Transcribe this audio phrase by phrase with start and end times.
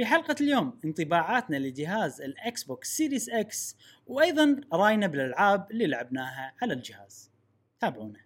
[0.00, 3.76] في حلقة اليوم انطباعاتنا لجهاز ال Xbox Series X
[4.06, 7.30] وأيضا رأينا بالألعاب اللي لعبناها على الجهاز.
[7.80, 8.20] تابعونا.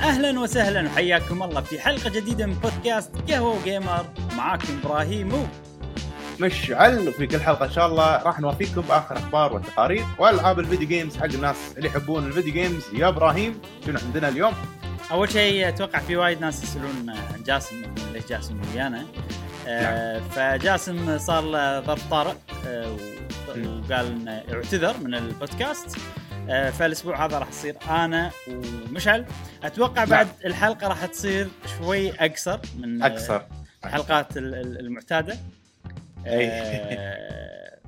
[0.00, 4.06] أهلا وسهلا وحياكم الله في حلقة جديدة من بودكاست قهوه و gamer
[4.36, 5.48] معاكم إبراهيم
[6.40, 8.22] مشعل وفي كل حلقة إن شاء الله.
[8.22, 12.52] راح نوافيكم باخر أخبار والتقارير وألعاب ال video games حق الناس اللي يحبون ال video
[12.52, 14.52] games يا إبراهيم شنو عندنا اليوم؟
[15.10, 19.06] أول شيء أتوقع في وايد ناس يسألون عن جاسم ليش جاسم ويانا؟
[19.68, 22.34] آه فجاسم صار له ظرف طارئ
[22.66, 22.96] آه.
[23.48, 25.96] وقال إنه اعتذر من البودكاست.
[26.50, 29.24] آه فالأسبوع هذا راح تصير أنا ومشعل.
[29.64, 33.42] أتوقع بعد الحلقة راح تصير شوي أقصر من آه، أكثر
[33.84, 35.36] الحلقات ال- ال- المعتادة.
[36.26, 37.78] آه،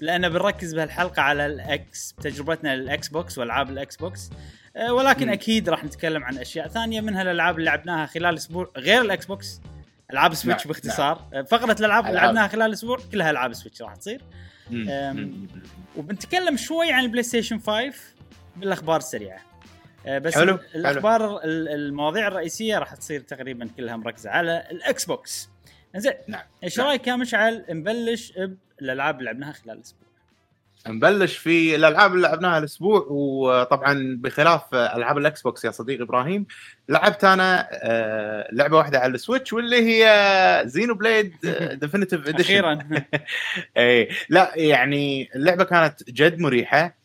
[0.00, 4.30] لأن بنركز بهالحلقة على ال X تجربتنا لل Xbox وألعاب ال Xbox
[4.76, 5.32] آه، ولكن مم.
[5.32, 9.60] أكيد راح نتكلم عن أشياء ثانية منها الألعاب اللي لعبناها خلال أسبوع غير ال Xbox
[10.12, 11.28] العاب Switch نعم، باختصار.
[11.34, 12.16] آه، فقرة الألعاب اللي.
[12.16, 14.20] لعبناها خلال أسبوع كلها ألعاب Switch راح تصير.
[15.96, 17.92] وبنتكلم شوي عن ال PlayStation 5
[18.56, 19.40] بالأخبار السريعة.
[20.06, 25.48] آه، بس حلو، الأخبار ال- المواضيع الرئيسية راح تصير تقريبا كلها مركزة على ال Xbox
[25.96, 26.42] زين نعم.
[26.64, 26.88] إيش نعم.
[26.88, 28.32] رايك يا مشعل؟ نبلش
[28.80, 30.04] بالألعاب اللي لعبناها خلال الأسبوع.
[30.86, 36.46] نبلش في الألعاب اللي لعبناها الأسبوع وطبعا بخلاف ألعاب ال Xbox يا صديقي إبراهيم
[36.88, 41.34] لعبت أنا آه، لعبة واحدة على ال Switch واللي هي Xenoblade
[41.80, 42.78] Definitive Edition أخيرا.
[43.76, 46.96] اي لا يعني اللعبة كانت جد مريحة.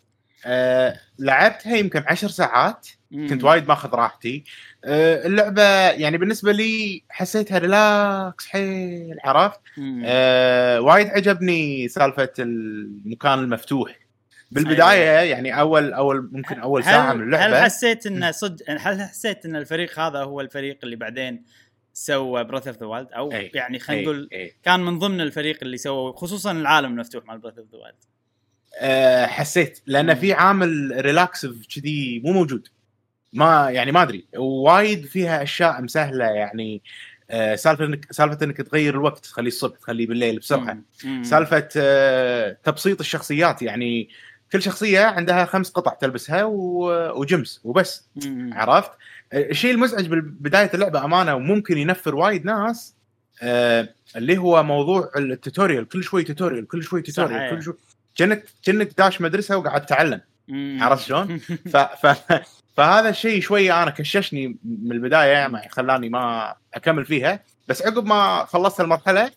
[0.46, 2.88] آه، لعبتها يمكن عشر ساعات.
[3.12, 4.44] كنت وايد ماخذ راحتي.
[4.86, 9.60] آه، اللعبة يعني بالنسبة لي حسيتها relax حيل عرفت.
[10.06, 14.00] آه، وايد عجبني سالفة المكان المفتوح.
[14.52, 17.64] بالبداية يعني أول أول ممكن أول ساعة من هل اللعبة.
[17.64, 21.44] حسيت إن صدق هل حسيت إن الفريق هذا هو الفريق اللي بعدين
[21.94, 23.52] سوى Breath of the Wild أو أي.
[23.54, 24.56] يعني خلينا إي، نقول إي.
[24.64, 29.82] كان من ضمن الفريق اللي سووا خصوصا العالم المفتوح مال Breath of the Wild حسيت
[29.86, 30.16] لأن.
[30.16, 32.68] في عامل relax كذي مو موجود.
[33.34, 36.82] ما يعني ما أدري وايد فيها أشياء مسهلة يعني
[37.32, 40.78] آه، سالفة انك سالفة إنك تغير الوقت تخليه الصبح تخليه بالليل بسرعة.
[41.22, 44.10] سالفة آه، تبسيط الشخصيات يعني
[44.52, 48.08] كل شخصية عندها خمس قطع تلبسها و- و gems وبس
[48.52, 48.92] عرفت؟
[49.34, 52.96] الشيء المزعج ببدايه اللعبة أمانة وممكن ينفر وايد ناس
[53.42, 57.50] آه اللي هو موضوع ال tutorial كل شوي tutorial كل شوي tutorial.
[57.56, 57.74] كل شوي
[58.16, 60.22] كأنك كأنك داش مدرسة وقاعد تتعلم.
[60.82, 61.38] عرفت شلون؟
[61.74, 61.78] ف...
[61.78, 62.08] ف...
[62.80, 67.40] فهذا الشيء شوي أنا كششني من البداية ما خلاني ما أكمل فيها.
[67.68, 69.32] بس عقب ما خلصت المرحلة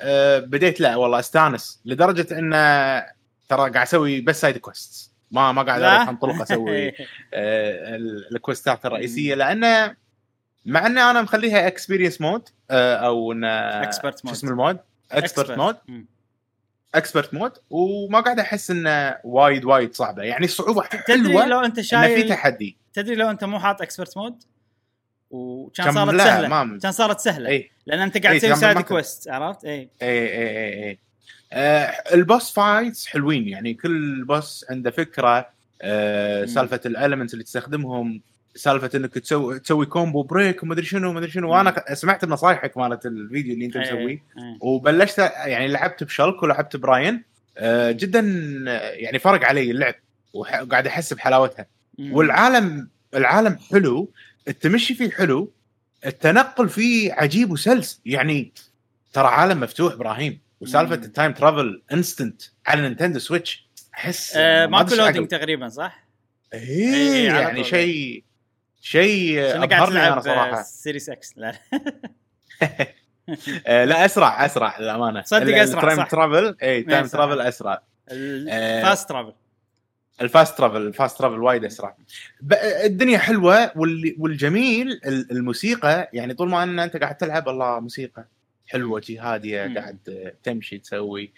[0.00, 2.50] آه بديت لا والله أستانس لدرجة إن
[3.48, 6.92] ترى قاعد أسوي بس side quest ما ما قاعد انطلق أسوي آه،
[7.96, 9.34] ال- ال quest ات الرئيسية.
[9.34, 9.96] لأنه
[10.66, 14.30] مع إن أنا مخليها experience mode أو انه Expert شو mode.
[14.30, 14.78] اسم ال mode؟
[15.12, 15.50] expert.
[15.58, 15.76] mode.
[16.94, 20.22] expert mode وما قاعد أحس إنه وايد وايد صعبة.
[20.22, 22.81] يعني الصعوبه تدري حلوة لو أنت إنه في شايل تحدي.
[22.94, 24.42] تدري لو انت مو حاط expert mode
[25.30, 26.48] وكان صارت سهلة.
[26.48, 27.48] ما- كان صارت سهلة.
[27.48, 30.88] اي لأن أنت قاعد إي، تسوي كان side ما quest عرفت؟ اي اي اي اي
[30.88, 30.98] اي
[31.52, 35.48] آه ال boss fights حلوين يعني كل boss عنده فكرة
[35.82, 36.44] آه.
[36.44, 38.20] سالفة ال elements اللي تستخدمهم
[38.54, 41.52] سالفة إنك تسوي تسوي combo break ومدري شنو ومدري شنو.
[41.52, 44.08] وأنا سمعت نصايحك مالت الفيديو اللي أنت إي، مسويه.
[44.08, 44.22] إي.
[44.60, 47.22] وبلشت يعني لعبت ب Shulk ولعبت ب Reyn.
[47.58, 48.20] آه جدا
[48.68, 49.94] آه، يعني فرق علي اللعب
[50.34, 51.66] وقاعد أحس بحلاوتها.
[51.98, 54.10] والعالم العالم حلو
[54.48, 55.52] التمشي فيه حلو
[56.06, 58.52] التنقل فيه عجيب وسلس يعني
[59.12, 60.94] ترى عالم مفتوح إبراهيم وسالفة.
[60.94, 65.28] ال time travel instant على Nintendo Switch أحس آه ما ماكو loading.
[65.28, 66.04] تقريبا صح؟
[66.54, 67.66] إيه إيه، على يعني طول.
[67.70, 68.24] شيء
[68.80, 71.54] شيء أبهرني أنا تلعب صراحة Series X لا
[73.66, 76.08] آه، لا أسرع أسرع للأمانة صدق أسرع، ال time صح.
[76.10, 77.06] travel اي time.
[77.06, 79.32] travel أسرع ال fast travel
[80.20, 81.96] ال fast travel ال fast travel وايد أسرع.
[82.84, 88.26] الدنيا حلوة وال- والجميل ال- الموسيقى يعني طول ما أن أنت قاعد تلعب الله موسيقى
[88.66, 89.74] حلوة جي هاديه.
[89.74, 91.32] قاعد تمشي تسوي.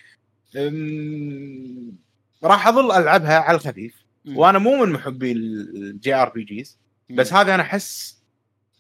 [2.45, 3.95] راح أظل ألعبها على الخفيف.
[4.29, 6.79] وأنا مو من محبي ال JRPGs
[7.11, 8.19] بس هذه أنا أحس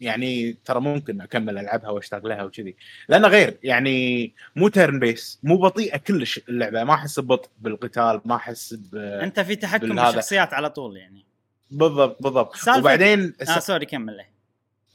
[0.00, 2.76] يعني ترى ممكن أكمل ألعبها واشتاق لها وكذي
[3.08, 8.74] لأنه غير يعني مو turn-based مو بطيئة كلش اللعبة ما أحس ببطء بالقتال ما أحس
[8.74, 8.96] ب...
[8.96, 9.94] أنت في تحكم.
[9.94, 11.24] بالشخصيات على طول يعني
[11.70, 14.24] بالضبط بالضبط سالفة- وبعدين آه sorry كمل له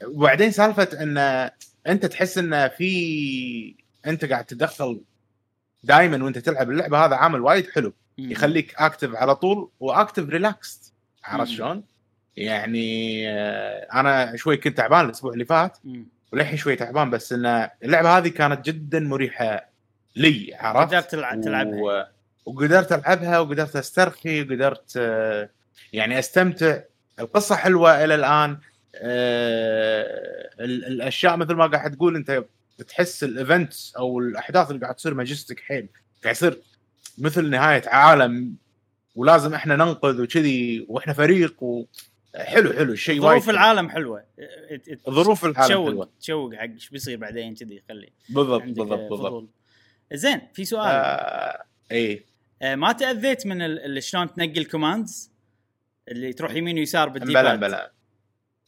[0.06, 1.50] وبعدين سالفة إن
[1.86, 3.74] أنت تحس إن في
[4.06, 5.00] أنت قاعد تدخل
[5.82, 7.92] دائما وأنت تلعب اللعبة هذا عامل وايد حلو.
[8.18, 10.94] يخليك active على طول و active relaxed
[11.24, 11.50] عرفت.
[11.50, 11.82] شلون؟
[12.36, 15.78] يعني آه، أنا شوي كنت تعبان الأسبوع اللي فات.
[16.32, 19.70] وللحين شوي تعبان بس إن اللعبة هذه كانت جدا مريحة
[20.16, 22.06] لي عرفت؟ قدرت تلع- تلعبها و...
[22.46, 25.50] وقدرت ألعبها وقدرت أسترخي وقدرت آه،
[25.92, 26.80] يعني أستمتع
[27.20, 28.58] القصة حلوة إلى الآن
[28.94, 32.44] آه، ال- الأشياء مثل ما قاعد تقول أنت
[32.88, 35.88] تحس الإيفنتس أو الأحداث اللي قاعد تصير ماجستيك حيل
[36.24, 36.60] قاعد يصير
[37.18, 38.54] مثل نهاية عالم
[39.16, 41.86] ولازم إحنا ننقذ وكذي وإحنا فريق وحلو
[42.36, 43.54] حلو شيء وايد ظروف حلو.
[43.54, 44.24] العالم حلوة.
[45.10, 49.48] ظروف العالم تشوق تشوق حق إيش بيصير بعدين كذي خلي بالضبط بالضبط بالضبط.
[50.12, 50.86] زين في سؤال.
[50.86, 51.62] آه
[51.92, 52.24] اي
[52.62, 55.30] آه ما تأذيت من ال- شلون تنقي ال commands
[56.08, 57.92] اللي تروح يمين ويسار بال D-pad مبلا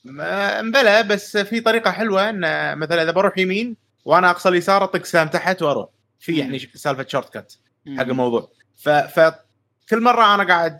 [0.04, 5.04] ما- مبلا بس في طريقة حلوة إن مثلا إذا بروح يمين وأنا أقصى اليسار أطق
[5.04, 5.88] سهم تحت وأروح.
[6.20, 7.52] في يعني سالفة shortcut
[7.96, 8.50] حق الموضوع.
[8.76, 9.34] ف ف
[9.90, 10.78] كل مرة أنا قاعد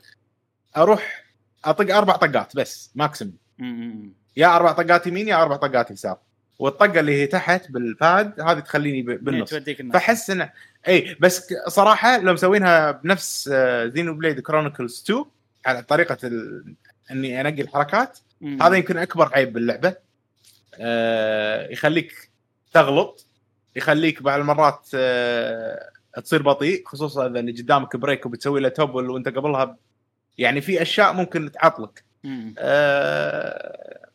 [0.77, 1.22] أروح
[1.65, 4.13] أطق أربع طقات بس maximum مم.
[4.37, 6.19] يا أربع طقات يمين يا أربع طقات يسار.
[6.59, 9.55] والطقة اللي هي تحت بال pad هذه تخليني إيه، بالنص.
[9.93, 10.51] فاحس انه
[10.89, 13.49] إي بس صراحة لو مسوينها بنفس
[13.95, 15.25] Xenoblade Chronicles 2
[15.67, 16.65] على طريقة ال...
[17.11, 18.63] إني أنقي الحركات مم.
[18.63, 19.95] هذا يمكن أكبر عيب باللعبة.
[20.81, 22.31] آه يخليك
[22.73, 23.27] تغلط
[23.77, 25.89] يخليك بعض المرات آه
[26.25, 29.77] تصير بطيء خصوصا إذا اللي قدامك break وبتسوي له topple وأنت قبلها
[30.43, 32.05] يعني في أشياء ممكن تعطلك.
[32.59, 34.09] آه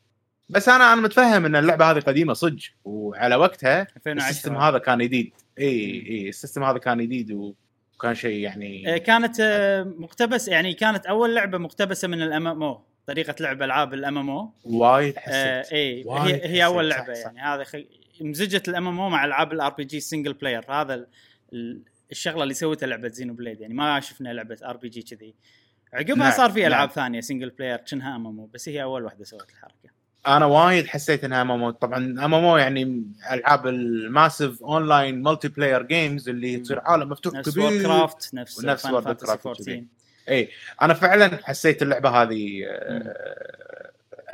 [0.49, 4.77] بس أنا أنا متفهم إن اللعبة هذه قديمة صدق وعلى وقتها 2010 ال system هذا
[4.77, 5.33] كان جديد.
[5.59, 10.73] إي إي ال system هذا كان جديد وكان شيء يعني آه، كانت آه، مقتبس يعني
[10.73, 15.73] كانت أول لعبة مقتبسة من ال MMO طريقة لعب ألعاب ال MMO وايد حسيت.
[15.73, 17.21] إي هي هي اول صح، لعبة صح.
[17.25, 17.39] يعني.
[17.39, 17.87] هذا خي...
[18.21, 21.07] مزجت ال MMO مع ألعاب ال RPG single player هذا ال-
[21.53, 21.81] ال-
[22.11, 25.33] الشغلة اللي سوتها لعبة Xenoblade يعني ما شفنا لعبة RPG كذي.
[25.93, 26.95] عقبها نعم، صار في ألعاب نعم.
[26.95, 29.89] ثانية single player كأنها MMO بس هي أول واحدة سوت الحركة
[30.27, 36.29] أنا وايد حسيت انها ام طبعا ام ام يعني ألعاب الماسيف أونلاين مالتي بلاير جيمز
[36.29, 36.57] اللي.
[36.57, 39.83] تصير عالم مفتوح نفس كبير كرافت نفس World of فانتسي Craft 14
[40.29, 40.49] اي
[40.81, 42.63] أنا فعلا حسيت اللعبة هذه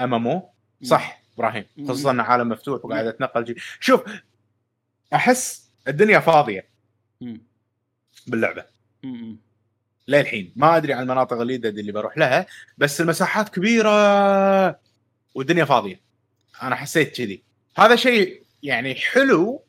[0.02, 0.42] ام ام
[0.84, 1.66] صح إبراهيم.
[1.84, 3.56] خصوصا إن عالم مفتوح وقاعد أتنقل جي.
[3.80, 4.04] شوف
[5.14, 6.68] أحس الدنيا فاضية.
[8.28, 8.66] باللعبة.
[10.08, 10.54] للحين.
[10.56, 12.46] ما أدري عن المناطق الجديده اللي بروح لها
[12.78, 14.80] بس المساحات كبيرة
[15.36, 16.02] والدنيا فاضية.
[16.64, 17.44] أنا حسيت كذي.
[17.78, 19.64] هذا شيء يعني حلو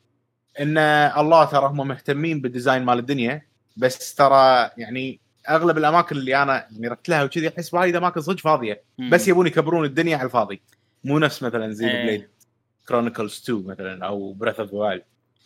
[0.59, 0.77] إن
[1.17, 3.41] الله ترى هم مهتمين بال design مال الدنيا
[3.77, 8.39] بس ترى يعني أغلب الأماكن اللي أنا يعني رحت لها وكذي أحس وايد اماكن صدق
[8.39, 8.83] فاضية.
[9.11, 10.61] بس يبون يكبرون الدنيا على الفاضي.
[11.03, 12.03] مو نفس مثلا Xeno إيه.
[12.05, 12.27] blade
[12.87, 15.03] Chronicles 2 مثلا أو Breath of Wild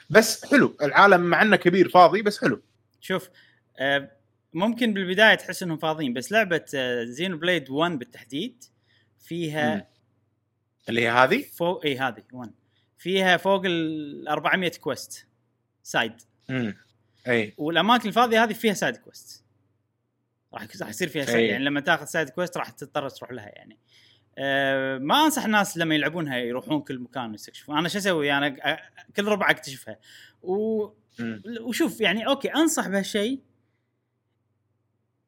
[0.09, 0.77] بس حلو.
[0.81, 2.61] العالم مع إنه كبير فاضي بس حلو.
[3.01, 3.29] شوف
[3.79, 4.11] آه،
[4.53, 6.65] ممكن بالبداية تحس إنهم فاضيين بس لعبة
[7.03, 8.63] Xenoblade 1 بالتحديد
[9.19, 9.85] فيها مم.
[10.89, 12.51] اللي هي هذه؟ فوق إي هذه 1
[12.97, 15.27] فيها فوق ال 400 quest
[15.83, 16.13] side
[16.49, 16.77] امم
[17.27, 17.53] إي.
[17.57, 19.45] والأماكن الفاضية هذه فيها side quest
[20.53, 21.49] راح راح يصير فيها side.
[21.49, 23.77] يعني لما تاخذ side quest راح تضطر تروح لها يعني.
[24.37, 27.77] أه ما أنصح الناس لما يلعبونها يروحون كل مكان ويستكشفون.
[27.77, 29.99] أنا شو أسوي؟ أنا أ- كل ربع أكتشفها.
[30.41, 30.87] و...
[31.19, 31.41] مم.
[31.61, 33.41] وشوف يعني okay أنصح بهالشيء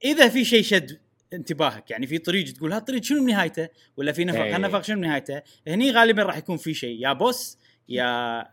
[0.03, 0.99] إذا في شيء شد
[1.33, 4.55] انتباهك يعني في طريق تقول هالطريق شنو نهايته ولا في نفق إيه.
[4.55, 7.57] هالنفق شنو نهايته هني غالبا راح يكون في شيء يا boss
[7.89, 8.43] يا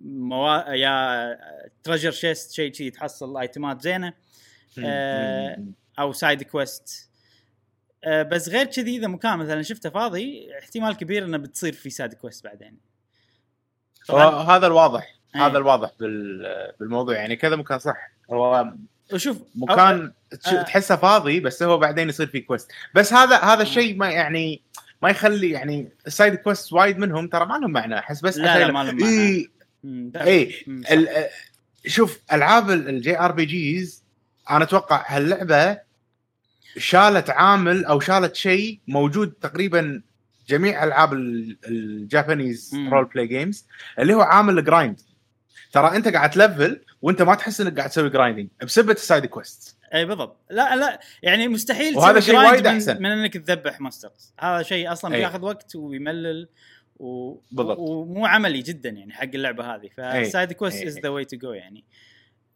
[0.00, 0.74] موا...
[0.74, 1.38] يا
[1.82, 4.12] treasure chest شيء شيء تحصل item ات زينة
[4.84, 5.64] آه،.
[5.98, 7.10] أو side quest
[8.04, 12.14] أه بس غير كذي إذا مكان مثلا شفته فاضي احتمال كبير إنه بتصير في side
[12.14, 12.78] quest بعدين
[14.48, 15.46] هذا الواضح إيه.
[15.46, 17.96] هذا الواضح بال- بالموضوع يعني كذا مكان صح
[18.32, 18.72] هو
[19.12, 20.12] وشوف مكان
[20.46, 20.62] آه.
[20.62, 24.62] تحسه فاضي بس هو بعدين يصير فيه quest بس هذا هذا الشيء ما يعني
[25.02, 28.58] ما يخلي يعني ال side quest وايد منهم ترى ما لهم معنى أحس بس لا،
[28.58, 29.48] لا، ما لهم معنى.
[30.16, 30.50] إي
[30.84, 30.90] صح.
[30.92, 31.08] ال-
[31.86, 34.04] شوف ألعاب ال JRPGs
[34.50, 35.78] أنا أتوقع هاللعبة
[36.78, 40.02] شالت عامل أو شالت شيء موجود تقريبا
[40.48, 42.74] جميع ألعاب ال- ال Japanese.
[42.90, 43.66] role play games
[43.98, 45.00] اللي هو عامل ال grind
[45.72, 49.76] ترى انت قاعد تلفل وانت ما تحس انك قاعد تسوي grinding بسبة ال side quest
[49.94, 52.96] اي بالضبط لا لا يعني مستحيل وهذا شيء وايد من, أحسن.
[53.02, 55.18] من إنك تذبح monsters هذا شيء أصلا أي.
[55.20, 56.48] بياخذ وقت ويملل
[56.96, 57.32] و...
[57.52, 57.78] بالضبط.
[57.78, 60.82] ومو عملي جدا يعني حق اللعبة هذه فال side quest.
[60.84, 61.84] is the way to go يعني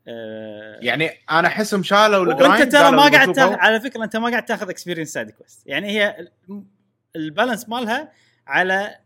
[0.08, 4.16] آه، يعني أنا أحسهم شالوا ال grind وأنت ترى ما قاعد تاخذ على فكرة أنت
[4.16, 6.62] ما قاعد تاخذ experience side quest يعني هي ال-
[7.16, 8.12] ال balance مالها
[8.46, 8.96] على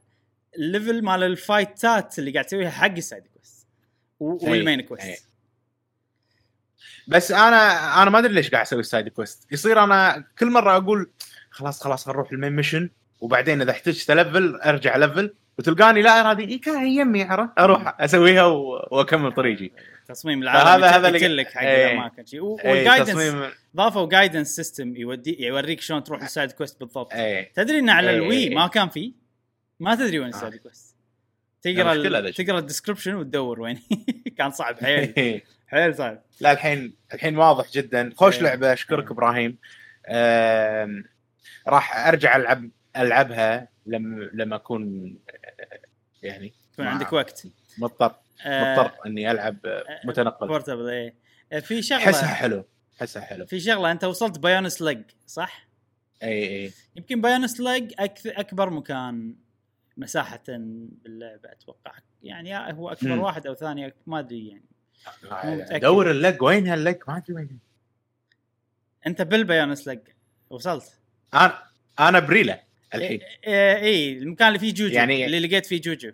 [0.57, 3.25] ال level مال ال fight ات اللي قاعد تسويها حق ال side.
[4.21, 4.87] وال main أي.
[4.87, 5.29] quest
[7.09, 10.76] بس أنا أنا ما أدري ليش قاعد أسوي ال side quest يصير أنا كل مرة
[10.76, 11.11] أقول
[11.50, 16.40] خلاص خلاص نروح ال main mission وبعدين إذا احتجت level أرجع level وتلقاني لا هذه
[16.49, 19.71] إيه كان يمي عرفت؟ أروح أسويها و- وأكمل طريقي.
[20.09, 21.87] تصميم العالم هذا هذا لك حق إيه.
[21.87, 27.12] الاماكن إيه، وال guidance ضافوا guidance system يودي يوريك شلون تروح ال side quest بالضبط.
[27.12, 27.52] إيه.
[27.54, 28.54] تدري إن على إيه، ال Wii إيه.
[28.54, 29.12] ما كان فيه
[29.80, 30.37] ما تدري وين آه.
[30.37, 30.94] ال side quest
[31.64, 32.47] تقرأ الشيء.
[32.47, 33.83] تقرأ ال description وتدور وين.
[34.38, 35.14] كان صعب حيل.
[35.16, 35.44] إيه.
[35.68, 36.23] حيل صعب.
[36.40, 38.12] لا الحين الحين واضح جدا.
[38.16, 38.42] خوش إيه.
[38.42, 39.12] لعبة اشكرك إيه.
[39.12, 39.59] إبراهيم.
[41.68, 45.14] راح أرجع ألعب ألعبها لما لما أكون
[46.23, 47.47] يعني يكون عندك وقت.
[47.78, 48.14] مضطر.
[48.47, 50.49] آه، مضطر إني ألعب آه، متنقل.
[50.49, 51.14] portable إيه.
[51.52, 52.64] آه، في حسها شغله حلو.
[53.00, 53.47] حسها حلو.
[53.47, 55.68] في شغلة أنت وصلت Bionis leg صح؟
[56.23, 59.35] اي اي يمكن Bionis leg أكثر أكبر مكان
[59.97, 61.93] مساحة باللعبه أتوقع.
[62.23, 63.21] يعني يا هو أكبر مم.
[63.21, 64.65] واحد أو ثاني ما أدري يعني.
[65.57, 65.81] متأكد.
[65.81, 67.59] دور ال leg وين هال leg؟ ما أدري وين.
[69.07, 69.99] أنت بال Bionis leg
[70.51, 70.99] وصلت.
[71.35, 71.63] أنا
[72.01, 72.61] أنا بريلة
[72.95, 73.21] الحين.
[73.47, 74.95] اي إيه المكان اللي فيه جوجو.
[74.95, 76.13] يعني- اللي لقيت فيه جوجو.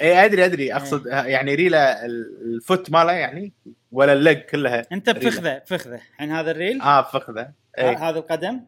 [0.00, 0.74] اي أدري أدري.
[0.74, 1.14] أقصد إيه.
[1.14, 3.52] يعني ريلة الفوت ماله يعني
[3.92, 5.94] ولا اللق كلها أنت بفخذه بفخذه.
[5.94, 8.60] الحين هذا الريل؟ آه فخذه ه- اي هذا القدم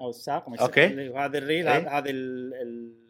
[0.00, 0.46] أو الساق.
[0.54, 1.98] يصير- وهذا الريل إيه.
[1.98, 3.03] هذا ال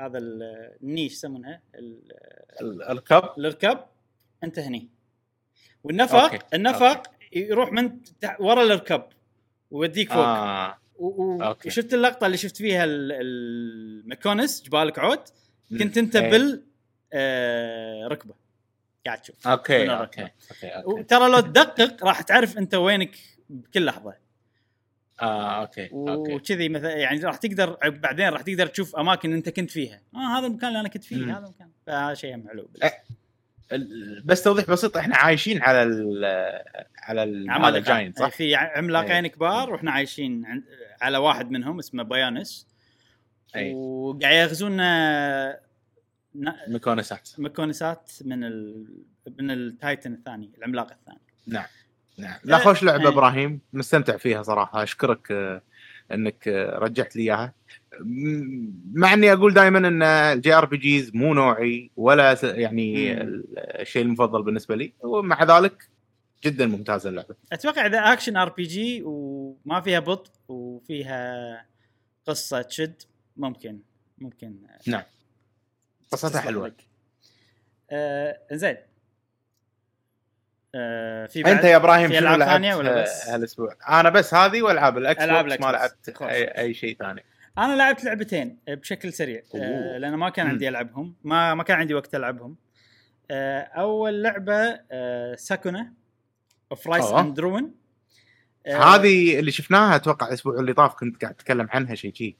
[0.00, 2.12] هذا ال- النيش يسمونها ال-
[2.60, 3.22] ال- الكب.
[3.38, 3.78] الركب
[4.44, 4.88] انت هني.
[5.84, 6.38] والنفق أوكي.
[6.54, 7.02] النفق
[7.32, 9.02] يروح من تح- ورا الركب
[9.70, 10.24] ويوديك فوق.
[10.24, 10.78] آه.
[10.98, 11.68] و- okay.
[11.68, 15.20] وشفت اللقطة اللي شفت فيها ال- ال Mechonis جبالك عود.
[15.78, 16.16] كنت انت.
[16.16, 16.62] بال
[17.12, 18.34] آه، ركبة.
[19.06, 19.48] قاعد تشوف.
[19.48, 20.22] okay من okay.
[20.22, 21.00] okay okay.
[21.00, 23.16] وترى لو تدقق راح تعرف انت وينك
[23.48, 24.14] بكل لحظة.
[25.22, 26.34] آه okay okay.
[26.34, 30.00] وكذي مثلا يعني راح تقدر بعدين راح تقدر تشوف أماكن أنت كنت فيها.
[30.14, 31.30] آه هذا المكان اللي أنا كنت فيه مم.
[31.30, 31.70] هذا المكان.
[31.86, 32.92] فهذا شيء حلو إيه.
[34.24, 36.24] بس توضيح بسيط إحنا عايشين على ال
[36.98, 39.32] على ال على ال giant صح؟ في عملاقين إيه.
[39.32, 40.62] كبار وإحنا عايشين
[41.00, 42.68] على واحد منهم اسمه Bionis
[43.56, 45.60] اي وقاعد يغزونا
[46.68, 48.86] ميكونسات مكونسات من ال...
[49.38, 51.20] من ال titan الثاني العملاق الثاني.
[51.46, 51.66] نعم.
[52.18, 52.64] نعم لا إيه.
[52.64, 53.08] خوش لعبة إيه.
[53.08, 55.62] إبراهيم مستمتع فيها صراحة أشكرك آه،
[56.12, 57.54] إنك آه، رجعت لي إياها
[58.92, 63.12] مع إني أقول دائما إن ال JRPGs مو نوعي ولا يعني.
[63.58, 65.88] الشيء المفضل بالنسبة لي ومع ذلك
[66.44, 71.66] جدا ممتازه اللعبة أتوقع إذا action RPG وما فيها بطء وفيها
[72.26, 73.02] قصة تشد
[73.36, 73.78] ممكن
[74.18, 74.56] ممكن
[74.86, 75.02] نعم
[76.12, 76.72] قصتها حلوة.
[77.90, 78.87] آه زين آه
[81.28, 85.24] في بعد انت يا إبراهيم شنو لعبت ولا بس؟ هالأسبوع؟ أنا بس هذه والعاب ال
[85.24, 86.22] Xbox ما لعبت.
[86.22, 87.24] اي, أي شيء ثاني
[87.58, 89.64] أنا لعبت لعبتين بشكل سريع أوه.
[89.64, 90.46] آه لأن ما كان.
[90.46, 92.56] عندي ألعبهم ما ما كان عندي وقت ألعبهم
[93.30, 95.92] آه أول لعبة آه Sakuna
[96.70, 97.20] Of Rice أوه.
[97.20, 97.74] and Ruin
[98.66, 102.36] هذه اللي شفناها أتوقع الأسبوع اللي طاف كنت قاعد أتكلم عنها شيء شيء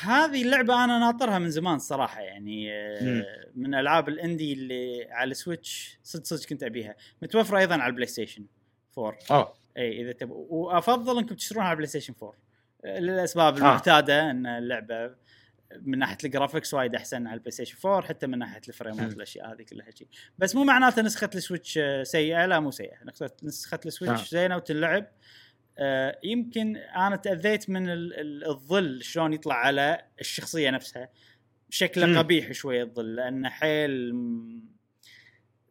[0.00, 3.24] هذه اللعبة أنا ناطرها من زمان صراحة يعني آه، مم.
[3.54, 6.94] من ألعاب ال indie اللي على ال Switch صدق صدق كنت أبيها.
[7.22, 8.44] متوفرة أيضا على ال PlayStation
[8.98, 9.54] 4 أوه.
[9.76, 12.34] إي إذا تبغوا وأفضل أنكم تشترونها على ال PlayStation 4
[12.84, 15.14] آه، للاسباب المعتادة إن اللعبة
[15.82, 19.12] من ناحية ال graphics وايد أحسن على البلاي ستيشن 4 حتى من ناحية ال frameات.
[19.12, 20.08] والأشياء هذه كلها شيء
[20.38, 22.96] بس مو معناته نسخة السويتش آه، سيئة لا مو سيئة.
[23.04, 24.38] نسخه نسخة السويتش آه.
[24.38, 25.06] زينة وتنلعب.
[25.78, 31.08] آه، يمكن أنا تأذيت من ال- ال- الظل شلون يطلع على الشخصية نفسها
[31.70, 32.18] شكله.
[32.18, 34.12] قبيح شوية الظل لأنه حيل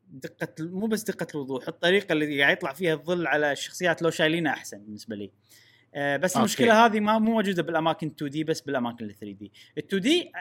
[0.10, 4.54] دقة مو بس دقة الوضوح الطريقة اللي قاعد يطلع فيها الظل على الشخصيات لو شايلينها
[4.54, 5.32] أحسن بالنسبة لي
[5.96, 6.40] آه، بس okay.
[6.40, 10.32] المشكلة هذه ما مو موجودة بالأماكن 2D بس بالأماكن ال 3D ال 2D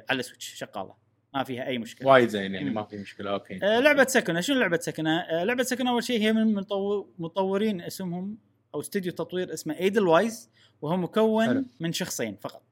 [0.00, 0.94] 100% على السويتش شغالة
[1.34, 2.70] ما فيها أي مشكلة وايد زين يعني.
[2.70, 6.20] ما في مشكلة okay آه، لعبة Sakuna شنو لعبة Sakuna؟ آه، لعبة Sakuna أول شيء
[6.20, 8.38] هي من مطو- مطورين اسمهم
[8.74, 10.50] أو استوديو تطوير اسمه Edelweiss
[10.82, 11.64] وهو مكون حلو.
[11.80, 12.62] من شخصين فقط.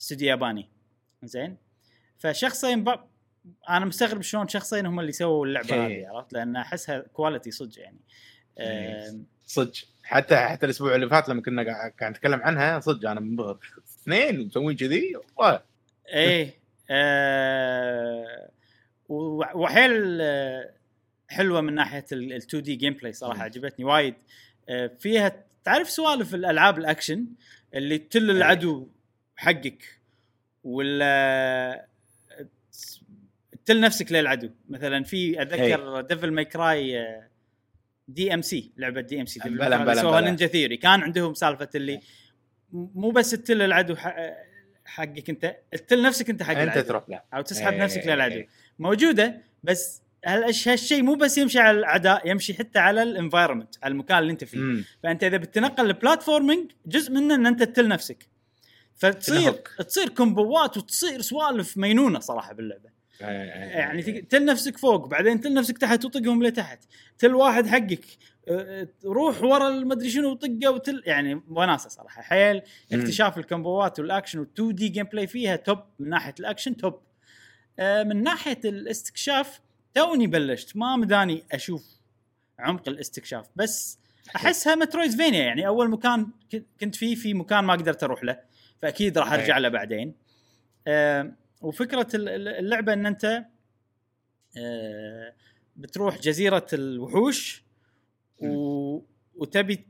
[0.00, 0.68] استوديو ياباني.
[1.22, 1.56] زين؟
[2.18, 2.88] فشخصين ب...
[3.68, 5.86] أنا مستغرب شلون شخصين هم اللي سووا اللعبة.
[5.86, 8.00] هذه عرفت؟ لأن أحسها quality صدق يعني.
[9.46, 9.72] صدق.
[10.02, 13.58] حتى حتى الأسبوع اللي فات لما كنا قاعد نتكلم عنها صدق أنا منبهر.
[14.02, 15.62] اثنين مسوين كذي والله.
[16.08, 16.54] إيه
[16.90, 18.50] آه
[19.08, 20.70] وحيل آه،
[21.28, 23.42] حلوة من ناحية ال 2D gameplay صراحة.
[23.42, 24.14] عجبتني وايد.
[24.98, 27.26] فيها تعرف سوالف الألعاب الأكشن
[27.74, 28.30] اللي تل.
[28.30, 28.88] العدو
[29.36, 30.00] حقك
[30.64, 31.86] ولا
[33.66, 34.50] تل نفسك للعدو.
[34.68, 37.06] مثلا في أتذكر Devil May Cry
[38.08, 39.40] دي ام سي لعبة دي ام سي
[40.00, 40.20] سووها.
[40.20, 40.76] Ninja Theory.
[40.76, 42.00] كان عندهم سالفة اللي
[42.72, 44.34] مو بس تل العدو ح-
[44.84, 45.56] حقك أنت
[45.88, 46.88] تل نفسك أنت حق أنت العدو.
[46.88, 47.20] تروح له.
[47.34, 48.42] أو تسحب نفسك للعدو.
[48.78, 54.18] موجودة بس هالشيء مو بس يمشي على الاعداء يمشي حتى على ال environment على المكان
[54.18, 54.58] اللي أنت فيه.
[54.58, 54.84] مم.
[55.02, 58.26] فأنت إذا بتتنقل ال platforming جزء منه إن أنت تتل نفسك.
[58.94, 59.52] فتصير.
[59.88, 62.94] تصير comboات وتصير سوالف مينونة صراحة باللعبة.
[63.20, 66.84] يعني تل نفسك فوق بعدين تل نفسك تحت وطقهم لتحت.
[67.18, 68.04] تل واحد حقك
[68.48, 72.22] أه، روح ورا المدري شنو وطقه وتل يعني وناسة صراحة.
[72.22, 72.62] حيل.
[72.92, 77.00] اكتشاف ال comboات وال action وال 2D gameplay فيها top من ناحية ال action top.
[77.78, 79.60] آه، من ناحية الاستكشاف
[79.94, 81.84] توني بلشت ما مداني أشوف
[82.58, 83.98] عمق الاستكشاف بس
[84.36, 85.66] أحسها metroidvania يعني.
[85.66, 86.26] أول مكان
[86.80, 88.38] كنت فيه في مكان ما قدرت أروح له
[88.82, 89.58] فأكيد راح أرجع.
[89.58, 90.14] له بعدين.
[91.62, 93.44] وفكرة ال- ال- اللعبة إن أنت
[94.58, 95.34] آه،
[95.76, 97.62] بتروح جزيرة الوحوش
[98.38, 99.00] و...
[99.36, 99.86] وتبي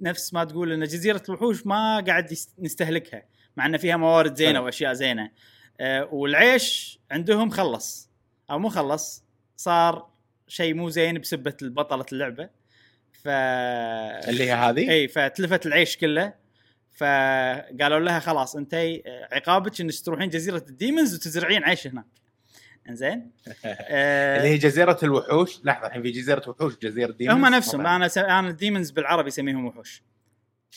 [0.00, 3.22] نفس ما تقول إن جزيرة الوحوش ما قاعد نستهلكها
[3.56, 4.60] مع إن فيها موارد زينة.
[4.60, 5.30] وأشياء زينة.
[5.80, 8.10] آه، والعيش عندهم خلص
[8.50, 9.24] أو مو خلص
[9.56, 10.08] صار
[10.48, 12.48] شيء مو زين بسبة بطلة اللعبة.
[13.12, 16.32] ف اللي هي هذه؟ إي فتلفت العيش كله.
[16.92, 18.74] فقالوا لها خلاص انت
[19.32, 22.04] عقابك انك تروحين جزيرة ال demons وتزرعين عيش هناك.
[22.88, 23.30] إنزين؟
[23.64, 25.64] آه، اللي هي جزيرة الوحوش.
[25.64, 27.86] لحظة الحين في جزيرة وحوش جزيرة demons؟ هم نفسهم.
[27.86, 28.18] أنا س...
[28.18, 30.02] أنا ال demons بالعربي أسميهم وحوش.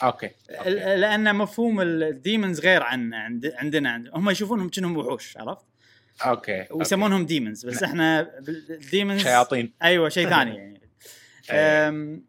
[0.04, 3.54] okay ال- لأن مفهوم ال demons غير عن عند...
[3.56, 3.90] عندنا.
[3.92, 4.10] عند...
[4.14, 5.66] هم يشوفونهم كأنهم وحوش عرفت؟
[6.26, 8.32] okay ويسمونهم demons بس إحنا
[8.72, 9.74] ال demons شياطين.
[9.84, 10.82] أيوه شيء ثاني يعني.
[11.52, 11.88] أيوة.
[11.90, 12.24] أم...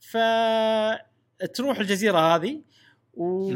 [0.00, 0.16] ف
[1.54, 2.60] تروح الجزيرة هذه
[3.14, 3.54] و...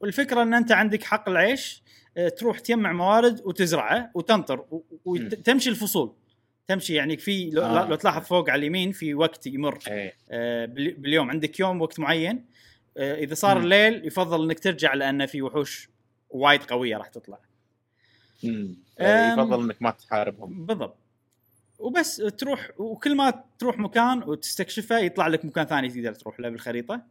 [0.00, 1.82] والفكرة إن أنت عندك حق العيش
[2.16, 4.64] أه، تروح تجمع موارد وتزرعه وتنطر.
[5.04, 6.14] وتمشي الفصول.
[6.68, 7.88] تمشي يعني في لو, آه.
[7.88, 10.14] لو تلاحظ فوق على اليمين في وقت يمر إيه.
[10.30, 11.30] آه، بال- باليوم.
[11.30, 12.44] عندك يوم وقت معين.
[12.96, 13.64] آه، إذا صار مم.
[13.64, 15.88] الليل يفضل إنك ترجع لأن في وحوش
[16.30, 17.38] وايد قوية راح تطلع.
[18.42, 18.76] مم.
[19.00, 19.32] أم.
[19.40, 20.96] يفضل إنك ما تحاربهم بالضبط
[21.78, 27.02] وبس تروح وكل ما تروح مكان وتستكشفه يطلع لك مكان ثاني تقدر تروح له بالخريطة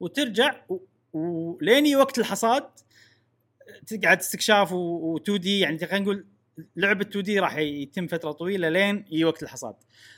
[0.00, 0.60] وترجع
[1.12, 2.64] ولين وقت الحصاد
[3.86, 6.26] تقعد استكشاف و2 دي يعني خلينا نقول
[6.76, 9.74] لعبة 2 دي راح يتم فترة طويلة لين يجي وقت الحصاد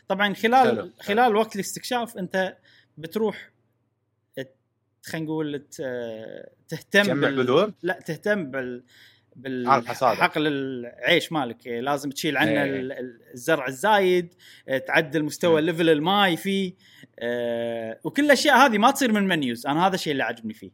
[0.08, 0.90] طبعا خلال حلو.
[1.00, 2.56] خلال وقت الاستكشاف أنت
[2.98, 3.50] بتروح
[5.02, 5.66] خلينا نقول
[6.68, 8.84] تهتم تجمع بذور لا تهتم بال
[9.38, 10.16] بال آه، الحصاد.
[10.16, 12.62] حقل العيش مالك لازم تشيل عنه إيه.
[12.64, 14.34] ال- ال- الزرع الزايد
[14.68, 16.72] آه، تعدل مستوى level الماي فيه
[18.04, 20.70] وكل الأشياء هذه ما تصير من menus أنا هذا الشيء اللي عجبني فيه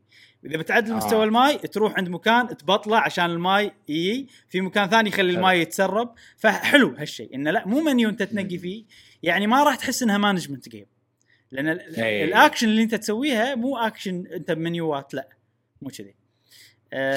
[0.46, 0.96] إذا بتعدل آه.
[0.96, 5.30] مستوى الماي تروح عند مكان تبطله عشان الماي يجي في مكان ثاني يخلي.
[5.32, 8.58] الماي يتسرب فحلو هالشيء إنه لا مو منيو أنت تنقي.
[8.58, 8.84] فيه
[9.22, 10.86] يعني ما راح تحس إنها management game
[11.52, 12.24] لأن ال- إيه.
[12.24, 15.28] الأكشن اللي أنت تسويها مو أكشن أنت ب menuات لا
[15.82, 16.14] مو كذي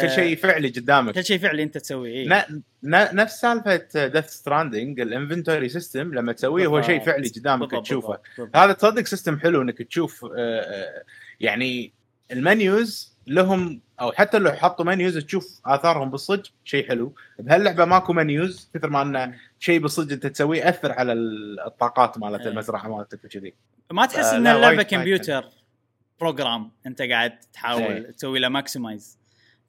[0.02, 2.46] كل شيء فعلي قدامك كل شيء فعلي انت تسويه إيه.
[2.84, 7.00] نفس سالفة Death Stranding ال inventory system لما تسويه هو شيء.
[7.00, 8.56] فعلي قدامك تشوفه بالضبط، بالضبط.
[8.58, 11.04] هذا تصدق system حلو إنك تشوف آه، آه،
[11.40, 11.94] يعني
[12.32, 18.13] ال menus لهم أو حتى لو حطوا menus تشوف آثارهم بالصدق شيء حلو بهاللعبة ماكو
[18.13, 22.48] menus كثر ما انه شيء بالصدق أنت تسويه يأثر على ال- الطاقات مالت إيه.
[22.48, 23.54] المزرعة مالتك وكذي
[23.92, 25.46] ما تحس آه، إن اللعبة computer
[26.20, 28.12] program أنت قاعد تحاول إيه.
[28.12, 29.16] تسوي له maximize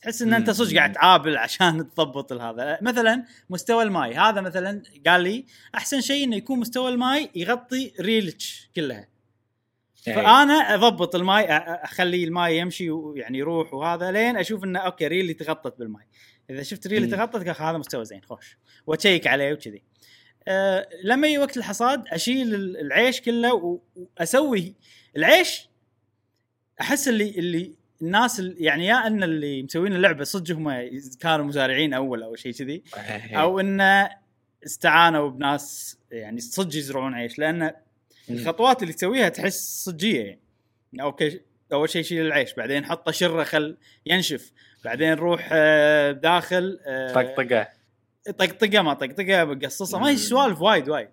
[0.02, 0.34] تحس إن.
[0.34, 6.00] أنت صدق قاعد تعابل عشان تضبط هذا مثلا مستوى الماي هذا مثلا قال لي أحسن
[6.00, 9.08] شيء إنه يكون مستوى الماي يغطي ريلج كلها.
[10.06, 15.34] يعني فأنا أضبط الماي أخلي الماي يمشي ويعني يروح وهذا لين أشوف إنه okay ريلي
[15.34, 16.04] تغطت بالماي.
[16.50, 17.06] إذا شفت ريلي.
[17.06, 18.56] تغطت قال هذا مستوى زين خوش.
[18.86, 19.82] وأ checkك عليه وكذي.
[20.48, 23.78] أه لما يجي وقت الحصاد أشيل ال- العيش كله
[24.18, 24.74] وأسوي
[25.16, 25.68] العيش
[26.80, 32.22] أحس اللي اللي الناس يعني يا أن اللي مسوين اللعبة صدق هم كانوا مزارعين أول
[32.22, 32.82] أو شيء كذي.
[33.42, 34.10] أو انه
[34.66, 37.72] استعانوا بناس يعني صدق يزرعون عيش لأن
[38.30, 40.38] الخطوات اللي تسويها تحس صجية يعني
[41.02, 41.40] أوكي
[41.72, 44.52] أول شيء شيل العيش بعدين حطه شرة خل ينشف
[44.84, 47.68] بعدين روح آه، داخل آه، طقطقة
[48.38, 50.16] طقطقة ما طقطقة قصصه ما هي.
[50.16, 51.08] سوالف وايد وايد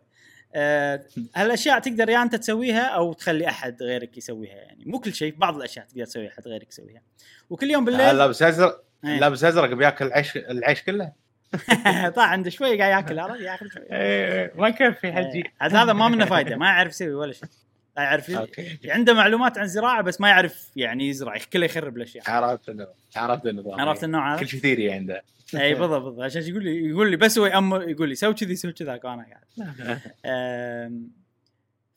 [0.55, 1.01] آه،
[1.35, 4.85] هالأشياء تقدر يا أنت تسويها أو تخلي أحد غيرك يسويها يعني.
[4.85, 7.01] مو كل شيء بعض الأشياء تقدر تسويها أحد غيرك يسويها.
[7.49, 9.19] وكل يوم بالليل لابس أزرق إيه.
[9.19, 11.11] لابس أزرق بياكل العيش العيش كله؟
[12.15, 13.83] طاح عنده شوي قاعد ياكل عرفت؟ ياكل شوي.
[13.91, 15.43] إيه، ما يكفي حجي.
[15.61, 17.49] عاد هذا ما منه فايدة ما يعرف يسوي ولا شيء.
[17.97, 18.77] لا يعرف okay.
[18.85, 22.23] عنده معلومات عن زراعة بس ما يعرف يعني يزرع كله يخرب الأشياء.
[22.31, 25.23] عرفت النظام عرفت النظام عرفت النوع هذا؟ كل شيء theory عنده.
[25.55, 26.23] إي بالضبط بالضبط.
[26.23, 29.25] عشان يقول لي يقول لي بس هو يأمر يقول لي سوي كذي سوي كذا وأنا
[29.29, 29.43] قاعد.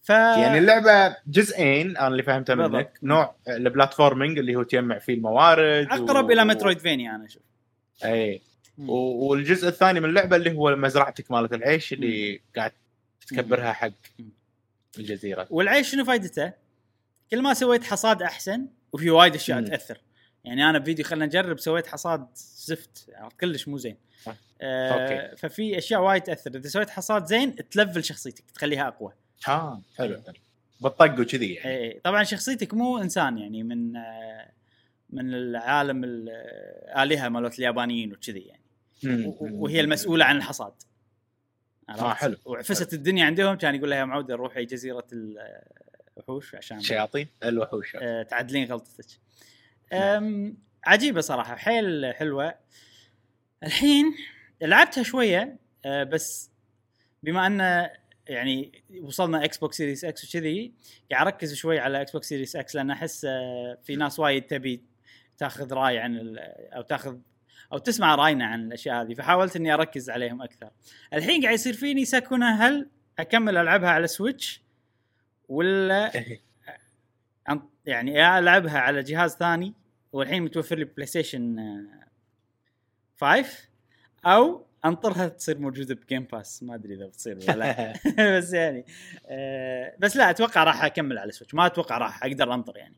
[0.02, 2.74] ف يعني اللعبة جزئين أنا اللي فهمته بالضبط.
[2.74, 7.24] منك نوع ال platforming اللي هو تجمع فيه الموارد أقرب و- إلى مترويد فينيا أنا
[7.24, 7.42] أشوف.
[8.04, 8.40] إي.
[8.78, 12.72] والجزء الثاني من اللعبة اللي هو مزرعتك مالت العيش اللي قاعد
[13.28, 13.90] تكبرها حق.
[14.98, 15.46] الجزيرة.
[15.50, 16.52] والعيش شنو فائدته؟
[17.30, 19.64] كل ما سويت حصاد أحسن وفي وايد أشياء.
[19.64, 19.98] تأثر.
[20.44, 23.96] يعني أنا بفيديو خلينا نجرب سويت حصاد زفت يعني كلش مو زين.
[24.28, 24.36] آه.
[24.60, 25.36] آه okay.
[25.36, 26.50] ففي أشياء وايد تأثر.
[26.56, 29.12] إذا سويت حصاد زين تlevel شخصيتك تخليها أقوى.
[29.44, 30.22] ها حلو.
[30.80, 31.70] بالطق وكذي يعني.
[31.70, 34.52] إيه طبعا شخصيتك مو إنسان يعني من آه
[35.10, 38.62] من العالم الالهه مالت اليابانيين وكذي يعني.
[39.40, 40.72] وهي المسؤولة عن الحصاد.
[41.88, 42.36] آه، حلو.
[42.44, 45.06] وعفست الدنيا عندهم كان يقول لها يا معوده روحي جزيرة
[46.16, 47.96] الوحوش عشان شياطين الوحوش.
[47.96, 49.06] آه، تعدلين غلطتك.
[49.92, 52.54] أم، عجيبة صراحة حيل حلوة.
[53.62, 54.14] الحين
[54.62, 56.50] لعبتها شوية آه، بس
[57.22, 57.88] بما أن
[58.28, 60.72] يعني وصلنا Xbox Series X وكذي
[61.10, 64.82] قاعد أركز شوي على Xbox Series X لأن أحس آه، في ناس وايد تبي
[65.38, 66.36] تاخذ رأي عن
[66.72, 67.18] أو تاخذ
[67.72, 70.70] أو تسمع راينا عن الأشياء هذه فحاولت إني أركز عليهم أكثر.
[71.12, 74.62] الحين قاعد يصير فيني سكنه هل أكمل ألعبها على Switch
[75.48, 76.12] ولا
[77.86, 79.74] يعني ألعبها على جهاز ثاني
[80.12, 82.08] والحين متوفر لي PlayStation آه،
[83.20, 83.68] 5
[84.26, 87.94] أو أنطرها تصير موجودة ب Game Pass ما أدري إذا بتصير ولا لا.
[88.38, 88.84] بس يعني
[89.26, 92.96] آه، بس لا أتوقع راح أكمل على Switch ما أتوقع راح أقدر أنطر يعني.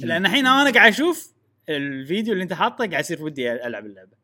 [0.00, 1.33] لأن الحين أنا قاعد أشوف
[1.68, 4.16] الفيديو اللي انت حاطه قاعد يصير ودي العب اللعبة.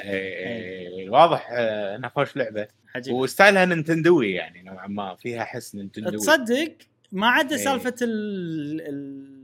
[0.00, 2.68] إيه، واضح آه، إنها خوش لعبة.
[2.94, 3.14] عجيب.
[3.14, 6.16] وستايلها Nintendo ي يعني نوعا ما فيها حس Nintendo ي.
[6.16, 6.76] تصدق
[7.12, 7.64] ما عدا إيه.
[7.64, 9.34] سالفة ال ال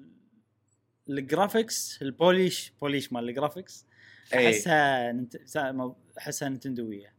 [1.09, 3.87] ال graphics ال polish polish مال ال graphics
[4.34, 4.48] إيه.
[4.48, 5.14] أحسها
[6.18, 7.12] أحسها Nintendo ية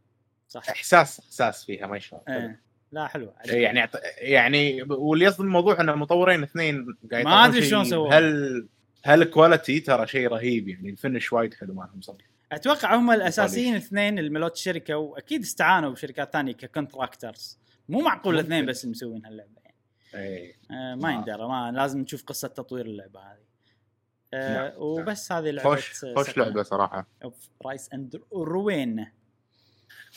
[0.48, 0.68] صح.
[0.70, 2.60] إحساس إحساس فيها ما شاء الله إيه.
[2.92, 3.34] لا حلوة.
[3.44, 8.18] يعني يعني واللي يصدم الموضوع ان مطورين اثنين قاعد ما شيء شلون سووه.
[8.18, 8.68] هل
[9.04, 13.10] هل ال quality ترى شيء رهيب يعني ال finish وايد حلو مالهم صدق أتوقع هم
[13.10, 18.34] الأساسيين الاثنين اللي ملوت الشركة وأكيد استعانوا بشركات ثانية ك contractors مو معقول.
[18.34, 19.76] الاثنين بس مسوين هاللعبه يعني.
[20.14, 20.54] إيه.
[20.70, 23.42] آه ما يندرى ما لازم نشوف قصة تطوير اللعبة هذه.
[24.34, 27.06] آه نعم، وبس هذه لعبة خوش خوش لعبة صراحة.
[27.66, 29.06] Rice and Ruin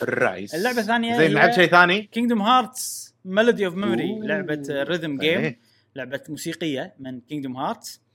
[0.02, 4.18] ال Rice اللعبة الثانية زين لعبت شيء ثاني؟ Kingdom Hearts Melody of Memory.
[4.20, 5.60] لعبة rhythm game إيه.
[5.94, 8.05] لعبة موسيقية من Kingdom Hearts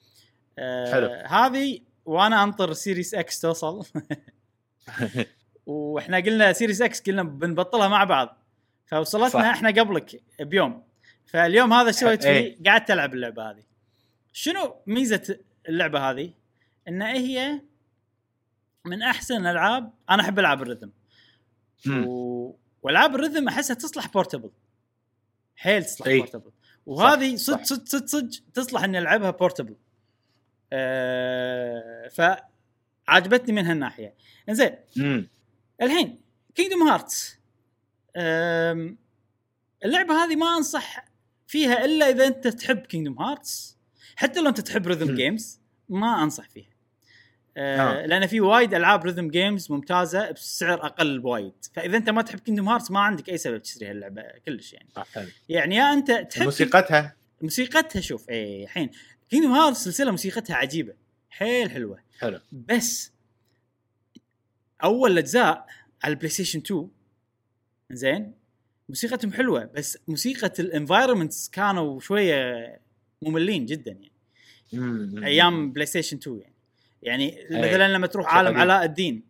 [0.60, 1.08] آه حلو.
[1.08, 3.86] هذه وأنا أنطر Series X توصل
[5.66, 8.38] وإحنا قلنا Series X قلنا بنبطلها مع بعض
[8.86, 9.40] فوصلتنا صح.
[9.40, 10.84] إحنا قبلك بيوم
[11.26, 12.56] فاليوم هذا سويت إيه.
[12.56, 13.64] فيه؟ قعدت ألعب اللعبة هذه
[14.34, 16.34] شنو ميزة اللعبة هذه؟
[16.88, 17.62] إن هي
[18.86, 20.92] من أحسن الالعاب أنا أحب العاب.
[21.88, 22.54] و...
[22.84, 24.52] وألعاب ال rhythm أحسها تصلح portable
[25.56, 26.18] حيل تصلح إي.
[26.20, 26.52] portable
[26.86, 29.76] وهذه صدق صدق صدق صدق تصلح إني ألعبها portable
[30.74, 34.14] آه فعجبتني من هالناحية.
[34.50, 34.76] إنزين
[35.82, 36.22] الحين
[36.56, 37.40] Kingdom Hearts
[39.86, 41.06] اللعبة هذه ما أنصح
[41.48, 43.78] فيها إلا إذا أنت تحب Kingdom Hearts
[44.16, 45.16] حتى لو أنت تحب rhythm.
[45.16, 46.72] games ما أنصح فيها.
[47.58, 48.06] آه آه.
[48.06, 52.70] لأن في وايد ألعاب rhythm games ممتازة بسعر أقل بوايد فإذا أنت ما تحب Kingdom
[52.70, 54.90] Hearts ما عندك أي سبب تشتري هاللعبة كلش يعني.
[54.98, 58.90] آه، يعني يا أنت تحب موسيقتها موسيقتها شوف اي الحين
[59.32, 60.94] Kingdom Hearts سلسله موسيقتها عجيبة.
[61.30, 62.00] حيل حلوة.
[62.20, 62.40] حلو.
[62.52, 63.12] بس
[64.84, 65.66] أول اجزاء
[66.04, 66.90] على ال PlayStation 2
[67.92, 68.34] زين؟
[68.90, 72.80] موسيقتهم حلوة بس موسيقى ال environments كانوا شوية
[73.22, 75.26] مملين جدا يعني.
[75.26, 76.54] أيام PlayStation 2 يعني.
[77.04, 77.70] يعني أي.
[77.70, 78.58] مثلا لما تروح عالم.
[78.58, 79.24] علاء الدين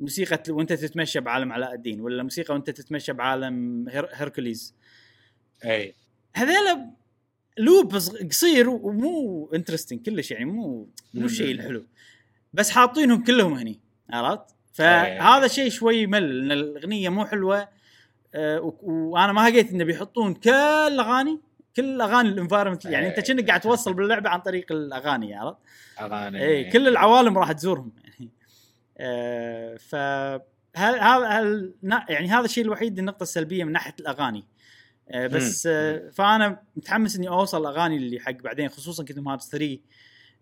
[0.00, 4.74] موسيقى وأنت تتمشى بعالم علاء الدين ولا موسيقى وأنت تتمشى بعالم Her Hercules
[5.64, 5.94] اي
[6.34, 6.90] هذيلا
[7.58, 7.94] loop
[8.30, 11.24] قصير ومو interesting كلش يعني مو مو.
[11.26, 11.84] الشيء الحلو
[12.52, 14.40] بس حاطينهم كلهم هني عرفت؟
[14.80, 15.18] إيه.
[15.18, 17.68] فهذا شيء شوي يمل لأن الأغنية مو حلوة
[18.34, 21.40] آه، وأنا ما لقيت انه بيحطون كل الاغاني
[21.76, 23.24] كل أغاني ال environment يعني أنت إيه.
[23.24, 25.58] كأنك قاعد توصل باللعبة عن طريق الأغاني عرفت؟
[26.00, 28.30] أغاني اي كل العوالم راح تزورهم يعني
[29.88, 29.94] ف
[30.76, 31.74] هل- هل-
[32.08, 34.44] يعني هذا الشيء الوحيد النقطة السلبية من ناحية الأغاني
[35.12, 35.72] بس مم.
[35.74, 39.78] آه، فأنا متحمس إني أوصل الأغاني اللي حق بعدين خصوصا Kingdom Hearts 3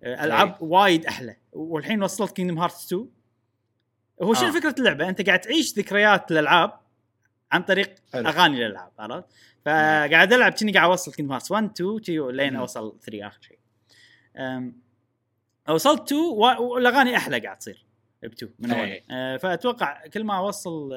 [0.03, 3.09] آه، ألعاب وايد أحلى والحين وصلت Kingdom Hearts 2
[4.23, 4.53] هو شنو آه.
[4.53, 6.73] فكرة اللعبة أنت قاعد تعيش ذكريات الألعاب
[7.53, 8.29] عن طريق حلو.
[8.29, 9.25] أغاني الألعاب عرفت
[9.65, 12.57] فقاعد ألعب كني قاعد أوصل Kingdom Hearts 1 2 لين.
[12.57, 13.59] أوصل 3 آخر شيء
[15.69, 17.85] وصلت 2 و- والأغاني أحلى قاعد تصير
[18.23, 19.01] ب 2 من أول.
[19.11, 20.91] أه، فأتوقع كل ما أوصل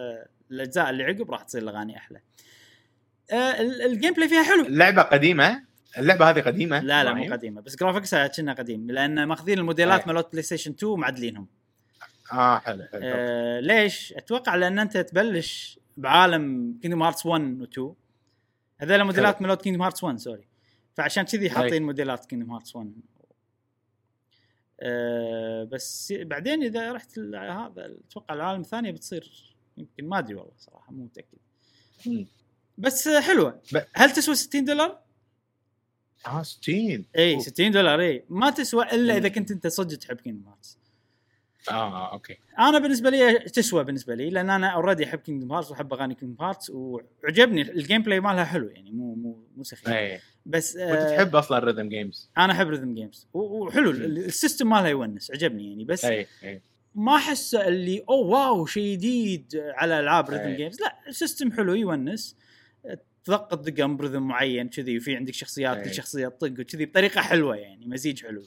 [0.52, 2.22] الأجزاء اللي عقب راح تصير الأغاني أحلى أه،
[3.32, 4.66] ال gameplay فيها حلو.
[4.66, 5.66] اللعبة قديمة؟
[5.98, 10.02] اللعبة هذه قديمة؟ لا لا مو؟ قديمة بس graphics ها كنه قديم لأن ماخذين الموديلات
[10.02, 10.14] إيه.
[10.14, 11.48] مالت PlayStation 2 ومعدلينهم
[12.32, 17.94] آه حلو حلو آه ليش؟ أتوقع لأن أنت تبلش بعالم Kingdom Hearts 1 و 2
[18.80, 20.48] هذول موديلات ملوت Kingdom Hearts 1 sorry
[20.94, 22.94] فعشان كذي حاطين موديلات Kingdom Hearts 1
[24.80, 30.92] آه بس بعدين إذا رحت هذا أتوقع العالم الثانية بتصير يمكن ما أدري والله صراحة
[30.92, 31.38] مو متأكد.
[32.78, 33.62] بس آه، حلوة.
[33.74, 35.00] ب- هل تسوى 60 دولار؟
[36.28, 37.44] آه 60 إي أوف.
[37.44, 38.24] 60 دولار إي.
[38.30, 39.20] ما تسوى إلا مم.
[39.20, 40.78] اذا كنت أنت صدق تحب Kingdom Hearts
[41.72, 42.38] آه أوكي.
[42.60, 46.44] أنا بالنسبة لي تسوى بالنسبة لي لأن أنا already أحب Kingdom Hearts وأحب أغاني Kingdom
[46.46, 49.88] Hearts وعجبني ال gameplay مالها حلو يعني مو مو مو سخيف.
[49.90, 50.20] إي.
[50.46, 54.70] بس وأنت آه تحب أصلا ال rhythm games أنا أحب rhythm games وحلو ال- system
[54.70, 56.62] مالها يونس عجبني يعني بس إي إي.
[56.96, 60.56] ما أحس اللي oh wow شيء جديد على ألعاب rhythm أي.
[60.56, 62.36] games لا ال system حلو يونس.
[63.26, 65.84] تضغط دقم ب rhythm معين كذي وفي عندك شخصيات.
[65.84, 68.44] كل شخصية تطق وكذي بطريقة حلوة يعني music حلو.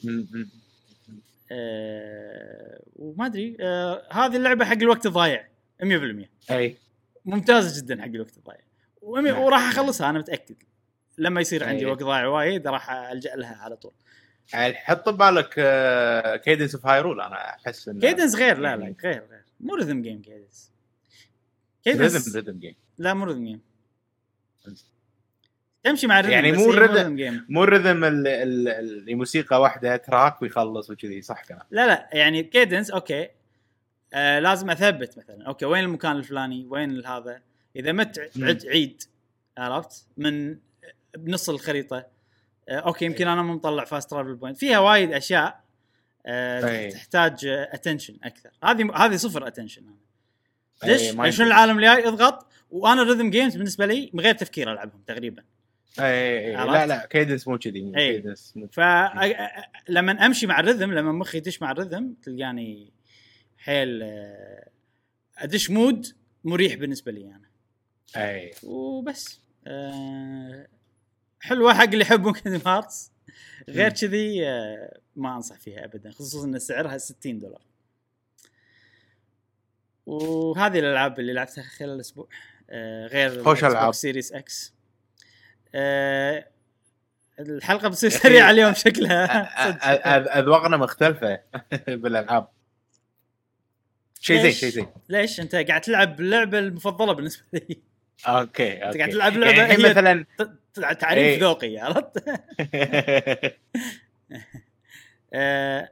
[1.52, 5.48] آه وما أدري آه هذه اللعبة حق الوقت الضايع
[5.82, 5.84] 100%
[6.50, 6.76] أي.
[7.24, 8.60] ممتازة جدا حق الوقت الضايع
[9.02, 9.38] نعم.
[9.38, 10.56] وراح أخلصها أنا متأكد.
[11.18, 11.90] لما يصير عندي أي.
[11.90, 13.92] وقت ضايع وايد راح ألجأ لها على طول.
[14.52, 15.54] يعني حط ببالك
[16.44, 19.44] Cadence of Hyrule أنا أحس إنه Cadence غير لا لا غير غير.
[19.60, 20.72] مو ريذم جيم كيدنس
[21.86, 23.60] ريذم كيدنس ريذم جيم لا مو ريذم جيم
[25.84, 30.90] تمشي مع الريذم يعني مو جيم مو الريذم ال- ال- اللي موسيقى واحدة track ويخلص
[30.90, 31.62] وكذي صح كلام.
[31.70, 33.28] لا لا يعني Cadence okay.
[34.14, 35.46] آه لازم أثبت مثلا.
[35.46, 37.40] okay وين المكان الفلاني؟ وين هذا؟
[37.76, 38.30] إذا مت
[38.66, 39.02] عيد.
[39.58, 40.56] عرفت؟ من
[41.16, 42.06] بنص الخريطة.
[42.68, 45.60] آه okay يمكن أنا مو مطلع fast travel point فيها وايد أشياء
[46.26, 46.90] آه أي.
[46.90, 48.50] تحتاج attention أكثر.
[48.64, 49.82] هذه هذه صفر attention
[50.84, 51.40] أي، دش ما شنو يمديك.
[51.40, 52.46] العالم اللي جاي؟ اضغط.
[52.70, 55.44] وأنا ال rhythm games بالنسبة لي من غير تفكير العبهم تقريبا.
[56.00, 58.12] اي اي اي عرفت؟ لا لا Cadence مو كذي أي.
[58.12, 58.80] كيدنس مو ف
[59.88, 62.92] لما أمشي مع ال rhythm لما مخي يدش مع ال rhythm تلقاني
[63.58, 64.02] حيل
[65.38, 66.06] أدش mood
[66.44, 67.48] مريح بالنسبة لي أنا.
[68.16, 69.40] اي وبس.
[69.66, 70.68] آه،
[71.40, 73.12] حلوة حق اللي يحبون Kingdom Hearts.
[73.68, 73.90] غير.
[73.90, 74.40] كذي
[75.16, 77.62] ما أنصح فيها ابدا خصوصا إن سعرها 60 دولار.
[80.06, 82.28] وهذه الألعاب اللي لعبتها خلال الأسبوع.
[83.06, 83.94] غير خوش ألعاب.
[83.94, 84.74] Series X
[85.74, 86.46] آه،
[87.40, 91.40] الحلقة بتصير سريعة اليوم شكلها أذواقنا مختلفة
[91.88, 92.48] بالألعاب
[94.20, 97.78] شيء زين؟ شيء زين ليش أنت قاعد تلعب اللعبة المفضلة بالنسبة لي
[98.26, 100.24] okay okay قاعد تلعب يعني الحين هي- مثلا
[100.94, 101.40] تعريف إيه.
[101.40, 102.24] ذوقي عرفت؟
[105.34, 105.88] آه،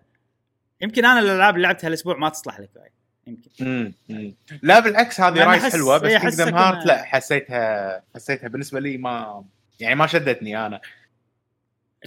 [0.81, 2.93] يمكن أنا الألعاب اللي لعبتها الأسبوع ما تصلح لك وايد
[3.27, 4.35] يمكن مم، مم.
[4.63, 8.49] لا بالعكس هذه أنا رايت أحس- حلوة بس إيه، Kingdom Heart كنا- لا حسيتها حسيتها
[8.49, 9.45] بالنسبة لي ما
[9.81, 10.81] يعني ما شدتني أنا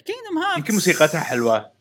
[0.06, 1.72] Kingdom Heart يمكن موسيقتها حلوة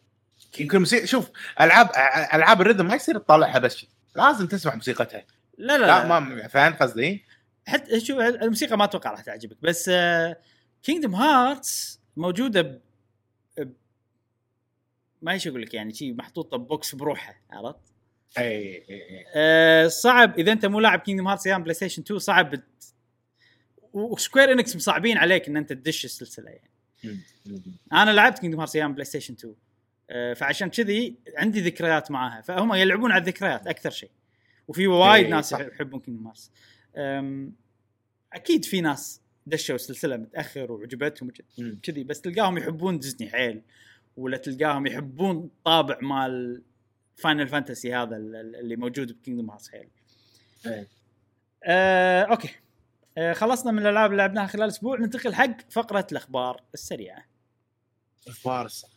[0.61, 1.90] يمكن موسيقى شوف العاب
[2.35, 5.24] ألعاب ال rhythm ما يصير تطلعها بس لازم تسمع موسيقتها
[5.59, 7.24] لا لا, لا ما فهمت قصدي؟
[7.66, 9.90] حتى شوف الموسيقى ما أتوقع راح تعجبك بس
[10.82, 12.81] Kingdom Hearts موجودة ب...
[13.59, 13.72] ب...
[15.22, 17.88] ما إيش أقول لك يعني شيء محطوطة box بروحها عرفت؟
[18.38, 22.54] اي اي اي آه صعب إذا أنت مو لاعب Kingdom Hearts أيام PlayStation 2 صعب.
[23.92, 26.70] و Square Enix مصعبين عليك إن أنت تدش السلسلة يعني.
[27.92, 29.54] أنا لعبت Kingdom Hearts أيام PlayStation 2
[30.10, 34.10] آه، فعشان كذي عندي ذكريات معاها فهم يلعبون على الذكريات أكثر شيء
[34.68, 35.60] وفي وايد إيه، ناس صح.
[35.60, 36.50] يحبون Kingdom Hearts
[38.32, 41.30] أكيد في ناس دشوا السلسلة متأخر وعجبتهم.
[41.82, 43.62] كذي بس تلقاهم يحبون ديزني حيل
[44.16, 46.62] ولا تلقاهم يحبون طابع مال
[47.18, 49.88] Final Fantasy هذا ال- ال- اللي موجود ب Kingdom Hearts حيل.
[50.66, 50.88] إيه.
[51.64, 52.48] آه، okay.
[53.18, 54.98] آه، خلصنا من الألعاب اللي لعبناها خلال أسبوع.
[54.98, 57.24] ننتقل حق فقرة الأخبار السريعة.
[58.28, 58.88] أخبار الصح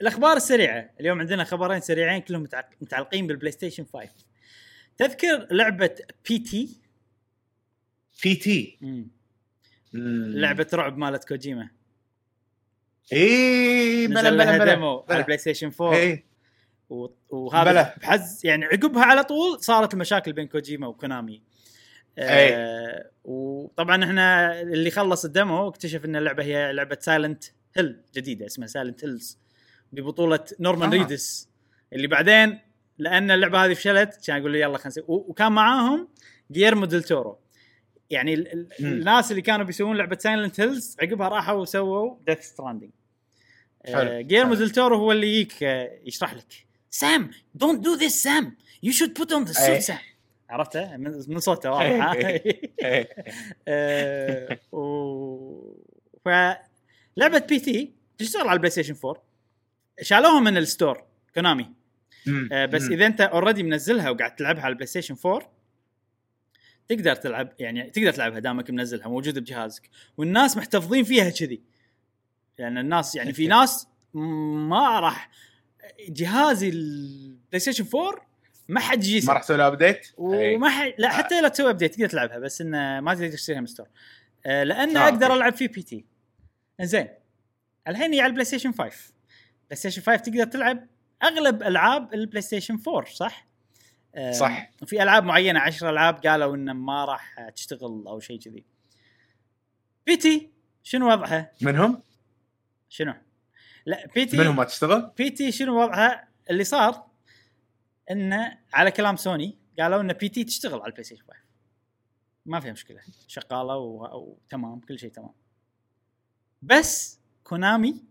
[0.00, 0.90] الأخبار السريعة.
[1.00, 2.48] اليوم عندنا خبرين سريعين كلهم
[2.80, 4.10] متعلقين بال PlayStation 5
[4.98, 5.94] تذكر لعبة
[6.28, 6.80] P.T.
[8.24, 8.78] P.T.
[9.92, 11.68] لعبة رعب مالت كوجيما.
[13.12, 14.74] اي بلا لها بلا.
[14.74, 15.18] ديمو على بلا.
[15.18, 16.24] البلاي ستيشن 4 اي
[16.88, 17.94] وهذا بلى.
[18.02, 21.42] بحز يعني عقبها على طول صارت المشاكل بين كوجيما وكونامي
[22.18, 27.44] آه وطبعا إحنا اللي خلص الديمو اكتشف إن اللعبة هي لعبة سايلنت
[27.76, 29.38] هيل جديدة اسمها سايلنت هيلز
[29.92, 30.96] ببطولة نورمان آه.
[30.98, 31.48] ريدس
[31.92, 32.58] اللي بعدين
[32.98, 36.08] لأن اللعبة هذه فشلت كان يقول يلا خلينا نسوي وكان معاهم
[36.52, 37.38] جيرمو ديل تورو
[38.10, 38.68] يعني ال-.
[38.80, 42.90] الناس اللي كانوا بيسوون لعبة Silent Hills عقبها راحوا وسووا Death Stranding
[43.86, 44.20] حلو.
[44.20, 44.64] جيرمو حلو.
[44.64, 46.65] ديل تورو هو اللي يجيك آه، يشرح لك
[46.98, 49.78] Sam don't do this Sam you should put on the suit.
[49.78, 49.98] سام
[50.50, 52.42] عرفته من من صوته واضح أي.
[52.82, 53.08] إيه.
[53.68, 55.76] آه، و
[56.24, 57.92] فلعبه P.T.
[58.18, 59.22] تشتغل على ال PlayStation 4
[60.02, 61.72] شالوها من ال store Konami.
[62.52, 62.82] آه بس.
[62.82, 65.52] إذا أنت already منزلها وقاعد تلعبها على ال PlayStation 4
[66.88, 71.60] تقدر تلعب يعني تقدر تلعبها دامك منزلها موجودة بجهازك والناس محتفظين فيها كذي
[72.58, 75.30] لأن الناس يعني في ناس ما راح
[76.08, 78.26] جهازي ال PlayStation 4
[78.68, 80.94] ما حد يجي ما راح تسوي له update؟ وما ح...
[80.98, 83.86] لا حتى لو تسوي update تقدر تلعبها بس إنه ما تقدر تشتريها من store
[84.46, 85.34] آه لأن آه، أقدر.
[85.34, 86.04] ألعب فيه P.T.
[86.80, 87.08] زين
[87.88, 90.86] الحين هي على ال PlayStation 5 PlayStation 5 تقدر تلعب
[91.22, 93.46] أغلب ألعاب ال PlayStation 4 صح؟
[94.14, 94.70] آه، صح.
[94.86, 98.64] في ألعاب معينة 10 ألعاب قالوا إنه ما راح تشتغل أو شيء كذي
[100.06, 100.50] P.T.
[100.82, 102.02] شنو وضعها؟ منهم؟
[102.88, 103.14] شنو؟
[103.86, 104.36] لا P.T.
[104.38, 105.52] منهم ما تشتغل؟ P.T.
[105.52, 107.06] شنو وضعها؟ اللي صار
[108.10, 110.44] إنه على كلام سوني قالوا إن P.T.
[110.44, 111.36] تشتغل على ال PlayStation 5
[112.46, 113.00] ما فيها مشكلة.
[113.26, 115.34] شغالة وتمام كل شيء تمام.
[116.62, 118.04] بس Konami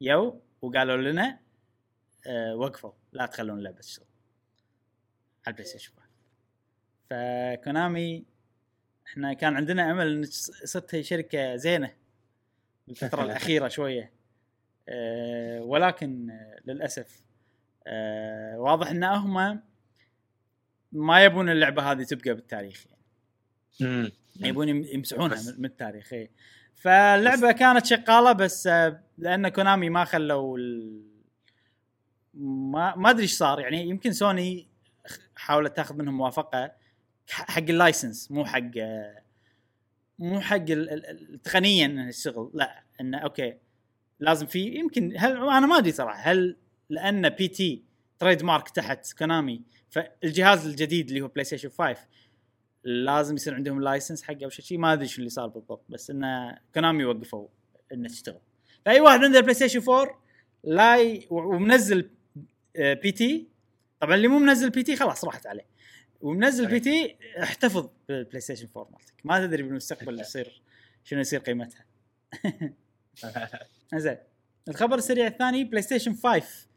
[0.00, 1.38] يو وقالوا لنا
[2.26, 4.06] آه وقفوا لا تخلون اللعبة تشتغل
[5.46, 6.08] على ال PlayStation 5
[7.10, 8.24] ف Konami
[9.06, 10.24] إحنا كان عندنا أمل إن
[10.64, 11.94] صرت شركة زينة.
[12.88, 14.12] بالفترة الأخيرة شوية.
[15.62, 17.20] ولكن آه للأسف
[17.86, 19.60] آه واضح إن هم
[20.92, 22.84] ما يبون اللعبة هذه تبقى بالتاريخ
[23.80, 24.12] يعني.
[24.40, 26.30] يبون يم- يمسحونها من التاريخ إيه.
[26.74, 31.02] فاللعبة كانت شغاله بس آه، لأن Konami ما خلوا ال...
[32.34, 34.68] ما ما أدري إيش صار يعني يمكن سوني
[35.36, 36.72] حاولت تاخذ منهم موافقة
[37.30, 39.22] حق ال license مو حق آه،
[40.18, 43.54] مو حق ال- ال- ال- تقنيا انه يشتغل لا انه okay
[44.20, 46.56] لازم في يمكن هل أنا ما أدري صراحة هل
[46.90, 47.84] لأن PT
[48.18, 51.96] trademark تحت Konami فالجهاز الجديد اللي هو PlayStation 5
[52.84, 56.58] لازم يصير عندهم license حقه أو شيء ما أدري شو اللي صار بالضبط بس انه
[56.74, 57.48] Konami وقفوا
[57.92, 58.40] انه تشتغل.
[58.84, 60.22] فأي واحد عنده ال PlayStation 4
[60.64, 61.26] لا ي...
[61.30, 62.10] ومنزل
[62.76, 63.48] آه، PT
[64.00, 65.66] طبعا اللي مو منزل PT خلاص راحت عليه.
[66.20, 69.14] ومنزل PT احتفظ بال PlayStation 4 مالتك.
[69.24, 70.62] ما تدري بالمستقبل يصير
[71.04, 71.84] شنو يصير قيمتها.
[73.94, 74.16] زين.
[74.68, 76.68] الخبر السريع الثاني PlayStation 5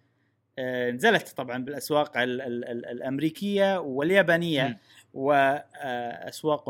[0.59, 4.77] آه، نزلت طبعا بالأسواق ال- ال- ال- الأمريكية واليابانية مم.
[5.13, 6.69] واسواق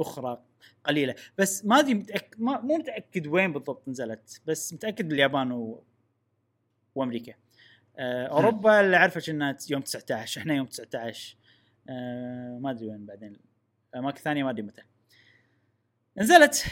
[0.00, 0.42] أخرى
[0.84, 1.14] قليلة.
[1.38, 2.34] بس ما أدري متأك...
[2.38, 5.82] ما مو متأكد وين بالضبط نزلت بس متأكد باليابان و...
[6.94, 7.34] وأمريكا.
[7.98, 11.36] آه، أوروبا اللي أعرفه انها يوم 19 إحنا يوم 19
[11.88, 13.36] آه، ما أدري وين بعدين.
[13.96, 14.82] أماكن ثانية ما أدري متى.
[16.18, 16.64] نزلت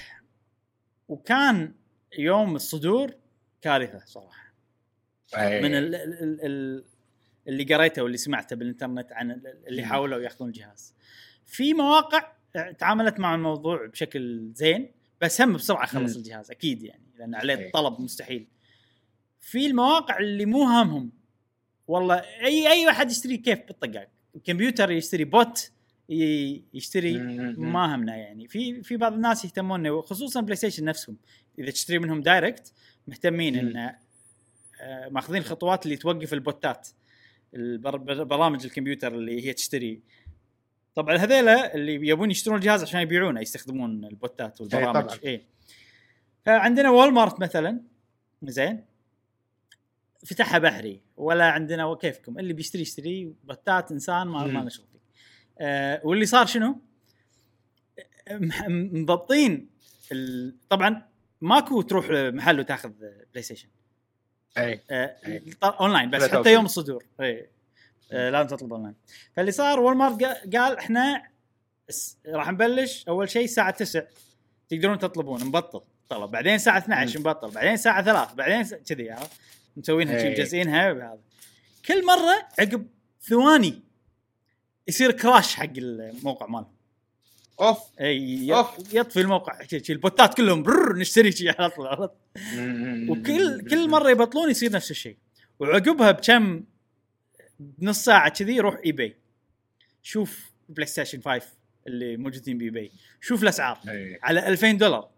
[1.09, 1.75] وكان
[2.19, 3.15] يوم الصدور
[3.63, 4.53] كارثة صراحة
[5.37, 5.61] أي.
[5.63, 6.85] من ال ال ال
[7.49, 9.85] اللي قريته واللي سمعته بالإنترنت عن ال- اللي.
[9.85, 10.95] حاولوا ياخذون الجهاز
[11.47, 12.33] في مواقع
[12.79, 16.17] تعاملت مع الموضوع بشكل زين بس هم بسرعة خلص.
[16.17, 17.71] الجهاز أكيد يعني لأن عليه أي.
[17.71, 18.47] طلب مستحيل
[19.41, 21.13] في المواقع اللي مو هامهم
[21.89, 25.71] والله اي أي واحد يشتري كيف بالطقاق الكمبيوتر يشتري bot
[26.75, 27.19] يشتري.
[27.59, 31.17] ما همنا يعني في في بعض الناس يهتمون خصوصا PlayStation نفسهم
[31.59, 32.73] إذا تشتري منهم direct
[33.07, 33.57] مهتمين.
[33.57, 33.77] إن
[34.81, 36.89] آه، ماخذين الخطوات اللي توقف البوتات
[38.09, 40.03] برامج الكمبيوتر اللي هي تشتري
[40.95, 45.11] طبعا هذيلا اللي يبون يشترون الجهاز عشان يبيعونه يستخدمون البوتات والبرامج.
[45.25, 45.47] إي
[46.45, 47.81] فعندنا Walmart مثلا
[48.43, 48.85] زين
[50.27, 54.65] فتحها بحري ولا عندنا كيفكم اللي بيشتري يشتري بوتات إنسان ما ما.
[54.65, 54.92] نشوف
[55.63, 56.79] آه واللي صار شنو؟
[58.69, 59.69] مضبطين
[60.13, 60.55] ال...
[60.69, 61.09] طبعا
[61.41, 62.91] ماكو تروح محل وتاخذ
[63.33, 63.69] PlayStation
[64.59, 65.43] أي آه، أي.
[65.65, 66.53] اونلاين بس حتى.
[66.53, 67.05] يوم الصدور.
[67.21, 67.49] أي.
[68.13, 68.95] آه، لازم تطلب اونلاين
[69.37, 71.23] فاللي صار Walmart قا- قال إحنا
[72.27, 74.07] راح نبلش أول شيء الساعة 9
[74.69, 75.81] تقدرون تطلبون نبطل.
[76.09, 76.31] طلب.
[76.31, 77.27] بعدين الساعة 12 مم.
[77.29, 77.51] نبطل.
[77.51, 79.15] بعدين الساعة 3 بعدين كذي
[79.77, 80.31] مسوينها شي.
[80.31, 81.19] مجزئينها بهذا
[81.87, 82.87] كل مرة عقب
[83.21, 83.83] ثواني
[84.89, 86.73] يصير crash حق الموقع مالهم
[87.61, 87.79] أوف.
[88.01, 88.95] إي أوف.
[88.95, 89.59] يطفي الموقع.
[89.91, 92.11] البوتات كلهم برر نشتري شي على طول عرفت؟
[93.09, 95.17] وكل كل مرة يبطلون يصير نفس الشيء
[95.59, 96.65] وعقبها بكم
[97.61, 99.17] بنص ساعة كذي روح eBay
[100.03, 101.47] شوف PlayStation 5
[101.87, 102.91] اللي موجودين ب eBay
[103.21, 103.79] شوف الأسعار.
[103.89, 104.19] إي.
[104.23, 105.09] على 2000 دولار.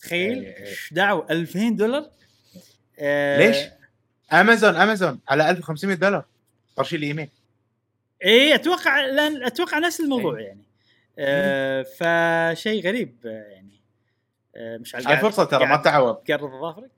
[0.00, 0.44] تخيل.
[0.44, 2.10] إيش دعوة؟ 2000 دولار؟
[2.98, 3.38] آه.
[3.38, 3.56] ليش؟
[4.32, 6.24] Amazon Amazon على 1500 دولار.
[6.76, 7.28] ترشيل الإيميل.
[8.24, 10.44] اي أتوقع لأن أتوقع نفس الموضوع إي.
[10.44, 10.62] يعني
[11.18, 13.80] آه فشيء غريب آه، يعني
[14.56, 16.90] آه مش هاي فرصة ترى ما تعوض تقرض ظافرك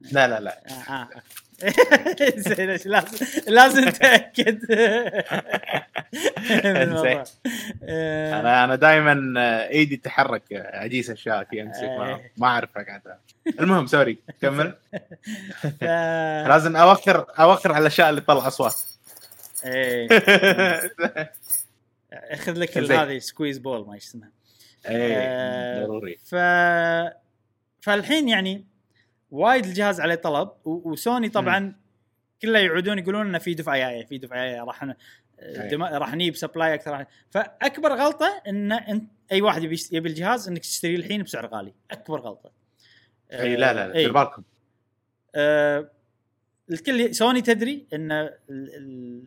[0.00, 1.08] لا لا لا آه آه.
[2.36, 3.10] زين لازم
[3.48, 3.88] لازم
[6.50, 7.24] الموضوع.
[7.84, 9.34] آه، أنا أنا دائما
[9.68, 12.32] إيدي تتحرك أجيس أشياء في أمسك ما, إيه.
[12.36, 13.02] ما أعرفها قاعد
[13.60, 14.74] المهم sorry كمل.
[16.48, 18.74] لازم اوخر اوخر على الأشياء اللي تطلع أصوات
[19.64, 20.08] إيه.
[22.12, 22.78] أخذ لك.
[22.78, 24.30] هذه squeeze ball ما اسمها
[24.88, 26.34] إيه آه، ضروري ف
[27.80, 28.64] فالحين يعني
[29.30, 30.50] وايد الجهاز عليه طلب.
[30.64, 31.74] وسوني طبعا
[32.42, 34.94] كله يعودون يقولون إنه في دفعة جاية في دفعة جاية راح ن...
[35.70, 35.82] دم...
[35.82, 40.58] راح نجيب supply أكثر راح- فأكبر غلطة إن انت أي واحد يبي يبي الجهاز إنك
[40.58, 42.50] تشتريه الحين بسعر غالي أكبر غلطة
[43.32, 43.92] اي لا لا لا.
[43.92, 44.42] دير بالكم
[45.34, 45.90] آه،
[46.70, 48.30] الكل سوني تدري إن ال...
[48.50, 49.22] ال...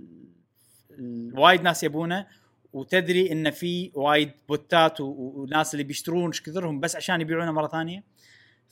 [1.34, 2.28] وايد ناس يبونه
[2.74, 8.04] وتدري إن في وايد بوتات وناس اللي بيشترون إيش كثرهم بس عشان يبيعونه مرة ثانية.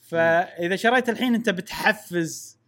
[0.00, 2.58] فإذا شريت الحين أنت بتحفز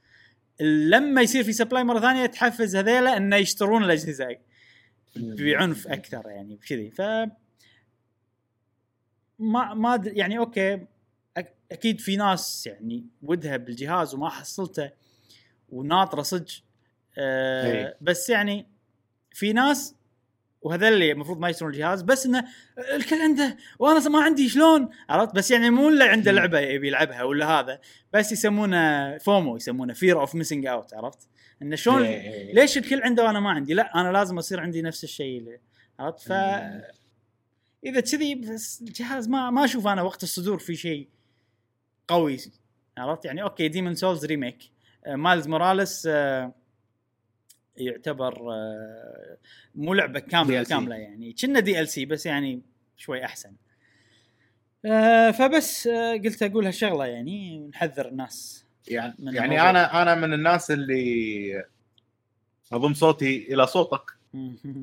[0.60, 4.36] لما يصير في supply مرة ثانية تحفز هذيلا إنه يشترون الأجهزة.
[5.16, 7.00] بعنف أكثر يعني كذي ف
[9.38, 10.86] ما ما يعني okay
[11.72, 14.90] أكيد في ناس يعني ودها بالجهاز وما حصلته
[15.68, 16.52] وناطرة صدق.
[17.18, 17.96] آه إيه.
[18.00, 18.66] بس يعني
[19.34, 19.94] في ناس
[20.62, 22.44] وهذا اللي المفروض ما يشترون الجهاز بس إنه
[22.94, 26.32] الكل عنده وأنا ما عندي شلون عرفت بس يعني مو إلا عنده.
[26.32, 27.80] لعبة يبي يلعبها ولا هذا
[28.12, 31.28] بس يسمونه FOMO يسمونه fear of missing out عرفت؟
[31.62, 32.54] إنه شلون إيه، إيه.
[32.54, 35.60] ليش الكل عنده وأنا ما عندي؟ لا أنا لازم أصير عندي نفس الشيء اللي-
[35.98, 36.32] عرفت؟ ف.
[37.84, 41.08] إذا كذي بس الجهاز ما ما أشوف أنا وقت الصدور في شيء
[42.08, 42.38] قوي
[42.98, 44.58] عرفت؟ يعني okay Demon's Souls remake
[45.08, 46.54] Miles Morales آه،
[47.76, 49.36] يعتبر آه،
[49.74, 50.68] مو لعبة كاملة DLC.
[50.68, 52.62] كاملة يعني كنه DLC بس يعني
[52.96, 53.52] شوي أحسن
[54.84, 59.70] آه، فبس آه، قلت أقول هالشغلة يعني ونحذر الناس يعني من يعني الموضوع.
[59.70, 61.64] أنا أنا من الناس اللي
[62.72, 64.02] أضم صوتي إلى صوتك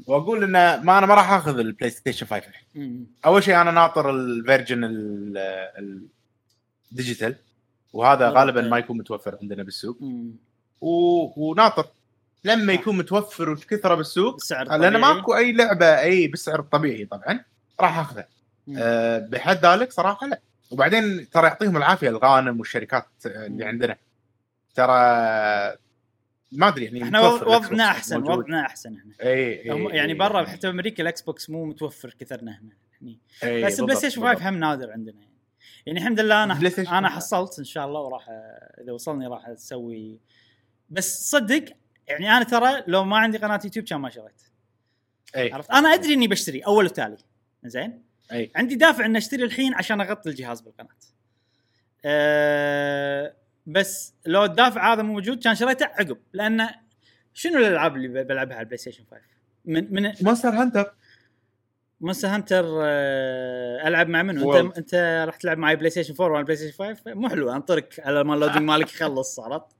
[0.07, 4.09] وأقول انه ما أنا ما راح آخذ ال PlayStation 5 الحين أول شيء أنا ناطر
[4.09, 5.37] ال version ال-
[5.77, 6.07] ال-
[6.91, 7.35] ال digital
[7.93, 8.61] وهذا غالبا.
[8.61, 9.97] ما يكون متوفر عندنا بالسوق.
[10.81, 10.89] و...
[11.49, 11.85] وناطر
[12.43, 15.13] لما يكون متوفر وكثرة بالسوق بالسعر لأن الطبيعي.
[15.13, 17.45] ماكو أي لعبة أي بالسعر الطبيعي طبعا
[17.79, 18.27] راح اخذها
[18.67, 18.75] مم.
[18.79, 23.65] أه بحد ذلك صراحة لا وبعدين ترى يعطيهم العافية الغانم والشركات اللي.
[23.65, 23.97] عندنا
[24.75, 24.93] ترى
[26.51, 28.21] ما أدري يعني إحنا وضعنا أحسن.
[28.21, 30.45] وضعنا أحسن إحنا إي إي يعني برا.
[30.45, 34.37] حتى بأمريكا ال Xbox مو متوفر كثرنا هنا هني إي، بس ال PlayStation بالضبط.
[34.37, 35.29] 5 هم نادر عندنا يعني
[35.85, 37.15] يعني الحمد لله أنا أنا 5.
[37.15, 38.25] حصلت إن شاء الله وراح
[38.81, 40.19] إذا وصلني راح أسوي
[40.89, 41.65] بس صدق
[42.09, 44.41] يعني أنا ترى لو ما عندي قناة يوتيوب كان ما شريت.
[45.35, 45.53] أي.
[45.53, 47.17] عرفت؟ أنا أدري إني بشتري أول وتالي.
[47.63, 48.51] زين؟ أي.
[48.55, 50.89] عندي دافع إني أشتري الحين عشان أغطي الجهاز بالقناة.
[52.05, 53.33] أه
[53.65, 56.69] بس لو الدافع هذا مو موجود كان شريته عقب لأن
[57.33, 59.21] شنو الألعاب اللي بلعبها على ال PlayStation 5
[59.65, 60.93] من من Monster Hunter.
[62.01, 66.77] Monster Hunter آه، ألعب مع منو؟ انت أنت راح تلعب معي PlayStation 4 ولا PlayStation
[66.77, 69.78] 5 مو حلو أنطرك على ما ال loading مالك يخلص عرفت؟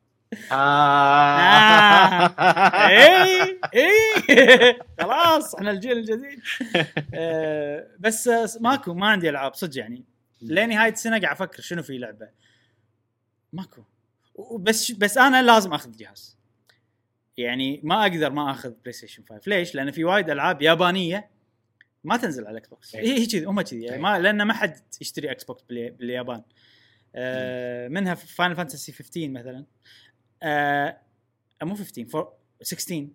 [2.90, 6.40] اي اي خلاص إحنا الجيل الجديد.
[7.14, 10.04] آه، بس آه، ماكو ما عندي ألعاب صدق يعني.
[10.42, 12.30] لنهايه السنة قاعد أفكر شنو في لعبة.
[13.54, 13.84] ماكو.
[14.60, 16.38] بس بس أنا لازم آخذ جهاز.
[17.38, 21.30] يعني ما أقدر ما آخذ PlayStation 5 ليش؟ لأن في وايد ألعاب يابانية
[22.04, 23.02] ما تنزل على ال Xbox إيه.
[23.02, 23.92] هي هي كذي هم كذي.
[23.94, 23.98] إيه.
[23.98, 26.42] ما لأن ما حد يشتري Xbox بالي- باليابان.
[27.16, 29.66] آه منها Final Fantasy 15 مثلا.
[30.44, 30.98] آه
[31.64, 33.08] مو 15 فور 16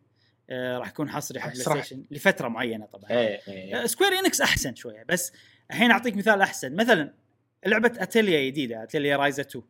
[0.51, 1.63] آه راح يكون حصري حق Play.
[1.63, 3.11] Station لفترة معينة طبعا.
[3.11, 5.33] اي اي آه، Square Enix أحسن شوية بس
[5.71, 6.77] الحين أعطيك مثال أحسن.
[6.77, 7.15] مثلا
[7.67, 9.65] لعبة اتيليا جديدة Atelier Ryza 2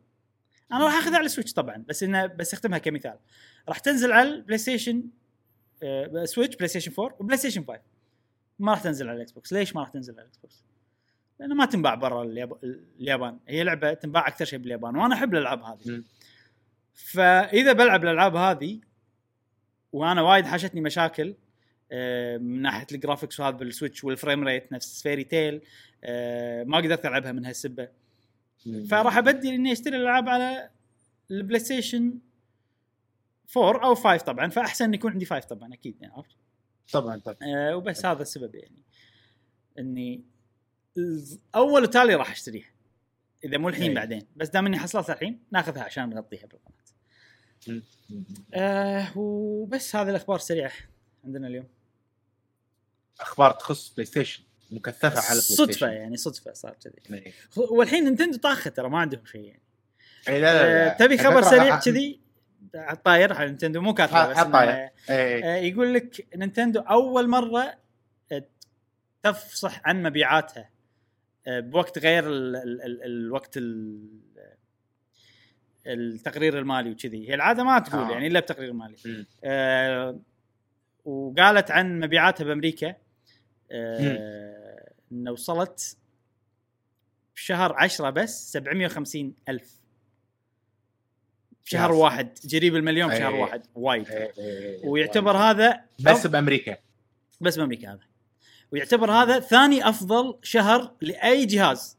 [0.71, 3.17] أنا راح أخذها على ال Switch طبعا بس إنه بس أختمها كمثال.
[3.69, 5.03] راح تنزل على ال PlayStation
[5.83, 7.79] آه، Switch PlayStation 4 و PlayStation 5
[8.59, 10.63] ما راح تنزل على ال Xbox ليش ما راح تنزل على ال Xbox؟
[11.39, 12.63] لأنه ما تنباع برا الياب-
[12.99, 13.37] اليابان.
[13.47, 16.03] هي لعبة تنباع أكثر شيء باليابان وأنا أحب الألعاب هذه.
[16.95, 18.79] فإذا بلعب الألعاب هذه
[19.91, 21.35] وأنا وايد حاشتني مشاكل
[21.91, 25.61] آه، من ناحية ال graphics وهذا بال Switch وال frame rate نفس Fairy Tail
[26.03, 27.89] آه، ما قدرت ألعبها من هالسبة
[28.89, 30.69] فراح أبدل إني أشتري الألعاب على
[31.31, 32.19] ال PlayStation
[33.57, 36.35] 4 أو 5 طبعا فأحسن ان يكون عندي 5 طبعا أكيد يعني عرفت
[36.91, 38.83] طبعا طبعا آه، وبس هذا السبب يعني
[39.79, 40.23] إني
[41.55, 42.69] أول وتالي راح أشتريها
[43.43, 43.95] إذا مو الحين أي.
[43.95, 46.84] بعدين بس دام إني حصلتها الحين ناخذها عشان نغطيها بالقناه.
[48.53, 50.71] آه وبس هذه الأخبار السريعة
[51.25, 51.67] عندنا اليوم
[53.19, 57.33] أخبار تخص Play Station مكثفة على PlayStation صدفه يعني صدفة صار كذي إي.
[57.57, 59.61] والحين Nintendo طاخه ترى ما عندهم شيء يعني
[60.27, 60.93] إي لا لا آه لا.
[60.97, 62.19] تبي خبر سريع كذي
[62.75, 64.87] الطاير على Nintendo مو كاتبه بس الطاير.
[64.87, 65.43] إنه- إيه.
[65.45, 67.75] آه، يقول لك Nintendo أول مرة
[68.31, 68.43] آه،
[69.23, 70.69] تفصح عن مبيعاتها
[71.47, 73.99] آه، بوقت غير ال ال ال الوقت ال
[75.87, 77.29] التقرير المالي وكذي.
[77.29, 78.11] هي العادة ما تقول آه.
[78.11, 79.25] يعني إلا بتقرير مالي.
[79.43, 80.19] آه
[81.05, 82.95] وقالت عن مبيعاتها بأمريكا.
[83.71, 85.97] آه إنه وصلت
[87.35, 89.75] بشهر 10 بس 750 ألف.
[91.65, 92.37] بشهر يا واحد.
[92.53, 93.41] قريب المليون بشهر إيه.
[93.41, 93.63] واحد.
[93.75, 94.09] وايد.
[94.09, 94.85] إيه، إيه.
[94.85, 96.77] ويعتبر هذا بس بأمريكا.
[97.41, 97.99] بس بأمريكا هذا.
[98.71, 101.97] ويعتبر هذا ثاني أفضل شهر لأي جهاز.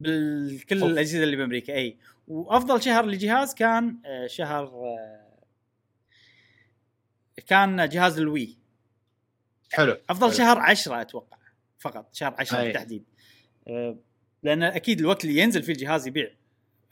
[0.00, 0.90] بالكل أوف.
[0.90, 1.74] الأجهزة اللي بأمريكا.
[1.74, 1.96] إي.
[2.28, 5.38] وأفضل شهر لجهاز كان آه، شهر آه،
[7.46, 8.58] كان جهاز الوي
[9.72, 10.36] حلو أفضل حلو.
[10.38, 11.38] شهر 10 أتوقع
[11.78, 12.64] فقط شهر 10 أي.
[12.64, 13.04] بالتحديد
[13.68, 13.98] آه،
[14.42, 16.30] لأن أكيد الوقت اللي ينزل فيه الجهاز يبيع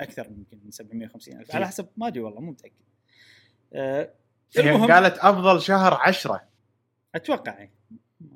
[0.01, 1.67] أكثر يمكن من 750 ألف على.
[1.67, 2.75] حسب ما أدري والله مو متأكد
[4.59, 6.49] المهم قالت أفضل شهر 10
[7.15, 7.80] أتوقع يعني.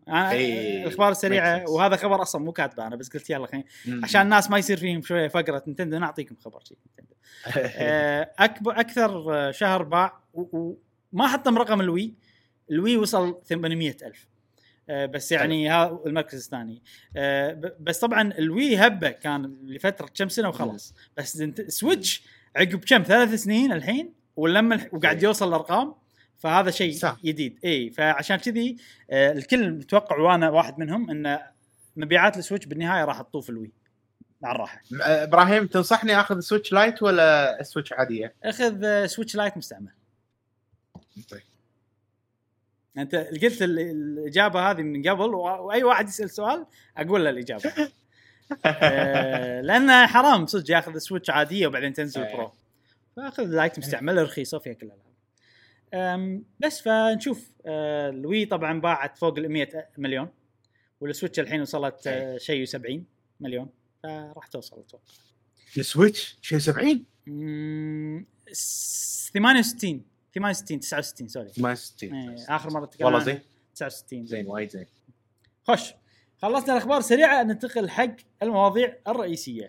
[0.09, 0.82] أنا إيه.
[0.82, 1.70] الأخبار السريعه.
[1.70, 3.64] وهذا خبر أصلا مو كاتبه أنا بس قلت يلا خلينا.
[4.02, 6.78] عشان الناس ما يصير فيهم شوية فقرة نتندو نعطيكم خبر شيء
[7.76, 10.74] آه، اكبر أكثر آه، شهر باع و-
[11.12, 12.14] وما حطم رقم ال
[12.70, 14.26] Wii ال Wii وصل 800 ألف.
[14.90, 16.82] آه، بس يعني ها المركز الثاني.
[17.80, 22.22] بس طبعا ال Wii هبة كان لفترة كم سنة وخلص بس Switch
[22.57, 25.24] عقب كم؟ ثلاث سنين الحين؟ ولما الح- وقاعد إيه.
[25.24, 25.94] يوصل الأرقام؟
[26.39, 26.99] فهذا شيء.
[27.24, 28.76] جديد اي فعشان كذي
[29.11, 31.39] آه، الكل متوقع وأنا واحد منهم إن
[31.97, 33.72] مبيعات ال Switch بالنهاية راح تطوف ال Wii
[34.45, 39.57] على الراحة آه، إبراهيم تنصحني آخذ Switch Lite ولا Switch عادية؟ أخذ آه، Switch Lite
[39.57, 39.93] مستعمل
[41.30, 41.43] طيب.
[42.99, 46.66] أنت قلت ال- الإجابة هذه من قبل وأي واحد يسأل سؤال
[46.97, 47.72] أقول له الإجابة
[48.66, 52.24] آه، لأنه حرام صدق ياخذ Switch عادية وبعدين تنزل.
[52.32, 52.53] Pro
[53.16, 55.13] فأخذ Lite مستعمل رخيصة فيها كل الألعاب
[56.61, 57.51] بس فنشوف.
[57.66, 60.28] آه، ال Wii طبعا باعت فوق ال 100 مليون
[61.01, 63.05] وال Switch الحين وصلت آه، شيء 70
[63.40, 63.68] مليون
[64.03, 65.05] فراح توصل أتوقع
[65.78, 71.49] ال Switch شيء 70 مم، س- 68 68 69 sorry.
[71.49, 73.40] 68 إيه، آخر مرة تكلمنا والله زين.
[73.74, 74.86] 69 زين وايد زين.
[75.68, 75.95] خش
[76.38, 79.68] خلصنا الأخبار سريعه ننتقل حق المواضيع الرئيسية.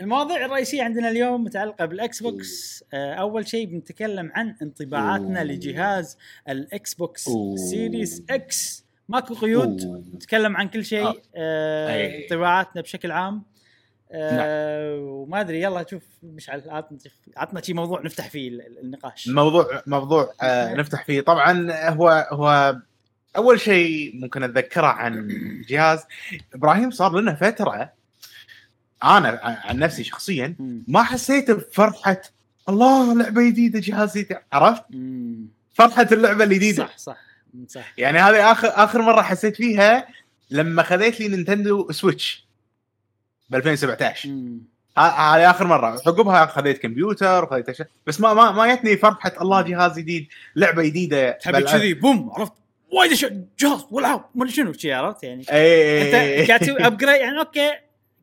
[0.00, 2.84] المواضيع الرئيسية عندنا اليوم متعلقة بال Xbox.
[2.92, 5.48] آه، أول شيء بنتكلم عن انطباعاتنا أوه.
[5.48, 7.28] لجهاز ال Xbox.
[7.70, 8.84] Series X.
[9.08, 10.04] ماكو قيود.
[10.14, 11.06] نتكلم عن كل شيء.
[11.06, 11.14] آه.
[11.36, 12.22] آه،.
[12.22, 13.42] انطباعاتنا بشكل عام.
[14.12, 16.98] آه وما أدري يلا شوف مشعل عطنا
[17.36, 19.28] عطنا شي موضوع نفتح فيه ال- ال- النقاش.
[19.28, 21.20] موضوع موضوع آه نفتح فيه.
[21.20, 22.76] طبعا هو هو
[23.36, 25.28] أول شيء ممكن أتذكره عن
[25.68, 26.04] جهاز.
[26.54, 27.92] إبراهيم صار لنا فترة
[29.06, 30.54] أنا عن نفسي شخصيا.
[30.88, 32.20] ما حسيت بفرحة
[32.68, 34.82] الله لعبة جديدة جهاز جديد عرفت.
[35.74, 36.84] فرحة اللعبة الجديدة.
[36.86, 37.16] صح صح
[37.68, 37.92] صح.
[37.98, 40.06] يعني هذه آخر آخر مرة حسيت فيها
[40.50, 42.46] لما خذيت لي Nintendo Switch
[43.50, 44.58] ب 2017 مم.
[44.98, 45.86] ه- هذه آخر مرة.
[46.06, 50.82] عقبها خذيت كمبيوتر وخذيت أشياء بس ما ما ما جتني فرحة الله جهاز جديد لعبة
[50.82, 51.30] جديدة.
[51.30, 52.52] تحب كذي boom عرفت؟
[52.92, 56.02] وايد أشياء جهاز والعاب ما شنو شي عرفت؟ يعني اي
[56.42, 57.72] أنت قاعد تسوي upgrade يعني okay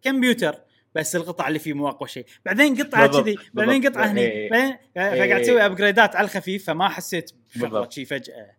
[0.04, 0.56] كمبيوتر.
[0.96, 3.88] بس القطع اللي فيه مو أقوى شيء بعدين قطعة كذي بعدين.
[3.88, 4.50] قطعة هني إيه.
[4.50, 5.38] بعدين فقاعد إيه.
[5.44, 7.92] تسوي upgrade ات على الخفيف فما حسيت بفرحه بالضبط.
[7.92, 8.52] شي فجأة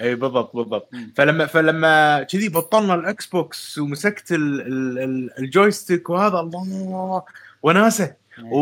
[0.00, 0.90] اي بالضبط بالضبط.
[1.16, 7.22] فلما فلما كذي بطلنا ال Xbox ومسكت ال- ال- ال- ال joystick وهذا الله
[7.62, 8.56] وناسة و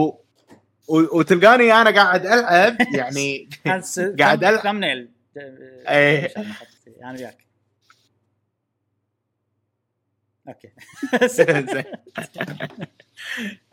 [0.88, 3.48] و- وتلقاني أنا قاعد ألعب يعني
[4.18, 4.56] قاعد ألعب.
[4.62, 5.08] thumbnail
[5.88, 6.32] إيه.
[7.04, 7.36] أنا وياك
[10.50, 10.68] okay.
[11.72, 11.84] زين.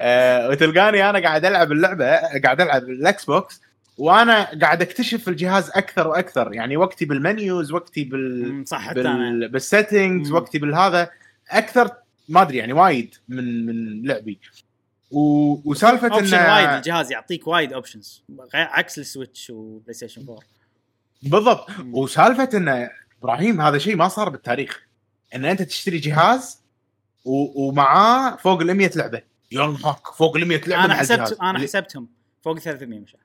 [0.02, 2.06] آه، وتلقاني أنا قاعد ألعب اللعبة
[2.44, 3.62] قاعد ألعب ال Xbox
[3.98, 6.54] وأنا قاعد أكتشف الجهاز أكثر وأكثر.
[6.54, 9.50] يعني وقتي بال menus وقتي بال صح بال...
[9.50, 10.32] بال settings.
[10.32, 11.10] وقتي بالهذا.
[11.50, 11.92] أكثر
[12.30, 14.40] ما أدري يعني وايد من من لعبي.
[15.12, 15.20] و...
[15.66, 20.40] وسالفة option وايد انه الجهاز يعطيك وايد options عكس ال Switch و PlayStation 4
[21.22, 21.70] بالضبط.
[21.92, 22.90] وسالفة انه
[23.22, 24.82] إبراهيم هذا شيء ما صار بالتاريخ.
[25.36, 26.62] إن أنت تشتري جهاز.
[27.28, 29.22] ومعاه فوق ال 100 لعبة
[29.52, 30.94] ينهك فوق ال 100 لعبة أنا.
[30.94, 32.08] حسبت أنا حسبتهم
[32.42, 33.16] فوق 300 مش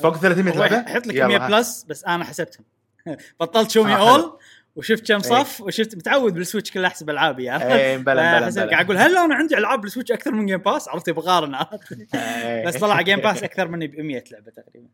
[0.00, 1.48] فوق 300 هو لعبة يحط لك يلا 100 ها.
[1.48, 2.64] plus بس أنا حسبتهم
[3.40, 4.10] بطلت شومي آه،.
[4.10, 4.38] أول
[4.76, 8.84] وشفت كم صف وشفت متعود بال Switch كله أحسب ألعابي عرفت؟ إيه بلا بلا قاعد
[8.84, 12.66] أقول هل أنا عندي ألعاب بال Switch أكثر من Game Pass؟ عرفت بقارن عرفت؟ إيه.
[12.66, 14.88] بس طلع Game Pass أكثر مني ب 100 لعبة تقريبا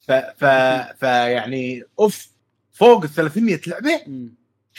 [0.00, 0.44] ف ف
[1.00, 2.28] فيعني أوف
[2.72, 4.00] فوق ال 300 لعبه.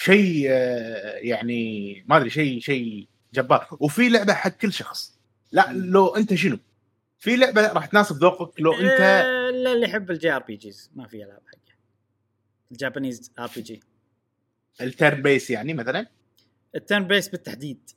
[0.01, 3.67] شيء آه، يعني ما أدري شيء شيء جبار.
[3.79, 5.19] وفي لعبة حق كل شخص.
[5.51, 6.59] لا لو أنت شنو؟
[7.19, 11.23] في لعبة راح تناسب ذوقك لو أنت آه، لا اللي يحب ال JRPGs ما في
[11.23, 11.73] ألعاب حقه
[12.71, 13.79] ال Japanese RPG ال
[14.81, 16.07] turn-based يعني مثلا؟
[16.75, 17.89] ال turn-based بالتحديد.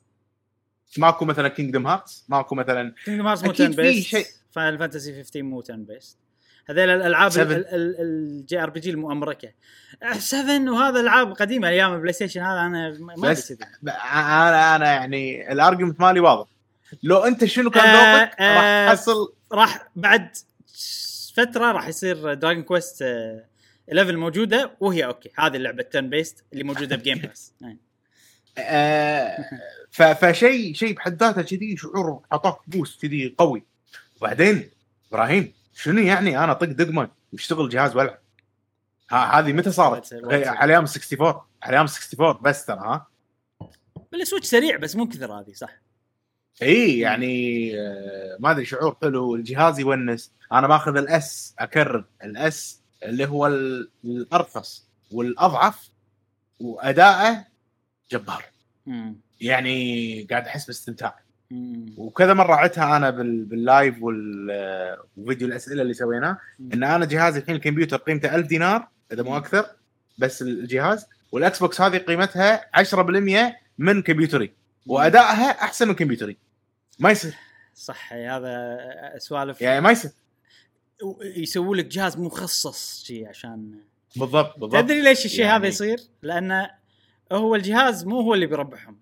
[0.97, 4.05] ماكو مثلا Kingdom Hearts ماكو مثلا Kingdom Hearts مو turn-based.
[4.05, 4.25] شيء.
[4.51, 6.17] Final Fantasy 15 مو turn-based.
[6.69, 7.31] هذيل الألعاب.
[7.39, 9.49] ال JRPG المؤمركه
[10.17, 13.51] 7 وهذا ألعاب قديمة أيام ال PlayStation هذا أنا ما بس-
[13.83, 16.47] أنا أنا يعني ال argument مالي واضح.
[17.03, 18.85] لو أنت شنو كان آه، ذوقك آه.
[18.85, 19.33] راح تحصل.
[19.51, 20.37] راح بعد
[21.35, 23.03] فترة راح يصير Dragon Quest
[23.91, 25.29] 11 موجودة وهي okay.
[25.39, 27.53] هذه اللعبة turn-based اللي موجودة ب Game Pass
[28.57, 29.37] آه،
[29.91, 33.63] ف- فشيء شيء بحد ذاته كذي شعور اعطاك boost كذي قوي.
[34.21, 34.69] وبعدين
[35.11, 38.19] إبراهيم شنو يعني أنا أطق دقمه واشتغل جهاز وألعب
[39.11, 43.07] ها هذه متى صارت؟ على أيام 64 على أيام 64 بس ترى ها
[44.11, 45.71] بال Switch سريع بس مو كثر هذه صح
[46.61, 52.52] إي يعني آه، ما أدري شعور حلو الجهاز يونس أنا باخذ ال S أكرر ال
[52.52, 55.89] S اللي هو ال- الأرخص والأضعف
[56.59, 57.45] وأداءه
[58.11, 58.43] جبار
[58.85, 59.15] مم.
[59.41, 61.19] يعني قاعد أحس باستمتاع.
[61.97, 63.95] وكذا مرة عدتها أنا بال- بال live
[65.17, 66.37] وفيديو الأسئلة اللي سويناه
[66.73, 69.65] إن أنا جهازي الحين الكمبيوتر قيمته 1000 دينار إذا مو أكثر
[70.17, 74.51] بس الجهاز وال Xbox هذه قيمتها 10% من كمبيوتري
[74.87, 76.37] وأدائها أحسن من كمبيوتري.
[76.99, 77.33] ما يصير.
[77.75, 78.77] صح هذا
[79.17, 79.61] سوالف.
[79.61, 80.11] يعني ما يصير.
[81.21, 83.71] يسووا لك جهاز مخصص شي عشان.
[84.15, 84.81] بالضبط بالضبط.
[84.83, 86.67] تدري ليش الشيء يعني- هذا يصير؟ لأن
[87.31, 88.97] هو الجهاز مو هو اللي بيربحهم.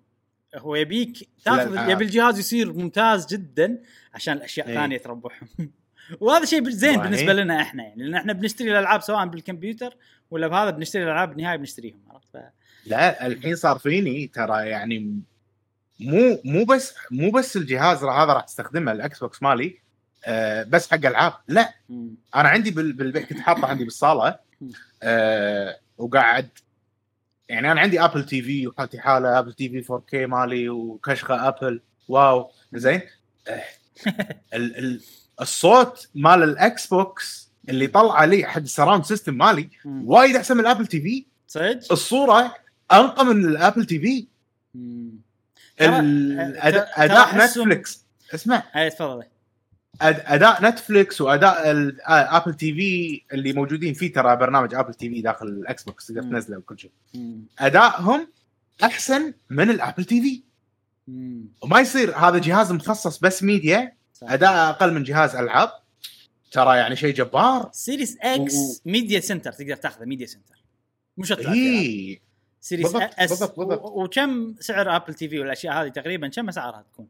[0.54, 1.88] هو يبيك تاخذ.
[1.90, 3.78] يبي الجهاز يصير ممتاز جدا
[4.14, 4.66] عشان الأشياء.
[4.66, 5.48] ثانية تربحهم
[6.20, 7.00] وهذا شيء زين.
[7.00, 9.96] بالنسبة لنا إحنا يعني لأن إحنا بنشتري الألعاب سواء بالكمبيوتر
[10.30, 12.36] ولا بهذا بنشتري الألعاب بالنهايه بنشتريهم عرفت ف...
[12.86, 15.20] لا الحين صار فيني ترى يعني
[16.00, 19.78] مو مو بس مو بس الجهاز هذا راح أستخدمه ال Xbox مالي
[20.26, 21.74] آه بس حق ألعاب لا.
[22.34, 24.38] أنا عندي بال- بالبيت كنت حاطه عندي بالصالة
[25.02, 26.48] آه وقاعد
[27.54, 32.50] يعني أنا عندي Apple TV وحالتي حالة Apple TV 4K مالي وكشخة Apple wow.
[32.74, 33.00] زين؟
[34.54, 35.00] ال ال
[35.40, 39.70] الصوت مال ال Xbox اللي طلع لي حق ال surround system مالي.
[39.84, 42.54] وايد أحسن من ال Apple TV صدق؟ الصورة
[42.92, 44.26] أنقى من ال Apple TV
[45.80, 48.62] اداء Netflix اسمع.
[48.76, 49.22] اي تفضل.
[50.00, 51.70] أداء Netflix وأداء
[52.06, 56.22] Apple TV اللي موجودين فيه ترى برنامج Apple TV داخل ال Xbox تقدر.
[56.22, 56.90] تنزله وكل شيء.
[57.58, 58.28] ادائهم
[58.84, 60.42] أحسن من ال Apple TV.
[61.62, 63.92] وما يصير هذا جهاز مخصص بس ميديا.
[64.22, 65.70] أداء أقل من جهاز ألعاب
[66.52, 70.64] ترى يعني شيء جبار Series X و- media center تقدر تاخذه media center
[71.16, 71.32] مش.
[71.32, 72.20] إي
[72.60, 73.82] Series بالضبط، S بالضبط، بالضبط.
[73.84, 77.08] وكم سعر Apple TV والأشياء هذه تقريبا كم اسعارها تكون؟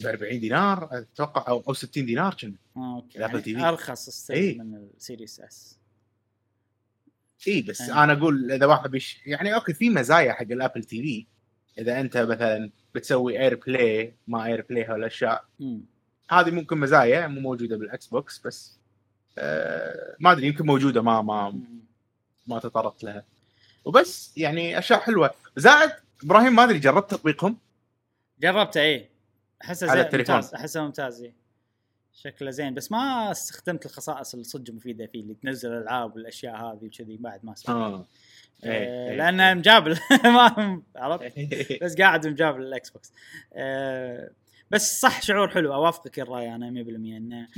[0.00, 3.60] ب 40 دينار أتوقع أو أو 60 دينار كنا آه okay ال Apple يعني TV.
[3.68, 4.58] أرخص still إيه.
[4.58, 5.78] من ال Series S
[7.48, 7.92] اي بس أي.
[7.92, 11.26] أنا أقول إذا واحد بيش يعني okay في مزايا حق ال Apple TV
[11.82, 15.44] إذا أنت مثلا بتسوي AirPlay ما AirPlay هالاشياء.
[16.30, 18.78] هذه ممكن مزايا مو موجودة بال Xbox بس
[19.38, 21.64] آه ما أدري يمكن موجودة ما ما مم.
[22.46, 23.24] ما تطرقت لها
[23.84, 25.90] وبس يعني أشياء حلوة زائد
[26.24, 27.56] إبراهيم ما أدري جربت تطبيقهم
[28.40, 29.08] جربته إيه
[29.64, 30.34] احسه زين التليفون.
[30.34, 31.34] ممتاز احسه ممتاز إيه.
[32.12, 32.74] شكله زين.
[32.74, 37.44] بس ما استخدمت الخصائص اللي صدق مفيدة فيه اللي تنزل الألعاب والأشياء هذه وكذي بعد
[37.44, 38.06] ما سويت آه.
[38.64, 39.98] آه إيه، لأنه مجابل.
[40.24, 41.32] ما عرفت؟
[41.82, 43.12] بس قاعد مجابل ال Xbox
[43.52, 44.30] آه
[44.70, 45.74] بس صح شعور حلو.
[45.74, 47.48] أوافقك الرأي أنا 100% إنه.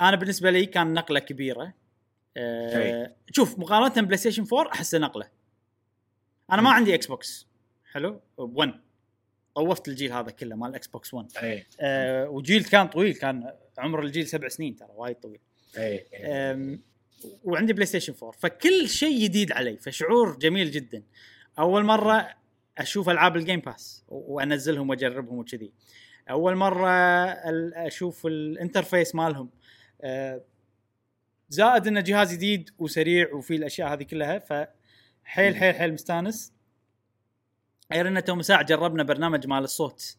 [0.00, 1.74] أنا بالنسبة لي كان نقلة كبيرة.
[2.36, 3.14] آه.
[3.32, 5.28] شوف مقارنة PlayStation 4 أحسه نقلة.
[6.52, 6.70] أنا ما.
[6.70, 7.46] عندي Xbox
[7.92, 8.80] حلو 1
[9.54, 14.02] طوفت الجيل هذا كله مال ال Xbox 1 اي آه وجيل كان طويل كان عمر
[14.02, 15.40] الجيل سبع سنين ترى وايد طويل.
[15.78, 16.82] اي أم،
[17.44, 21.02] وعندي PlayStation 4 فكل شيء جديد علي فشعور جميل جدا.
[21.58, 22.34] أول مرة
[22.78, 25.72] أشوف ألعاب ال Game Pass وأنزلهم وأجربهم وكذي.
[26.30, 26.90] أول مرة
[27.86, 29.50] أشوف ال interface مالهم.
[30.02, 30.40] أه،
[31.48, 36.52] زائد انه جهاز جديد وسريع وفي الأشياء هذه كلها فحيل حيل حيل مستانس.
[37.92, 40.16] غير إنه تو ساعة جربنا برنامج مال الصوت.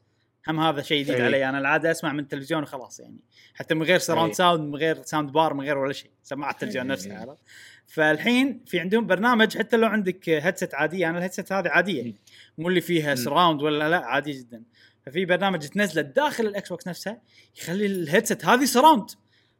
[0.47, 1.23] هم هذا شيء جديد إيه.
[1.23, 1.49] علي.
[1.49, 3.19] أنا العادة أسمع من التلفزيون وخلاص يعني.
[3.53, 4.33] حتى من غير سراوند إيه.
[4.33, 6.11] ساوند من غير ساوند بار من غير ولا شيء.
[6.23, 6.91] سماعة التلفزيون إيه.
[6.91, 7.41] نفسها عرفت؟
[7.87, 11.09] فالحين في عندهم برنامج حتى لو عندك هيدسيت عادية.
[11.09, 12.13] أنا الهيدسيت هذه عادية.
[12.57, 14.63] مو اللي فيها سراوند ولا لا عادي جدا.
[15.05, 17.21] ففي برنامج تنزله داخل الاكس بوكس نفسها
[17.57, 19.09] يخلي الهيدسيت هذه سراوند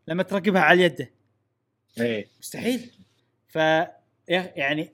[0.08, 1.12] لما تركبها على يده.
[2.40, 2.92] مستحيل.
[3.48, 3.56] ف
[4.28, 4.94] يعني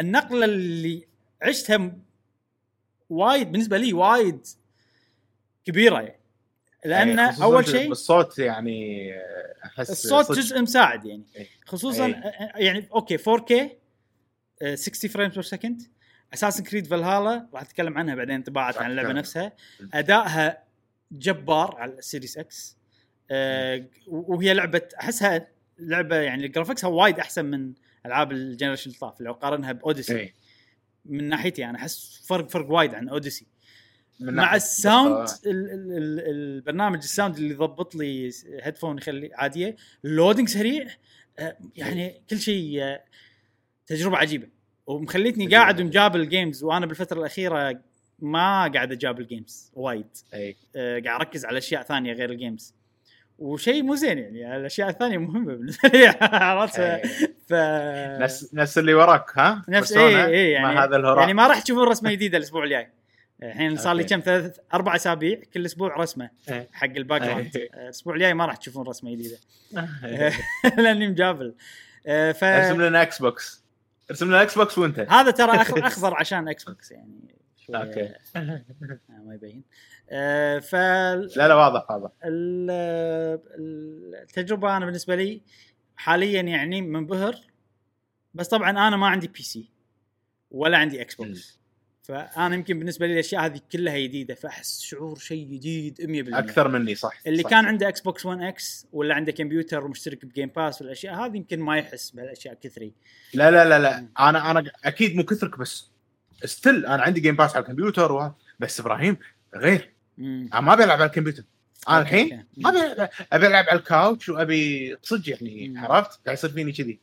[0.00, 1.06] النقلة اللي
[1.42, 1.92] عشتها
[3.10, 4.46] وايد بالنسبة لي وايد
[5.64, 6.20] كبيرة يعني
[6.84, 9.12] لأن إيه، خصوصاً أول شيء بالصوت يعني
[9.64, 10.38] أحس الصوت.
[10.38, 11.46] جزء مساعد يعني إيه.
[11.66, 12.32] خصوصا إيه.
[12.54, 13.52] يعني أوكي 4K
[14.62, 15.82] آه، 60 frame per second
[16.34, 19.12] Assassin's Creed Valhalla راح أتكلم عنها بعدين انطباعات عن اللعبة.
[19.12, 19.52] نفسها.
[19.94, 20.64] أدائها
[21.12, 22.76] جبار على ال Series X
[23.30, 25.48] آه، وهي لعبة أحسها
[25.78, 27.72] لعبة يعني graphics ها وايد أحسن من
[28.06, 30.34] ألعاب ال generation اللي طاف لو قارنها ب Odyssey إيه.
[31.04, 33.46] من ناحيتي أنا أحس فرق فرق وايد عن Odyssey
[34.20, 35.46] مع ال sound بالضبط.
[35.46, 38.30] ال ال ال البرنامج ال sound اللي يضبط لي
[38.62, 40.86] headphone يخلي عادية ال loading سريع
[41.38, 43.04] آه، يعني كل شيء آه،
[43.86, 44.48] تجربة عجيبة
[44.86, 45.88] ومخليتني قاعد عجيبة.
[45.88, 47.80] مجابل games وأنا بالفترة الأخيرة
[48.18, 50.06] ما قاعد أجابل games وايد.
[50.34, 52.74] آه، قاعد أركز على أشياء ثانية غير ال games
[53.38, 57.02] وشيء مو زين يعني الأشياء الثانية مهمة بالنسبة لي عرفت إيه.
[57.48, 57.52] ف
[58.22, 61.60] نفس نفس اللي وراك ها نفس؟ اي اي يعني مع هذا الهراء يعني ما راح
[61.60, 62.90] تشوفون رسمة جديدة الأسبوع الجاي
[63.42, 64.04] الحين صار لي.
[64.04, 66.68] كم ثلاث أربع أسابيع كل أسبوع رسمة إيه.
[66.72, 67.68] حق ال background إيه.
[67.74, 69.38] الأسبوع الجاي ما راح تشوفون رسمة جديدة
[70.04, 70.32] إيه.
[70.82, 71.54] لأني مجابل
[72.06, 73.64] آه، ف ارسم لنا Xbox
[74.10, 75.52] ارسم لنا Xbox وأنت هذا ترى
[75.86, 77.34] أخضر عشان Xbox يعني
[77.70, 78.08] أوكي.
[78.36, 78.64] آه،
[79.10, 79.62] ما يبين.
[80.10, 82.10] آه، ف لا لا واضح واضح.
[82.24, 82.70] ال-
[84.22, 85.42] التجربة أنا بالنسبة لي
[85.96, 87.36] حاليا يعني منبهر
[88.34, 89.70] بس طبعا أنا ما عندي PC
[90.50, 91.58] ولا عندي Xbox
[92.02, 96.94] فأنا يمكن بالنسبة لي الأشياء هذه كلها جديدة فأحس شعور شيء جديد 100% أكثر مني
[96.94, 97.50] صح اللي صح.
[97.50, 101.60] كان عنده Xbox 1 X ولا عنده كمبيوتر ومشترك ب Game Pass والأشياء هذه يمكن
[101.60, 102.92] ما يحس بهالأشياء كثري.
[103.34, 104.08] لا لا لا لا.
[104.20, 105.90] أنا أنا أكيد مو كثرك بس
[106.44, 109.16] still أنا عندي Game Pass على الكمبيوتر وهذا بس إبراهيم
[109.54, 110.50] غير مم.
[110.52, 111.42] أنا ما أبي ألعب على الكمبيوتر
[111.88, 112.46] أنا الحين.
[112.56, 115.78] ما أبي أبي ألعب على ال couch وابي صدق يعني مم.
[115.78, 117.00] عرفت قاعد يصير فيني كذي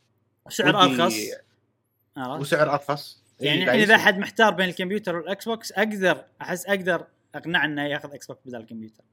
[0.48, 1.14] سعر أرخص؟
[2.16, 3.94] وسعر أرخص يعني إيه، الحين قاعد اذا.
[3.94, 9.04] أحد محتار بين الكمبيوتر وال Xbox أقدر أحس أقدر أقنعه إنه ياخذ Xbox بدل الكمبيوتر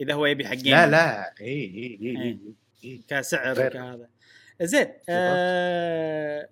[0.00, 2.38] إذا هو يبي حق لا لا اي اي اي إيه.
[2.84, 3.66] اي كسعر غير.
[3.66, 4.08] وكهذا
[4.62, 6.48] زين آه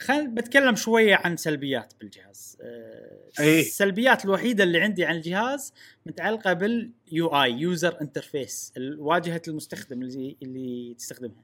[0.00, 3.60] خل بتكلم شوية عن سلبيات بالجهاز آه إيه.
[3.60, 5.72] السلبيات الوحيدة اللي عندي عن الجهاز
[6.06, 11.42] متعلقة بال UI user interface واجهة المستخدم اللي اللي تستخدمها.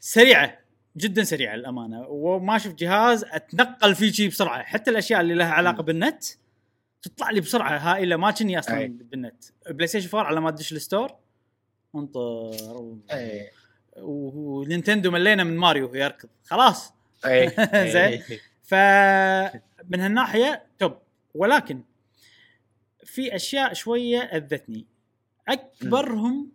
[0.00, 0.58] سريعة
[0.96, 5.82] جدا سريعة للامانه وما شفت جهاز أتنقل فيه شيء بسرعة حتى الأشياء اللي لها علاقة.
[5.82, 6.24] بالنت
[7.02, 8.88] تطلع لي بسرعة هائله ما كني أصلا أي.
[8.88, 11.12] بالنت PlayStation 4 على ما تدش ال store
[11.94, 13.50] انطر إيه.
[13.96, 16.92] و- و Nintendo ملينا من ماريو يركض خلاص.
[17.94, 18.22] زين.
[18.30, 18.40] إيه.
[18.62, 20.98] فمن هالناحية top
[21.34, 21.82] ولكن
[23.04, 24.86] في أشياء شوية أذتني
[25.48, 26.52] أكبرهم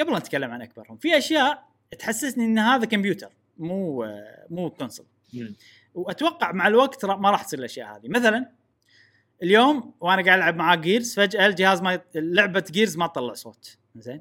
[0.00, 1.68] قبل لا نتكلم عن أكبرهم في أشياء
[1.98, 4.04] تحسسني إن هذا كمبيوتر مو
[4.50, 5.54] مو console مم.
[5.94, 8.50] وأتوقع مع الوقت ما راح تصير الأشياء هذه مثلا
[9.42, 14.20] اليوم وأنا قاعد ألعب معاه Gears فجأة الجهاز ما لعبة Gears ما تطلع صوت زين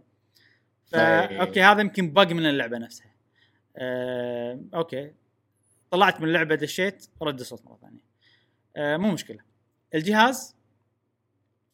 [0.86, 1.39] فا أي.
[1.39, 3.16] أوكي هذا يمكن bug من اللعبة نفسها
[3.78, 5.11] آه، أوكي.
[5.91, 8.01] طلعت من اللعبه دشيت رد الصوت مرة ثانية.
[8.75, 9.39] آه، مو مشكلة.
[9.95, 10.55] الجهاز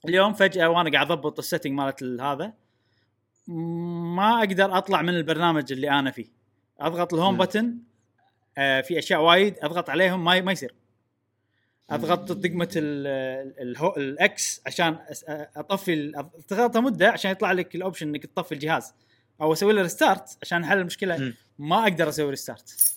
[0.08, 2.54] اليوم فجأة وأنا قاعد أضبط ال setting مالت هذا
[3.48, 6.26] ما أقدر أطلع من البرنامج اللي أنا فيه.
[6.80, 7.38] أضغط ال home.
[7.38, 7.78] button
[8.58, 10.74] آه في أشياء وايد أضغط عليهم ما ما يصير.
[11.90, 12.70] أضغط دقمه
[13.98, 14.98] ال X عشان
[15.56, 16.12] أطفي
[16.48, 18.94] تضغطها مدة عشان يطلع لك ال option إنك تطفي الجهاز.
[19.42, 21.34] أو أسوي له restart عشان احل المشكلة.
[21.60, 22.96] ما أقدر أسوي restart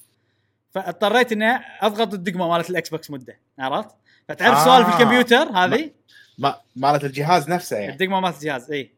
[0.71, 1.47] فاضطريت اني
[1.81, 3.95] اضغط الدقمة مالت ال Xbox مدة عرفت؟
[4.29, 4.65] فتعرف آه.
[4.65, 5.91] سوالف الكمبيوتر هذه
[6.39, 8.91] ما مالت الجهاز نفسه يعني الدقمة مالت الجهاز إي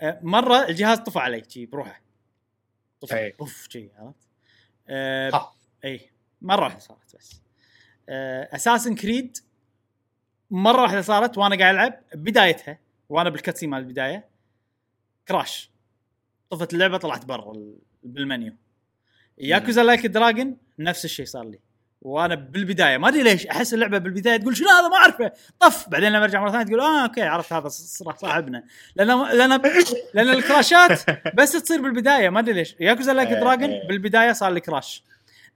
[0.00, 2.00] آه، مرة الجهاز طفى علي شي بروحه
[3.00, 3.32] طفى.
[3.40, 4.16] أوف شي عرفت؟
[5.34, 5.52] ها.
[5.84, 6.10] إي
[6.42, 7.40] مرة واحدة صارت بس
[8.54, 9.38] Assassin's Creed
[10.50, 14.28] مرة واحدة صارت وأنا قاعد ألعب بدايتها وأنا بال cutscene مال البداية
[15.28, 15.70] crash
[16.50, 18.52] طفت اللعبة طلعت برا ال- بال menu.
[19.38, 21.58] Yakuza Like a Dragon نفس الشيء صار لي.
[22.02, 25.32] وأنا بالبداية ما أدري ليش أحس اللعبة بالبداية تقول شنو هذا ما أعرفه.
[25.60, 28.64] طف بعدين لما أرجع مرة ثانية تقول آه أوكي عرفت هذا صاحبنا.
[28.96, 29.60] لأن لأن
[30.14, 31.00] لأن ال crash ات
[31.34, 32.76] بس تصير بالبداية ما أدري ليش.
[32.80, 33.88] Yakuza Like a Dragon إيه.
[33.88, 35.04] بالبداية صار لي crash.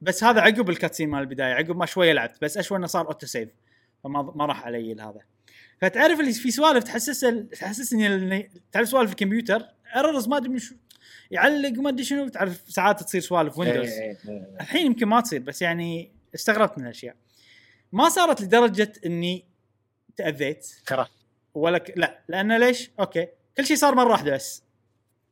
[0.01, 2.37] بس هذا عقب ال cutscene مال البداية عقب ما شوية لعبت.
[2.43, 3.49] بس أشوى إنه صار auto save
[4.05, 5.21] فما ما راح علي هذا.
[5.81, 7.21] فتعرف اللي في سوالف تحسس
[7.53, 9.63] تحسسني تعرف سوالف الكمبيوتر؟
[9.97, 10.75] errors ما أدري من شو
[11.31, 14.57] يعلق ما أدري شنو تعرف ساعات تصير سوالف Windows إيه، إيه، إيه.
[14.61, 17.17] الحين يمكن ما تصير بس يعني استغربت من الأشياء.
[17.93, 19.45] ما صارت لدرجة إني
[20.17, 20.67] تأذيت.
[20.89, 21.09] كره
[21.55, 21.93] ولا ك...
[21.97, 23.29] لا لأنه ليش؟ okay.
[23.57, 24.63] كل شيء صار مرة واحدة بس.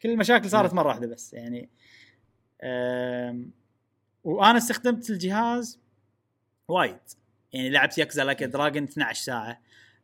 [0.03, 1.69] كل المشاكل صارت مرة واحدة بس يعني
[2.63, 3.51] أم...
[4.25, 5.81] وأنا استخدمت الجهاز
[6.69, 6.99] وايد.
[7.53, 9.61] يعني لعبت Yakuza Like a Dragon 12 ساعة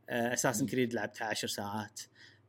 [0.09, 2.01] Assassin's Creed لعبتها 10 ساعات.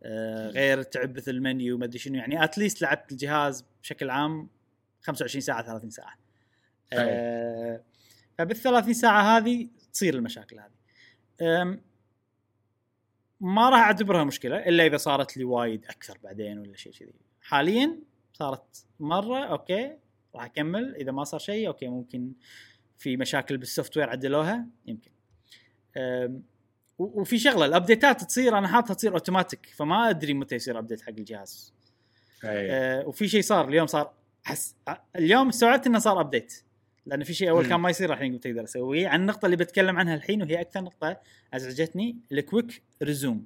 [0.04, 4.50] آه غير تعبث المنيو ما أدري شنو يعني at least لعبت الجهاز بشكل عام
[5.02, 6.18] 25 ساعة 30 ساعة.
[6.94, 7.84] آه
[8.38, 11.80] فبال 30 ساعة هذه تصير المشاكل هذه.
[13.42, 17.14] ما راح أعتبرها مشكلة إلا إذا صارت لي وايد أكثر بعدين ولا شيء كذي.
[17.42, 18.00] حاليا
[18.34, 19.98] صارت مرة okay
[20.36, 20.96] راح أكمل.
[20.96, 22.34] إذا ما صار شيء okay ممكن
[22.98, 25.12] في مشاكل بال software عدلوها يمكن.
[27.00, 31.02] وفي شغلة ال update ات تصير أنا حاطها تصير اوتوماتيك فما أدري متى يصير update
[31.02, 31.74] حق الجهاز.
[32.44, 32.72] إيه.
[32.72, 34.76] أه وفي شيء صار اليوم صار حس
[35.16, 36.62] اليوم استوعبت إنه صار update
[37.06, 37.68] لأن في شيء أول.
[37.70, 39.08] كان ما يصير الحين قمت أقدر أسويه.
[39.08, 41.18] عن النقطة اللي بتكلم عنها الحين وهي أكثر نقطة
[41.54, 43.46] أزعجتني ال Quick Resume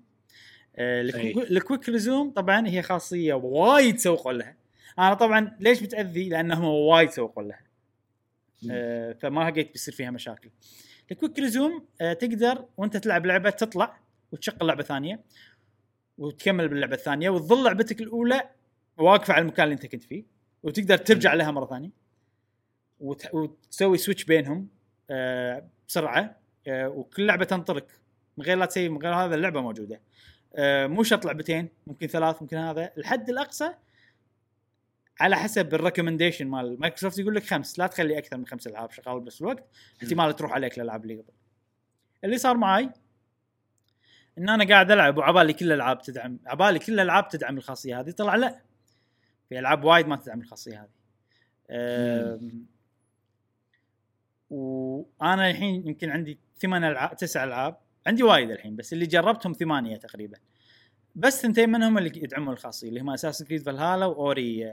[0.76, 4.56] آه، ال Quick- Resume طبعا هي خاصية وايد سوقوا لها.
[5.00, 7.62] أنا طبعا ليش بتأذي؟ لأنهم وايد سوقوا لها.
[8.72, 10.50] آه، فما لقيت بيصير فيها مشاكل.
[11.12, 14.00] ال Quick Resume آه، تقدر وانت تلعب لعبة تطلع
[14.32, 15.20] وتشغل لعبة ثانية
[16.18, 18.50] وتكمل باللعبة الثانية وتظل لعبتك الأولى
[18.98, 20.24] واقفة على المكان اللي انت كنت فيه
[20.64, 21.90] وتقدر ترجع لها مرة ثانية
[23.00, 24.68] وت- وتسوي switch بينهم
[25.10, 26.36] آه، بسرعة
[26.68, 27.88] آه، وكل لعبة تنطرك
[28.38, 30.02] من غير لا تسوي من غير هذا اللعبة موجودة.
[30.56, 32.92] آه، مو شرط لعبتين ممكن ثلاث ممكن هذا.
[32.98, 33.74] الحد الأقصى
[35.20, 38.92] على حسب ال recommendation مال مايكروسوفت يقول لك خمس لا تخلي أكثر من خمس ألعاب
[38.92, 39.64] شغال بنفس الوقت.
[40.04, 41.34] احتمال تروح عليك الألعاب اللي قبل.
[42.24, 42.90] اللي صار معاي
[44.38, 48.36] إن أنا قاعد ألعب وعبالي كل الألعاب تدعم عبالي كل الألعاب تدعم الخاصية هذه طلع
[48.36, 48.62] لا.
[49.50, 50.88] في ألعاب وايد ما تدعم الخاصية
[51.70, 52.50] هذه.
[54.50, 57.78] وأنا الحين يمكن عندي ثمان العاب تسع ألعاب.
[58.08, 60.38] عندي وايد الحين بس اللي جربتهم ثمانية تقريبا.
[61.16, 64.72] بس ثنتين منهم اللي يدعمون الخاصية اللي هم أساس كريد فالهالا واوري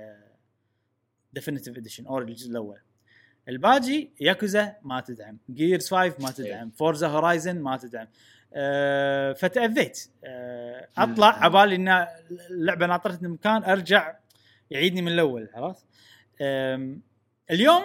[1.32, 2.78] Definitive Edition Ori الجزء الأول.
[3.48, 5.38] الباجي ياكوزا ما تدعم.
[5.50, 6.70] Gears 5 ما تدعم.
[6.70, 8.06] Forza Horizon ما تدعم.
[8.54, 11.44] أه فتاذيت أه أطلع.
[11.44, 12.06] عبالي إن
[12.50, 14.16] اللعبة ناطرتني مكان أرجع
[14.70, 15.84] يعيدني من الأول عرفت؟
[17.50, 17.82] اليوم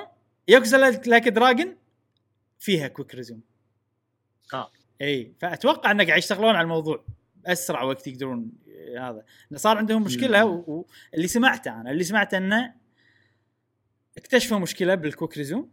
[0.48, 1.78] Yakuza Like a Dragon
[2.60, 3.42] فيها Quick Resume
[4.54, 4.72] آه.
[5.02, 7.04] إي فأتوقع انه قاعد يشتغلون على الموضوع.
[7.46, 8.52] أسرع وقت يقدرون
[8.96, 9.26] آه، هذا.
[9.56, 10.46] صار عندهم مشكلة.
[10.46, 12.74] واللي سمعته أنا اللي سمعته إنه
[14.18, 15.70] اكتشفوا مشكلة بال Quick Resume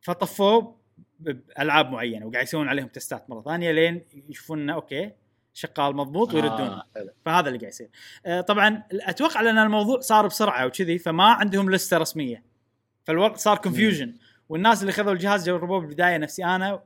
[0.00, 0.78] فطفوه
[1.20, 5.12] بألعاب معينة وقاعد يسوون عليهم test ات مرة ثانية لين يشوفون إنه okay
[5.52, 7.08] شغال مضبوط ويردونه آه،.
[7.24, 7.90] فهذا اللي قاعد يصير.
[8.26, 12.42] آه، طبعا أتوقع لأن الموضوع صار بسرعة وكذي فما عندهم لستة رسمية.
[13.04, 14.14] فالوضع صار confusion
[14.48, 16.82] والناس اللي خذوا الجهاز جربوه بالبداية نفسي أنا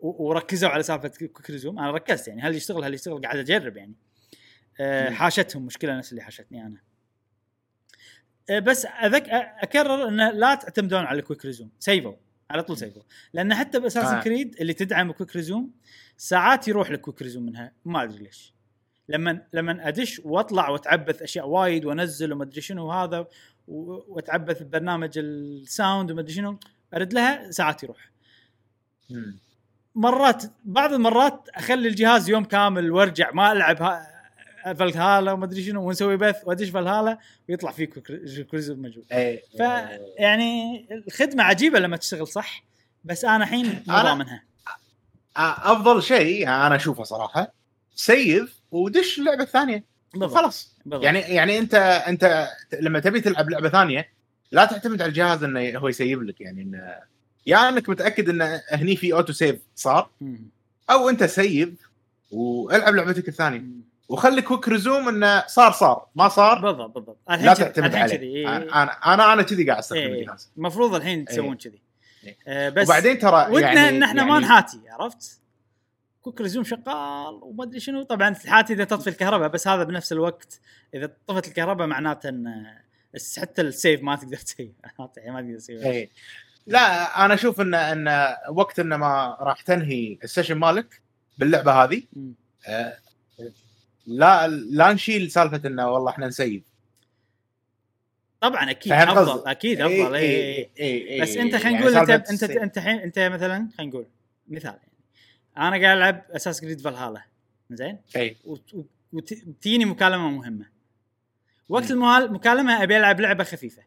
[0.00, 1.78] وركزوا على سالفة Quick Resume.
[1.78, 3.94] أنا ركزت يعني هل يشتغل هل يشتغل؟ قاعد أجرب يعني.
[4.80, 5.10] آه،.
[5.10, 6.80] حاشتهم مشكلة نفس اللي حاشتني أنا.
[8.50, 9.28] بس أذك
[9.62, 12.14] أكرر إنه لا تعتمدون على ال Quick Resume سيفوا
[12.50, 14.20] على طول سيفوا لأن حتى ب Assassin's آه.
[14.20, 15.70] Creed اللي تدعم ال Quick Resume
[16.16, 17.72] ساعات يروح ال Quick Resume منها.
[17.84, 18.54] ما أدري ليش.
[19.08, 23.26] لما لما أدش وأطلع وأتعبث أشياء وايد وأنزل وما أدري شنو هذا
[23.68, 26.58] وأتعبث ببرنامج ال sound وما أدري شنو
[26.94, 28.10] أرد لها ساعات يروح.
[29.94, 33.82] مرات بعض المرات أخلي الجهاز يوم كامل وأرجع ما ألعب
[34.74, 39.62] فالهالا وما أدري شنو ونسوي بث وأدش فالهالا ويطلع فيه Quick Resume موجود إيه، ف
[39.62, 40.00] إيه.
[40.18, 42.64] يعني الخدمة عجيبة لما تشتغل صح
[43.04, 44.42] بس أنا الحين ضامنها
[45.36, 47.52] آه، أفضل شيء أنا أشوفه صراحة
[47.94, 51.04] سيف ودش اللعبه الثانية بالضبط خلاص بالضبط.
[51.04, 51.74] يعني يعني أنت
[52.08, 52.48] أنت
[52.80, 54.08] لما تبي تلعب لعبة ثانية
[54.52, 57.02] لا تعتمد على الجهاز إنه هو يسيف لك يعني إنه يا
[57.46, 60.10] يعني إنك متأكد انه هني في auto save صار.
[60.90, 61.68] أو أنت سيف
[62.30, 63.64] وألعب لعبتك الثانية.
[64.08, 66.06] وخلي Quick Resume إنه صار صار.
[66.14, 67.18] ما صار؟ بالضبط بالضبط.
[67.28, 68.18] لا تعتمد عليه.
[68.20, 70.20] إيه، أنا أنا أنا, كذي قاعد أستخدم إيه.
[70.20, 70.52] الجهاز.
[70.56, 71.82] المفروض الحين تسوون كذي.
[72.24, 72.36] إيه.
[72.46, 75.40] آه، بس وبعدين ترى ودنا يعني إن إحنا ما يعني نحاتي عرفت؟
[76.22, 78.02] Quick Resume شغال وما أدري شنو.
[78.02, 80.60] طبعا تحاتي إذا تطفي الكهرباء بس هذا بنفس الوقت
[80.94, 82.66] إذا طفت الكهرباء معناته إن
[83.40, 84.72] حتى ال save ما تقدر تسوي.
[84.98, 85.84] ما تقدر تسوي.
[85.84, 86.10] إيه.
[86.66, 91.02] لا أنا أشوف إن إن وقت إنه ما راح تنهي ال session مالك
[91.38, 92.02] باللعبة هذه.
[92.66, 92.98] آه،
[94.06, 96.62] لا لا نشيل سالفة إنه والله إحنا نسيف
[98.40, 101.96] طبعا أكيد أفضل قصدي؟ أكيد إيه، أفضل اي اي إيه، بس أنت خلينا يعني نقول
[101.96, 102.58] أنت سالفة أنت ال save.
[102.58, 104.06] أنت الحين أنت مثلا خلينا نقول
[104.48, 104.78] مثال
[105.56, 107.22] يعني أنا قاعد ألعب Assassin's Creed Valhalla
[107.70, 108.36] زين إيه.
[109.12, 110.66] وتجيني مكالمة مهمة
[111.68, 113.82] وقت المكالمه أبي ألعب لعبة خفيفة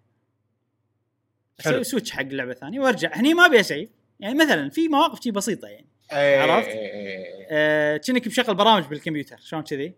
[1.59, 1.83] أسوي.
[1.83, 3.89] switch حق اللعبه الثانية وأرجع هني ما أبي اسيف
[4.19, 7.47] يعني مثلا في مواقف شي بسيطة يعني إيه، عرفت؟ إيه، إيه،.
[7.51, 9.93] أه كأنك مشغل برامج بالكمبيوتر شلون كذي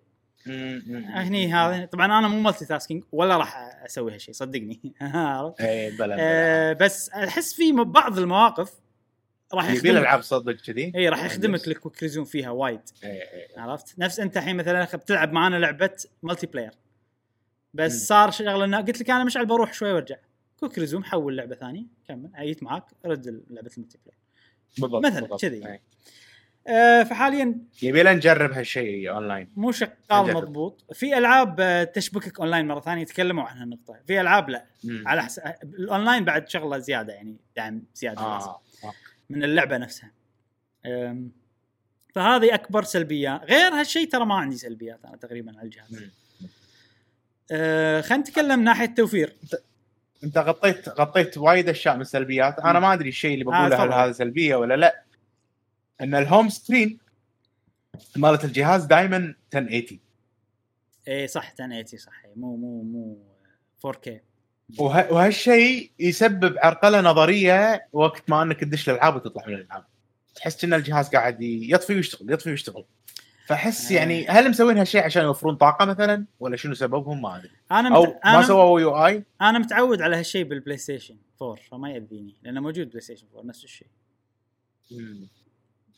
[0.48, 4.94] هني هذا طبعا أنا مو multitasking ولا راح أسوي هالشيء صدقني.
[5.02, 8.74] عرفت؟ إيه بلا بلا أه بس أحس في بعض المواقف
[9.54, 12.82] راح يبي يخدمك الألعاب صدق كذي؟ اي راح يخدمك ال Quick Resume فيها وايد.
[13.04, 13.60] إيه، إيه.
[13.60, 15.90] عرفت؟ نفس أنت الحين مثلا بتلعب معانا لعبة
[16.24, 16.72] multiplayer
[17.74, 18.08] بس.
[18.08, 20.16] صار شغلة إنه قلت لك أنا مشعل بروح شوي وأرجع.
[20.60, 22.30] Quick Resume حول لعبة ثانية كمل.
[22.34, 24.18] عيت معاك رد لعبة ال multiplayer
[24.78, 25.38] بالضبط مثلاً.
[25.38, 25.80] كذي.
[26.68, 29.92] آه فحاليا يبي لنا نجرب هالشيء اونلاين مو شغال.
[30.12, 35.04] مضبوط في ألعاب آه، تشبكك اونلاين مرة ثانية تكلموا عن هالنقطه في ألعاب لا مم.
[35.08, 38.50] على حسب الاونلاين بعد شغلة زيادة يعني دعم زيادة لازم.
[38.50, 38.94] آه آه.
[39.30, 40.12] من اللعبة نفسها
[42.16, 46.10] فهذه أكبر سلبيات غير هالشيء ترى ما عندي سلبيات أنا تقريبا على الجهاز.
[47.52, 49.36] أه خلينا نتكلم ناحية التوفير
[50.24, 52.80] انت غطيت غطيت وايد أشياء من السلبيات أنا.
[52.80, 53.94] ما أدري الشيء اللي آه، بقوله هل تفضل.
[53.94, 55.04] هذا سلبية ولا لا
[56.02, 56.98] إن ال home screen
[58.16, 60.00] مالت الجهاز دائما 1080
[61.08, 62.26] اي صح 1080 صح.
[62.36, 63.18] مو مو مو
[63.88, 64.12] 4K
[64.80, 65.14] وه...
[65.14, 69.84] وهالشيء يسبب عرقلة نظرية وقت ما إنك تدش الألعاب وتطلع من الألعاب.
[70.36, 72.86] تحس إن الجهاز قاعد يطفي ويشتغل يطفي ويشتغل.
[73.46, 73.96] فأحس آه.
[73.96, 77.52] يعني هل مسوين هالشيء عشان يوفرون طاقة مثلا؟ ولا شنو سببهم؟ ما أدري.
[77.72, 78.20] أنا أو مت...
[78.26, 83.02] ما سووا UI أنا متعود على هالشيء بالبلاي ستيشن 4 فما يأذيني لأنه موجود بلاي
[83.02, 83.88] ستيشن 4 نفس الشيء.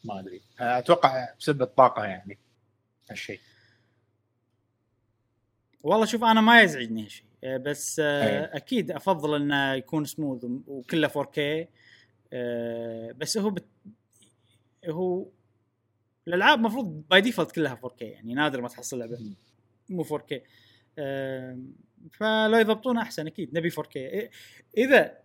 [0.03, 0.41] ما أدري.
[0.59, 2.37] أتوقع بسبب الطاقة يعني
[3.09, 3.39] هالشيء.
[5.83, 7.25] والله شوف أنا ما يزعجني هالشيء.
[7.43, 8.39] أه، بس أي.
[8.45, 11.39] أكيد أفضل إنه يكون سموث وكله 4K
[12.33, 13.65] أه، بس هو بت...
[14.89, 15.25] هو
[16.27, 19.35] الألعاب المفروض by default كلها 4K يعني نادر ما تحصل لعبة.
[19.89, 20.33] مو 4K
[20.99, 21.73] أم،
[22.11, 24.29] فلو يضبطونه أحسن أكيد نبي 4K إ-
[24.77, 25.17] إذا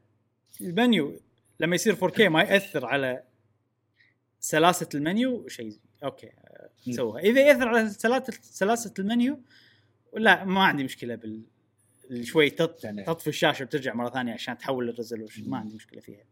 [0.60, 1.20] المنيو
[1.60, 3.22] لما يصير 4K ما يأثر على
[4.40, 6.30] سلاسة المنيو شيء okay
[6.86, 6.92] مم.
[6.92, 7.90] سوها إذا يأثر على
[8.42, 9.40] سلاسه المنيو
[10.16, 11.42] لا ما عندي مشكلة بال
[12.22, 12.84] شوي تط...
[12.84, 15.50] يعني- تطفي الشاشة وترجع مرة ثانية عشان تحول ال resolution.
[15.50, 16.24] ما عندي مشكلة فيها.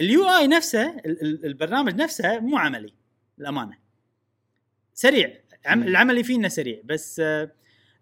[0.00, 2.92] ال UI نفسه ال- ال- البرنامج نفسه مو عملي
[3.38, 3.78] الامانه
[4.94, 5.40] سريع.
[5.66, 5.82] عم...
[5.82, 7.50] العملي فيه إنه سريع بس آه،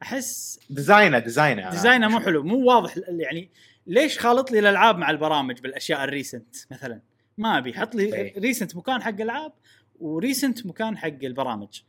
[0.03, 1.79] أحس design ه design ه.
[1.79, 2.43] design ه مو حلو.
[2.43, 3.51] مو واضح يعني
[3.87, 7.01] ليش خالط لي الألعاب مع البرامج بالأشياء ال recent مثلا؟
[7.39, 8.39] ما أبي حط لي إيه.
[8.41, 9.53] recent مكان حق العاب
[10.01, 11.81] و recent مكان حق البرامج.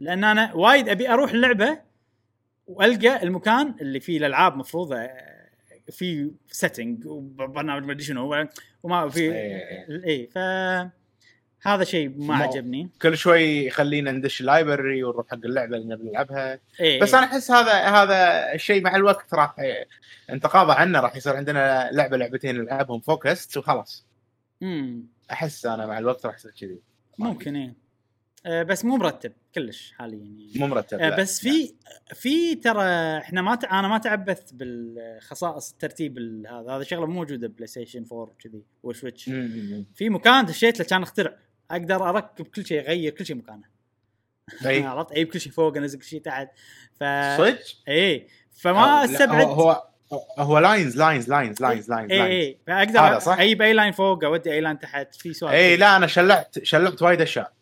[0.00, 1.78] لأن أنا وايد أبي أروح اللعبة
[2.66, 5.34] وألقى المكان اللي فيه الألعاب مفروض آه،
[5.90, 8.46] في setting وبرنامج ما أدري شنو
[8.82, 10.04] وما في إيه.
[10.06, 10.38] اي ف
[11.66, 12.90] هذا شيء ما عجبني.
[13.02, 16.58] كل شوي يخلينا ندش ال library ونروح حق اللعبة اللي نبي نلعبها.
[16.80, 19.54] اي بس أنا أحس هذا هذا الشيء مع الوقت راح
[20.30, 24.03] نتغاضى عنه راح يصير عندنا لعبة لعبتين نلعبهم focused وخلاص.
[24.64, 26.80] امم أحس أنا مع الوقت راح يصير كذي.
[27.18, 27.74] ممكن إيه.
[28.46, 30.52] آه، بس مو مرتب كلش حاليا يعني.
[30.56, 31.16] مو مرتب آه، لا.
[31.16, 31.74] بس في
[32.14, 32.82] في ترى
[33.18, 33.64] إحنا ما ت...
[33.64, 38.62] أنا ما تعبثت بالخصائص الترتيب ال- هذا هذا شغلة مو موجودة بلاي ستيشن 4 كذي
[38.82, 39.24] والسويتش
[39.94, 41.36] في مكان دشيت له كان أختار.
[41.70, 43.64] أقدر أركب كل شيء أغير كل شيء مكانه.
[44.88, 46.48] عرفت؟ أجيب كل شيء فوق أنزل كل شيء تحت.
[46.94, 47.04] ف
[47.38, 47.58] صدق؟
[47.88, 49.88] اي فما استبعد هو هو,
[50.38, 54.52] هو lines lines lines lines lines اي اي هذا صح؟ أجيب اي line فوق أودي
[54.52, 55.14] أي line تحت.
[55.14, 55.52] في سؤال.
[55.54, 57.52] اي لا أنا شلعت شلعت وايد أشياء.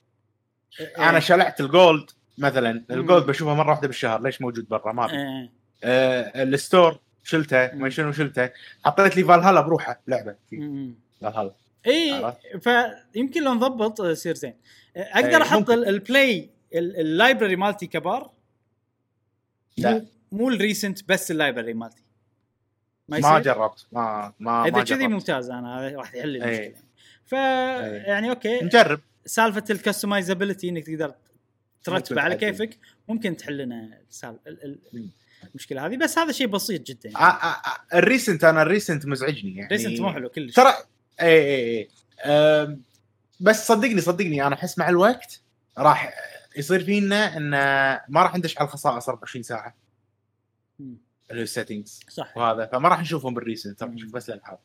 [0.99, 2.85] أنا شلعت ال Gold مثلا.
[2.91, 4.23] ال Gold بشوفه مرة واحدة بالشهر.
[4.23, 5.17] ليش موجود برا؟ ما أدري.
[5.17, 5.51] إيه.
[5.85, 8.51] آه ال store شلته ما شنو شلته.
[8.85, 10.37] حطيت لي فالهالا بروحه لعبة.
[11.21, 11.53] فالهالا.
[11.87, 12.33] اي؟
[13.13, 14.55] فيمكن لو نضبط آه، يصير زين.
[14.97, 18.31] آه، أقدر إيه، أحط ال play ال- ال library مالتي كبار؟
[19.77, 20.07] لا.
[20.33, 22.03] مو ال recent بس ال library مالتي.
[23.21, 23.87] ما ما يصير؟ جربت.
[23.93, 25.09] ما ما إذا ما كذي.
[25.09, 26.67] ممتاز أنا هذا راح يحل لي إيه.
[26.67, 26.83] المشكلة.
[27.25, 27.33] ف
[28.07, 28.61] يعني okay.
[28.61, 29.01] نجرب.
[29.27, 31.15] سالفة ال customizability إنك تقدر
[31.85, 32.37] ترتب ممكن على.
[32.37, 33.99] كيفك ممكن تحل لنا.
[35.51, 35.97] المشكلة هذه.
[35.97, 37.63] بس هذا شيء بسيط جدا آه، آه،
[37.95, 39.69] ال recent أنا ال recent مزعجني يعني.
[39.69, 40.55] recent مو حلو كلش.
[40.55, 40.75] ترى
[41.21, 41.89] اي اي
[42.27, 42.79] اي
[43.41, 45.41] بس صدقني صدقني أنا أحس مع الوقت
[45.79, 46.15] راح
[46.57, 47.51] يصير فينا إن
[48.09, 49.75] ما راح ندش على الخصائص 24 ساعة.
[51.33, 52.37] اللي هو ال settings صح.
[52.37, 53.93] وهذا فما راح نشوفهم بال recent راح.
[53.93, 54.59] نشوف بس الألعاب.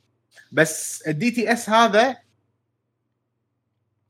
[0.51, 2.18] بس ال DTS هذا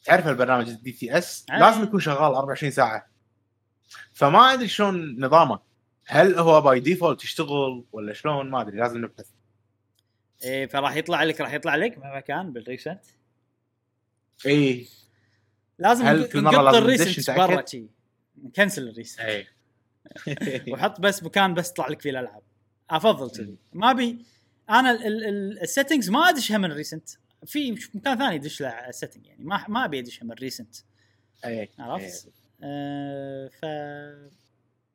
[0.03, 1.45] تعرف البرنامج ال DTS.
[1.49, 3.07] لازم يكون شغال 24 ساعة.
[4.13, 5.59] فما أدري شلون نظامه.
[6.05, 9.29] هل هو by default يشتغل ولا شلون؟ ما أدري لازم نبحث.
[10.43, 13.01] إيه فراح يطلع لك راح يطلع لك مهما كان بال recent.
[14.45, 14.87] اي
[15.79, 17.87] لازم هل نقط لازم ال recent برا؟ شي.
[18.43, 19.19] نكنسل ال recent.
[19.19, 19.47] اي
[20.71, 22.41] وحط بس مكان بس يطلع لك فيه الألعاب.
[22.89, 24.25] أفضل كذي ما ابي
[24.69, 25.07] أنا
[25.61, 27.09] ال settings ما ادشها من ال recent
[27.45, 29.43] في مكان ثاني يدش له ال setting يعني.
[29.43, 30.75] ما ما أبي ادشها من ال recent
[31.45, 32.33] اي عرفت؟
[32.63, 33.65] آه ف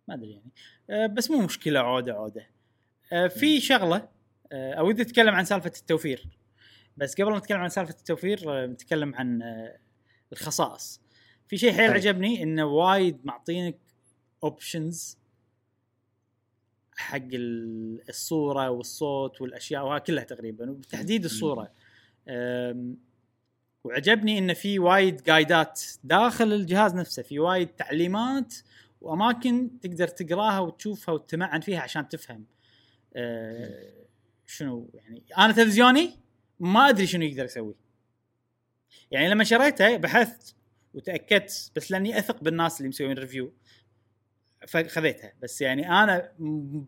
[0.09, 0.51] ما أدري يعني.
[0.90, 2.47] آه بس مو مشكلة عودة عودة.
[3.12, 4.09] آه في شغلة
[4.53, 6.28] آه أو اذا تتكلم عن سالفة التوفير.
[6.97, 9.78] بس قبل ما نتكلم عن سالفة التوفير آه، نتكلم عن آه،
[10.32, 11.01] الخصائص.
[11.49, 11.95] في شيء حيل أي.
[11.95, 13.78] عجبني إنه وايد معطينك
[14.45, 15.18] options
[16.97, 21.72] حق ال- الصورة والصوت والأشياء وها كلها تقريبا وبتحديد الصورة.
[23.84, 28.55] وعجبني انه في وايد guide ات داخل الجهاز نفسه في وايد تعليمات
[29.01, 32.45] وأماكن تقدر تقراها وتشوفها وتتمعن فيها عشان تفهم.
[33.16, 33.93] أه،
[34.47, 36.18] شنو يعني أنا تلفزيوني
[36.61, 37.74] ما أدري شنو يقدر يسوي.
[39.11, 40.55] يعني لما شريته بحثت
[40.95, 43.53] وتأكدت بس لأني أثق بالناس اللي مسوين review
[44.68, 45.32] فخذيتها.
[45.42, 46.32] بس يعني أنا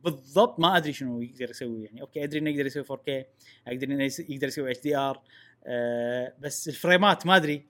[0.05, 2.01] بالضبط ما أدري شنو يقدر يسوي يعني.
[2.01, 3.25] okay أدري إنه يقدر يسوي 4K
[3.69, 5.23] ادري إنه يقدر يسوي HDR
[6.39, 7.67] بس ال frame ات ما أدري.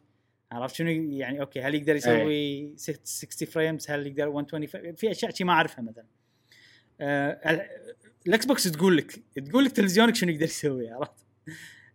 [0.53, 5.31] عرفت شنو؟ يعني okay هل يقدر يسوي 60 frames هل يقدر 120 frame؟ في أشياء
[5.35, 6.07] شي ما أعرفها مثلا.
[7.01, 7.69] آه، ال-
[8.27, 9.13] ال Xbox تقول لك
[9.51, 11.13] تقول لك تلفزيونك شنو يقدر يسوي عرفت؟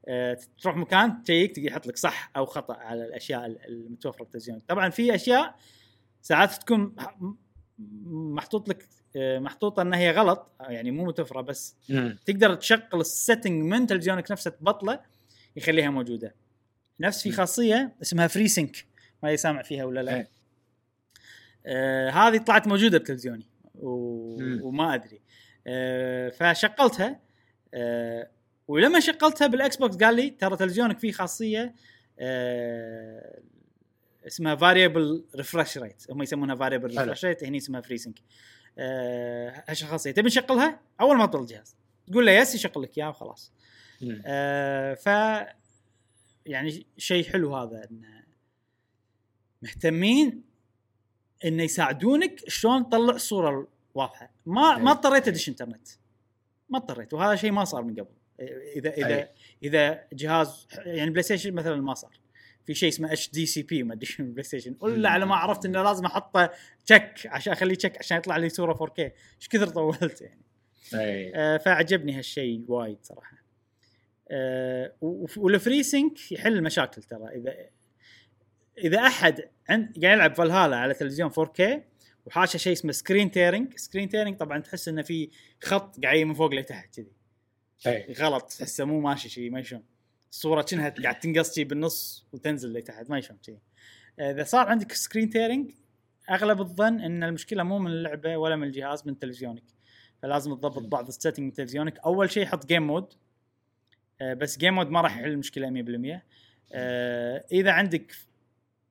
[0.08, 4.62] آه، تروح مكان check يحط لك صح أو خطأ على الأشياء ال- المتوفرة بالتلفزيون.
[4.68, 5.56] طبعا في أشياء
[6.22, 6.96] ساعات تكون
[8.06, 12.18] محطوط لك آه، محطوطة انها هي غلط يعني مو متوفرة بس مم.
[12.26, 15.00] تقدر تشغل ال setting من تلفزيونك نفسه تبطله
[15.56, 16.36] يخليها موجودة
[17.00, 17.32] نفس في.
[17.32, 18.86] خاصية اسمها FreeSync
[19.24, 20.30] ما سامع فيها ولا لا إيه.
[21.66, 23.90] آه هذه طلعت موجودة بتلفزيوني و...
[24.68, 25.22] وما أدري
[25.68, 27.20] آه فشغلتها
[27.74, 28.30] آه
[28.68, 31.76] ولما شغلتها بال Xbox قال لي ترى تلفزيونك فيه خاصية
[32.20, 33.40] آه
[34.30, 36.88] اسمها variable refresh rate هم يسمونها variable.
[36.88, 38.20] refresh rate هني اسمها FreeSync
[38.78, 41.76] آه هالخاصيه تبي نشغلها أول ما تبطل الجهاز
[42.08, 43.54] تقول له yes يشغل لك إياها وخلاص.
[44.26, 45.06] آه ف
[46.46, 48.24] يعني شيء حلو هذا انه
[49.62, 50.44] مهتمين
[51.46, 54.32] انه يساعدونك شلون تطلع الصورة واضحة.
[54.46, 54.92] ما ما.
[54.92, 55.88] اضطريت أدش إنترنت.
[56.70, 58.14] ما اضطريت وهذا شيء ما صار من قبل.
[58.76, 59.30] إذا إذا أي.
[59.64, 62.19] إذا جهاز يعني PlayStation مثلا ما صار.
[62.70, 66.52] في شيء اسمه HDCP ما أدري شنو PlayStation الا على ما عرفت إنه لازم احطه
[66.86, 70.42] check عشان أخليه check عشان يطلع لي صورة 4K إيش كثر طولت يعني.
[70.94, 71.32] أي.
[71.36, 73.38] آه، فعجبني هالشيء وايد صراحة.
[74.32, 74.94] آه،
[75.38, 77.30] وال FreeSync يحل المشاكل ترى.
[77.36, 77.56] إذا
[78.78, 81.64] إذا أحد عند قاعد يلعب فالهالا على تلفزيون 4K
[82.26, 85.30] وحاشه شيء اسمه screen tearing screen tearing طبعا تحس إنه في
[85.64, 87.12] خط قاعد من فوق لتحت كذي.
[88.20, 89.84] غلط تحسه مو ماشي شيء ما شلون
[90.32, 93.58] الصورة كأنها قاعد تنقص شي بالنص وتنزل لتحت ما شلون شيء
[94.20, 95.72] إذا صار عندك screen tearing
[96.30, 99.64] أغلب الظن إن المشكلة مو من اللعبة ولا من الجهاز من تلفزيونك.
[100.22, 102.00] فلازم تضبط بعض ال setting من تلفزيونك.
[102.00, 103.14] أول شيء حط game mode
[104.22, 106.22] آه، بس game mode ما راح يحل المشكلة 100%
[106.74, 108.16] آه، إذا عندك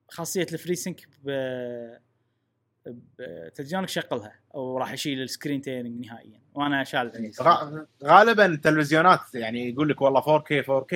[0.08, 1.30] خاصية ال FreeSync ب
[3.18, 6.40] بتلفزيونك شغلها أو راح يشيل ال screen tearing نهائيا.
[6.54, 10.94] وأنا شال غ- غالبا التلفزيونات يعني يقول لك والله 4K 4K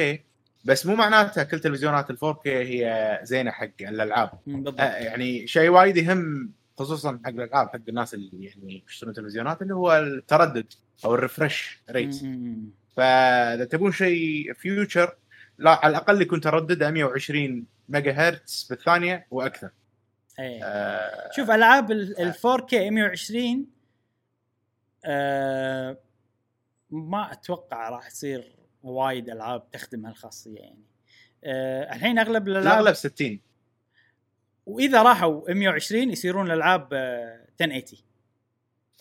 [0.65, 4.31] بس مو معناتها كل تلفزيونات ال 4K هي زينة حق الألعاب.
[4.47, 4.81] بالضبط.
[4.81, 9.75] آه، يعني شيء وايد يهم خصوصا حق الألعاب حق الناس اللي يعني يشترون تلفزيونات اللي
[9.75, 10.67] هو التردد
[11.05, 12.15] أو ال refresh rate.
[12.97, 15.17] فإذا تبون شيء future
[15.59, 19.71] لا على الأقل يكون تردده 120 ميجا هرتز بالثانية وأكثر.
[20.39, 20.65] إيه.
[20.65, 23.67] آه شوف ألعاب ال 4K 120
[25.05, 25.99] آه
[26.91, 30.85] ما أتوقع راح تصير وايد ألعاب تخدم هالخاصيه يعني.
[31.45, 33.41] آه الحين أغلب الألعاب الاغلب 60
[34.67, 37.83] وإذا راحوا 120 يصيرون الألعاب آه 1080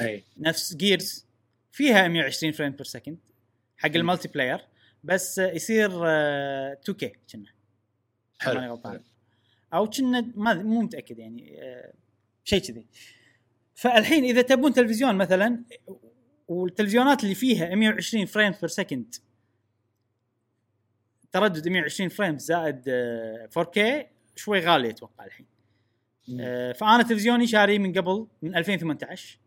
[0.01, 0.23] أي.
[0.37, 1.25] نفس Gears
[1.71, 3.19] فيها 120 frame per second
[3.77, 3.89] حق.
[3.89, 4.59] ال multiplayer
[5.03, 7.45] بس آه يصير آه 2K كنا.
[8.39, 8.55] حلو.
[8.55, 9.01] ماني غلطان.
[9.73, 11.93] أو كنا ما مو متأكد يعني آه،
[12.43, 12.85] شيء كذي.
[13.75, 15.63] فالحين إذا تبون تلفزيون مثلا
[16.47, 19.15] والتلفزيونات اللي فيها 120 frame per second
[21.31, 23.79] تردد 120 frame زائد آه، 4K
[24.35, 25.45] شوي غالي أتوقع الحين.
[26.39, 29.39] آه، فأنا تلفزيوني شاري من قبل من 2018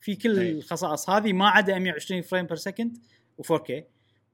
[0.00, 0.50] في كل أي.
[0.50, 2.98] الخصائص هذه ما عدا 120 frame per second
[3.42, 3.72] و4K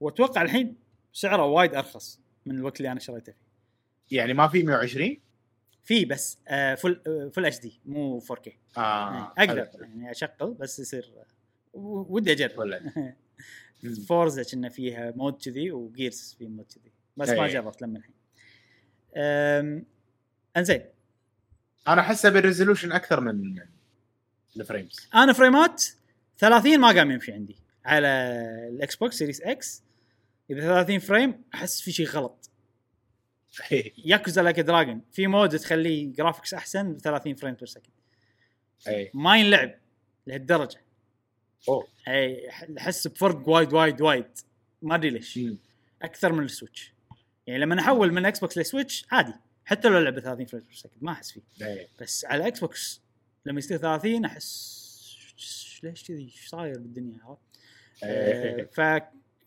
[0.00, 0.76] وأتوقع الحين
[1.12, 4.16] سعره وايد أرخص من الوقت اللي أنا شريته فيه.
[4.16, 5.16] يعني ما في 120
[5.84, 9.82] في بس آه فل آه full HD مو 4K آه آه أقدر حلو.
[9.84, 11.12] يعني أشغل بس يصير
[11.72, 12.82] و- ودي أجرب.
[14.08, 16.92] Forza كنا فيها mode كذي و Gears في mode كذي.
[17.18, 17.52] بس ما أي.
[17.52, 18.14] جربت لما الحين.
[20.56, 20.84] انزين.
[21.88, 23.62] أنا أحسه بال resolution أكثر من
[24.56, 25.84] ال frames أنا فريمات
[26.38, 27.56] 30 ما قام يمشي عندي.
[27.84, 28.08] على
[28.72, 29.82] ال Xbox Series X
[30.50, 32.50] إذا 30 frame أحس في شيء غلط.
[34.04, 37.92] Yakuza Like Dragon في mode تخليه graphics أحسن ب 30 frame per second
[38.88, 39.74] اي ما ينلعب
[40.26, 40.80] لهالدرجة.
[41.68, 41.86] أوه.
[42.08, 44.38] اي أحس بفرق وايد وايد وايد.
[44.82, 45.40] ما أدري ليش.
[46.02, 46.92] أكثر من ال Switch.
[47.48, 49.34] يعني لما احول من Xbox ل Switch عادي.
[49.64, 51.40] حتى لو لعبة 30 frame per second ما أحس فيه.
[51.62, 51.88] إيه.
[52.00, 53.02] بس على Xbox
[53.46, 54.78] لما يصير 30 أحس
[55.82, 57.40] ليش كذي؟ إيش صاير بالدنيا؟ عرفت؟
[58.04, 58.80] آه، ف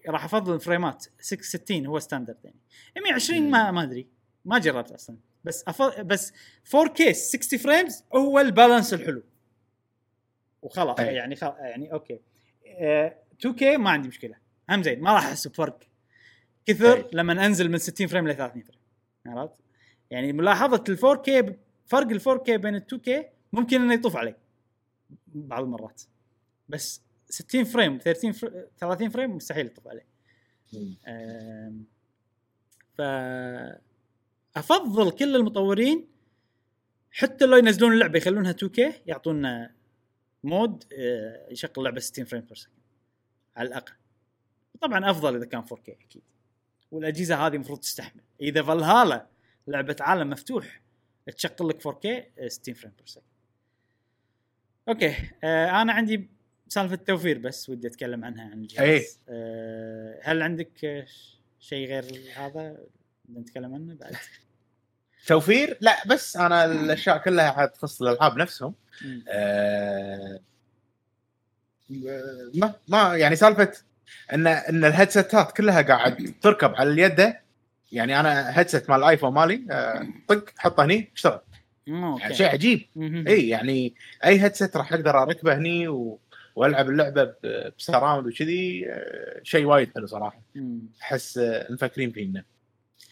[0.10, 2.58] راح أفضل الفريمات 660 هو standard يعني.
[3.04, 4.08] 120 ما ما أدري.
[4.46, 5.18] ما جربت أصلا.
[5.44, 6.34] بس أفضل بس
[6.66, 9.24] 4K 60 frames هو ال balance الحلو.
[10.62, 11.16] وخلاص أي.
[11.16, 12.20] يعني خلاص يعني okay.
[12.68, 13.16] آه،
[13.48, 14.36] 2K ما عندي مشكلة.
[14.70, 15.91] هم زين ما راح أحس بفرق.
[16.66, 17.10] كثر أي.
[17.14, 18.80] لما أنزل من 60 frame ل 30 frame.
[19.26, 19.56] عرفت؟
[20.12, 21.54] يعني ملاحظة ال 4K
[21.86, 24.36] فرق ال 4K بين ال 2K ممكن إنه يطوف علي
[25.28, 26.02] بعض المرات.
[26.70, 28.66] بس 60 frame 30 fr...
[28.78, 30.04] 30 frame مستحيل يطوف علي
[32.98, 33.02] ف
[34.56, 36.08] أفضل كل المطورين
[37.12, 39.74] حتى لو ينزلون اللعبة يخلونها 2K يعطونا
[40.44, 42.76] mode أه، يشغل اللعبة 60 frame per second
[43.56, 43.94] على الأقل.
[44.82, 46.22] طبعا أفضل إذا كان 4K أكيد.
[46.92, 49.28] والأجهزة هذه المفروض تستحمل إذا فالهالا
[49.68, 50.82] لعبة عالم مفتوح
[51.38, 53.24] تشغل لك 4K أه، 60 frame per second
[54.88, 56.30] okay أه أنا عندي
[56.68, 59.06] سالفة التوفير بس ودي أتكلم عنها عن الجهاز إيه.
[59.30, 61.06] أه هل عندك أه،
[61.60, 62.06] شيء غير
[62.36, 62.78] هذا
[63.30, 64.16] نتكلم عنه بعد؟
[65.28, 68.74] توفير لا بس أنا الأشياء كلها حتخص الألعاب نفسهم.
[69.28, 70.40] آه،
[72.56, 73.72] ما ما يعني سالفة
[74.34, 77.34] ان إن ال headset ات كلها قاعد تركب على اليد
[77.92, 81.40] يعني أنا headset مال الايفون مالي آه، طق حطه هني اشتغل
[81.88, 82.82] يعني شيء عجيب.
[83.28, 83.94] إي يعني
[84.26, 86.20] أي headset راح أقدر أركبه هني و...
[86.56, 87.34] وألعب اللعبة
[87.78, 90.42] ب surround وكذي آه، شيء وايد حلو صراحة.
[91.02, 91.40] أحس
[91.70, 92.44] مفكرين فينا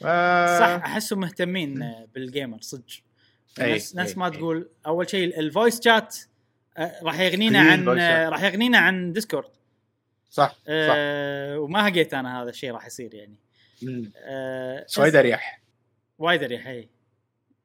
[0.06, 2.84] آه، صح احسهم مهتمين بال gamer صدق
[3.60, 4.30] ناس ناس ما.
[4.30, 6.18] تقول أول شيء ال voice chat
[7.04, 7.90] راح يغنينا عن.
[8.30, 9.50] راح يغنينا عن ديسكورد
[10.30, 10.60] صح صح.
[10.68, 13.36] آه وما هقيت أنا هذا الشيء راح يصير يعني.
[14.18, 15.62] آه وايد أريح.
[16.18, 16.90] وايد أريح إي.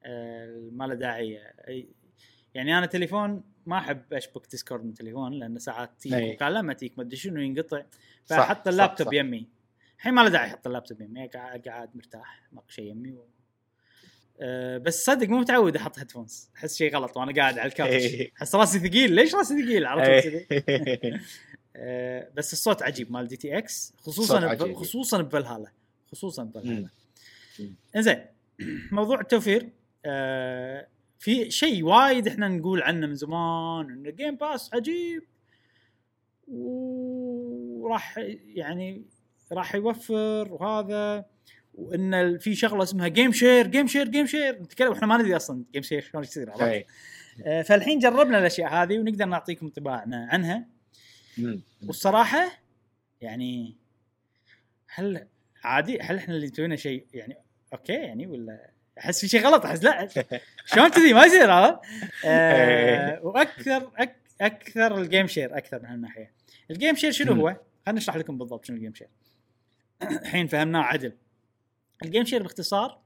[0.05, 1.41] آه ما له داعي.
[2.55, 6.35] يعني أنا تليفون ما أحب أشبك ديسكورد من تليفون لأن ساعات تجيك.
[6.35, 7.83] مكالمة تجيك ما أدري شنو ينقطع.
[8.25, 9.13] فأحط اللابتوب.
[9.13, 9.49] يمي.
[9.97, 13.13] الحين ما له داعي أحط اللابتوب يمي قاعد مرتاح ماكو شيء يمي.
[13.13, 13.29] و...
[14.41, 18.31] أه بس صدق مو متعود أحط headphones أحس شيء غلط وأنا قاعد على ال couch.
[18.39, 19.13] أحس راسي ثقيل.
[19.13, 21.21] ليش راسي ثقيل؟ إيه.
[21.77, 24.75] أه بس الصوت عجيب مال DTX خصوصا ب...
[24.75, 25.71] خصوصا بفالهالا
[26.13, 26.89] خصوصا بفالهالا.
[27.97, 28.25] إنزين
[28.93, 29.69] موضوع التوفير
[30.05, 30.87] آه
[31.19, 35.23] في شيء وايد إحنا نقول عنه من زمان إنه Game Pass عجيب
[36.49, 38.19] وراح
[38.55, 39.03] يعني
[39.53, 41.25] راح يوفر وهذا
[41.75, 45.65] وإن في شغلة اسمها game share game share game share نتكلم إحنا ما ندري أصلا
[45.73, 46.53] game share شلون يصير.
[47.45, 50.74] آه فالحين جربنا الأشياء هذه ونقدر نعطيكم انطباعنا عنها.
[51.87, 52.59] والصراحة
[53.21, 53.77] يعني
[54.89, 55.27] هل
[55.65, 57.37] عادي هل إحنا اللي مسوينا شيء يعني
[57.73, 60.09] أوكي يعني ولا أحس في شيء غلط أحس لا
[60.75, 61.79] شلون كذي ما يصير عرفت؟
[62.25, 66.33] آه وأكثر أك أكثر ال game share أكثر من هالناحية.
[66.71, 67.33] ال game share شنو.
[67.33, 67.57] هو؟
[67.87, 69.09] خلينا نشرح لكم بالضبط شنو ال game share.
[70.03, 71.13] الحين فهمناه عدل.
[72.03, 73.01] ال game share باختصار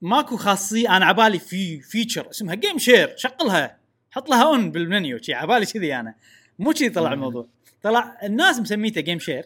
[0.00, 3.78] ماكو خاصية أنا عبالي في feature اسمها game share شغلها
[4.16, 6.14] حط لها on بال menu شي عبالي كذي أنا
[6.58, 7.12] مو كذي طلع.
[7.12, 7.48] الموضوع
[7.82, 9.44] طلع الناس مسميته game share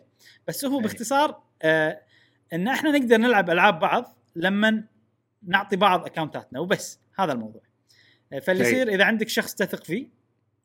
[0.48, 0.78] بس هو.
[0.80, 2.01] باختصار آه
[2.52, 4.84] إن إحنا نقدر نلعب ألعاب بعض لما
[5.42, 7.62] نعطي بعض account اتنا وبس هذا الموضوع
[8.32, 8.62] آه، فاللي.
[8.62, 10.09] يصير إذا عندك شخص تثق فيه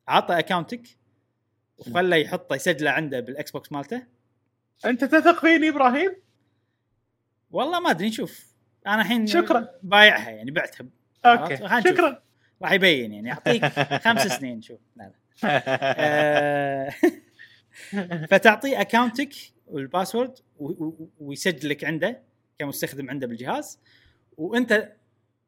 [0.08, 0.82] عطى اكونتك
[1.78, 4.04] وخله يحطه يسجله عنده بال Xbox مالته
[4.86, 6.16] أنت تثق فيني إبراهيم؟
[7.52, 8.46] والله ما أدري نشوف
[8.88, 9.68] أنا الحين شكراً.
[9.84, 10.88] بايعها يعني بعتها
[11.26, 11.58] أوكي.
[11.90, 12.25] شكرا
[12.62, 13.30] راح يبين يعني.
[13.30, 13.66] يعطيك
[14.02, 14.80] خمس سنين شوف.
[14.96, 15.14] لا لا.
[15.44, 16.90] آه،
[18.30, 19.30] فتعطيه account ك
[19.68, 22.22] وال password و- و- ويسجل لك عنده
[22.60, 23.80] كمستخدم عنده بالجهاز
[24.38, 24.92] وانت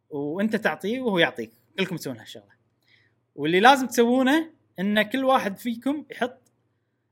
[0.09, 1.51] وانت تعطيه وهو يعطيك.
[1.79, 2.57] كلكم تسوون هالشغلة.
[3.35, 6.37] واللي لازم تسوونه إن كل واحد فيكم يحط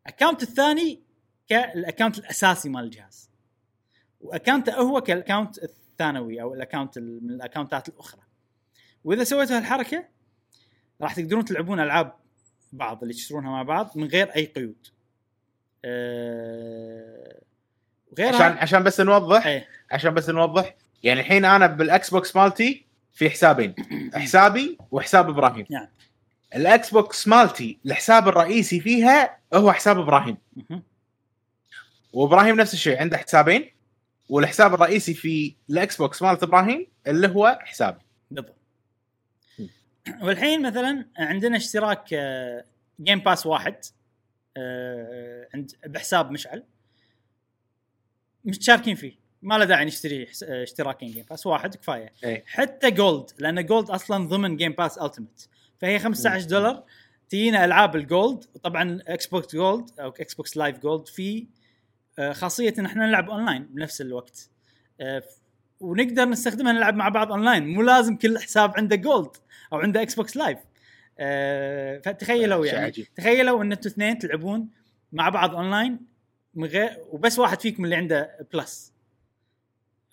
[0.07, 0.99] account الثاني
[1.47, 3.29] كال account الأساسي مال الجهاز.
[4.21, 7.89] و account ه هو كال account الثانوي أو ال account ال- من ال account ات
[7.89, 8.21] الأخرى.
[9.05, 10.05] وإذا سويتوا هالحركة
[11.01, 12.13] راح تقدرون تلعبون ألعاب
[12.71, 14.87] بعض اللي تشترونها مع بعض من غير أي قيود.
[15.85, 17.41] أه...
[18.17, 22.85] غيرها عشان عشان بس نوضح إيه عشان بس نوضح يعني الحين أنا بال Xbox مالتي
[23.13, 23.75] في حسابين
[24.13, 25.87] حسابي وحساب إبراهيم نعم.
[26.55, 30.37] ال Xbox مالتي الحساب الرئيسي فيها هو حساب إبراهيم.
[32.13, 33.71] وإبراهيم نفس الشيء عنده حسابين
[34.29, 37.99] والحساب الرئيسي في ال Xbox مالت إبراهيم اللي هو حسابي
[38.31, 38.64] بالضبط.
[40.21, 42.65] والحين مثلا عندنا اشتراك آه،
[43.01, 43.75] Game Pass واحد
[44.57, 46.63] آه، عند بحساب مشعل.
[48.45, 49.15] متشاركين فيه.
[49.41, 52.13] ما له داعي نشتري آه، اشتراكين Game Pass واحد كفاية.
[52.23, 52.43] إيه.
[52.47, 55.49] حتى Gold لأن Gold أصلا ضمن Game Pass Ultimate
[55.81, 56.83] فهي 15 دولار
[57.29, 61.47] تجينا ألعاب ال Gold طبعا Xbox Gold أو Xbox Live Gold في
[62.19, 64.49] آه، خاصية إن إحنا نلعب اونلاين بنفس الوقت.
[65.01, 65.23] آه،
[65.79, 69.29] ونقدر نستخدمها نلعب مع بعض اونلاين مو لازم كل حساب عنده Gold
[69.73, 70.59] أو عنده Xbox Live
[72.05, 73.05] فتخيلوا يعني عجيب.
[73.15, 74.69] تخيلوا إن أنتوا اثنين تلعبون
[75.11, 75.99] مع بعض اونلاين
[76.53, 78.93] من غير وبس واحد فيكم اللي عنده Plus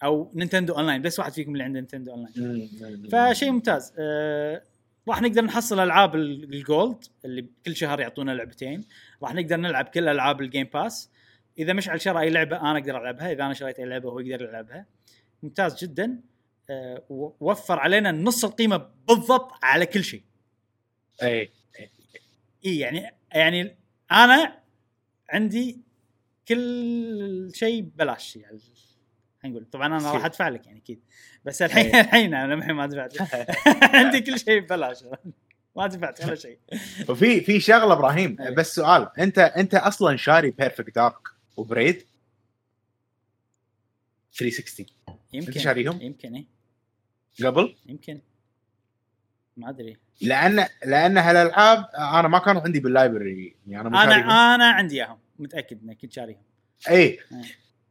[0.05, 2.70] أو Nintendo Online بس واحد فيكم اللي عنده Nintendo Online
[3.12, 3.93] فشيء ممتاز.
[3.98, 4.62] آه
[5.09, 8.84] راح نقدر نحصل ألعاب ال- ال Gold اللي كل شهر يعطونا لعبتين.
[9.22, 11.10] راح نقدر نلعب كل ألعاب ال Game Pass
[11.59, 13.32] إذا مشعل شرى أي لعبة أنا أقدر ألعبها.
[13.32, 14.86] إذا أنا شريت أي لعبة هو يقدر يلعبها.
[15.43, 16.20] ممتاز جدا.
[16.70, 18.77] آه ووفر علينا نص القيمة
[19.09, 20.23] بالضبط على كل شيء.
[21.23, 21.51] اي
[22.66, 23.77] اي يعني يعني
[24.12, 24.62] أنا
[25.31, 25.81] عندي
[26.48, 28.59] كل شيء ببلاش يعني
[29.43, 29.70] خلينا نقول.
[29.70, 31.01] طبعا أنا راح أدفع لك يعني أكيد.
[31.44, 32.01] بس الحين إيه.
[32.01, 33.14] الحين أنا الحين ما دفعت.
[33.97, 35.05] عندي كل شيء ببلاش.
[35.77, 36.59] ما دفعت ولا شيء.
[37.09, 38.36] وفي في شغلة إبراهيم.
[38.40, 38.55] أي.
[38.55, 42.06] بس سؤال أنت أنت أصلا شاري Perfect Dark وبريد
[44.35, 44.86] 360
[45.32, 46.46] يمكن شاريهم؟ يمكن إيه.
[47.46, 48.20] قبل؟ يمكن.
[49.56, 49.96] ما أدري.
[50.20, 54.30] لأن لأن هالألعاب أنا ما كانوا عندي بال library يعني أنا شاريهم.
[54.30, 56.42] أنا أنا عندي إياهم متأكد إني كنت شاريهم.
[56.88, 57.18] اي إيه.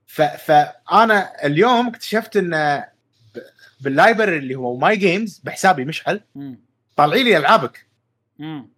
[0.06, 2.84] ف فانا اليوم اكتشفت إن
[3.82, 6.22] بال library اللي هو my games بحسابي مشعل
[6.96, 7.88] طالعين لي ألعابك.
[8.40, 8.70] امم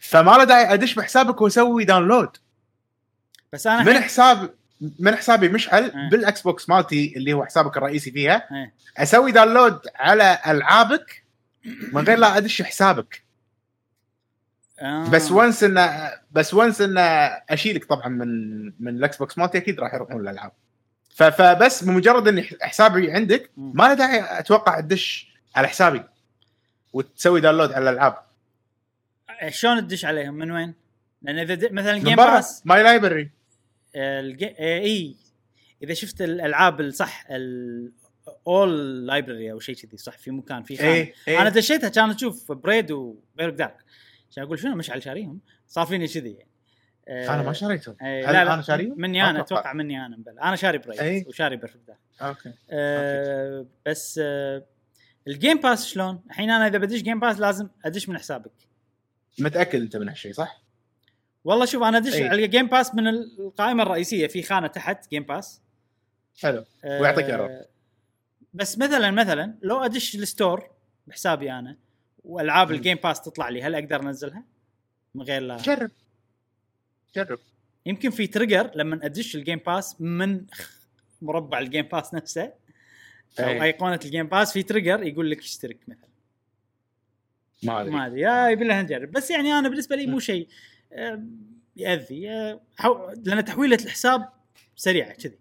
[0.00, 2.36] فما له داعي أدش بحسابك وأسوي download
[3.52, 4.54] بس أنا من حساب
[4.98, 6.10] من حسابي مشعل إيه.
[6.10, 8.72] بال Xbox مالتي اللي هو حسابك الرئيسي فيها إيه.
[8.96, 11.24] أسوي download على ألعابك
[11.92, 13.22] من غير لا أدش حسابك
[14.80, 15.08] آه.
[15.08, 17.00] بس once انه بس once انه
[17.50, 20.52] أشيلك طبعا من من ال Xbox مالتي أكيد راح يروحون الألعاب
[21.10, 23.72] فبس بمجرد إن حسابي عندك مم.
[23.74, 26.02] ما له داعي أتوقع تدش على حسابي
[26.92, 28.14] وتسوي download على الألعاب
[29.48, 30.74] شلون تدش عليهم من وين؟
[31.22, 33.30] لأن إذا مثلا Game Pass my library
[33.98, 35.16] إي
[35.82, 37.26] إذا شفت الألعاب الصح
[38.46, 42.90] اول library أو شيء كذي صح في مكان في خانة أنا دشيتها كان أشوف Prey
[42.90, 43.76] و Perfect Dark
[44.30, 46.48] عشان أقول شنو مشعل شاريهم صار فيني كذي يعني
[47.08, 49.60] آه، أنا ما شريتهم آه، هل لا لا أنا شاريهم؟ مني أنا أتوقع.
[49.60, 50.48] أتوقع مني أنا مبلا.
[50.48, 51.24] أنا شاري Prey أي.
[51.28, 54.66] وشاري Perfect Dark أوكي آه بس آه
[55.28, 58.52] ال Game Pass شلون؟ الحين أنا إذا بدش Game Pass لازم أدش من حسابك
[59.38, 60.62] متأكد أنت من هالشيء صح؟
[61.44, 62.14] والله شوف أنا أدش.
[62.22, 65.60] على Game Pass من القائمة الرئيسية في خانة تحت Game Pass
[66.40, 67.66] حلو آه، ويعطيك error.
[68.54, 70.70] بس مثلا مثلا لو أدش ال store
[71.06, 71.76] بحسابي أنا
[72.24, 72.70] وألعاب.
[72.70, 74.44] ال Game Pass تطلع لي هل أقدر أنزلها؟
[75.14, 75.90] من غير لا جرب
[77.16, 77.38] جرب
[77.86, 80.46] يمكن في trigger لما أدش ال Game Pass من
[81.22, 82.42] مربع ال Game Pass نفسه
[83.40, 83.62] أو أي.
[83.62, 86.08] ايقونه ال Game Pass في trigger يقول لك اشترك مثلا
[87.62, 90.48] ما أدري ما أدري يا يبي لها نجرب بس يعني أنا بالنسبة لي مو شيء
[91.76, 93.10] يأذي آه، حو...
[93.24, 94.28] لأن تحويلة الحساب
[94.76, 95.38] سريعة كذي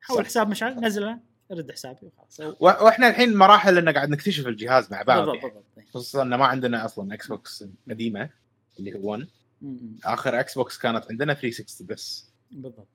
[0.00, 0.26] حول.
[0.26, 1.18] حساب مشعل نزله
[1.50, 2.40] رد حسابي وخلاص.
[2.40, 5.50] و- وإحنا الحين مراحل ان قاعد نكتشف الجهاز مع بعض بالضبط يعني.
[5.76, 8.30] بالضبط خصوصا ان ما عندنا أصلا Xbox قديمة
[8.78, 9.20] اللي هو 1
[9.62, 9.96] م- م.
[10.04, 12.30] آخر Xbox كانت عندنا 360 بس.
[12.50, 12.88] بالضبط.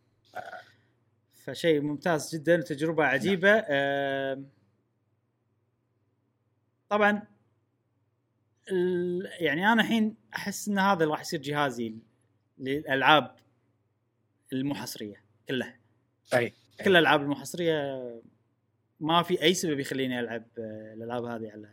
[1.46, 3.64] فشيء ممتاز جدا وتجربه عجيبة.
[3.70, 4.46] آم،
[6.90, 7.22] طبعا
[9.40, 11.96] يعني أنا الحين أحس إن هذا راح يصير جهازي
[12.60, 13.36] للألعاب
[14.54, 15.76] المحصرية كلها.
[16.34, 18.04] أي كل الألعاب المحصرية
[19.00, 21.70] ما في أي سبب يخليني ألعب آه، الألعاب هذه على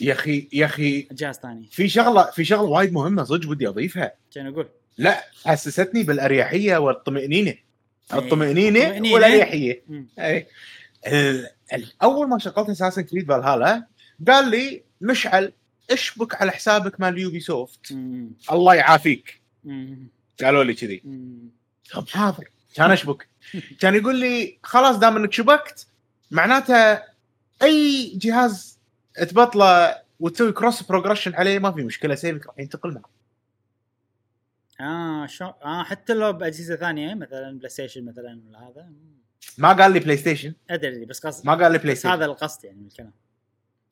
[0.00, 1.68] يا أخي يا أخي جهاز ثاني.
[1.70, 4.12] في شغلة في شغلة وايد مهمة صدق ودي أضيفها.
[4.34, 4.68] كان أقول؟
[4.98, 8.18] لا حسستني بالأريحية والطمانينه إيه.
[8.18, 9.12] الطمانينه.
[9.14, 9.82] والأريحية.
[10.18, 10.46] اي
[12.02, 13.86] أول ما شغلت اساسن كريد فالهالا
[14.28, 15.52] قال لي مشعل
[15.90, 17.92] اشبك على حسابك مال Ubisoft.
[18.52, 19.40] الله يعافيك.
[20.40, 21.02] قالوا لي كذي.
[21.92, 23.28] طب حاضر كان اشبك.
[23.80, 25.86] كان يقول لي خلاص دام انك شبكت
[26.30, 27.02] معناته
[27.62, 28.78] أي جهاز
[29.28, 33.10] تبطله وتسوي cross progression عليه ما في مشكلة save ك راح ينتقل معه.
[34.80, 38.88] آه شو آه حتى لو بأجهزة ثانية مثلا PlayStation مثلا ولا هذا.
[39.58, 40.54] ما قال لي PlayStation.
[40.70, 43.12] أدري بس قصد ما قال لي PlayStation هذا القصد يعني من الكلام.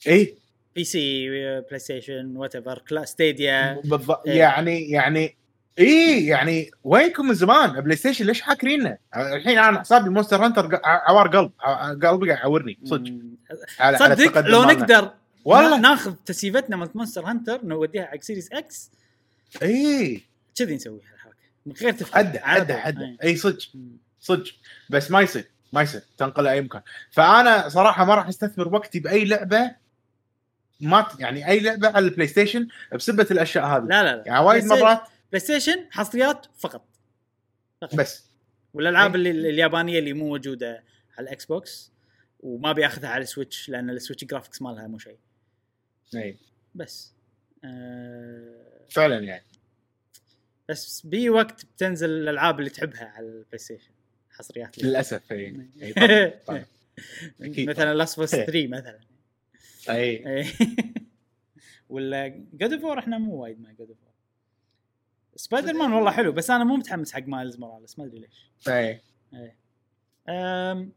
[0.07, 0.35] اي
[0.79, 1.29] PC
[1.61, 4.23] PlayStation whatever Stadia بالضبط.
[4.27, 5.37] يعني يعني
[5.79, 11.51] إي يعني وينكم من زمان؟ PlayStation ليش حاكريننا؟ الحين أنا حسابي Monster Hunter عوار قلب.
[12.05, 12.79] قلبي قاعد يعورني.
[12.85, 13.13] صدق.
[13.99, 14.73] صدق لو مالنا.
[14.73, 15.11] نقدر
[15.45, 15.81] والله.
[15.81, 18.91] ناخذ save تنا مالت Monster Hunter نوديها حق Series X
[19.63, 20.23] إي.
[20.55, 21.37] كذي نسويها الحركه
[21.67, 22.19] من غير تفكير.
[22.19, 22.73] عدى عدى.
[22.73, 23.17] عدى.
[23.25, 23.59] إي صدق.
[24.21, 24.53] صدق.
[24.91, 25.45] بس ما يصير.
[25.73, 26.03] ما يصير.
[26.19, 26.83] تنقل أي مكان.
[27.11, 29.88] فأنا صراحة ما راح أستثمر وقتي بأي لعبة
[30.81, 33.85] ما يعني أي لعبة على البلاي ستيشن بسبة الأشياء هذه.
[33.85, 34.23] لا لا لا.
[34.27, 35.01] يعني وايد مرات
[35.33, 36.85] PlayStation حصريات فقط.
[37.95, 38.25] بس.
[38.75, 39.31] والألعاب إيه.
[39.31, 40.85] اللي اليابانية اللي مو موجودة
[41.19, 41.93] على ال Xbox
[42.41, 45.19] وما بياخذها على ال Switch لأن ال Switch graphics مالها مو شيء.
[46.15, 46.37] اي
[46.75, 47.13] بس.
[47.65, 49.45] آه فعلا يعني.
[50.69, 53.91] بس بي وقت بتنزل الألعاب اللي تحبها على ال PlayStation
[54.31, 54.79] حصريات.
[54.79, 55.47] للأسف اي
[55.83, 56.65] إي، طبعاً، طبعاً.
[57.51, 58.99] أكيد مثلا Last of 3 مثلا.
[59.91, 60.47] أي.
[61.89, 63.99] ولا God of إحنا مو وايد مع God of
[65.37, 69.01] Spider-Man والله حلو بس أنا مو متحمس حق Miles Morales ما أدري ليش أي
[70.29, 70.93] أم...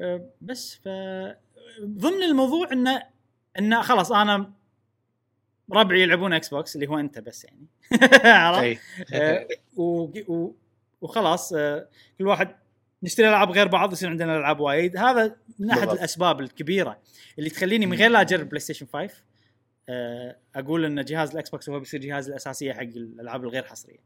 [0.00, 0.30] أم...
[0.40, 0.88] بس ف
[1.80, 3.02] ضمن الموضوع إنه
[3.58, 4.52] انه خلاص أنا
[5.72, 7.66] ربعي يلعبون Xbox اللي هو أنت بس يعني
[8.24, 8.80] عرفت؟
[9.12, 9.48] أي.
[9.76, 10.50] و...
[11.00, 11.88] وخلاص آه،
[12.18, 12.56] كل واحد
[13.02, 14.96] نشتري ألعاب غير بعض يصير عندنا ألعاب وايد.
[14.96, 15.98] هذا من أحد بالضبط.
[15.98, 17.00] الأسباب الكبيرة
[17.38, 19.14] اللي تخليني من غير لا أجرب PlayStation 5
[19.88, 23.98] آه، أقول إن جهاز ال Xbox هو بيصير جهاز الأساسية حق الألعاب الغير حصرية.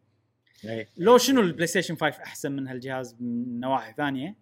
[0.65, 4.37] اي لو شنو ال PlayStation 5 أحسن من هالجهاز من نواحي ثانية؟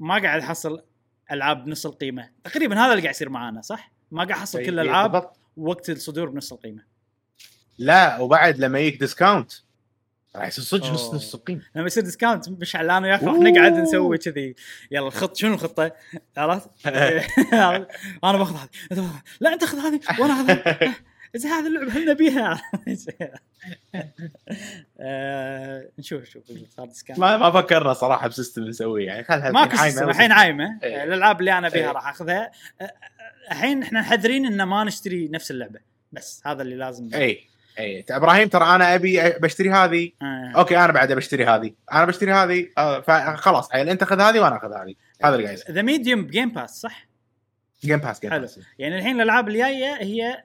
[0.00, 0.82] ما قاعد أحصل
[1.32, 2.30] ألعاب بنص القيمة.
[2.44, 5.38] تقريبا هذا اللي قاعد يصير معانا صح؟ ما قاعد أحصل كل إي، الألعاب بالضبط.
[5.56, 6.82] وقت الصدور بنص القيمة.
[7.78, 9.52] لا وبعد لما يجيك ديسكاونت
[10.36, 11.14] راح يصير صدق نص.
[11.14, 11.62] نص القيمة.
[11.74, 13.50] لما يصير discount مش أنا وياك راح أوه.
[13.50, 14.54] نقعد نسوي كذي.
[14.90, 15.92] يلا الخط شنو الخطة؟
[16.36, 16.70] عرفت؟
[18.24, 19.10] أنا باخذ هذه.
[19.40, 20.92] لا أنت خذ هذه وأنا اخذ
[21.34, 22.62] زين هذه اللعبة هل نبيها؟
[25.00, 26.42] آه، نشوف نشوف
[26.76, 30.10] صار discount ما ما فكرنا صراحة ب system نسويه يعني خلها ماكو الحين system عايمة
[30.10, 30.78] الحين عايمة.
[30.82, 31.04] إيه.
[31.04, 31.72] الألعاب اللي أنا إيه.
[31.72, 32.50] بيها راح أخذها.
[32.80, 32.92] أه،
[33.50, 35.80] الحين إحنا حذرين إن ما نشتري نفس اللعبة.
[36.12, 37.44] بس هذا اللي لازم اي
[37.78, 40.12] اي إبراهيم ترى أنا أبي بشتري هذه.
[40.22, 40.52] آه.
[40.56, 41.72] أوكي أنا بعد بشتري هذه.
[41.92, 44.94] أنا بشتري هذه آه، فخلاص حيل أنت خذ هذه وأنا أخذ هذه.
[45.24, 47.06] هذا اللي قاعد The Medium ب Game Pass صح؟
[47.84, 48.40] Game Pass Game حلو.
[48.40, 50.42] Pass يعني الحين الألعاب الجاية هي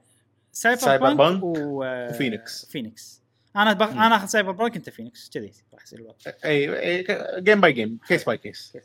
[0.52, 1.84] Cyber, Cyberpunk punk و...
[2.10, 2.66] و Fenyx.
[2.66, 3.22] Fenyx
[3.56, 3.92] أنا بغ...
[3.92, 6.16] أنا أخذ Cyberpunk أنت Fenyx كذي راح يصير الوضع.
[6.46, 7.06] اي
[7.40, 8.78] game by game case by case.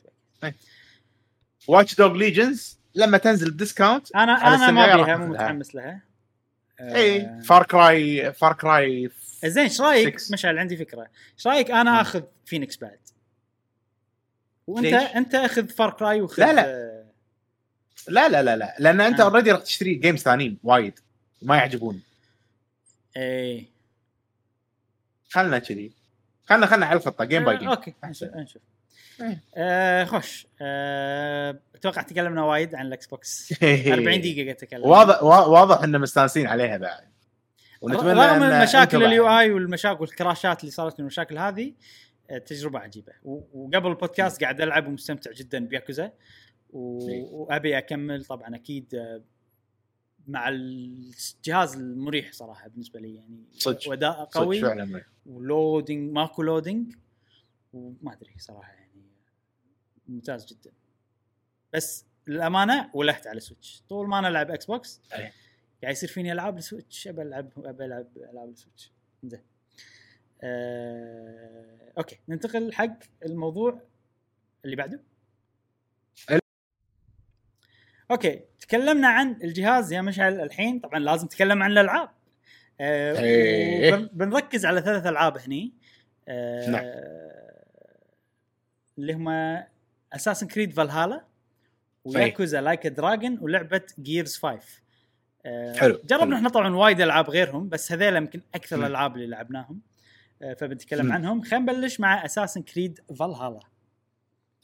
[1.68, 5.26] Watch Dog Legions لما تنزل ب discount أنا أنا ما السريع راح بيها مو.
[5.26, 6.05] متحمس لها.
[6.80, 9.10] اي Far Cry Far Cry
[9.44, 10.32] زين إيش رأيك؟ 6.
[10.32, 11.08] مشعل عندي فكرة.
[11.34, 12.98] إيش رأيك أنا آخذ فينيكس بعد؟
[14.66, 16.64] وانت ليش؟ أنت آخذ Far Cry وخذ لا، لا.
[16.66, 17.04] آه،
[18.08, 18.76] لا لا لا لا.
[18.78, 19.24] لأن أنت آه.
[19.24, 20.98] already راح تشتري games ثانيين وايد.
[21.42, 22.02] ما يعجبون.
[23.16, 23.66] اي
[25.30, 25.92] خلنا كذي.
[26.44, 28.62] خلنا خلنا على الخطة جيم باي آه، جيم أوكي نشوف.
[29.56, 30.46] آه خوش.
[30.62, 33.52] آه أتوقع تكلمنا وايد عن ال Xbox.
[33.62, 37.04] 40 دقيقة قاعد اتكلم واضح وا- واضح ان مستانسين عليها بعد.
[37.80, 39.06] ونتمنى رغم المشاكل بعد.
[39.08, 41.72] ال UI والمشاكل والكراشات اللي صارت من المشاكل هذه
[42.30, 43.12] آه، تجربة عجيبة.
[43.24, 46.04] وقبل البودكاست قاعد ألعب ومستمتع جدا بياكوزا.
[46.04, 46.12] إيه.
[47.30, 48.94] وأبي أكمل طبعا أكيد
[50.28, 53.14] مع الجهاز المريح صراحة بالنسبة لي.
[53.14, 53.88] يعني صدق.
[53.90, 54.60] وأداء صدق قوي.
[54.60, 55.02] فعلا.
[55.26, 56.94] و loading ماكو loading
[57.72, 58.85] وما أدري صراحة يعني.
[60.08, 60.70] ممتاز جدا.
[61.72, 65.00] بس للأمانة ولهت على Switch طول ما أنا ألعب Xbox.
[65.82, 68.92] قاعد يصير فيني العاب ال Switch ابى ألعب ابى ألعب العاب ال Switch
[69.24, 69.42] زين.
[70.42, 71.92] آه...
[71.98, 72.18] okay.
[72.28, 73.82] ننتقل حق الموضوع
[74.64, 75.00] اللي بعده.
[78.10, 78.40] okay.
[78.60, 80.80] تكلمنا عن الجهاز يا مشعل الحين.
[80.80, 82.10] طبعا لازم نتكلم عن الألعاب.
[82.80, 83.94] آه إيه.
[83.94, 85.72] بنركز على ثلاث ألعاب هني.
[86.28, 86.84] آه نعم.
[88.98, 89.28] اللي هم
[90.12, 91.24] Assassin's Creed Valhalla
[92.04, 94.58] و Yakuza Like a Dragon ولعبة Gears 5
[95.46, 96.00] آه حلو.
[96.04, 96.36] جربنا حلو.
[96.36, 98.76] إحنا طبعا وايد ألعاب غيرهم بس هذيلا يمكن أكثر.
[98.80, 99.80] الألعاب اللي لعبناهم
[100.42, 101.12] آه فبنتكلم.
[101.12, 103.60] عنهم خلينا نبلش مع Assassin's Creed Valhalla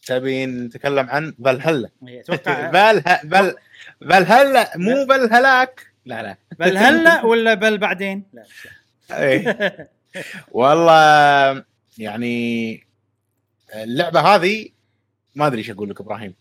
[0.06, 3.54] تبي نتكلم عن فالهلا هي أتوقع فال
[4.00, 8.44] فالهلا مو فالهلاك لا لا بل هلا ولا بل بعدين؟ لا
[9.10, 9.90] إيه.
[10.52, 11.64] والله
[11.98, 12.86] يعني
[13.74, 14.68] اللعبة هذه
[15.34, 16.34] ما أدري إيش أقول لك إبراهيم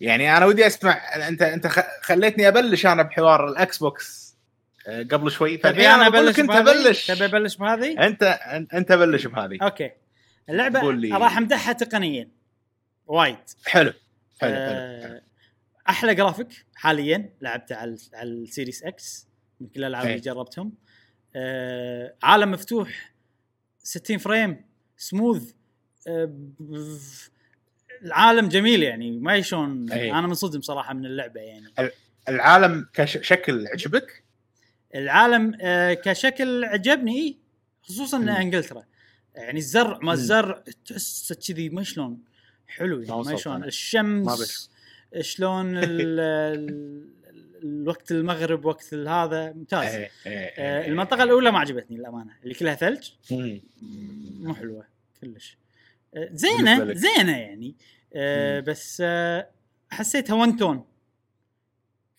[0.00, 0.92] يعني أنا ودي أسمع
[1.28, 1.66] أنت أنت
[2.02, 4.34] خليتني أبلش أنا بحوار ال Xbox
[4.86, 8.22] آه، قبل شوي فالحين أنا أبلش أنت؟ بلش تبي أبلش بهذه؟ أنت
[8.74, 9.90] أنت بلش بهذه okay
[10.48, 10.80] اللعبة.
[11.16, 12.28] راح أمدحها تقنيا
[13.06, 13.36] وايد
[13.66, 13.92] حلو
[14.40, 15.20] حلو حلو, آه، حلو.
[15.88, 19.28] أحلى جرافيك حاليا لعبته على على ال Series X
[19.60, 20.22] من كل الألعاب اللي إيه.
[20.22, 20.72] جربتهم
[21.36, 23.14] آه، عالم مفتوح
[23.82, 24.64] 60 frame
[24.96, 25.52] smooth
[26.08, 26.34] آه،
[28.02, 30.18] العالم جميل يعني ما شلون إيه.
[30.18, 31.66] أنا منصدم صراحة من اللعبة يعني
[32.28, 34.22] العالم كشكل عجبك؟
[34.94, 37.34] العالم آه، كشكل عجبني إيه،
[37.82, 38.28] خصوصا مم.
[38.28, 38.84] إنجلترا
[39.34, 40.12] يعني الزرع ما.
[40.12, 42.18] الزرع تحسه كذي ما شلون
[42.68, 44.70] حلو يعني ما شلون الشمس.
[45.20, 47.08] شلون ال- ال-
[47.62, 50.88] الوقت المغرب وقت هذا ممتاز إيه، إيه، آه، إيه.
[50.88, 53.08] المنطقة الأولى ما عجبتني للأمانة اللي كلها ثلج.
[54.40, 54.84] مو حلوة
[55.20, 55.56] كلش
[56.16, 56.94] زينة.
[56.94, 57.74] زينة يعني
[58.14, 58.60] آه،.
[58.60, 59.50] بس آه،
[59.90, 60.84] حسيتها ون تون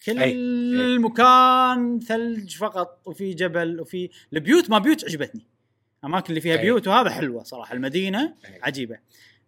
[0.06, 5.48] كل أي، المكان ثلج فقط وفي جبل وفي البيوت ما بيوت عجبتني
[6.04, 6.62] أماكن اللي فيها أي.
[6.62, 8.60] بيوت وهذا حلوة صراحة المدينة أي.
[8.64, 9.00] عجيبة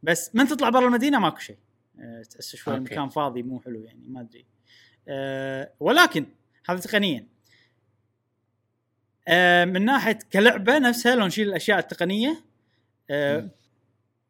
[0.04, 1.58] بس من تطلع برا المدينة ماكو شيء
[2.00, 2.86] آه، تحس شوي أوكي.
[2.86, 4.46] المكان فاضي مو حلو يعني ما أدري
[5.08, 6.26] آه، ولكن
[6.70, 7.28] هذا تقنيا
[9.28, 12.44] آه، من ناحية كلعبة نفسها لو نشيل الأشياء التقنية
[13.10, 13.50] آه، مم.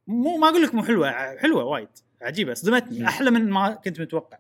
[0.07, 1.87] مو ما أقول لك مو حلوة حلوة وايد
[2.21, 3.07] عجيبة صدمتني.
[3.07, 4.37] أحلى من ما كنت متوقع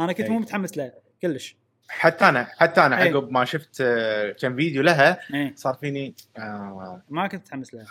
[0.00, 0.32] أنا كنت أي.
[0.32, 0.92] مو متحمس لها
[1.22, 1.56] كلش
[1.88, 3.08] حتى أنا حتى أنا أي.
[3.10, 7.86] عقب ما شفت آه، كم فيديو لها إيه صار فيني آه، ما كنت متحمس لها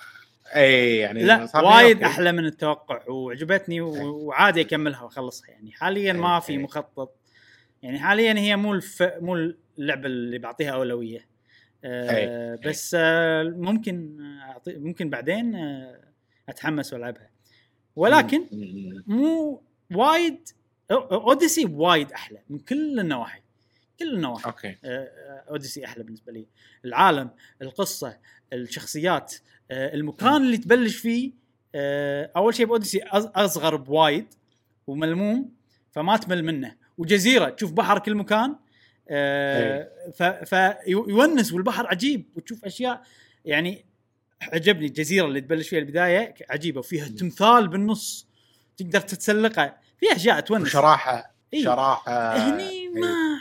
[0.56, 2.04] اي يعني لا وايد.
[2.04, 3.82] أحلى من التوقع وعجبتني.
[3.82, 6.42] وعادي أكملها وأخلصها يعني حاليا ما أي.
[6.42, 6.58] في أي.
[6.58, 7.16] مخطط
[7.84, 9.04] يعني حاليا هي مو الف...
[9.22, 11.26] مو اللعبة اللي بعطيها أولوية
[11.84, 12.10] آه
[12.56, 12.58] أي.
[12.70, 14.18] بس آه ممكن
[14.50, 14.76] أعطي...
[14.78, 16.09] ممكن بعدين آه
[16.50, 17.30] أتحمس والعبها
[17.96, 18.46] ولكن.
[19.08, 19.64] مو
[19.96, 20.50] وايد
[20.92, 23.42] Odyssey وايد أحلى من كل النواحي.
[24.00, 24.46] كل النواحي.
[24.46, 24.68] okay.
[24.68, 26.48] آه، آه، Odyssey أحلى بالنسبة لي.
[26.86, 27.30] العالم
[27.62, 28.18] القصة
[28.54, 29.36] الشخصيات
[29.72, 31.32] آه، المكان اللي تبلش فيه
[31.76, 34.26] آه، أول شيء ب Odyssey أصغر بوايد
[34.88, 35.52] وملموم
[35.92, 36.76] فما تمل منه.
[36.98, 38.56] وجزيرة تشوف بحر كل مكان
[40.46, 43.04] فيونس والبحر عجيب وتشوف أشياء
[43.46, 43.86] يعني
[44.42, 48.28] عجبني الجزيرة اللي تبلش فيها البداية عجيبة وفيها تمثال بالنص
[48.78, 51.64] تقدر تتسلقه في أشياء تونس وشراحة إي.
[51.64, 52.90] شراحة هني.
[52.90, 53.40] ما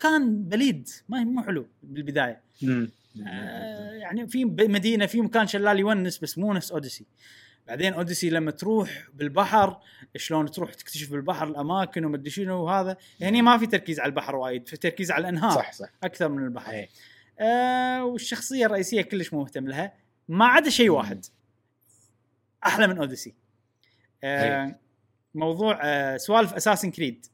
[0.00, 2.90] كان بليد ما مو حلو بالبداية مم.
[3.26, 7.06] آه يعني في مدينة في مكان شلال يونس بس مو نفس Odyssey
[7.68, 9.80] بعدين Odyssey لما تروح بالبحر
[10.16, 14.68] شلون تروح تكتشف بالبحر الأماكن ومدري شنو وهذا هني ما في تركيز على البحر وايد
[14.68, 16.88] في تركيز على الأنهار صح صح أكثر من البحر إي.
[17.40, 19.92] آه والشخصية الرئيسية كلش مو مهتم لها
[20.28, 21.24] ما عدا شيء واحد.
[22.66, 23.34] أحلى من Odyssey
[24.24, 24.78] آه
[25.34, 27.26] موضوع آه سوالف Assassin's Creed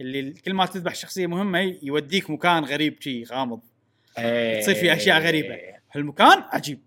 [0.00, 3.60] اللي كل ما تذبح شخصية مهمة يوديك مكان غريب شي غامض.
[4.18, 4.60] إي.
[4.60, 5.58] تصير في أشياء غريبة.
[5.92, 6.80] هالمكان عجيب.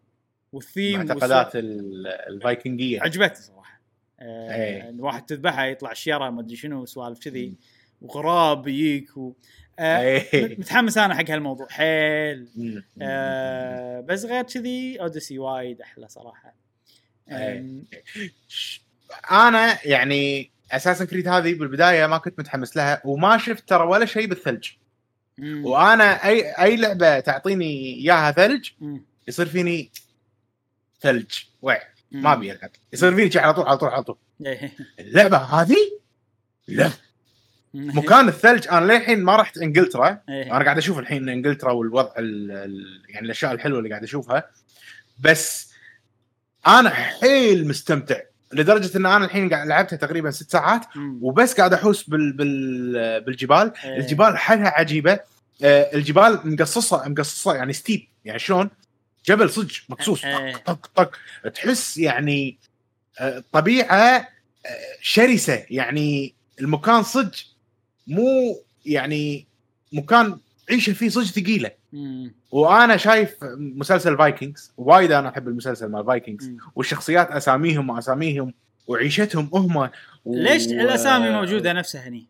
[0.51, 3.01] والثيم معتقدات ال- الفايكنجية.
[3.01, 3.81] عجبتني صراحة.
[4.19, 4.89] آه إيه.
[4.89, 7.53] الواحد تذبحه يطلع شيره ما أدري شنو سوالف كذي.
[8.01, 9.33] وغراب يجيك و...
[9.79, 10.55] آه إي.
[10.59, 12.47] متحمس أنا حق هالموضوع حيل.
[13.01, 16.55] آه بس غير كذي اوديسي وايد أحلى صراحة
[17.31, 17.83] إيه.
[19.31, 24.27] أنا يعني أساسا كريد هذه بالبداية ما كنت متحمس لها وما شفت ترى ولا شيء
[24.27, 24.69] بالثلج
[25.37, 25.65] مم.
[25.65, 28.69] وأنا أي أي لعبة تعطيني إياها ثلج.
[29.27, 29.91] يصير فيني
[31.01, 31.31] ثلج
[31.61, 31.81] وع
[32.11, 32.23] مم.
[32.23, 34.71] ما أبي ألعب يصير فيني على طول على طول على طول إيه.
[34.99, 35.77] اللعبة هذه
[36.67, 36.89] لا
[37.99, 40.19] مكان الثلج أنا للحين ما رحت إنجلترا.
[40.29, 40.55] إيه.
[40.55, 44.43] أنا قاعد أشوف الحين إنجلترا والوضع ال ال يعني الأشياء الحلوة اللي قاعد أشوفها.
[45.19, 45.73] بس
[46.67, 48.19] أنا حيل مستمتع
[48.53, 50.85] لدرجة إن أنا الحين قاعد لعبتها تقريبا ست ساعات.
[51.21, 53.71] وبس قاعد أحوس بال بال بالجبال.
[53.85, 53.97] إيه.
[53.97, 55.19] الجبال حالها عجيبة.
[55.63, 58.69] آه، الجبال مقصصة مقصصة يعني ستيب يعني شلون؟
[59.25, 60.25] جبل صدق مقصوص.
[60.25, 60.55] إيه.
[60.55, 61.49] طق طق طق.
[61.49, 62.57] تحس يعني
[63.19, 64.27] آه، طبيعة
[64.65, 65.65] آه، شرسة.
[65.69, 67.52] يعني المكان صدق
[68.07, 69.47] مو يعني
[69.93, 70.37] مكان
[70.69, 71.71] عيشه فيه صدق ثقيلة.
[72.51, 76.51] وأنا شايف مسلسل Vikings وايد أنا أحب المسلسل مال Vikings.
[76.75, 78.53] والشخصيات أساميهم وأساميهم
[78.87, 79.89] وعيشتهم هم و...
[80.25, 82.27] ليش الأسامي موجودة نفسها هني؟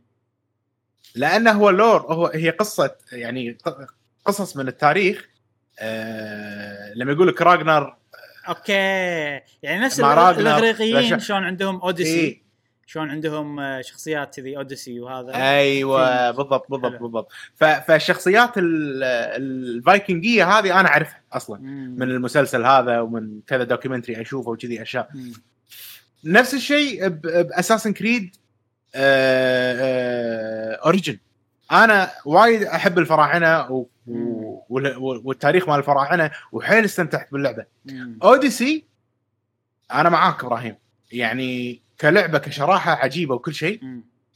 [1.15, 3.57] لأنه هو lore هو هي قصة يعني
[4.25, 5.29] قصص من التاريخ
[5.79, 7.95] آه لما يقول لك Ragnar
[8.47, 8.73] okay
[9.63, 12.42] يعني نفس الأغريقيين شلون عندهم Odyssey إيه
[12.85, 16.99] شلون عندهم آه، شخصيات كذي Odyssey وهذا أيوه بالضبط بالضبط حلو.
[17.07, 21.95] بالضبط فالشخصيات ال- الفايكنجية هذه أنا أعرفها أصلا مم.
[21.99, 25.33] من المسلسل هذا ومن كذا documentary أشوفه وكذي أشياء مم.
[26.25, 28.35] نفس الشيء ب Assassin's Creed
[30.85, 31.17] Origins
[31.71, 33.85] أنا وايد أحب الفراعنة و...
[34.07, 34.63] و...
[34.69, 38.19] وال- والتاريخ مال الفراعنة وحيل استمتعت باللعبة مم.
[38.23, 38.85] Odyssey
[39.93, 40.75] أنا معاك إبراهيم
[41.11, 43.81] يعني كلعبة كشراحة عجيبة وكل شيء.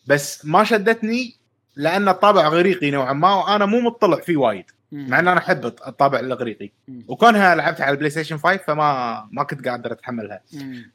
[0.07, 1.35] بس ما شدتني
[1.75, 4.65] لأن الطابع اغريقي نوعا ما وأنا مو مطلع فيه وايد.
[4.91, 6.71] مع إن أنا أحب الطابع الاغريقي.
[7.07, 10.41] وكونها لعبتها على ال PlayStation 5 فما ما كنت قادر أتحملها.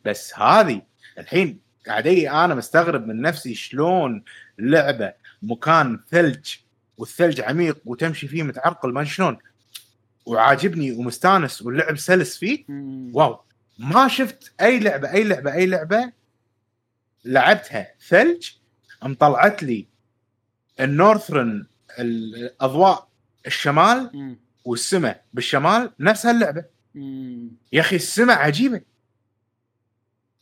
[0.04, 0.82] بس هذه
[1.18, 4.24] الحين قاعد أنا مستغرب من نفسي شلون
[4.58, 5.12] لعبة
[5.42, 6.54] مكان ثلج
[6.98, 9.38] والثلج عميق وتمشي فيه متعرقل ما شلون
[10.26, 12.64] وعاجبني ومستانس واللعب سلس فيه.
[13.12, 13.40] wow
[13.78, 16.12] ما شفت أي لعبة أي لعبة أي لعبة
[17.24, 18.50] لعبتها ثلج
[19.02, 19.86] مطلعت لي
[20.80, 21.66] ال northern
[21.98, 23.08] الأضواء
[23.46, 24.10] الشمال.
[24.64, 26.64] والسماء بالشمال نفس هاللعبة.
[27.72, 28.80] يا أخي السماء عجيبة.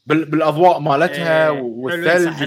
[0.06, 0.24] بال...
[0.24, 2.42] بالأضواء مالتها إيه، والثلج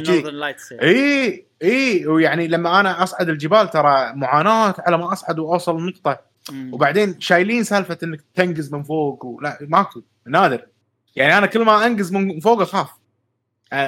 [0.81, 6.19] اي اي ويعني لما أنا أصعد الجبال ترى معاناة على ما أصعد وأوصل النقطه
[6.51, 6.73] مم.
[6.73, 10.68] وبعدين شايلين سالفة إنك تنقز من فوق ولا ماكو نادر.
[11.15, 12.89] يعني أنا كل ما أنقز من فوق أخاف.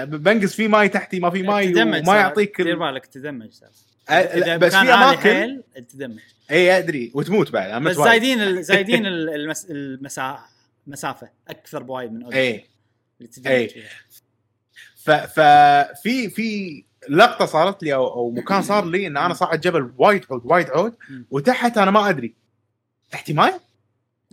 [0.05, 2.15] بنقز في ماي تحتي ما في ماي وما.
[2.17, 2.79] يعطيك دير ال...
[2.79, 3.49] بالك تدمج
[4.09, 6.19] إذا بس في اماكن تدمج
[6.51, 7.95] اي أدري وتموت بعد بس.
[7.95, 9.65] زايدين زايدين ال- المس...
[9.69, 10.39] المسا...
[10.87, 12.65] مسافة أكثر بوايد من اي
[14.95, 19.91] ف ففي في لقطة صارت لي أو, أو مكان صار لي إن أنا صاعد جبل
[19.97, 20.95] وايد عود وايد عود.
[21.31, 22.33] وتحت أنا ما أدري.
[23.11, 23.53] تحتي ماي؟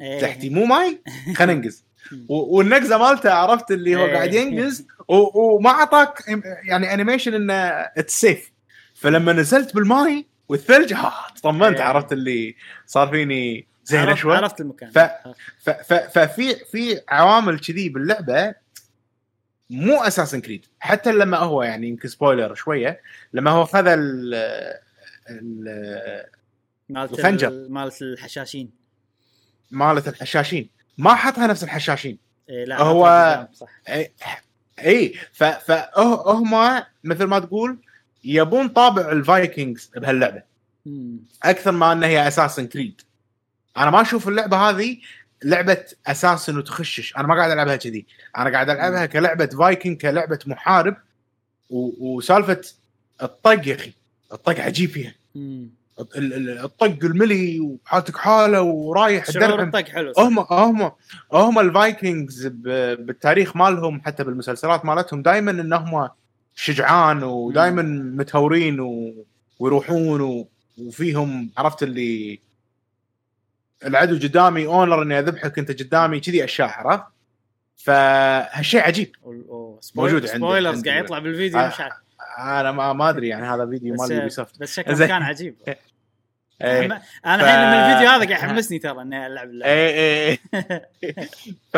[0.01, 0.21] إيه.
[0.21, 1.01] تحتي مو ماي؟
[1.37, 1.85] خلينا ننقز
[2.29, 4.13] والنقزة مالته عرفت اللي هو إيه.
[4.15, 4.87] قاعد ينقز.
[5.09, 6.25] وما أعطاك
[6.69, 8.53] يعني animation إنه it's safe
[8.95, 11.77] فلما نزلت بالماي والثلج ها طمنت.
[11.77, 11.83] إيه.
[11.83, 12.57] عرفت اللي
[12.87, 14.37] صار فيني عرفت- شوي.
[14.37, 14.91] عرفت المكان.
[14.91, 14.99] ف-
[15.63, 18.55] ف- ف- ففي في عوامل كذي باللعبة
[19.71, 23.01] مو Assassin's Creed حتى لما هو يعني يمكن spoiler شوية
[23.33, 24.35] لما هو خذ ال
[25.31, 26.27] ال-
[26.89, 27.49] مالت الخنجر.
[27.49, 28.71] ال- مالت الحشاشين.
[29.71, 30.69] مالت الحشاشين.
[30.99, 32.19] ما حطها نفس الحشاشين.
[32.49, 33.69] إيه لا هو- صح.
[34.79, 37.79] اي ف- فهم مثل ما تقول
[38.25, 40.43] يبون طابع ال Vikings بهاللعبة.
[41.43, 43.01] أكثر ما إنها هي Assassin's Creed
[43.77, 44.99] أنا ما أشوف اللعبة هذه
[45.45, 47.17] لعبة Assassin وتخشش.
[47.17, 48.07] أنا ما قاعد ألعبها كذي.
[48.39, 50.97] أنا قاعد ألعبها كلعبة فايكنج كلعبة محارب
[51.71, 52.61] و- وسالفة
[53.23, 53.93] الطق يا أخي.
[54.33, 55.15] الطق عجيب فيها.
[56.01, 60.13] الطق ال melee وحالتك حالة ورايح شعور الطق حلو.
[60.19, 60.93] هم هم
[61.33, 66.09] هم ال Vikings بالتاريخ مالهم حتى بالمسلسلات مالتهم دائما انهم
[66.55, 67.83] شجعان ودائما
[68.17, 69.15] متهورين و...
[69.59, 70.49] ويروحون و...
[70.79, 72.41] وفيهم عرفت اللي
[73.87, 77.05] العدو قدامي honor إني أذبحك أنت قدامي كذي أشياء عرفت؟
[77.77, 79.17] فهالشيء عجيب.
[79.95, 80.85] موجود عندي- spoilers.
[80.89, 81.95] قاعد يطلع بالفيديو آه، مش عارف.
[82.39, 84.95] أنا ما ما أدري يعني هذا فيديو مال Ubisoft بس شكله.
[84.95, 85.57] مكان عجيب.
[86.63, 89.73] اي حم- أنا الحين من الفيديو هذا قاعد يحمسني ترى إني ألعب اللعبة.
[89.73, 90.39] اي اي
[91.73, 91.77] ف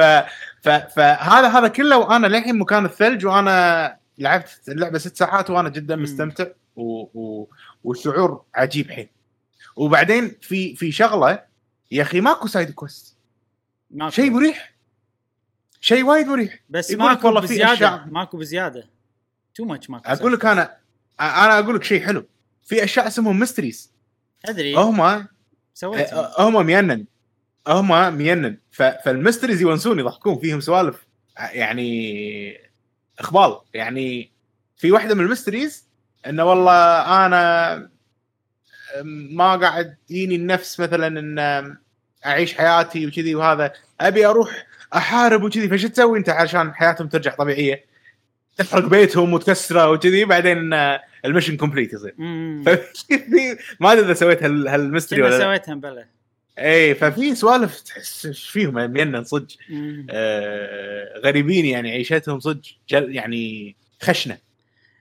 [0.63, 5.97] ف فهذا هذا كله وأنا للحين مكان الثلج وأنا لعبت اللعبة ست ساعات وأنا جدا.
[5.97, 7.01] مستمتع و...
[7.15, 7.49] و...
[7.85, 9.09] والشعور عجيب حيل.
[9.77, 11.43] وبعدين في في شغلة
[11.91, 13.17] يا أخي ماكو side quest.
[14.09, 14.75] شيء مريح.
[15.81, 16.59] شيء وايد مريح.
[16.71, 18.94] بس ماكو والله بزيادة ماكو بزيادة.
[19.55, 20.77] too much ماكو أقول لك أنا
[21.21, 22.27] أنا أقول لك شيء حلو.
[22.65, 23.93] في أشياء اسمهم mysteries
[24.45, 24.75] أدري.
[24.75, 25.27] هم
[25.75, 27.05] sweet هم mean.
[27.69, 28.59] هم mean.
[28.71, 31.07] فال mysteries يونسون يضحكون فيهم سوالف
[31.39, 32.61] يعني
[33.19, 33.61] إخبال.
[33.75, 34.31] يعني
[34.77, 35.89] في واحدة من ال mysteries
[36.27, 37.91] إنه والله أنا
[39.05, 41.39] ما قاعد يجيني النفس مثلا إن
[42.27, 43.73] أعيش حياتي وكذي وهذا.
[44.01, 45.69] أبي أروح أحارب وكذي.
[45.69, 47.94] فشو تسوي أنت عشان حياتهم ترجع طبيعية؟
[48.57, 52.15] تحرق بيتهم وتكسره وكذي بعدين آه، ال mission complete يصير.
[53.81, 55.45] ما أدري إذا سويت هال- هال mystery كنا ولا لا.
[55.45, 56.07] سويتها بلا.
[56.59, 59.57] اي ففي سوالف تحس إيش فيهم؟ مينن صدق.
[59.69, 60.07] مم.
[60.11, 64.39] آه غريبين يعني عيشتهم صدق جل يعني خشنة.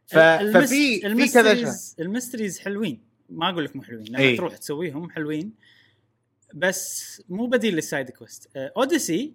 [0.07, 0.17] ف...
[0.17, 2.99] ففي في كذا ال mysteries حلوين.
[3.30, 4.05] ما أقول لك مو حلوين.
[4.09, 4.38] لما إي.
[4.38, 5.51] تروح تسويهم حلوين.
[6.53, 8.49] بس مو بديل لل side quest.
[8.55, 9.34] آه، Odyssey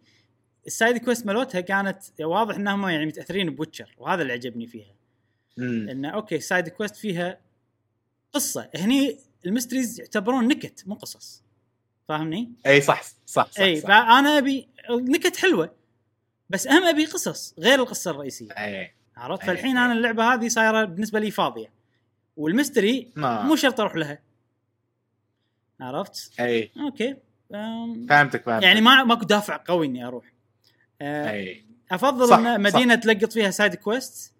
[0.66, 4.94] ال side quest مالتها كانت واضح انهم يعني متأثرين ب Witcher وهذا اللي عجبني فيها.
[5.58, 7.40] انه okay side quest فيها
[8.32, 8.70] قصة.
[8.76, 11.42] هني ال mysteries يعتبرون نكت مو قصص.
[12.08, 13.88] فاهمني؟ أي صح صح صح, أي صح.
[13.88, 15.74] فأنا أبي نكت حلوة
[16.50, 18.52] بس اهم أبي قصص غير القصة الرئيسية.
[18.52, 18.94] أي.
[19.16, 19.76] عرفت؟ فالحين.
[19.76, 21.72] أنا اللعبة هذه صايرة بالنسبة لي فاضية.
[22.36, 23.42] وال mystery ما.
[23.42, 24.18] مو شرط أروح لها.
[25.80, 26.70] عرفت؟ أي.
[26.80, 27.16] Okay.
[27.50, 28.62] فهمتك فهمتك.
[28.62, 30.32] يعني ما ماكو دافع قوي إني أروح.
[31.02, 31.64] أي.
[31.90, 34.34] أفضل صح، إن مدينة تلقط فيها side quest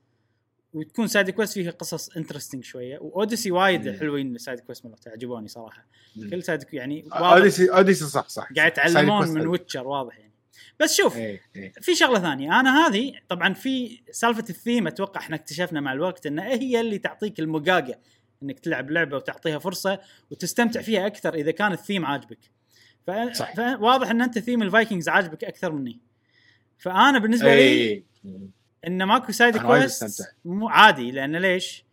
[0.73, 2.99] وتكون side quest فيها قصص interesting شوية.
[2.99, 3.99] و Odyssey وايد مم.
[3.99, 5.87] حلوين ال side quest مالته عجبوني صراحة.
[6.17, 6.31] مم.
[6.31, 8.87] كل side يعني Odyssey Odyssey صح صح قاعد صح.
[8.87, 10.33] يتعلمون من Witcher واضح يعني.
[10.81, 11.73] بس شوف أي أي.
[11.81, 12.61] في شغلة ثانية.
[12.61, 17.41] أنا هذه طبعا في سالفة الثيم أتوقع إحنا اكتشفنا مع الوقت إنها هي اللي تعطيك
[17.41, 17.99] المقاقة
[18.43, 22.39] إنك تلعب لعبة وتعطيها فرصة وتستمتع فيها أكثر إذا كان الثيم عاجبك.
[23.07, 23.11] ف...
[23.33, 23.55] صح.
[23.55, 26.01] فواضح إن أنت theme ال Vikings عاجبك أكثر مني.
[26.79, 28.05] فأنا بالنسبة لي اي
[28.87, 30.35] إن ماكو side quest.
[30.45, 31.85] مو عادي لأن ليش؟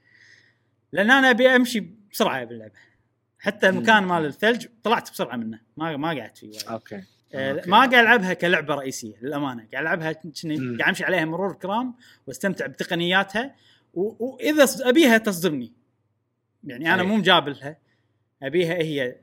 [0.91, 2.73] لأن أنا أبي أمشي بسرعة باللعبة
[3.39, 6.59] حتى المكان مال الثلج طلعت بسرعة منه ما ما قعدت فيه.
[6.69, 7.69] Okay آه، okay.
[7.69, 10.57] ما قاعد ألعبها كلعبة رئيسية للأمانة قاعد ألعبها كني.
[10.77, 11.95] قاعد أمشي عليها مرور الكرام
[12.27, 13.55] وأستمتع بتقنياتها
[13.93, 15.71] و- واذا أبيها تصدمني
[16.63, 17.03] يعني أنا.
[17.03, 17.77] مو مجابلها
[18.43, 19.15] أبيها هي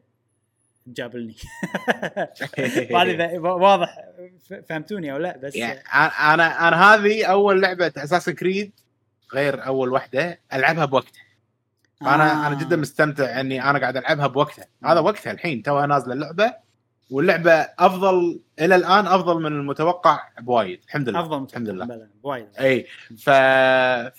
[0.87, 1.35] تجابلني
[2.91, 3.99] ما إذا واضح
[4.69, 8.73] فهمتوني أو لا بس يعني أنا أنا هذه أول لعبة Assassin's Creed
[9.35, 11.23] غير أول واحدة ألعبها بوقتها.
[12.01, 12.47] فانا آه.
[12.47, 14.67] أنا جدا مستمتع إني أنا قاعد ألعبها بوقتها.
[14.85, 16.55] هذا وقتها الحين توها نازلة اللعبة
[17.11, 21.21] واللعبة أفضل إلى الآن أفضل من المتوقع بوايد الحمد لله.
[21.21, 21.85] أفضل الحمد لله.
[21.85, 22.87] بلا، وايد إي
[23.19, 23.31] ف...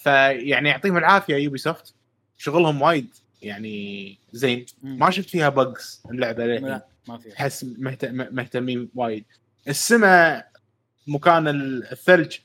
[0.01, 1.95] ف يعني يعطيهم العافية Ubisoft
[2.37, 3.15] شغلهم وايد.
[3.43, 4.65] يعني زين.
[4.83, 8.05] ما شفت فيها bugs اللعبة لا ما في احس مهت...
[8.05, 9.25] مهتمين وايد.
[9.67, 10.51] السماء
[11.07, 11.47] مكان
[11.91, 12.37] الثلج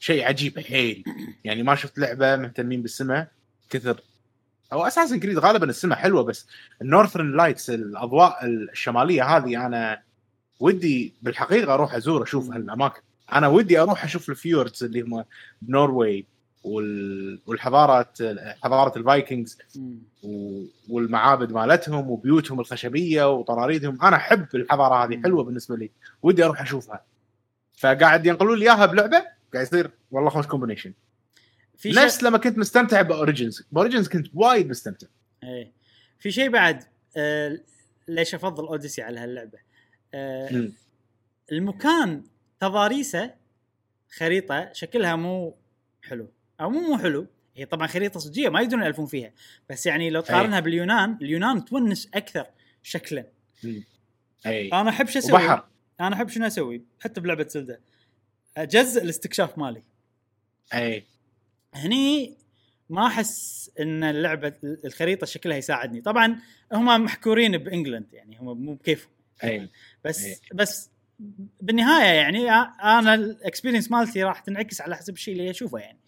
[0.00, 1.04] شيء عجيب حيل
[1.44, 3.28] يعني ما شفت لعبة مهتمين بالسماء
[3.70, 4.00] كثر.
[4.72, 6.46] أو أساسا creed غالبا السماء حلوة بس
[6.82, 10.02] ال northern lights الأضواء الشمالية هذه أنا
[10.60, 13.00] ودي بالحقيقة أروح أزور أشوف هالأماكن.
[13.32, 15.24] أنا ودي أروح أشوف ال fjords اللي هم
[15.62, 16.26] بنوروي
[16.64, 17.40] وال...
[17.46, 18.12] والحضاره
[18.62, 19.58] حضارة ال Vikings
[20.88, 25.22] والمعابد مالتهم وبيوتهم الخشبية وطراريدهم أنا أحب الحضارة هذه.
[25.22, 25.90] حلوة بالنسبة لي.
[26.22, 27.04] ودي أروح أشوفها.
[27.76, 29.24] فقاعد ينقلون لي إياها بلعبة
[29.54, 30.92] قاعد يصير والله خوش combination
[31.76, 35.06] في نفس لما كنت مستمتع ب Origins ب Origins كنت وايد مستمتع.
[35.42, 35.72] إيه.
[36.18, 36.84] في شيء بعد
[37.16, 37.60] آه
[38.08, 39.58] ليش أفضل Odyssey على هاللعبة؟
[40.14, 40.68] آه.
[41.52, 42.22] المكان
[42.60, 43.34] تضاريسه
[44.18, 45.54] خريطة شكلها مو
[46.02, 46.28] حلو.
[46.60, 47.26] أو مو مو حلو.
[47.56, 49.32] هي طبعا خريطة صجية ما يقدرون يالفون فيها.
[49.70, 52.46] بس يعني لو تقارنها باليونان اليونان تونس أكثر
[52.82, 53.24] شكلا.
[54.46, 55.64] اي أنا أحب شو أسوي؟ وبحر.
[56.00, 57.80] أنا أحب شنو أسوي؟ حتى بلعبة زلدا.
[58.56, 59.82] أجزاء الاستكشاف مالي.
[60.74, 61.04] اي
[61.74, 62.36] هني
[62.90, 66.00] ما أحس إن اللعبة الخريطة شكلها يساعدني.
[66.00, 66.40] طبعا
[66.72, 69.10] هم محكورين ب England يعني هم مو بكيفهم.
[69.44, 69.70] اي
[70.04, 70.36] بس إيه.
[70.54, 70.90] بس
[71.60, 75.98] بالنهاية يعني أنا ال experience مالتي راح تنعكس على حسب الشيء اللي أشوفه يعني.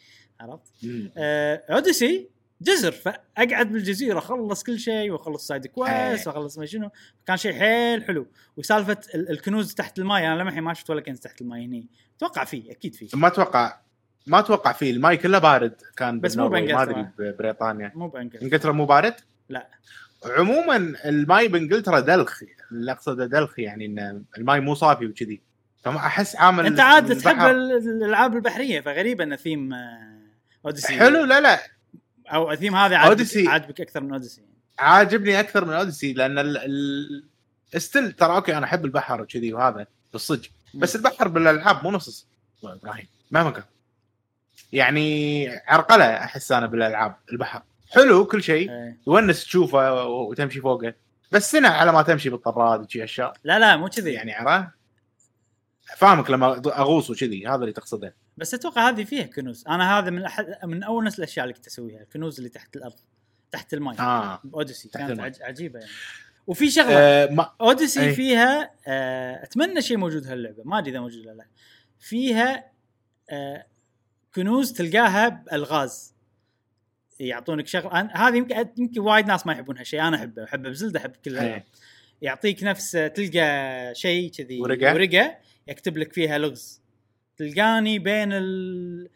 [0.43, 0.73] عرفت؟
[1.17, 2.29] آه، Odyssey
[2.63, 2.93] جزر.
[2.93, 6.35] فأقعد بالجزيره أخلص كل شيء وأخلص side quest إيه.
[6.35, 6.91] وأخلص ما شنو.
[7.27, 8.27] كان شيء حيل حلو.
[8.57, 11.87] وسالفة ال- الكنوز تحت الماي أنا لمحين ما شفت ولا كنز تحت الماي هني.
[12.17, 13.09] أتوقع فيه أكيد فيه.
[13.15, 13.81] ما أتوقع
[14.27, 14.91] ما أتوقع فيه.
[14.91, 17.09] الماي كله بارد كان بس مو بالنرويج، ما أدري.
[17.19, 19.15] ببريطانيا مو بانجلترا انجلترا مو بارد؟
[19.49, 19.69] لا.
[20.27, 22.43] عموما الماي بإنجلترا دلخ
[22.73, 25.41] اللي أقصده دلخ يعني ان الماي مو صافي وكذي.
[25.85, 30.12] فما أحس عامل أنت عاد تحب الألعاب البحرية فغريبه إن ثيم آه،
[30.67, 31.61] Odyssey حلو لا لا.
[32.29, 33.49] أو الثيم هذا عاجبك Odyssey.
[33.49, 34.43] عاجبك أكثر من Odyssey
[34.79, 36.57] عاجبني أكثر من Odyssey لأن ال...
[36.57, 37.83] ال...
[37.83, 40.49] still ترى okay أنا أحب البحر وكذي وهذا بالصدق.
[40.75, 42.27] بس البحر بالألعاب مو نفس
[42.65, 43.65] إبراهيم مهما كان.
[44.73, 47.63] يعني عرقله أحس أنا بالألعاب البحر.
[47.91, 48.71] حلو كل شيء.
[48.71, 48.99] إيه.
[49.07, 50.95] يونس تشوفه وتمشي فوقه.
[51.33, 53.33] بس سنة على ما تمشي بالطراد وشي أشياء.
[53.45, 54.13] لا لا مو كذي.
[54.13, 54.69] يعني عرفت؟
[55.97, 58.15] فاهمك لما أغوص وكذي هذا اللي تقصده.
[58.37, 59.65] بس أتوقع هذه فيها كنوز.
[59.69, 62.95] أنا هذا من أحد من أول نفس الأشياء اللي كنت أسويها الكنوز اللي تحت الأرض
[63.51, 64.43] تحت الماء آه.
[64.55, 65.27] أوديسي كانت الماء.
[65.27, 65.43] عج...
[65.43, 65.91] عجيبة يعني.
[66.47, 68.15] وفي شغلة آه، ما أوديسي أي.
[68.15, 70.63] فيها آه أتمنى شيء موجود هاللعبة.
[70.65, 71.47] ما أدري إذا موجود ولا لا.
[72.01, 72.65] فيها
[73.31, 73.67] آه
[74.35, 76.15] كنوز تلقاها بألغاز.
[77.21, 77.91] يعطونك شغل.
[77.91, 80.01] أنا- هذه يمكن يمكن وايد ناس ما يحبون هالشيء.
[80.01, 80.45] أنا أحبه.
[80.45, 81.39] أحبه بزلدة أحب كل.
[81.39, 81.65] إيه.
[82.23, 84.93] يعطيك نفس تلقى شيء كذي ورقة.
[84.95, 85.37] ورقة
[85.69, 86.82] يكتب لك فيها لغز.
[87.43, 89.09] تلقاني بين ال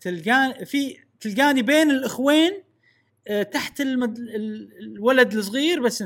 [0.00, 2.62] تلقاني في تلقاني بين الإخوين
[3.28, 4.18] آه، تحت المد...
[4.18, 6.04] ال- الولد الصغير بس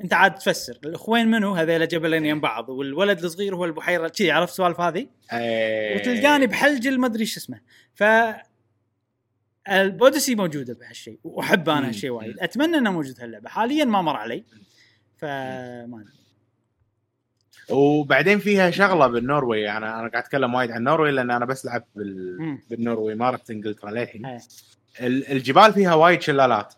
[0.00, 0.78] انت عاد تفسر.
[0.84, 2.68] الإخوين منو هذول جبلين يم بعض.
[2.68, 4.08] والولد الصغير هو البحيرة.
[4.08, 7.60] كذي عرفت السوالف هذه؟ آه، وتلقاني بحلجل ما ادري شو اسمه.
[7.94, 8.04] ف
[9.68, 11.88] البوديسي موجودة بهالشيء وأحب أنا.
[11.88, 12.38] هالشيء وايد.
[12.40, 13.48] أتمنى إنه موجود هاللعبة.
[13.48, 14.44] حاليا ما مر علي.
[15.16, 16.25] فما أدري.
[17.70, 21.86] وبعدين فيها شغلة بالنروي أنا أنا قاعد أتكلم وايد عن النروي لأن أنا بس لعبت
[21.96, 22.36] بال...
[22.42, 22.58] مم.
[22.70, 24.26] بالنروي ما رحت إنجلترا للحين.
[24.26, 24.38] إيه.
[25.00, 26.74] ال- الجبال فيها وايد شلالات.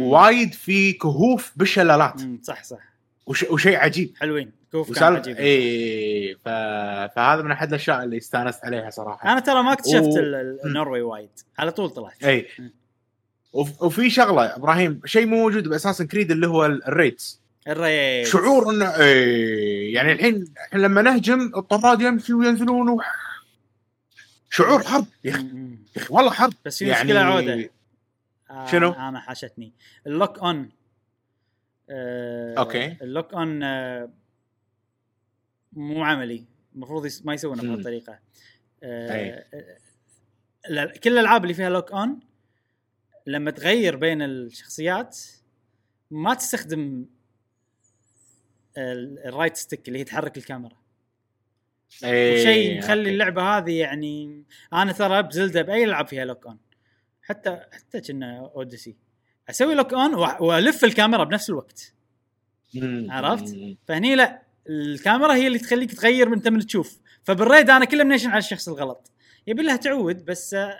[0.00, 2.22] وايد في كهوف بالشلالات.
[2.22, 2.40] مم.
[2.42, 2.78] صح صح.
[3.26, 3.42] وش...
[3.42, 4.14] وشيء عجيب.
[4.20, 4.52] حلوين.
[4.72, 5.36] كوف كان عجيب.
[5.36, 6.48] اي ف...
[7.16, 9.32] فهذا من أحد الأشياء اللي استأنست عليها صراحة.
[9.32, 11.28] أنا ترى ما اكتشفت و- ال- ال- النروي وايد.
[11.58, 12.24] على طول طلعت.
[12.24, 12.46] اي.
[13.52, 17.40] وفي شغلة إبراهيم شيء مو موجود ب Assassin's Creed اللي هو ال- raids.
[17.68, 23.00] ال raid شعور انه اي يعني الحين إحنا لما نهجم الطراد يمشي وينزلون و...
[24.50, 25.46] شعور حرب يا أخي.
[26.10, 26.52] والله حرب.
[26.64, 27.70] بس في مشكلة عودة.
[28.50, 29.72] آه، شنو؟ أنا حاشتني.
[30.06, 30.70] ال lock on.
[31.90, 32.96] آه okay.
[33.02, 34.08] ال lock on آه
[35.72, 36.44] مو عملي.
[36.74, 37.62] المفروض يس- ما يسوونه.
[37.62, 38.18] بهالطريقة.
[38.82, 39.44] آه
[40.70, 42.20] ال- كل الألعاب اللي فيها lock on
[43.26, 45.18] لما تغير بين الشخصيات
[46.10, 47.06] ما تستخدم
[48.78, 50.76] ال right stick اللي هي تحرك الكاميرا
[52.04, 53.10] إيه، شيء مخلي okay.
[53.10, 56.58] اللعبة هذه يعني أنا ترى بزلدة بأي العب فيها lock on
[57.22, 58.96] حتى حتى كنا Odyssey
[59.50, 61.92] أسوي lock on وألف الكاميرا بنفس الوقت.
[63.08, 63.56] عرفت؟
[63.88, 68.30] فهني لا الكاميرا هي اللي تخليك تغير من من تشوف فبال raid أنا كله منيشن
[68.30, 69.10] على الشخص الغلط
[69.46, 70.76] يبي لها تعود بس آه،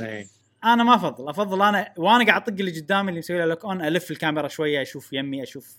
[0.00, 0.26] إيه.
[0.64, 3.82] أنا ما أفضل أفضل أنا وأنا قاعد أطق اللي قدامي اللي مسوي له lock on
[3.82, 5.76] ألف الكاميرا شوية أشوف يمي أشوف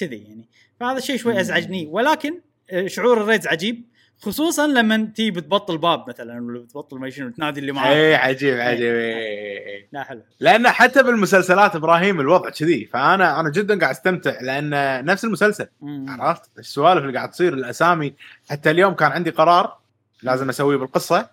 [0.00, 0.48] كذي يعني.
[0.80, 1.40] فهذا الشيء شوي.
[1.40, 1.86] أزعجني.
[1.90, 2.40] ولكن
[2.70, 3.84] آه، شعور ال raids عجيب
[4.18, 7.92] خصوصا لما تيجي بتبطل باب مثلا ولا بتبطل ما شنو تنادي اللي معاك.
[7.96, 8.82] إيه عجيب عجيب.
[8.94, 9.88] إيه، إيه.
[9.92, 10.22] لا حلو.
[10.40, 12.84] لأن حتى بالمسلسلات إبراهيم الوضع كذي.
[12.86, 15.66] فأنا أنا جدا قاعد أستمتع لأن نفس المسلسل.
[15.80, 16.06] مم.
[16.20, 18.14] عرفت؟ السوالف اللي قاعد تصير الأسامي.
[18.50, 19.78] حتى اليوم كان عندي قرار
[20.22, 21.30] لازم أسويه بالقصة.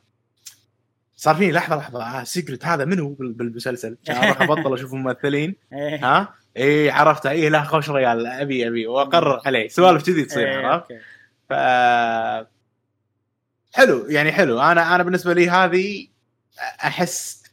[1.16, 5.56] صار فيني لحظة لحظة آه secret هذا منو بال- بالمسلسل؟ كان أروح أبطل أشوف الممثلين
[5.74, 6.06] إيه.
[6.06, 8.28] ها؟ اي عرفت اي لا خوش ريال.
[8.28, 8.88] أبي أبي.
[8.88, 9.68] واقرر عليه.
[9.68, 10.88] سوالف كذي تصير إيه، عرفت.
[11.50, 11.54] ف
[13.74, 14.60] حلو يعني حلو.
[14.62, 16.08] أنا أنا بالنسبة لي هذه
[16.84, 17.44] أحس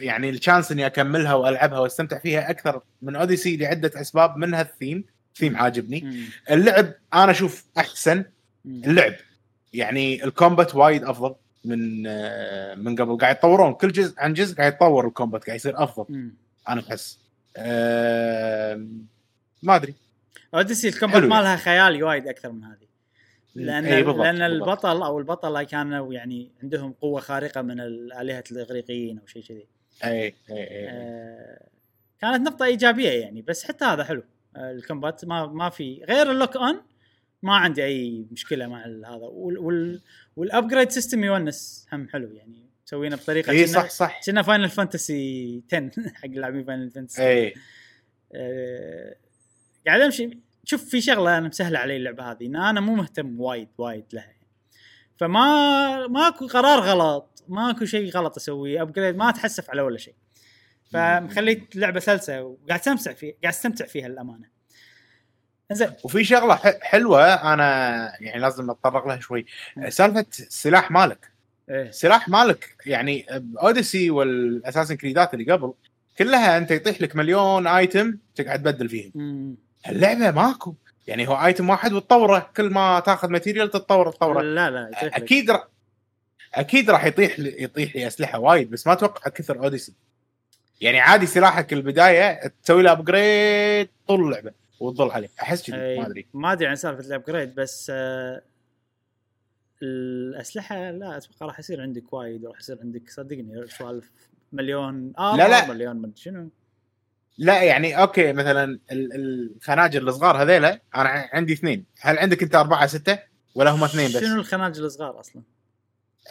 [0.00, 4.36] يعني ال chance إني أكملها وألعبها وأستمتع فيها أكثر من Odyssey لعدة أسباب.
[4.36, 5.04] منها الثيم
[5.36, 6.00] ثيم عاجبني.
[6.00, 6.24] مم.
[6.50, 8.24] اللعب أنا أشوف أحسن.
[8.64, 8.84] مم.
[8.84, 9.14] اللعب.
[9.72, 11.34] يعني ال combat وايد أفضل
[11.64, 13.18] من آه، من قبل.
[13.18, 13.74] قاعد يتطورون.
[13.74, 16.06] كل جزء عن جزء قاعد يتطور ال combat قاعد يصير أفضل.
[16.08, 16.34] مم.
[16.68, 17.18] أنا أحس.
[19.62, 19.94] ما أدري.
[20.54, 21.22] Odyssey ال combat.
[21.22, 22.88] مالها خيالي وايد أكثر من هذه.
[23.54, 24.68] لأن إي بالضبط، لأن بالضبط.
[24.68, 29.66] البطل أو البطلة كانوا يعني عندهم قوة خارقة من الالهه الإغريقيين أو شيء كذي.
[30.04, 31.66] اي اي اي آه،
[32.20, 34.22] كانت نقطة إيجابية يعني بس حتى هذا حلو.
[34.56, 36.80] آه، ال combat ما ما في غير ال lock on
[37.42, 39.08] ما عندي أي مشكلة مع هذا.
[39.22, 40.00] وال وال
[40.36, 42.67] وال upgrade system يونس هم حلو يعني.
[42.88, 44.20] مسوينه بطريقة اي صح صح.
[44.26, 47.54] كنا Final Fantasy 10 حق لاعبين Final Fantasy اي
[48.34, 49.16] آه،
[49.86, 50.38] قاعد أمشي.
[50.64, 54.32] شوف في شغلة أنا مسهله علي اللعبة هذه إن أنا مو مهتم وايد وايد لها.
[55.16, 60.14] فما ماكو قرار غلط ماكو شيء غلط أسويه upgrade ما أتحسف على ولا شيء.
[60.92, 64.48] فمخلية اللعبه سلسة وقاعد أستمتع فيها قاعد أستمتع فيها للأمانة.
[65.72, 69.46] زين وفي شغلة حلوة أنا يعني لازم أتطرق لها شوي.
[69.88, 71.37] سالفة السلاح مالك.
[71.70, 71.88] إيه.
[71.88, 73.26] السلاح مالك يعني
[73.62, 75.72] Odyssey وال Assassin's Creed ات اللي قبل
[76.18, 79.56] كلها أنت يطيح لك مليون item تقعد تبدل فيهم.
[79.88, 80.74] اللعبة ماكو.
[81.06, 84.90] يعني هو item واحد وتطوره كل ما تاخذ material تتطور تطوره لا لا.
[85.02, 85.68] أكيد را...
[86.54, 89.92] أكيد راح يطيح لي يطيح لي أسلحة وايد بس ما أتوقع كثر Odyssey
[90.80, 95.28] يعني عادي سلاحك البداية تسوي له upgrade طول اللعبة وتظل عليه.
[95.42, 96.26] أحس كذي إيه، ما أدري.
[96.34, 98.42] ما أدري عن سالفة ال upgrade بس آه
[99.82, 104.10] الأسلحة لا أتوقع راح يصير عندك وايد راح يصير عندك صدقني سوالف
[104.52, 105.68] مليون آه لا، لا.
[105.68, 106.48] مليون مدري شنو
[107.38, 109.12] لا يعني أوكي مثلا ال-
[109.56, 113.18] الخناجر الصغار هذيلا أنا عندي اثنين هل عندك أنت أربعة ستة
[113.54, 115.42] ولا هم اثنين بس شنو الخناجر الصغار أصلا؟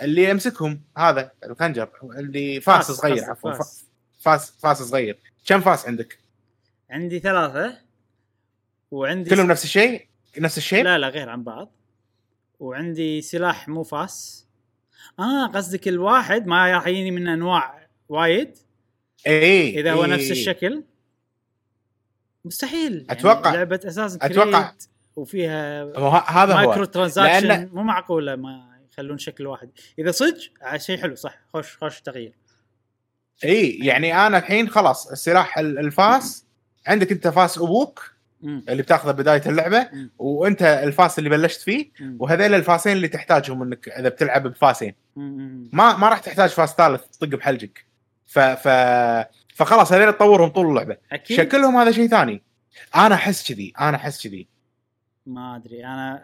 [0.02, 3.86] اللي يمسكهم هذا الخنجر اللي فاس, صغير قصدك عفوا فاس.
[4.20, 4.52] فاس.
[4.52, 6.18] فاس فاس صغير كم فاس عندك
[6.90, 7.78] عندي ثلاثة
[8.92, 10.08] وعندي كلهم نفس الشيء
[10.40, 11.72] نفس الشيء لا لا غير عن بعض
[12.60, 14.48] وعندي سلاح مو فاس.
[15.20, 18.58] آه قصدك الواحد ما راح يجيني من أنواع وايد؟
[19.28, 20.10] اي إذا هو إي.
[20.10, 20.84] نفس الشكل؟
[22.46, 23.06] مستحيل.
[23.10, 26.84] يعني أتوقع- لعبة أساس أتوقع- وفيها هو هذا مايكرو هو.
[26.84, 29.70] transaction لأن- مو معقولة ما يخلون شكل واحد.
[30.00, 31.38] إذا صدق آه، شيء حلو صح.
[31.54, 32.34] خوش خوش تغيير.
[33.44, 36.46] اي يعني أنا الحين خلاص السلاح ال- الفاس.
[36.88, 38.12] عندك أنت فاس أبوك؟
[38.42, 38.66] مم.
[38.70, 40.10] اللي بتاخذه بداية اللعبة مم.
[40.18, 41.92] وانت الفاس اللي بلشت فيه.
[42.20, 45.70] وهذيل الفاسين اللي تحتاجهم انك إذا بتلعب بفاسين مم.
[45.74, 47.86] ما ما راح تحتاج فاس ثالث تطق بحلجك
[48.26, 48.68] ف ف
[49.56, 52.42] فخلاص هذول تطورهم طول اللعبة أكيد شكلهم هذا شيء ثاني
[52.96, 54.48] أنا أحس كذي أنا أحس كذي
[55.26, 56.24] ما أدري أنا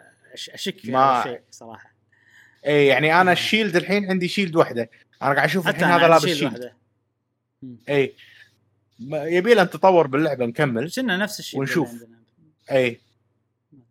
[0.54, 1.94] أشك في ما- الشيء صراحة
[2.66, 4.90] اي يعني أنا الشيلد الحين عندي شيلد واحدة
[5.22, 6.70] أنا قاعد أشوف الحين هذا لابس شيل شيلد.
[7.62, 7.76] مم.
[7.88, 8.14] اي
[9.00, 12.04] يبي له تطور باللعبة نكمل كنا نفس الشيء ونشوف.
[12.70, 13.00] أي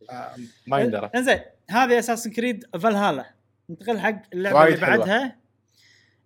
[0.09, 0.15] ما.
[0.15, 0.35] آه،
[0.67, 1.39] ما يندرى إنزين
[1.69, 3.33] هذه اساسن كريد فالهالا
[3.69, 4.97] ننتقل حق اللعبة اللي حلوة.
[4.97, 5.35] بعدها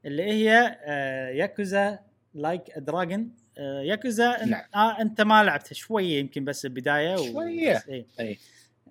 [0.05, 1.99] اللي هي آه، Yakuza
[2.33, 4.63] Like a Dragon آه، ياكوزا نعم.
[4.75, 7.23] آه أنت ما لعبتها شوية يمكن بس البداية و...
[7.23, 8.05] بس إيه.
[8.19, 8.37] أي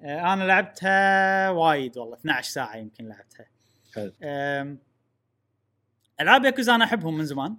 [0.04, 3.46] آه، أنا لعبتها وايد والله 12 ساعة يمكن لعبتها
[3.94, 4.12] حلو.
[6.20, 7.56] ألعاب ياكوزا أنا أحبهم من زمان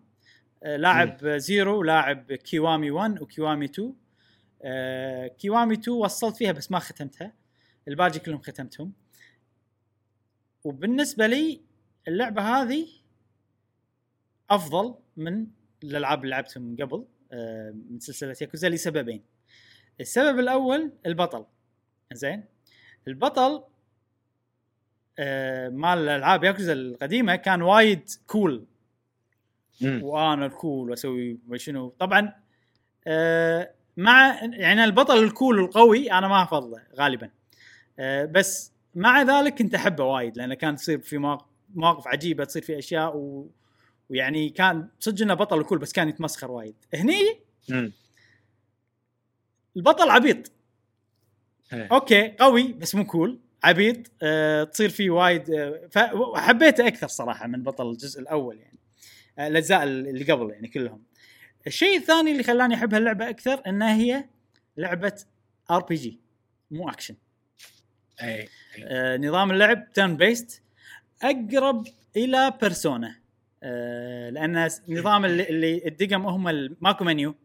[0.66, 3.94] لاعب Zero لاعب Kiwami 1 و Kiwami 2
[4.62, 7.34] آه، Kiwami 2 وصلت فيها بس ما ختمتها.
[7.88, 8.94] الباقي كلهم ختمتهم.
[10.64, 11.62] وبالنسبة لي
[12.08, 12.88] اللعبة هذه
[14.50, 15.48] أفضل من
[15.84, 19.24] الألعاب اللي لعبتهم من قبل آه، من سلسلة ياكوزا لسببين
[20.00, 21.46] السبب الأول البطل.
[22.14, 22.46] زين؟
[23.08, 23.64] البطل
[25.20, 28.66] آه مال الألعاب ياكوزا القديمة كان وايد كول
[29.82, 30.04] مم.
[30.04, 32.34] وأنا الكول وأسوي ما شنو طبعا
[33.08, 37.30] آه مع يعني البطل ال cool القوي أنا ما أفضله غالبا
[38.00, 41.18] آه بس مع ذلك كنت أحبه وايد لأنه كان تصير في
[41.76, 43.50] مواقف- عجيبة تصير في أشياء و...
[44.10, 47.22] ويعني كان صدق إنه بطل ال cool بس كان يتمسخر وايد هني
[47.70, 47.92] مم.
[49.78, 50.52] البطل عبيط
[51.74, 51.88] إيه.
[51.92, 57.64] أوكي قوي بس مو cool عبيط آه تصير فيه وايد آه فحبيته أكثر صراحة من
[57.64, 58.67] بطل الجزء الأول يعني
[59.40, 61.04] الأجزاء اللي قبل يعني كلهم.
[61.68, 64.26] الشيء الثاني اللي خلاني أحب هاللعبة أكثر إنها هي
[64.78, 65.24] لعبة
[65.72, 66.20] RPG
[66.72, 67.16] مو اكشن
[68.24, 68.50] أي
[68.84, 70.62] آه نظام اللعب turn-based
[71.22, 73.16] أقرب إلى Persona
[73.64, 77.36] آه لأن نظام اللي, اللي الدقم هم ماكو منيو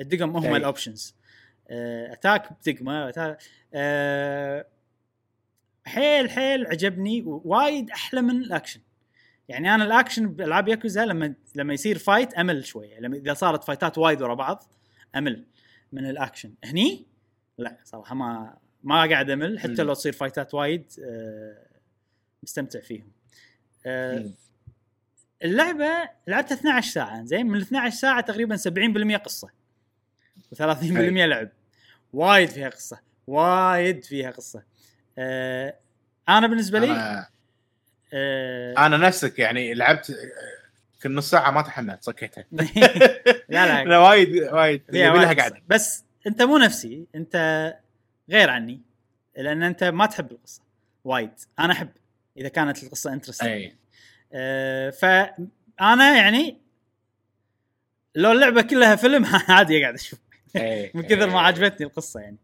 [0.00, 0.56] الدقم هم.
[0.56, 1.14] ال options
[1.68, 3.36] آه attack بدقمة
[3.74, 4.66] آه
[5.84, 8.80] حيل حيل عجبني وايد أحلى من الأكشن.
[9.50, 13.98] يعني أنا الأكشن بألعاب ياكوزا لما لما يصير fight أمل شوية لما إذا صارت فايتات
[13.98, 14.64] وايد ورا بعض
[15.16, 15.44] أمل
[15.92, 16.54] من الأكشن.
[16.64, 17.06] هني؟
[17.58, 19.58] لا صراحة ما ما قاعد أمل.
[19.58, 19.82] حتى.
[19.82, 21.66] لو تصير فايتات وايد آه،
[22.42, 23.12] مستمتع فيهم.
[23.86, 24.30] آه،.
[25.44, 29.48] اللعبة لعبتها 12 ساعة زين من ال 12 ساعة تقريبا 70% قصة.
[30.54, 31.48] و30% لعب.
[32.12, 33.00] وايد فيها قصة.
[33.26, 34.62] وايد فيها قصة.
[35.18, 35.76] آه،
[36.28, 37.26] أنا بالنسبة لي
[38.12, 40.16] آه، أنا نفسك يعني لعبت
[41.02, 42.44] كل نص ساعة ما تحملت صكيتها
[43.48, 43.84] لا لا.
[43.84, 45.56] لا وايد وايد لها قصة.
[45.68, 47.36] بس أنت مو نفسي أنت
[48.30, 48.80] غير عني
[49.36, 50.62] لأن أنت ما تحب القصة.
[51.04, 51.30] وايد.
[51.58, 51.88] أنا أحب
[52.36, 53.72] إذا كانت القصة interesting
[54.32, 56.58] آه فانا يعني
[58.14, 60.18] لو اللعبة كلها فيلم عادي قاعد أشوف.
[60.94, 61.40] من كثر ما.
[61.40, 62.36] عجبتني القصة يعني.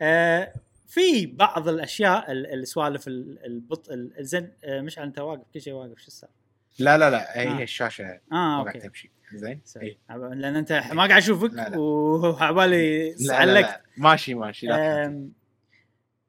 [0.00, 0.52] آه
[0.88, 5.72] في بعض الأشياء ال- السوالف ال- البطء ال- الزين آه مش أنت واقف كل شيء
[5.72, 6.34] واقف شو السالفة
[6.78, 7.62] لا لا لا هي آه.
[7.62, 9.86] الشاشة آه أوكي تمشي زين sorry.
[9.86, 9.98] إي.
[10.34, 11.50] لأن أنت ما قاعد أشوفك.
[11.76, 15.28] وعبالي علقت ماشي ماشي لا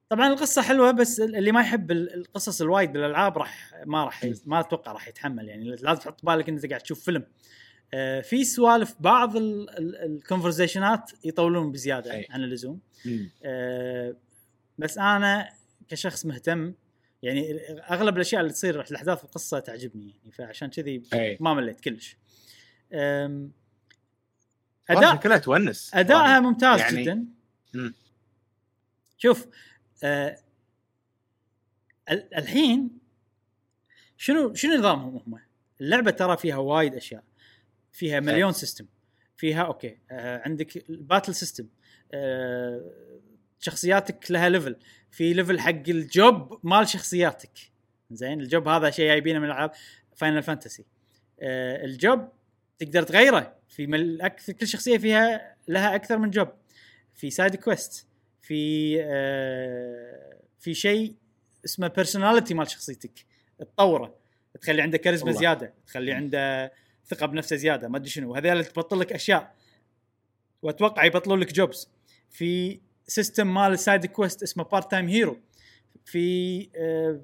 [0.10, 4.60] طبعا القصة حلوة بس اللي ما يحب ال- القصص الوايد بالألعاب راح ما راح ما
[4.60, 7.23] أتوقع راح يتحمل يعني لازم تحط بالك انك قاعد تشوف فيلم
[7.94, 12.27] أه، في سوالف بعض الكونفرزيشنات يطولون بزيادة أي.
[12.30, 12.80] عن اللزوم.
[14.80, 15.50] أه، بس أنا
[15.90, 16.74] كشخص مهتم
[17.24, 17.52] يعني
[17.92, 22.18] أغلب الأشياء اللي تصير في الأحداث القصة تعجبني يعني فعشان كذي اي ما مليت كلش.
[24.90, 25.92] أداء كلها تونس.
[25.94, 27.26] أدائها ممتاز يعني- جدا.
[27.74, 27.94] مم.
[29.18, 29.48] شوف
[30.04, 30.36] ال-
[32.12, 32.90] الحين
[34.18, 35.40] شنو شنو نظامهم هم؟
[35.82, 37.24] اللعبة ترى فيها وايد أشياء.
[37.92, 38.86] فيها مليون system
[39.38, 41.68] فيها أوكي آه عندك ال battle system
[42.14, 42.92] آه
[43.60, 44.76] شخصياتك لها level
[45.11, 47.52] في level حق ال job مال شخصياتك.
[48.11, 49.72] زين ال job هذا شيء جايبينه من العاب
[50.16, 50.86] Final Fantasy
[51.40, 52.30] آه ال job
[52.80, 53.56] تقدر تغيره.
[53.68, 54.22] في مل...
[54.22, 56.48] أكثر كل شخصية فيها لها أكثر من job.
[57.15, 58.08] في side quest
[58.41, 61.15] في آه في شيء
[61.65, 63.26] اسمه personality مال شخصيتك.
[63.60, 64.15] تطوره.
[64.61, 65.31] تخلي عنده كاريزما.
[65.31, 65.73] زيادة.
[65.88, 66.72] تخلي عنده
[67.06, 67.88] ثقة بنفسه زيادة.
[67.88, 68.36] ما أدري شنو.
[68.36, 69.56] هذول تبطل لك أشياء.
[70.61, 71.90] وأتوقع يبطلون لك jobs
[72.30, 72.80] في
[73.10, 75.40] system مال ال side quest اسمه part-time hero
[76.06, 77.22] في آه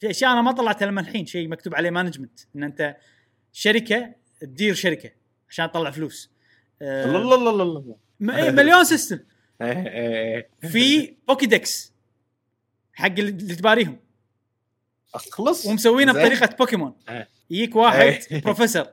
[0.00, 2.96] في أشياء أنا ما طلعتها لما الحين شيء مكتوب عليه management إن أنت
[3.52, 5.10] شركة تدير شركة
[5.48, 6.30] عشان تطلع فلوس.
[6.82, 7.96] آه، الله الله الله الله
[8.44, 9.18] إيه، مليون system
[9.62, 10.48] إيه، إيه.
[10.68, 11.92] في Pokédex
[12.92, 13.98] حق اللي تباريهم.
[15.14, 16.12] أخلص؟ ومسوينه.
[16.12, 17.28] بطريقة بوكيمون إيه.
[17.50, 17.98] يجيك واحد
[18.30, 18.40] إيه.
[18.44, 18.86] بروفيسور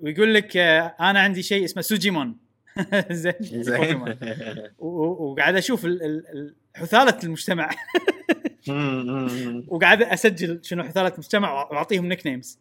[0.00, 2.43] ويقول لك آه، أنا عندي شيء اسمه Sujimon
[3.10, 4.16] زين زين
[4.78, 7.70] وقاعد أشوف ال- ال- ال- حثالة المجتمع.
[9.68, 12.58] وقاعد أسجل شنو حثالة المجتمع وأعطيهم nicknames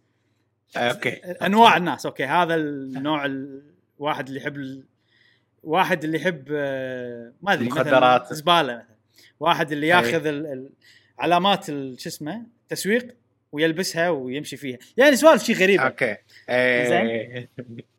[0.78, 4.84] أوكي أنواع الناس أوكي هذا النوع الواحد اللي يحب.
[5.64, 8.34] واحد اللي يحب آه، ما أدري مخدرات.
[8.34, 8.86] زبالة مثلا
[9.40, 9.88] واحد اللي.
[9.88, 10.44] ياخذ.
[11.20, 13.16] علامات شو اسمه التسويق
[13.52, 16.18] ويلبسها ويمشي فيها يعني سوالف شيء غريبة okay
[16.50, 17.50] إيه.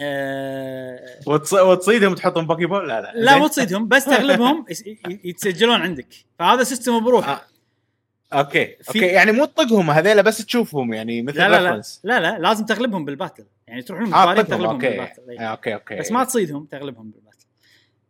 [0.00, 0.98] آه...
[1.28, 3.12] وتص- وتصيدهم تحطهم Poké Ball؟ لا لا.
[3.14, 3.38] لا.
[3.38, 4.64] مو تصيدهم بس تغلبهم
[5.24, 6.06] يتسجلون عندك.
[6.38, 7.28] فهذا system بروحه.
[7.28, 9.06] okay في- okay.
[9.06, 11.82] يعني مو تطقهم هذيلا بس تشوفهم يعني مثل لا لا لا.
[12.04, 14.88] لا لا لازم تغلبهم بال battle يعني تروح لهم تطقهم تغلبهم okay.
[14.88, 15.38] بال battle إي.
[15.38, 15.94] آه، okay okay.
[15.96, 17.46] بس ما تصيدهم تغلبهم بال battle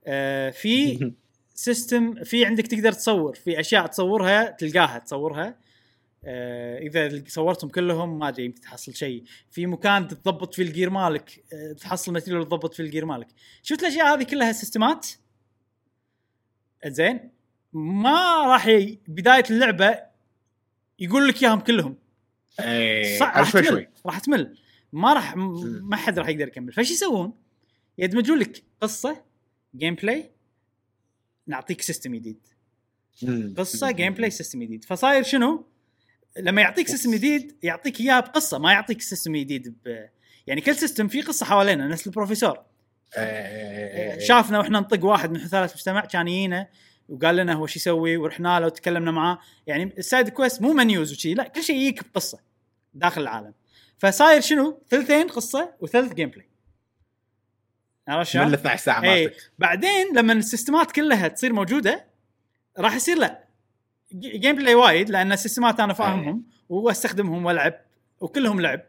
[0.06, 0.98] آه في
[1.54, 5.54] system في عندك تقدر تصور في أشياء تصورها تلقاها تصورها.
[6.26, 9.24] آه إذا صورتهم كلهم ما أدري يمكن تحصل شيء.
[9.50, 13.28] في مكان تضبط فيه ال gear مالك آه تحصل material تضبط فيه ال gear مالك.
[13.62, 15.06] شفت الأشياء هذه كلها سيستمات
[16.86, 17.30] زين
[17.72, 18.98] ما راح ي...
[19.08, 19.98] بداية اللعبة
[20.98, 21.96] يقول لك إياهم كلهم.
[22.60, 23.88] إيه صح راح شوي تمل شوي.
[24.06, 24.58] راح تمل.
[24.92, 25.36] ما راح.
[25.36, 26.72] ما حد راح يقدر يكمل.
[26.72, 27.32] فإيش يسوون؟
[27.98, 29.24] يدمجون لك قصة
[29.76, 30.30] gameplay
[31.46, 32.46] نعطيك system جديد.
[33.56, 35.66] قصة gameplay system جديد فصاير شنو؟
[36.38, 40.08] لما يعطيك system جديد يعطيك إياه بقصة ما يعطيك system جديد ب...
[40.46, 42.58] يعني كل system فيه قصة حوالينا نفس البروفيسور.
[43.16, 44.18] إيه.
[44.18, 46.68] شافنا وإحنا نطق واحد من حثالة المجتمع كان يجينا
[47.08, 49.38] وقال لنا هو شو يسوي ورحنا له وتكلمنا معاه.
[49.66, 52.38] يعني ال side quest مو menus وشي لا كل شيء يجيك بقصة
[52.94, 53.54] داخل العالم.
[53.98, 56.48] فصاير شنو؟ ثلثين قصة وثلث gameplay
[58.08, 59.50] عرفت من شلون؟ 12 ساعه مالتك.
[59.58, 62.06] بعدين لما السيستمات كلها تصير موجودة
[62.78, 63.43] راح يصير لا.
[64.18, 67.80] gameplay وايد لأن السيستمات أنا فاهمهم وأستخدمهم وألعب
[68.20, 68.80] وكلهم لعب.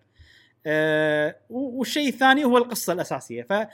[0.66, 3.44] أه والشيء الثاني هو القصة الأساسية.
[3.44, 3.70] فانا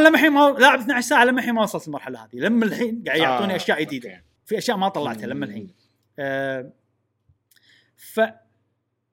[0.00, 2.36] لما الحين ما لاعب 12 ساعة لما الحين ما وصلت المرحلة هذه.
[2.36, 4.10] لما الحين قاعد يعطوني آه، اشياء جديدة.
[4.10, 4.22] okay.
[4.46, 5.70] في أشياء ما طلعتها لما الحين.
[6.18, 6.72] أه
[7.96, 8.20] ف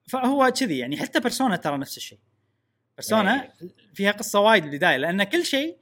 [0.08, 0.96] فهو كذي يعني.
[0.96, 2.18] حتى Persona ترى نفس الشيء.
[2.96, 3.48] Persona
[3.94, 5.76] فيها قصة وايد بالبدايه لأن كل شيء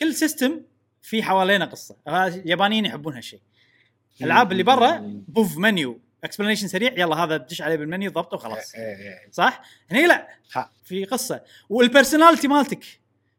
[0.00, 0.60] كل system
[1.02, 1.96] في حوالينا قصة.
[2.08, 3.40] اليابانيين يحبون هالشيء.
[4.20, 6.00] الألعاب اللي برا بوف menu.
[6.24, 6.92] explanation سريع.
[6.92, 8.74] يلا هذا تدش عليه بالمنيو ضبطه وخلاص.
[8.74, 9.30] إيه، إيه.
[9.32, 10.28] صح؟ هني لا.
[10.84, 11.42] في قصة.
[11.68, 12.84] وال personality مالتك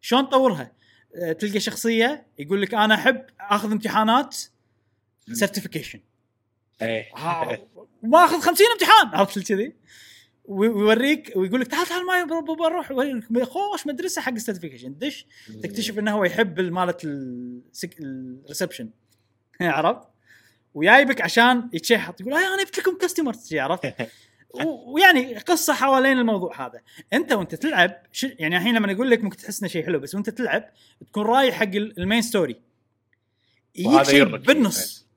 [0.02, 0.72] شلون تطورها؟
[1.16, 4.38] أه، تلقى شخصية يقول لك أنا أحب أخذ امتحانات
[5.32, 6.00] certification
[6.82, 7.10] إيه.
[8.04, 9.08] وما اخذ 50 امتحان.
[9.20, 9.74] عرفت كذي؟
[10.46, 12.92] ويوريك ويقول لك تعال تعال معي بروح.
[13.44, 15.26] خوش مدرسة حق ال certification دش
[15.64, 17.06] تكتشف إنه هو يحب مالت
[18.00, 18.90] ال receptionist
[19.62, 20.11] عرفت؟
[20.74, 23.94] وجايبك عشان يتشحط يقول "هاي أنا جبت لكم customers عرفت؟
[24.88, 26.82] ويعني قصة حوالين الموضوع هذا
[27.14, 28.24] أنت وأنت تلعب ش...
[28.24, 30.70] يعني الحين لما أقول لك ممكن تحس إنه شيء حلو بس وأنت تلعب
[31.08, 32.56] تكون رايح حق ال- ال main story
[33.76, 35.08] يجيك شيء بالنص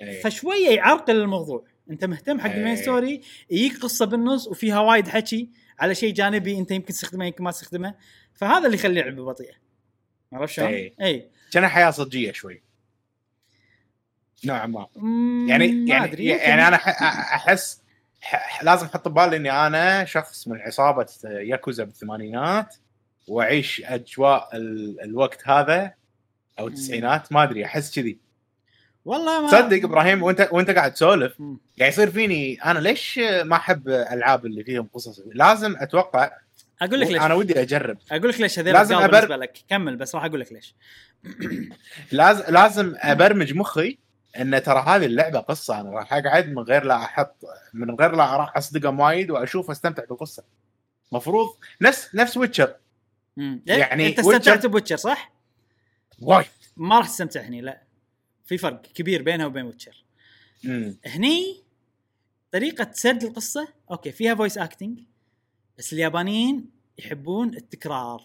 [0.00, 0.22] إيه.
[0.22, 2.82] فشوية يعرقل الموضوع أنت مهتم حق ال main إيه.
[2.82, 3.20] story
[3.50, 7.94] يجيك قصة بالنص وفيها وايد حكي على شيء جانبي أنت يمكن تستخدمه يمكن ما تستخدمه
[8.34, 9.54] فهذا اللي يخلي اللعبه بطيئة
[10.32, 10.94] عرفت شلون؟ إيه.
[11.00, 12.62] اي كان حياة صجية شوي
[14.44, 17.80] نوعا ما مم، يعني ما يعني أدري يعني أنا أحس
[18.62, 22.74] لازم أحط ببالي إني أنا شخص من عصابة ياكوزا بالثمانينات
[23.28, 25.92] وأعيش أجواء ال- الوقت هذا
[26.58, 28.18] أو التسعينات ما أدري أحس كذي.
[29.04, 31.32] والله ما تصدق إبراهيم وأنت وأنت قاعد تسولف.
[31.78, 36.30] قاعد يصير فيني أنا ليش ما أحب ألعاب اللي فيهم قصص؟ لازم أتوقع
[36.82, 37.22] أقول لك ليش.
[37.22, 37.98] أنا ودي أجرب.
[38.10, 39.58] أقول لك ليش هذول لازم لازم أبر- بالنسبة لك.
[39.68, 40.74] كمل بس راح أقول لك ليش.
[42.12, 43.98] لازم لازم أبرمج مخي
[44.40, 47.36] إن ترى هذه اللعبة قصة أنا راح أقعد من غير لا أحط
[47.74, 50.44] من غير لا راح اصدقهم وايد وأشوف استمتع بالقصة.
[51.12, 52.76] مفروض نفس نفس Witcher.
[53.36, 53.62] مم.
[53.66, 55.32] يعني أنت استمتعت ب Witcher صح؟
[56.22, 56.46] وايد.
[56.76, 57.82] ما راح تستمتع هني لا.
[58.44, 60.04] في فرق كبير بينها وبين Witcher.
[61.06, 61.62] هني
[62.52, 65.00] طريقة سرد القصة okay فيها voice acting
[65.78, 68.22] بس اليابانيين يحبون التكرار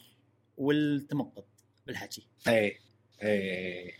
[0.58, 1.48] والتمقط
[1.88, 2.28] بالحكي.
[2.48, 2.80] اي
[3.24, 3.94] اي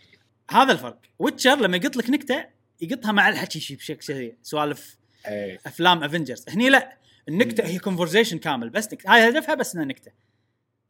[0.50, 0.98] هذا الفرق.
[1.18, 2.44] Witcher لما يقط لك نكتة
[2.80, 4.96] يقطها مع الحكي بشكل سريع سوالف
[5.26, 6.96] اي أفلام Avengers هني لا
[7.28, 9.14] النكتة هي conversation كامل بس نكتة.
[9.14, 10.12] هاي هدفها بس إنها نكتة.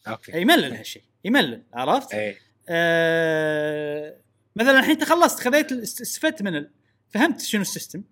[0.08, 0.40] okay.
[0.40, 2.36] يملل هالشيء يملل عرفت؟ اي
[2.68, 4.16] آه
[4.56, 6.70] مثلا الحين أنت خلصت خذيت استفدت من ال...
[7.10, 8.02] فهمت شنو ال system.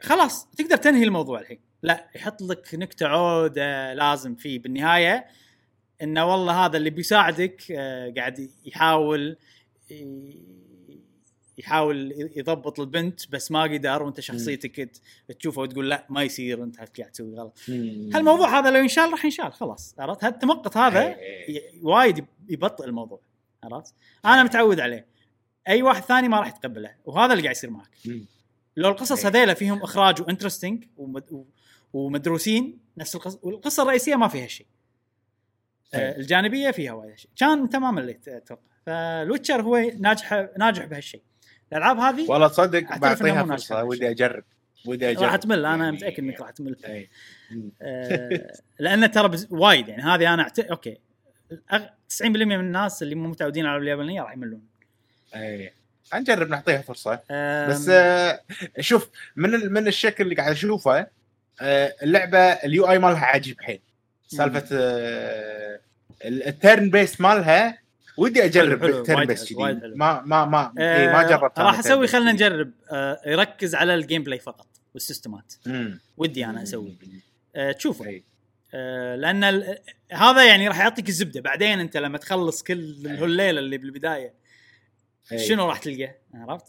[0.00, 1.60] خلاص تقدر تنهي الموضوع الحين.
[1.82, 5.26] لا يحط لك نكتة عودة لازم فيه بالنهاية.
[6.02, 9.36] إنه والله هذا اللي بيساعدك آه قاعد يحاول
[11.58, 14.90] يحاول يضبط البنت بس ما قدر وأنت شخصيتك
[15.38, 17.58] تشوفه وتقول لا ما يصير أنت قاعد تسوي غلط.
[18.14, 21.54] هالموضوع هذا لو ينشال راح ينشال خلاص عرفت التمقط هذا إي.
[21.56, 23.20] ي- وايد يبطئ الموضوع
[23.64, 25.06] عرفت أنا متعود عليه
[25.68, 27.90] أي واحد ثاني ما راح يتقبله وهذا اللي قاعد يصير معك.
[28.76, 29.28] لو القصص إيه.
[29.32, 30.84] هذيلا فيهم إخراج و interesting
[31.92, 34.71] ومدروسين نفس القصة والقصة الرئيسية ما فيها شيء إيه.
[35.94, 41.22] الجانبية فيها وايد شيء كان انت ما مليت أتوقع فال Witcher هو ناجح ناجح بهالشيء.
[41.72, 44.44] الألعاب هذه والله تصدق بعطيها فرصة ودي أجرب
[44.86, 45.22] ودي أجرب.
[45.22, 46.76] راح تمل أنا يعني- متأكد إنك راح تمل.
[46.84, 47.08] إي.
[47.50, 47.72] مم.
[47.82, 49.46] آه، لأن ترى بز...
[49.50, 50.02] وايد يعني.
[50.02, 50.58] هذه أنا أعت...
[50.58, 50.98] okay.
[51.72, 51.84] أغ...
[52.22, 54.62] 90% من الناس اللي مو متعودين على اليابانية راح يملون.
[55.34, 55.72] اي
[56.14, 57.20] نجرب نعطيها فرصة.
[57.30, 58.40] آم، بس آه،
[58.80, 61.06] شوف من ال- من الشكل اللي قاعد أشوفه
[61.60, 63.80] آه، اللعبة ال UI مالها عجيب حيل.
[64.36, 65.80] سالفة آه،
[66.24, 67.78] ال- ال turn-based مالها
[68.16, 69.32] ودي أجرب ال turn-based وايد
[69.78, 69.96] جديد.
[69.96, 72.32] ما ما ما إيه ما آه، جربت راح أسوي خلينا.
[72.32, 75.52] نجرب آه، يركز على ال gameplay فقط والسيستمات.
[76.16, 76.98] ودي أنا أسوي
[77.56, 78.20] آه، تشوفه.
[78.74, 79.44] آه، لأن
[80.12, 84.34] هذا يعني راح يعطيك الزبدة بعدين أنت لما تخلص كل الهليلة اللي بالبداية.
[85.36, 86.66] شنو راح تلقى عرفت؟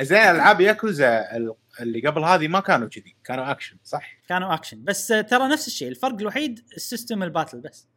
[0.00, 1.36] زين ألعاب ياكوزا
[1.80, 5.88] اللي قبل هذه ما كانوا كذي كانوا اكشن صح؟ كانوا اكشن بس ترى نفس الشيء
[5.88, 7.88] الفرق الوحيد ال system ال battle بس.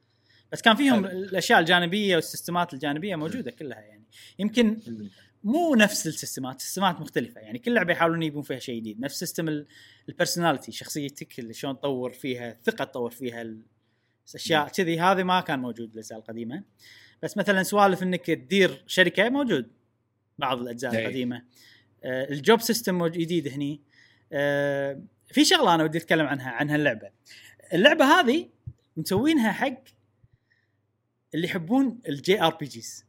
[0.52, 1.20] بس كان فيهم حلو.
[1.20, 4.04] الأشياء الجانبية والسيستمات الجانبية موجودة كلها يعني.
[4.40, 4.80] يمكن
[5.44, 7.60] مو نفس السيستمات سيستمات مختلفة يعني.
[7.60, 9.00] كل لعبة يحاولون يجيبون فيها شيء جديد.
[9.00, 9.68] نفس system ال-
[10.10, 13.62] ال personality شخصيتك اللي شلون تطور فيها الثقة تطور فيها ال-
[14.36, 15.00] أشياء كذي.
[15.00, 16.64] هذا ما كان موجود بالاجزاء القديمة.
[17.24, 19.72] بس مثلا سوالف إنك تدير شركة موجود
[20.38, 21.06] بعض الأجزاء إيه.
[21.06, 21.44] القديمة.
[22.06, 23.82] ال job system جديد هني.
[24.34, 27.10] آه، في شغلة أنا ودي أتكلم عنها عن هاللعبة.
[27.74, 28.50] اللعبة هذه
[28.98, 29.84] مسوينها حق
[31.34, 33.06] اللي يحبون ال JRPGs.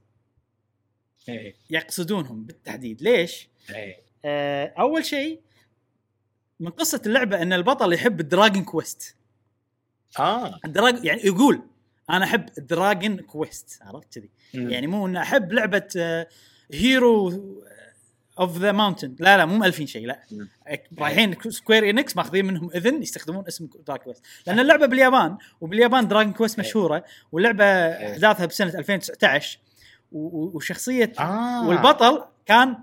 [1.28, 1.55] إيه.
[1.70, 3.02] يقصدونهم بالتحديد.
[3.02, 3.97] ليش؟ إيه.
[4.24, 5.40] آه، أول شيء
[6.60, 9.16] من قصة اللعبة إن البطل يحب ال Dragon Quest
[10.18, 10.59] آه.
[10.64, 11.62] الدراج يعني يقول
[12.10, 14.31] أنا أحب Dragon Quest عرفت كذي.
[14.55, 16.28] يعني مو انه أحب لعبة آه،
[16.73, 17.32] hero
[18.39, 20.22] of the mountain لا لا مو مألفين شيء لا.
[20.30, 20.48] مم.
[20.98, 26.32] رايحين Square Enix ماخذين منهم إذن يستخدمون اسم Dragon Quest لأن اللعبة باليابان وباليابان Dragon
[26.32, 26.66] Quest إيه.
[26.68, 29.58] مشهورة واللعبة احداثها بسنة 2019
[30.12, 31.68] و- و- وشخصية آه.
[31.68, 32.76] والبطل كان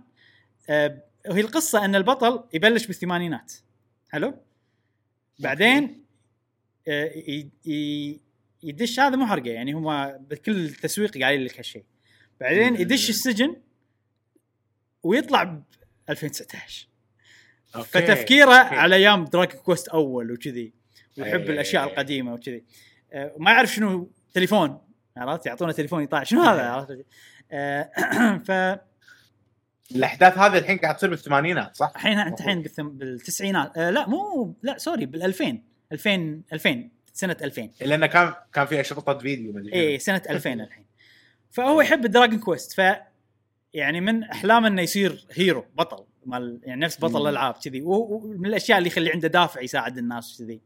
[0.69, 3.53] آه وهي القصة أن البطل يبلش بالثمانينات.
[4.09, 4.33] حلو؟
[5.39, 6.03] بعدين
[6.87, 7.11] آه
[8.63, 11.83] يدش هذا مو حرقة يعني هم بكل التسويق قايلين لك هالشيء.
[12.41, 13.55] بعدين يدش السجن
[15.03, 15.63] ويطلع ب
[16.09, 16.87] 2019
[17.75, 17.87] okay.
[17.87, 18.75] فتفكيره okay.
[18.75, 20.73] على أيام Dragon Quest أول وكذي
[21.17, 21.49] ويحب إيه.
[21.49, 22.63] الأشياء القديمة وكذي.
[23.13, 24.81] آه، وما يعرف شنو تليفون
[25.17, 27.05] عرفت؟ يعطونا تليفون يطالع شنو هذا؟ عرفت؟
[27.51, 27.91] آه،
[28.47, 28.79] ف
[29.95, 32.63] الأحداث هذه الحين قاعد تصير بالثمانينات صح؟ الحين انت الحين
[32.97, 33.77] بالتسعينات.
[33.77, 35.59] آه لا مو لا sorry بال 2000
[35.91, 40.85] 2000 2000 سنه 2000 لأنه كان كان في أشرطة فيديو مدري اي سنة 2000 الحين.
[41.51, 42.81] فهو يحب دراجون كويست ف
[43.73, 46.05] يعني من أحلامه إنه يصير hero بطل.
[46.25, 47.21] مال يعني نفس بطل.
[47.21, 47.81] الألعاب كذي.
[47.81, 50.61] ومن الأشياء اللي يخلي عنده دافع يساعد الناس كذي.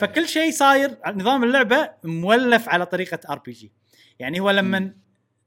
[0.00, 3.72] فكل شيء صاير نظام اللعبة مولف على طريقة RPG
[4.18, 4.94] يعني هو لما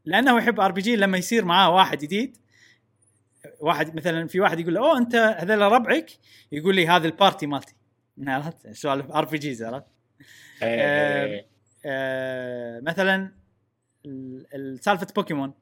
[0.06, 2.38] لأنه يحب RPG لما يصير معاه واحد جديد
[3.60, 6.12] واحد مثلا في واحد يقول له أوه أنت هذول ربعك؟
[6.52, 7.76] يقول لي هذا ال party مالتي.
[8.28, 9.86] عرفت؟ سوالف RPGs عرفت
[10.64, 11.48] إيه.
[11.86, 13.32] آه، مثلا
[14.06, 15.54] ال- ال- سالفة بوكيمون.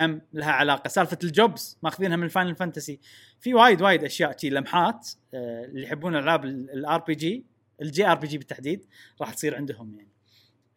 [0.00, 0.88] هم لها علاقة.
[0.88, 3.00] سالفة ال jobs ماخذينها من Final Fantasy
[3.40, 7.44] في وايد وايد أشياء تي لمحات آه، اللي يحبون ألعاب ال RPG ال
[7.82, 8.86] JRPG بالتحديد
[9.20, 10.08] راح تصير عندهم يعني.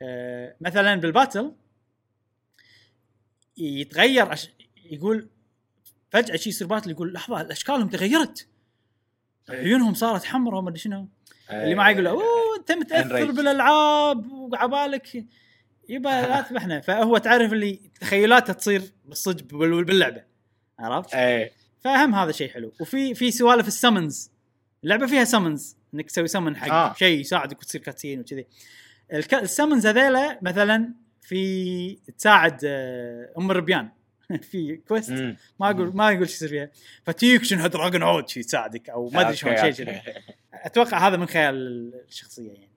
[0.01, 1.53] آه، مثلا بال battle
[3.57, 4.49] يتغير أش...
[4.85, 5.27] يقول
[6.09, 8.47] فجأة شي يصير battle يقول لحظة أشكالهم تغيرت.
[9.49, 11.07] عيونهم صارت حمراء وما أدري شنو.
[11.51, 12.23] اللي معي يقول أوه
[12.59, 13.31] أنت متأثر.
[13.31, 15.25] بالألعاب وعبالك
[15.89, 20.23] يبا لا تذبحنا فهو تعرف اللي تخيلاته تصير بالصدق بال- باللعبة.
[20.79, 21.51] عرفت؟ إيه.
[21.81, 22.71] فاهم هذا شيء حلو.
[22.81, 24.31] وفي في سوالف السمنز
[24.83, 26.93] اللعبة فيها سمنز إنك تسوي سمن حق آه.
[26.93, 28.45] شيء يساعدك وتصير كاتسين وكذي.
[29.33, 33.89] السمنز هذيلا مثلا في تساعد آه، أم الربيان.
[34.51, 35.11] في كويست.
[35.59, 36.69] ما أقول ما أقول شو يصير فيها.
[37.05, 39.71] فتيك شنو دراجون شي يساعدك أو ما أدري شلون شيء.
[39.71, 40.01] كذي.
[40.53, 41.55] أتوقع هذا من خيال
[42.07, 42.69] الشخصية يعني.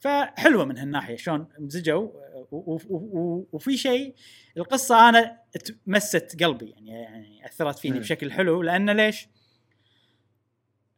[0.00, 1.16] فحلوة من هالناحية.
[1.16, 2.08] شلون؟ مزجوا
[2.52, 4.14] وفي شيء
[4.56, 5.38] القصة أنا
[5.86, 7.98] تمست قلبي يعني يعني أثرت فيني.
[7.98, 9.28] بشكل حلو لأن ليش؟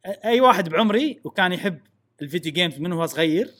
[0.05, 1.79] أي واحد بعمري وكان يحب
[2.21, 3.51] الفيديو جيمز من هو صغير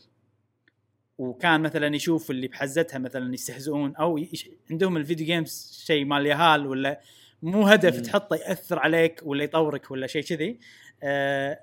[1.17, 4.49] وكان مثلا يشوف اللي بحزتها مثلا يستهزئون أو يش...
[4.71, 7.01] عندهم الفيديو جيمز شيء مال يهال ولا
[7.41, 8.01] مو هدف مم.
[8.01, 10.59] تحطه يأثر عليك ولا يطورك ولا شيء كذي
[11.03, 11.59] آه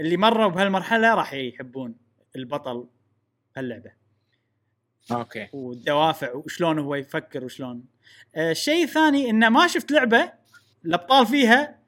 [0.00, 1.96] اللي مروا بهالمرحلة راح يحبون
[2.36, 2.88] البطل
[3.56, 3.92] هاللعبه
[5.12, 7.84] أوكي والدوافع وشلون هو يفكر وشلون
[8.34, 10.32] آه الشيء الثاني إنه ما شفت لعبة
[10.84, 11.78] الأبطال فيها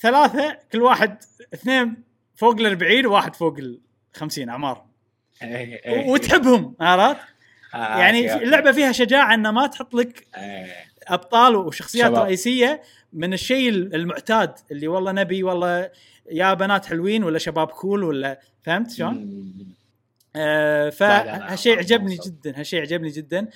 [0.00, 1.18] ثلاثة كل واحد
[1.54, 2.02] اثنين
[2.34, 3.80] فوق ال 40 وواحد فوق ال
[4.14, 4.86] 50 اعمارهم
[5.42, 6.10] إيه، إيه.
[6.10, 7.20] وتحبهم عرفت؟
[7.74, 8.34] آه، يعني.
[8.34, 10.72] اللعبة فيها شجاعة إنه ما تحط لك إيه.
[11.08, 12.22] أبطال وشخصيات شباب.
[12.24, 12.82] رئيسية
[13.12, 15.90] من الشيء المعتاد اللي والله نبي والله
[16.30, 19.75] يا بنات حلوين ولا شباب كول ولا فهمت شلون؟
[20.36, 23.48] آه فهالشيء عجبني جدا هالشيء عجبني جدا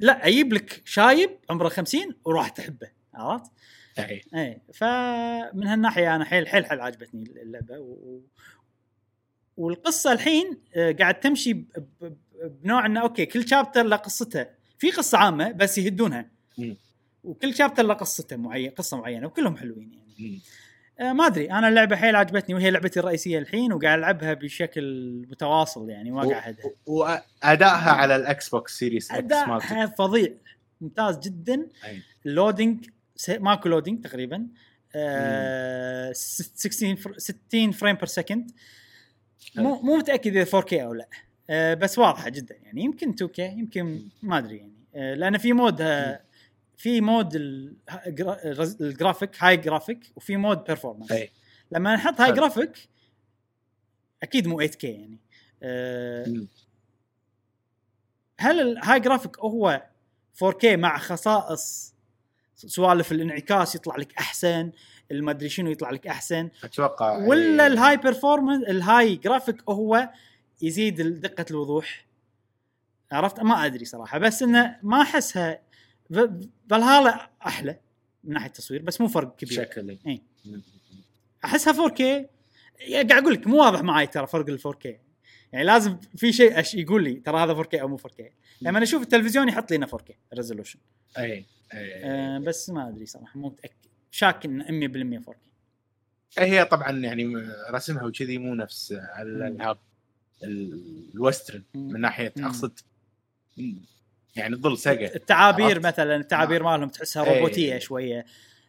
[0.00, 3.50] لا أجيب لك شايب عمره 50 وراح تحبه عرفت؟
[4.34, 8.20] اي فمن هالناحية أنا حيل حيل حيل عجبتني اللعبة و...
[9.56, 11.66] والقصة الحين آه، قاعد تمشي ب...
[12.00, 12.16] ب...
[12.62, 14.46] بنوع إنه okay كل chapter له قصته
[14.78, 16.76] في قصة عامة بس يهدونها مم.
[17.24, 20.40] وكل chapter له قصته معين قصة معينة وكلهم حلوين يعني مم.
[21.00, 21.50] آه ما أدري.
[21.50, 26.56] أنا اللعبة حيل عجبتني وهي لعبتي الرئيسية الحين وقاعد ألعبها بشكل متواصل يعني ما قاعد
[26.86, 29.34] وأدائها على ال Xbox Series X
[29.98, 30.32] فظيع.
[30.80, 31.66] ممتاز جدا.
[31.84, 32.02] أي.
[32.26, 32.86] ال loading
[33.28, 34.46] ماكو loading تقريبا.
[34.96, 38.50] آه 16 fr- 60 frame per second.
[39.56, 41.08] مو مو متأكد إذا 4K أو لا.
[41.50, 42.82] آه بس واضحة جدا يعني.
[42.84, 44.72] يمكن 2K يمكن ما أدري يعني.
[44.94, 46.20] آه لأن في mode آه
[46.76, 47.30] في mode
[48.80, 51.12] ال graphic high graphic وفي mode performance
[51.70, 52.32] لما نحط high.
[52.32, 52.88] graphic
[54.22, 55.18] أكيد مو 8K يعني
[56.26, 56.48] مم.
[58.40, 59.82] هل ال high graphic هو
[60.44, 61.94] 4K مع خصائص
[62.56, 64.72] سوالف الانعكاس يطلع لك أحسن
[65.10, 67.66] المدري شنو يطلع لك أحسن أتوقع ولا.
[67.66, 70.10] ال high performance ال high graphic هو
[70.62, 72.06] يزيد دقة الوضوح
[73.12, 75.58] عرفت ما أدري صراحة بس إنه ما أحسها
[76.70, 77.78] فالهالا أحلى
[78.24, 79.58] من ناحية التصوير بس مو فرق كبير.
[80.06, 80.20] إي.
[80.46, 80.60] إيه.
[81.44, 82.02] أحسها 4K
[82.92, 84.86] قاعد أقول لك مو واضح معي ترى فرق ال 4K
[85.52, 88.22] يعني لازم في شيء أش يقول لي ترى هذا 4K أو مو 4K
[88.60, 90.78] لما أشوف التلفزيون يحط لي إنه 4K resolution
[91.18, 91.44] إي إي
[92.04, 93.74] أه بس ما أدري صراحة مو متأكد.
[94.10, 95.34] شاك إن 100% 4K
[96.38, 97.34] هي طبعا يعني
[97.70, 99.78] رسمها وكذي مو نفس الالعاب
[100.44, 101.62] ال- ال western.
[101.74, 102.32] من ناحية.
[102.38, 102.78] أقصد
[104.36, 107.34] يعني تظل سقه التعابير؟ مثلا التعابير مالهم تحسها إيه.
[107.38, 108.26] روبوتية شوية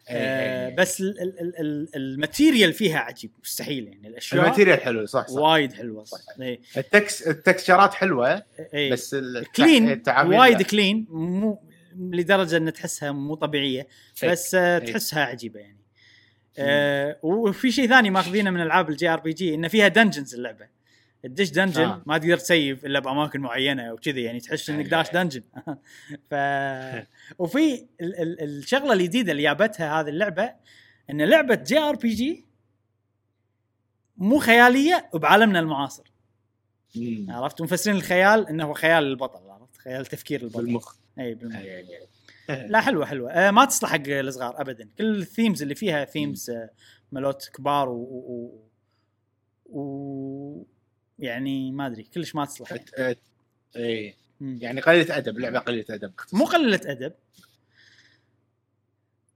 [0.09, 0.75] آه إيه.
[0.75, 5.05] بس ال- ال- ال- ال- ال material فيها عجيب مستحيل يعني الأشياء ال material حلو
[5.05, 6.17] صح صح وايد حلوة صح.
[6.41, 8.43] اي ال tex- التكستشرات حلوة
[8.73, 9.15] اي بس
[9.56, 10.61] clean وايد.
[10.61, 11.59] clean مو
[11.99, 14.29] لدرجة إن تحسها مو طبيعية فيك.
[14.29, 14.85] بس آه إيه.
[14.85, 15.77] تحسها عجيبة يعني
[16.57, 20.74] آه وفي شيء ثاني ماخذينه من ألعاب ال JRPG انه فيها dungeons اللعبة
[21.26, 22.03] الدش dungeon آه.
[22.06, 25.11] ما تقدر تسيف إلا بأماكن معينة أو كذي يعني تحس إنك أي- داش.
[25.11, 25.43] dungeon
[26.30, 26.34] ف
[27.41, 30.53] وفي ال- ال- الشغلة الجديدة اللي جابتها هذه اللعبة
[31.10, 32.45] إن لعبة JRPG
[34.18, 36.11] مو خيالية بعالمنا المعاصر.
[36.95, 37.26] مم.
[37.30, 40.65] عرفت؟ مفسرين الخيال إنه هو خيال البطل عرفت؟ خيال تفكير البطل.
[40.65, 40.95] بالمخ.
[41.19, 41.60] أي بالمخ.
[42.49, 43.31] لا حلوة حلوة.
[43.31, 44.89] آه ما تصلح حق الصغار ابدا.
[44.97, 46.69] كل ال themes اللي فيها themes آه
[47.11, 48.61] مالت كبار و, و,
[49.80, 50.65] و
[51.19, 52.71] يعني ما أدري كلش ما تصلح.
[52.71, 52.85] يعني.
[53.13, 53.17] أت-
[53.75, 54.15] اي.
[54.41, 56.13] يعني قليلة أدب لعبة قليلة أدب.
[56.33, 57.13] مو قلة أدب.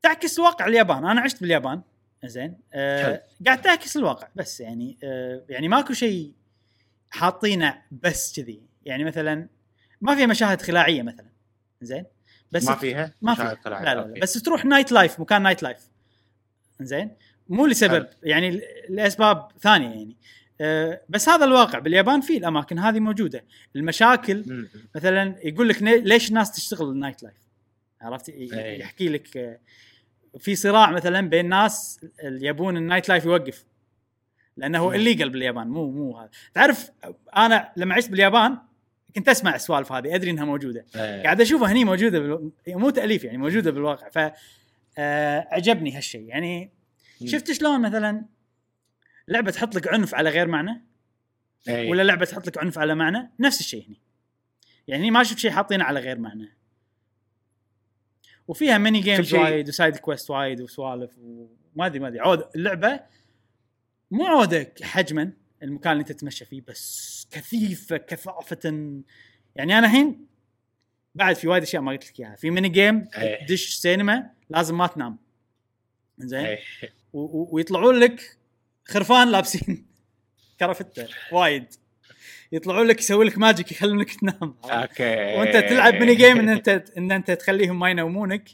[0.01, 1.05] تعكس واقع اليابان.
[1.05, 1.81] أنا عشت باليابان.
[2.25, 2.57] زين.
[2.73, 3.17] حلو.
[3.45, 4.27] قاعد تعكس الواقع.
[4.35, 6.31] بس يعني آه يعني ماكو شيء
[7.09, 8.61] حاطينه بس كذي.
[8.85, 9.47] يعني مثلا
[10.01, 11.29] ما فيها مشاهد خلاعية مثلا.
[11.81, 12.05] زين.
[12.51, 13.83] بس ما فيها ما مشاهد في طلعت.
[13.85, 14.01] لا لا.
[14.07, 14.19] لا.
[14.21, 15.79] بس تروح night life مكان night life
[16.81, 17.11] زين.
[17.49, 18.07] مو لسبب.
[18.23, 20.15] يعني لأسباب ثانية يعني.
[20.61, 23.43] أه بس هذا الواقع باليابان في الأماكن هذه موجودة
[23.75, 24.67] المشاكل.
[24.95, 27.49] مثلا يقول لك ليش الناس تشتغل ال night life
[28.01, 28.79] عرفت أي.
[28.79, 29.59] يحكي لك آه،
[30.39, 33.65] في صراع مثلا بين ناس اللي يبون ال night life يوقف
[34.57, 34.95] لأنه.
[34.95, 36.91] ال legal باليابان مو مو هذا تعرف
[37.37, 38.57] أنا لما عشت باليابان
[39.15, 41.23] كنت أسمع السوالف هذه أدري إنها موجودة إيه.
[41.23, 42.51] قاعد أشوفها هني موجودة بالو...
[42.67, 44.31] مو تأليف يعني موجودة بالواقع ف
[44.97, 46.71] آه، عجبني هالشيء يعني.
[47.25, 48.25] شفت شلون مثلا
[49.29, 50.85] لعبة تحط لك عنف على غير معنى؟
[51.67, 51.89] إيه.
[51.89, 54.01] ولا لعبة تحط لك عنف على معنى؟ نفس الشيء هني.
[54.87, 56.57] يعني ما شفت شيء حاطينه على غير معنى.
[58.47, 62.19] وفيها mini games وايد و side quest وايد وسوالف وما أدري ما أدري.
[62.19, 62.99] عود اللعبة
[64.11, 65.31] مو عوده حجما
[65.63, 68.69] المكان اللي أنت تتمشى فيه بس كثيفة كثافة.
[69.55, 70.25] يعني أنا الحين
[71.15, 72.35] بعد في وايد أشياء ما قلت لك إياها.
[72.35, 73.07] في mini game.
[73.49, 75.17] دش سينما لازم ما تنام.
[76.17, 76.59] زين إيه.
[77.13, 78.38] ويطلعون لك
[78.89, 79.85] خرفان لابسين
[80.59, 81.65] كرافتة وايد.
[82.51, 84.55] يطلعون لك يسوي لك magic يخلونك تنام.
[84.63, 85.37] أوكي.
[85.37, 88.49] وأنت تلعب mini game إن انت إن أنت تخليهم ما ينومونك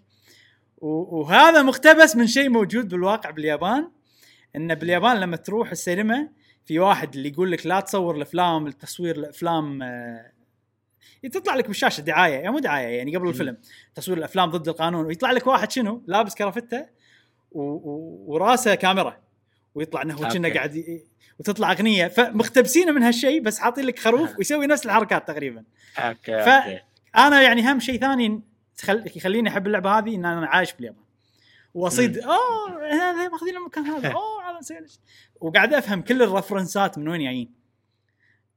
[0.78, 3.92] وهذا مقتبس من شيء موجود بالواقع باليابان
[4.56, 6.30] إن باليابان لما تروح السينما
[6.66, 10.32] في واحد اللي يقول لك لا تصور الأفلام التصوير الأفلام آه،
[11.32, 13.58] تطلع لك بالشاشة دعاية يعني مو دعاية يعني قبل الفيلم
[13.96, 16.86] تصوير الأفلام ضد القانون ويطلع لك واحد شنو؟ لابس كرافتة
[17.52, 19.25] وراسه كاميرا.
[19.76, 20.54] ويطلع إنه هو كنا.
[20.54, 21.04] قاعد ي-
[21.40, 22.08] وتطلع أغنية.
[22.08, 25.64] فمقتبسينه من هالشيء بس حاطين لك خروف ويسوي نفس الحركات تقريبا.
[25.98, 26.80] أوكي ف- أوكي.
[27.18, 28.42] أنا يعني هم شيء ثاني
[28.78, 29.12] تخل...
[29.16, 31.04] يخليني أحب اللعبة هذه إن أنا عايش باليابان.
[31.74, 34.08] وأصيد أوه هذا ماخذين المكان هذا.
[34.18, 34.86] أوه هذا.
[35.42, 37.54] وقاعد أفهم كل الرفرنسات من وين جايين.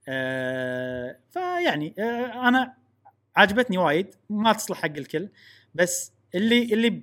[0.08, 2.74] آه فيعني آه أنا
[3.36, 5.28] عجبتني وايد ما تصلح حق الكل
[5.74, 7.02] بس اللي اللي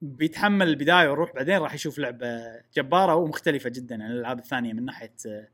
[0.00, 5.12] بيتحمل البداية ويروح بعدين راح يشوف لعبة جبارة ومختلفة جدا عن الألعاب الثانية من ناحية
[5.26, 5.48] آه،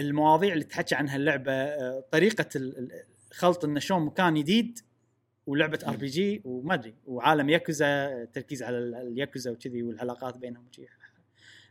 [0.00, 2.72] المواضيع اللي تحكي عنها اللعبه آه، طريقة
[3.32, 4.78] خلط انه شلون مكان جديد
[5.46, 10.86] ولعبه RPG وما أدري وعالم ياكوزا تركيز على ال- الياكوزا وكذي والعلاقات بينهم وشي.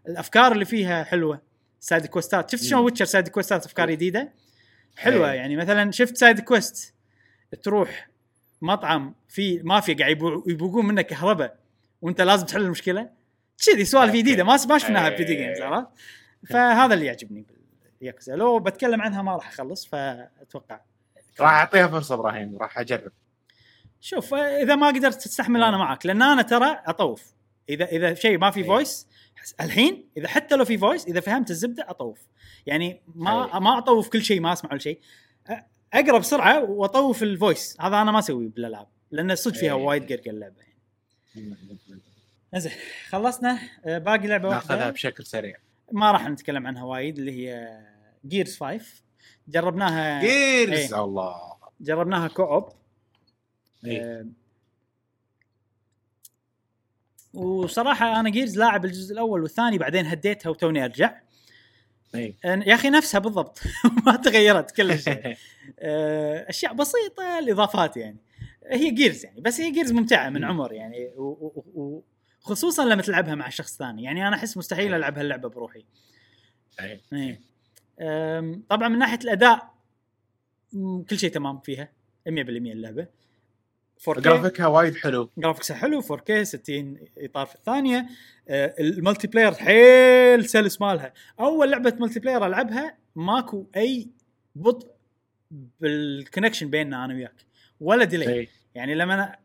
[0.08, 1.42] الأفكار اللي فيها حلوة
[1.80, 2.50] side كويستات.
[2.52, 2.82] شفت شلون.
[2.84, 4.34] Witcher side كويستات؟ أفكار جديده
[4.98, 5.38] حلوة إيه.
[5.38, 5.56] يعني.
[5.56, 6.94] مثلا شفت side quest؟
[7.64, 8.10] تروح
[8.66, 11.58] مطعم في مافيا قاعد يبو- يبوقون منك كهرباء
[12.02, 13.10] وانت لازم تحل المشكلة
[13.66, 14.14] كذي سوالف.
[14.14, 15.14] جديدة ما ما شفناها إيه.
[15.14, 15.88] ب video games عرفت؟
[16.50, 17.46] فهذا اللي يعجبني
[18.00, 20.80] بالياكوزا لو بتكلم عنها ما راح أخلص فأتوقع
[21.40, 23.12] راح أعطيها فرصة إبراهيم راح أجرب
[24.02, 27.24] شوف إذا ما قدرت تستحمل أنا معك لأن أنا ترى أطوف
[27.70, 28.66] إذا إذا شيء ما في إيه.
[28.68, 29.08] voice
[29.62, 32.20] الحين إذا حتى لو في voice إذا فهمت الزبدة أطوف
[32.66, 33.60] يعني ما إيه.
[33.60, 35.00] ما أطوف كل شيء ما أسمع ولا شيء
[35.96, 37.78] اقرا بسرعة واطوف ال voice.
[37.82, 39.84] هذا أنا ما اسويه بالالعاب لأن صدق فيها إيه.
[39.84, 40.56] وايد قرقه اللعبة.
[42.56, 42.72] زين
[43.10, 43.60] خلصنا.
[43.86, 45.56] آه، باقي لعبة ناخذها واحدة بشكل سريع.
[45.92, 47.80] ما راح نتكلم عنها وايد اللي هي
[48.26, 48.86] Gears 5
[49.48, 51.04] جربناها Gears إيه.
[51.04, 51.36] الله.
[51.82, 52.70] جربناها co-op
[53.86, 54.02] إيه.
[54.02, 54.26] آه،
[57.34, 61.25] وصراحة أنا Gears لاعب الجزء الأول والثاني بعدين هديتها وتوني أرجع.
[62.16, 63.60] أنا- يا أخي نفسها بالضبط
[64.06, 65.10] ما تغيرت كلش
[65.80, 68.18] آه، أشياء بسيطة الإضافات يعني
[68.72, 70.44] هي Gears يعني بس هي Gears ممتعة من.
[70.44, 71.10] عمر يعني
[72.42, 74.96] وخصوصا لما تلعبها مع شخص ثاني يعني أنا أحس مستحيل إيه.
[74.98, 75.86] العب هاللعبه بروحي.
[77.14, 77.40] إيه.
[78.00, 79.74] أم، طبعا من ناحية الأداء
[81.10, 81.90] كل شيء تمام فيها
[82.30, 83.08] 100% اللعبة
[84.00, 85.30] 4K جرافيكها وايد حلو.
[85.38, 88.08] جرافيكسها حلو 4K 60 إطار في الثانية.
[88.50, 91.14] آه، ال multiplayer حيل سلس مالها.
[91.40, 94.10] أول لعبة multiplayer ألعبها ماكو أي
[94.56, 94.92] بطء
[95.52, 97.46] بال connection بيننا أنا وياك.
[97.80, 98.48] ولا delay.
[98.76, 99.40] يعني لما أنا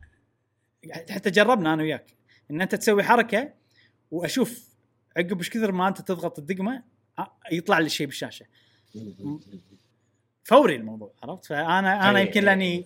[1.09, 2.13] حتى جربنا أنا وياك.
[2.51, 3.53] إن أنت تسوي حركة
[4.11, 4.71] وأشوف
[5.17, 6.83] عقب إيش كثر ما أنت تضغط الدقمة
[7.19, 8.45] آه، يطلع لي شيء بالشاشة.
[10.43, 12.85] فوري الموضوع عرفت؟ فانا أنا يمكن لأني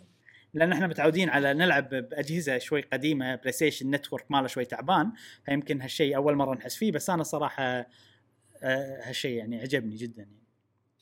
[0.56, 5.12] لأن إحنا متعودين على نلعب بأجهزة شوي قديمة PlayStation Network ماله شوي تعبان
[5.46, 10.46] فيمكن هالشيء أول مرة نحس فيه بس أنا صراحة آه، هالشيء يعني عجبني جدا يعني.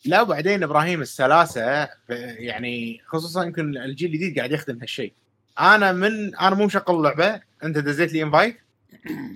[0.05, 5.13] لا وبعدين إبراهيم السلاسة يعني خصوصا يمكن الجيل الجديد قاعد يخدم هالشيء.
[5.59, 8.57] أنا من أنا مو مشغل اللعبة أنت دزيت لي invite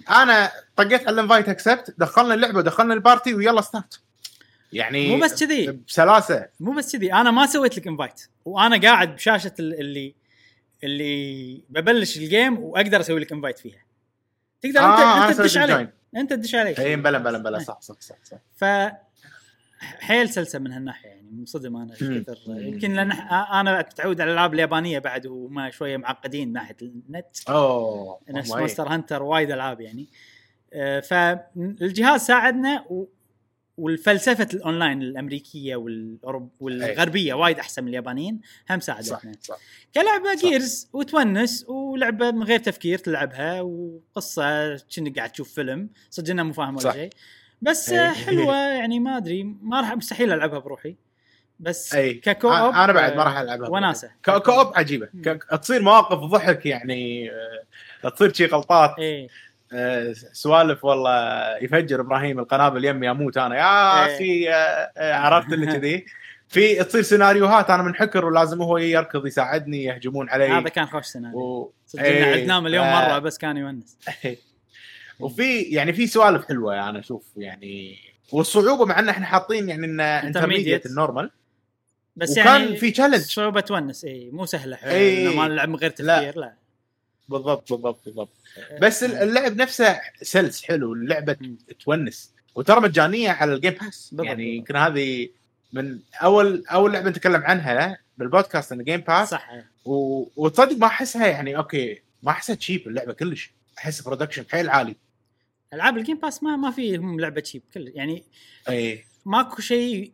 [0.10, 4.02] أنا طقيت على ال invite accept دخلنا اللعبة دخلنا ال party ويلا start
[4.74, 5.72] يعني مو بس كذي.
[5.88, 6.48] بسلاسة.
[6.60, 7.14] مو بس كذي.
[7.14, 10.16] أنا ما سويت لك invite وأنا قاعد بشاشة ال- اللي
[10.84, 13.84] اللي ببلش ال game وأقدر أسوي لك invite فيها.
[14.62, 15.90] تقدر آه، أنا أنت انت سويت تدش علي.
[16.16, 17.60] أنت تدش علي اي بلا بلا بلا.
[17.60, 18.38] صح صح صح, صح.
[18.56, 18.66] ف
[19.80, 21.32] حيل سلسة من هالناحية يعني.
[21.32, 26.54] منصدم أنا كثر يمكن لأن أنا متعود على الألعاب اليابانية بعد وهم شوية معقدين من
[26.54, 27.26] ناحية النت.
[27.50, 28.50] أوه نفس.
[28.52, 30.08] Monster Hunter وايد ألعاب يعني.
[30.74, 32.86] آه، فالجهاز ساعدنا.
[33.78, 36.52] والفلسفة الأونلاين الأمريكية والأوروب...
[36.60, 38.40] والغربية وايد أحسن من اليابانيين
[38.70, 39.32] هم صح ساعدتنا.
[39.42, 39.58] صح
[39.96, 40.42] كلعبة صح.
[40.42, 45.90] جيرز وتونس ولعبة من غير تفكير تلعبها وقصة كأنك قاعد تشوف فيلم.
[46.10, 46.94] صدق إنها مو فاهم ولا صح.
[46.94, 47.10] شيء.
[47.62, 48.10] بس إيه.
[48.12, 50.96] حلوة يعني ما أدري ما راح مستحيل ألعبها بروحي.
[51.60, 52.14] بس أي.
[52.14, 54.12] ككو آه، اوب أنا بعد ما راح ألعبها وناسة.
[54.24, 55.10] ك- كوب عجيبة.
[55.62, 58.96] تصير مواقف ضحك يعني آه، تصير شي غلطات.
[59.00, 59.26] إيه.
[59.26, 59.30] آه،
[60.34, 64.16] سوالف والله يفجر إبراهيم القنابل يمي أموت أنا يا إيه.
[64.16, 64.54] أخي آه،
[64.98, 66.06] آه، عرفت اللي كذي
[66.48, 71.40] في تصير سيناريوهات أنا منحكر ولازم هو يركض يساعدني يهجمون علي هذا كان خوش سيناريو
[71.40, 71.74] و...
[72.00, 73.10] إيه، عدناه مليون آه.
[73.10, 73.98] مرة بس كان يونس
[75.20, 77.98] وفي يعني في سوالف حلوة أنا أشوف يعني
[78.32, 80.86] والصعوبة مع إن إحنا حاطين يعني إن intermediate.
[80.86, 81.32] ال normal
[82.16, 83.16] بس وكان يعني في challenge.
[83.16, 84.76] صعوبة تونس إي مو سهلة.
[84.76, 86.18] إنه ما نلعب من غير لا.
[86.18, 86.54] تفكير لا,
[87.30, 88.30] بالضبط بالضبط بالضبط.
[88.82, 89.24] بس آه.
[89.24, 91.38] اللعب نفسه سلس حلو اللعبة.
[91.86, 92.34] تونس.
[92.56, 94.56] وترى مجانية على ال Game Pass يعني.
[94.56, 95.30] يمكن هذه
[95.74, 99.52] من أول أول لعبة نتكلم عنها بالبودكاست ان Game Pass صح.
[99.86, 100.26] و...
[100.36, 103.52] وتصدق ما أحسها يعني أوكي ما أحسها cheap اللعبة كلش.
[103.78, 104.96] أحس production حيل عالي.
[105.74, 108.24] ألعاب ال Game Pass ما ما في هم لعبة cheap كل يعني
[108.70, 110.12] اي ماكو شيء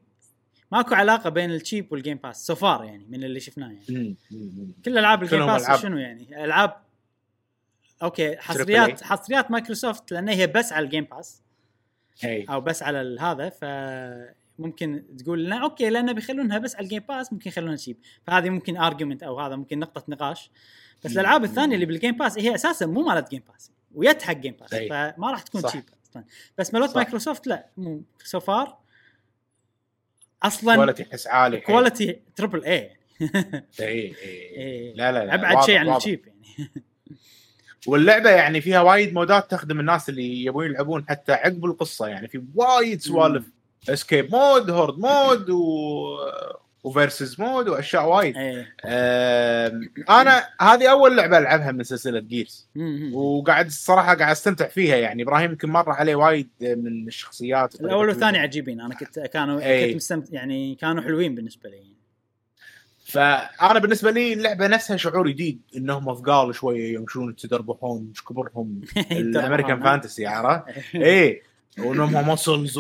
[0.71, 3.85] ماكو علاقة بين ال cheap وال Game Pass so far يعني من اللي شفناه يعني.
[3.89, 5.81] مم، مم، كل ألعاب ال Game Pass.
[5.81, 6.82] شنو يعني؟ ألعاب
[8.03, 9.03] أوكي حصريات.
[9.03, 11.41] حصريات مايكروسوفت لأن هي بس على ال Game Pass
[12.25, 13.65] أو بس على هذا ف
[14.59, 17.97] ممكن تقول لا أوكي لأن بيخلونها بس على ال Game Pass ممكن يخلونها cheap
[18.27, 20.51] فهذه ممكن argument أو هذا ممكن نقطة نقاش
[21.05, 21.11] بس.
[21.11, 24.53] الألعاب الثانية اللي بال Game Pass هي أساسا مو مالت Game Pass ويت حق Game
[24.53, 24.69] Pass.
[24.75, 25.83] فما راح تكون أصلا
[26.57, 26.95] بس مالت.
[26.95, 28.77] مايكروسوفت لا مو so far
[30.43, 31.59] أصلا quality احس عالي.
[31.61, 32.97] quality triple اي
[33.79, 34.15] اي
[34.57, 34.93] اي.
[34.93, 35.95] لا لا لا أبعد شيء عن واضح.
[35.95, 36.69] ال cheap يعني
[37.87, 42.27] واللعبة يعني فيها وايد mode ات تخدم الناس اللي يبون يلعبون حتى عقب القصة يعني
[42.27, 43.45] في وايد سوالف.
[43.89, 46.17] escape mode horde mode و
[46.83, 48.35] و versus mode وأشياء وايد.
[48.37, 52.67] أم، أنا هذه أول لعبة ألعبها من سلسلة Gears.
[53.13, 57.81] وقاعد الصراحة قاعد أستمتع فيها يعني إبراهيم يمكن مر عليه وايد من الشخصيات.
[57.81, 58.81] الأول والثاني عجيبين.
[58.81, 59.87] أنا كنت كانوا إيه.
[59.87, 61.92] كنت مستمتع يعني كانوا حلوين بالنسبة لي.
[63.13, 68.81] فأنا بالنسبة لي اللعبة نفسها شعور جديد إنهم ثقال شوية يمشون يتدربحون مش كبرهم؟
[69.11, 70.63] الأمريكان fantasy عرفت؟
[70.95, 71.41] إيه
[71.79, 72.79] وإنهم muscles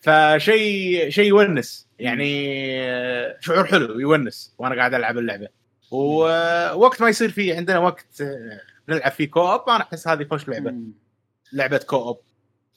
[0.00, 1.88] فشيء شيء يونس.
[1.98, 2.56] يعني
[3.40, 4.54] شعور حلو يونس.
[4.58, 5.48] وأنا قاعد ألعب اللعبة.
[5.90, 8.22] ووقت ما يصير في عندنا وقت
[8.88, 10.74] نلعب فيه co-op أنا أحس هذه خوش لعبة.
[11.52, 12.20] لعبة co-op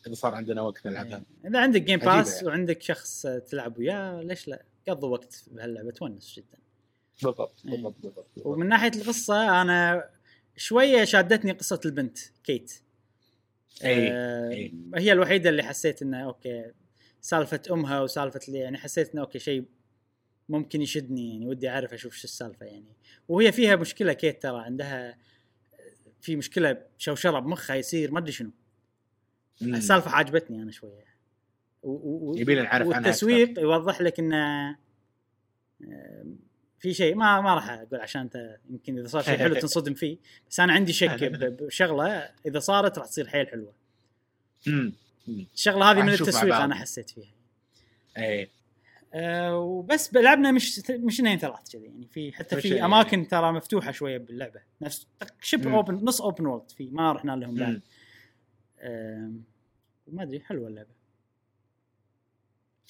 [0.08, 2.48] إذا صار عندنا وقت نلعبها إذا عندك Game Pass يعني.
[2.48, 6.58] وعندك شخص تلعب وياه ليش لا قضوا وقت بهاللعبة تونس جدا
[7.24, 7.72] بالضبط إيه.
[7.72, 8.28] بالضبط بالضبط.
[8.36, 10.10] ومن ناحية القصة أنا
[10.58, 12.74] شوية شادتني قصة البنت Kait
[13.84, 14.74] إي، آه إي.
[14.96, 16.72] هي الوحيدة اللي حسيت إنه أوكي
[17.22, 19.66] سالفة أمها وسالفة اللي يعني حسيت إنه أوكي شيء
[20.50, 22.96] ممكن يشدني يعني ودي أعرف أشوف شو السالفة يعني
[23.28, 25.18] وهي فيها مشكلة Kait ترى عندها
[26.22, 28.52] في مشكلة شوشرة بمخها يصير ما أدري شنو.
[29.62, 31.06] السالفة عجبتني أنا شوية.
[31.84, 34.76] و- و- يبينا نعرف عنها والتسويق يوضح لك انه
[36.80, 40.18] في شيء ما ما راح أقول عشان أنت يمكن إذا صار شيء حلو تنصدم فيه
[40.50, 41.24] بس أنا عندي شك
[41.64, 43.74] بشغلة إذا صارت راح تصير حيل حلوة.
[45.28, 46.56] الشغلة هذه من التسويق.
[46.56, 47.32] أنا حسيت فيها.
[48.18, 48.50] إيه.
[49.14, 53.92] أه وبس لعبنا مش مشينين ثلاث كذي يعني في حتى مش- في أماكن ترى مفتوحة
[53.92, 54.62] شوية باللعبة.
[54.82, 55.08] نفس
[55.42, 55.76] شبه.
[55.76, 57.82] open نص open world في ما رحنا لهم بعد.
[60.08, 60.90] ما أدري حلوة اللعبة.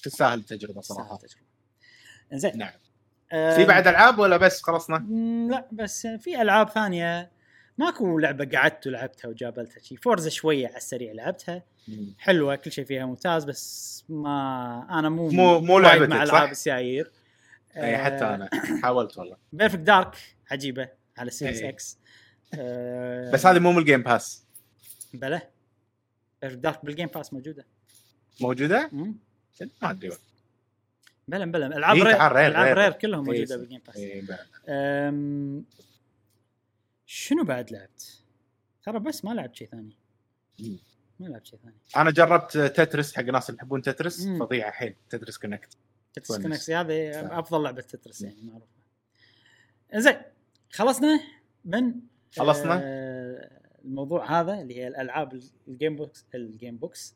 [0.02, 1.14] تستاهل التجربة تستاهل صراحة.
[1.14, 1.46] التجربة.
[2.32, 2.72] زين نعم.
[3.30, 4.96] في بعد ألعاب ولا بس خلصنا؟
[5.50, 7.30] لا بس في ألعاب ثانية.
[7.78, 9.96] ماكو لعبة قعدت ولعبتها وجابلتها شي.
[9.96, 11.62] Forza شوية على السريع لعبتها.
[12.18, 17.10] حلوة كل شيء فيها ممتاز بس ما أنا مو مو- مو لعبتك، مع؟ ألعاب السيايير.
[17.76, 18.48] إي حتى أنا.
[18.82, 19.36] حاولت والله.
[19.52, 20.16] Perfect Dark
[20.50, 21.62] عجيبة على Series.
[21.62, 21.98] X
[22.54, 24.44] أه بس هذه مو من الجيم باس
[25.14, 25.42] بلى.
[26.42, 27.64] Dark بال Game Pass موجودة
[28.40, 29.14] موجوده؟ مم.
[29.82, 30.10] ما ادري.
[31.28, 32.92] بلى بلى العاب إيه، Rare Rare، العاب Rare.
[32.92, 35.62] كلهم إيه، موجودة بال Game Pass إيه،.
[37.06, 38.22] شنو بعد لعبت؟
[38.82, 39.96] ترى بس ما لعبت شيء ثاني
[40.60, 40.78] مم.
[41.20, 44.26] ما لعبت شيء ثاني أنا جربت Tetris حق الناس اللي يحبون Tetris.
[44.26, 45.76] فظيعة حيل Tetris Connect
[46.12, 46.40] Tetris.
[46.42, 47.10] Connects هذه.
[47.38, 48.66] أفضل لعبة Tetris يعني معروفة
[49.94, 50.16] زين
[50.72, 51.20] خلصنا
[51.64, 51.94] من
[52.36, 53.15] خلصنا؟ آه
[53.86, 57.14] الموضوع هذا اللي هي الألعاب ال game box ال game box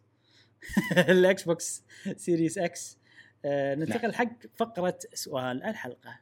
[0.99, 1.83] ال Xbox
[2.17, 2.99] Series X
[3.45, 6.19] آه ننتقل حق فقرة سؤال الحلقة.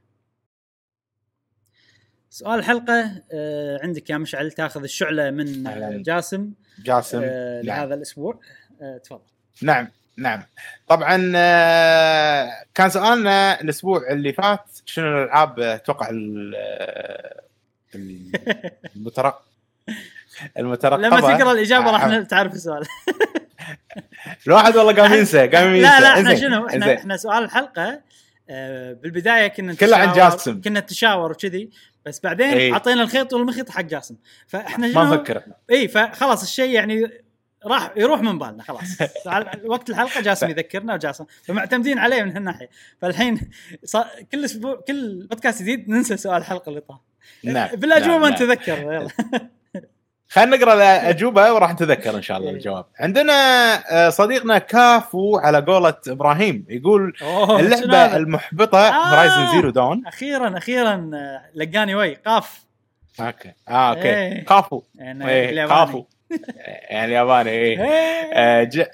[2.30, 6.02] سؤال الحلقة آه عندك يا مشعل تاخذ الشعلة من أهلاً.
[6.02, 6.52] جاسم.
[6.84, 7.66] جاسم آه نعم.
[7.66, 8.40] لهذا الأسبوع.
[8.82, 9.20] آه تفضل.
[9.62, 10.42] نعم نعم.
[10.88, 16.54] طبعا آه، كان سؤالنا الأسبوع اللي فات شنو الألعاب أتوقع ال-
[17.94, 18.32] ال-
[18.96, 19.44] المترق
[20.58, 21.08] المترقبة.
[21.08, 22.86] لما تقرأ الإجابة راح آه، تعرف السؤال.
[24.46, 25.82] الواحد والله قام ينسى قام ينسى.
[25.82, 26.94] لا لا إحنا شنو إحنا.
[26.94, 28.00] إحنا سؤال الحلقة
[28.50, 30.60] آه، بالبداية كنا كله عن جاسم.
[30.60, 31.70] كنا نتشاور وكذي
[32.06, 32.72] بس بعدين إيه.
[32.72, 34.16] اعطينا الخيط والمخيط حق جاسم.
[34.46, 35.42] فاحنا ما نفكر.
[35.70, 37.10] اي فخلاص الشيء يعني
[37.66, 38.98] راح يروح من بالنا خلاص.
[39.64, 41.24] وقت الحلقة جاسم يذكرنا وجاسم.
[41.42, 42.68] فمعتمدين عليه من هالناحية.
[43.00, 43.50] فالحين
[44.32, 46.98] كل أسبوع كل بودكاست جديد ننسى سؤال الحلقة اللي طاف.
[47.44, 47.76] نعم.
[47.76, 48.92] بالأجوبة نعم، نتذكر نعم.
[48.92, 49.08] يلا.
[50.28, 52.56] خلينا نقرأ الاجوبه وراح نتذكر إن شاء الله إيه.
[52.56, 53.32] الجواب عندنا
[53.90, 57.16] آه، صديقنا كافو على قولة إبراهيم يقول
[57.60, 59.08] اللعبة؟ المحبطة آه.
[59.08, 62.64] Horizon Zero Dawn أخيرا أخيرا آه، لقاني وي قاف
[63.20, 64.44] okay آه okay إيه.
[64.44, 65.66] كافو يعني إيه.
[65.66, 66.04] كافو
[66.90, 68.32] يعني ياباني إيه إيه.
[68.34, 68.84] آه، ج...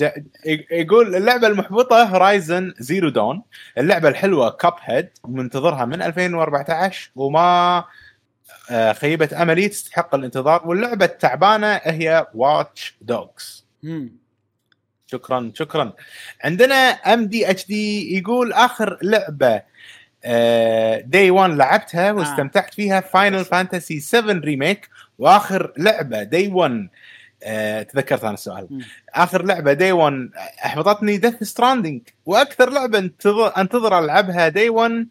[0.00, 0.08] ج...
[0.70, 3.42] يقول اللعبة المحبطة Horizon Zero Dawn
[3.78, 7.84] اللعبة الحلوة Cuphead ومنتظرها من 2014 وما
[8.70, 13.64] آه، خيبت أملي تستحق الانتظار واللعبة التعبانة هي Watch Dogs.
[15.06, 15.92] شكرا شكرا.
[16.44, 19.62] عندنا MDHD يقول آخر لعبة
[21.06, 26.88] day 1 لعبتها واستمتعت فيها Final Fantasy 7 Remake وآخر لعبة day 1
[27.42, 28.66] آه، تذكرت أنا السؤال.
[28.70, 28.80] مم.
[29.14, 30.30] آخر لعبة day 1
[30.64, 35.06] أحبطتني Death Stranding وأكثر لعبة انتظر أنتظر ألعبها day 1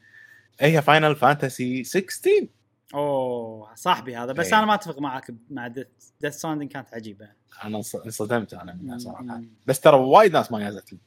[0.59, 2.47] هي Final Fantasy 16
[2.93, 4.57] أوه صاحبي هذا بس إيه.
[4.59, 5.87] أنا ما أتفق معك مع Death
[6.29, 7.27] Stranding كانت عجيبة
[7.63, 9.41] أنا انص- انصدمت أنا منها صراحة.
[9.65, 10.99] بس ترى وايد ناس ما نازلت لي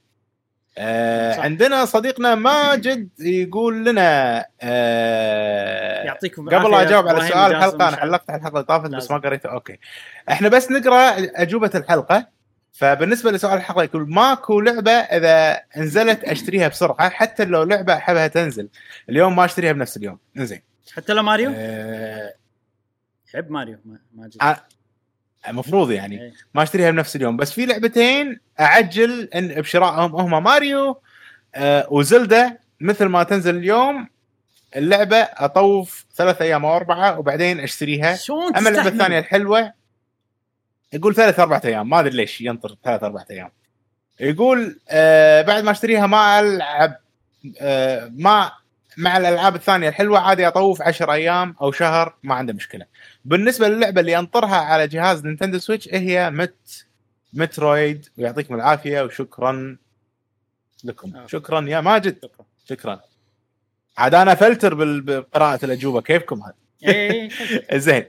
[0.78, 1.38] آه صح.
[1.42, 7.96] عندنا صديقنا ماجد يقول لنا آه يعطيكم قبل لا أجاوب على سؤال الحلقة أنا.
[7.96, 9.10] علقت على الحلقة اللي طافت بس.
[9.10, 9.78] ما قريته okay
[10.30, 12.28] إحنا بس نقرأ أجوبة الحلقة
[12.72, 18.68] فبالنسبة لسؤال الحلقة يقول ماكو لعبة إذا نزلت أشتريها بسرعة حتى لو لعبة احبها تنزل
[19.09, 20.62] اليوم ما أشتريها بنفس اليوم زين
[20.96, 22.34] حتى لو ماريو؟ آه
[23.28, 24.42] يحب ماريو ما ما جد.
[24.42, 24.56] آه،
[25.48, 26.22] المفروض يعني.
[26.22, 26.32] إيه.
[26.54, 27.36] ما أشتريها بنفس اليوم.
[27.36, 31.00] بس في لعبتين أعجل إن بشرائهم هما ماريو
[31.54, 34.09] آه وزلدا مثل ما تنزل اليوم
[34.76, 38.14] اللعبة أطوف ثلاث أيام أو أربعة وبعدين أشتريها.
[38.14, 39.72] شلون أما اللعبة؟ الثانية الحلوة
[40.92, 41.88] يقول ثلاث أربع أيام.
[41.88, 43.50] ما أدري ليش ينطر ثلاث أربع أيام.
[44.20, 46.96] يقول آه بعد ما أشتريها ما ألعب
[47.60, 48.52] آه ما
[48.97, 52.86] مع الألعاب الثانية الحلوة عادي أطوف 10 أيام أو شهر ما عنده مشكلة.
[53.24, 56.86] بالنسبة للعبة اللي أنطرها على جهاز Nintendo Switch هي؟ مت
[57.32, 58.06] Metroid.
[58.19, 59.77] ويعطيكم العافية وشكرا
[60.85, 61.16] لكم.
[61.16, 61.27] آه.
[61.27, 62.16] شكرا يا ماجد.
[62.23, 62.47] شكراً.
[62.69, 63.01] شكرا.
[63.98, 66.01] عاد أنا فلتر بقراءة الأجوبة.
[66.01, 66.55] كيفكم هذا؟
[66.86, 67.28] إيه
[67.78, 68.05] زين.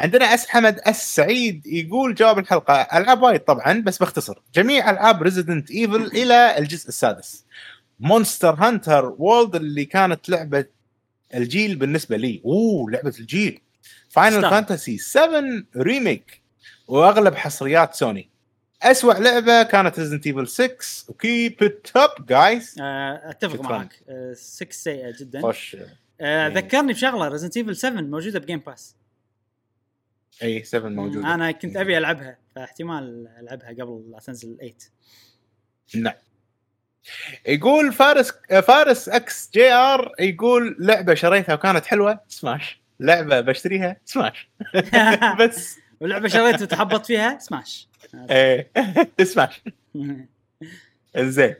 [0.00, 2.74] عندنا أس حمد اس سعيد يقول جواب الحلقة.
[2.74, 7.44] ألعاب وايد طبعا بس باختصر جميع ألعاب Resident Evil إلى الجزء السادس.
[8.00, 10.64] Monster Hunter World اللي كانت لعبة
[11.34, 12.42] الجيل بالنسبة لي.
[12.44, 13.60] أوه لعبة الجيل.
[14.08, 14.42] Final.
[14.50, 15.42] Fantasy 7
[15.76, 16.40] Remake
[16.88, 18.28] وأغلب حصريات سوني
[18.82, 20.74] أسوأ لعبة كانت Resident Evil 6
[21.08, 23.60] و keep it up guys آه، أتفق.
[23.60, 24.02] معك.
[24.32, 25.40] 6 سيئة جدا.
[25.42, 25.76] خوش
[26.20, 26.54] آه، إيه.
[26.54, 27.28] ذكرني بشغلة.
[27.28, 28.96] Resident Evil 7 موجودة ب Game Pass
[30.42, 34.74] اي 7 موجود أنا كنت أبي ألعبها فاحتمال ألعبها قبل لا تنزل 8
[35.94, 36.14] نعم.
[37.46, 38.32] يقول فارس
[38.66, 42.80] فارس XGR يقول لعبة شريتها وكانت حلوة سماش.
[43.00, 44.48] لعبة بشتريها سماش.
[45.40, 45.78] بس.
[46.00, 47.88] ولعبة شريت وتحبط فيها سماش.
[48.30, 48.70] إيه.
[49.22, 49.62] سماش.
[51.16, 51.54] زين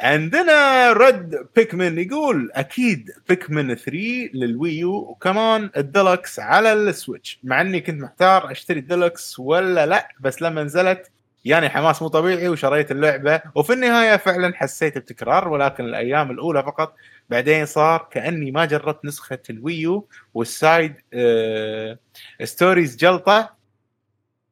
[0.00, 3.90] عندنا Red Pikmin يقول أكيد Pikmin 3
[4.34, 9.86] لل Wii U وكمان الديلكس على ال Switch مع إني كنت محتار أشتري الديلكس ولا
[9.86, 11.10] لأ بس لما نزلت
[11.44, 13.42] يعني حماس مو طبيعي وشريت اللعبة.
[13.54, 16.94] وفي النهاية فعلا حسيت بتكرار ولكن الأيام الأولى فقط.
[17.30, 21.98] بعدين صار كأني ما جربت نسخة ال Wii U وال side آه
[22.44, 23.54] stories جلطة.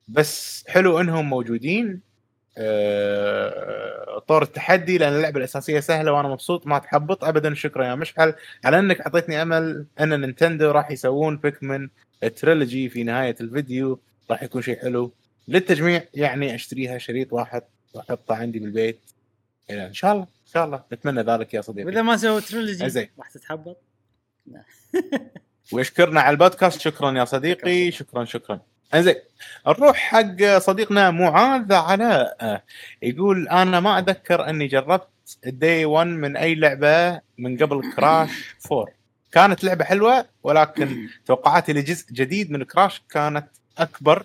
[0.09, 2.01] بس حلو إنهم موجودين.
[2.59, 7.25] آه، طور التحدي لأن اللعبة الأساسية سهلة وأنا مبسوط ما تحبط.
[7.25, 8.35] ابدا شكرا يا مشعل.
[8.65, 11.89] على إنك أعطيتني أمل إن Nintendo راح يسوون Pikmin
[12.37, 14.01] trilogy في نهاية الفيديو.
[14.31, 15.13] راح يكون شيء حلو.
[15.49, 17.63] للتجميع يعني أشتريها شريط واحد
[17.95, 19.01] واحطه عندي بالبيت.
[19.71, 20.83] إيه، إن شاء الله إن شاء الله.
[20.93, 21.87] نتمنى ذلك يا صديقي.
[21.87, 23.09] وإذا ما سووا trilogy زين.
[23.19, 23.77] راح تتحبط.
[25.73, 26.81] ويشكرنا على البودكاست.
[26.81, 27.91] شكرا يا صديقي.
[27.91, 28.25] شكرا.
[28.25, 28.61] شكرا
[28.95, 29.15] إنزين
[29.67, 32.63] نروح حق صديقنا معاذ علاء
[33.03, 35.09] يقول أنا ما أتذكر إني جربت
[35.47, 38.31] ال day 1 من أي لعبة من قبل Crash
[38.73, 38.87] 4
[39.33, 43.47] كانت لعبة حلوة ولكن توقعاتي لجزء جديد من Crash كانت
[43.79, 44.19] أكبر.
[44.19, 44.25] آه،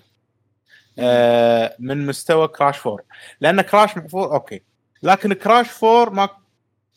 [1.79, 3.05] من مستوى Crash 4
[3.41, 4.61] لأن Crash 4 okay.
[5.03, 6.29] لكن Crash 4 ما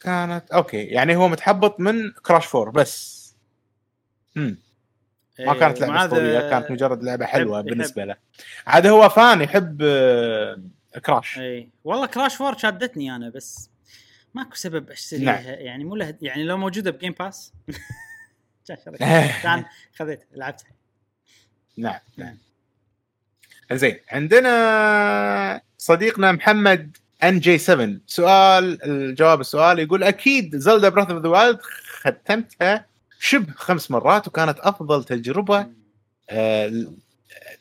[0.00, 0.84] كانت okay.
[0.84, 3.18] يعني هو متحبط من Crash 4 بس.
[4.36, 4.58] امم
[5.40, 8.16] ما إيه، كانت لعبه معاذ، أسطورية كانت مجرد لعبة حلوة يحب- بالنسبة له.
[8.66, 10.58] عاد هو fan يحب آه،
[11.06, 13.70] كراش اي والله Crash 4 شادتني أنا بس
[14.34, 15.24] ماكو سبب أشتريها.
[15.24, 15.44] نعم.
[15.44, 17.52] يعني مو له يعني لو موجودة ب Game Pass
[18.68, 19.42] كان شريتها.
[19.42, 19.64] كان
[19.98, 20.68] خذيت لعبتها.
[21.76, 22.00] نعم.
[22.16, 22.38] نعم.
[23.72, 31.28] زين عندنا صديقنا محمد NG 7 سؤال الجواب السؤال يقول أكيد Zelda Breath of the
[31.28, 31.58] Wild
[32.00, 32.86] ختمتها
[33.20, 35.66] شبه خمس مرات وكانت أفضل تجربة
[36.30, 36.68] آه،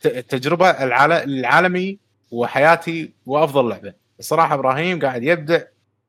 [0.01, 1.97] ت- التجربه العال- العالمي
[2.31, 3.93] وحياتي وأفضل لعبة.
[4.19, 5.59] الصراحة إبراهيم قاعد يبدع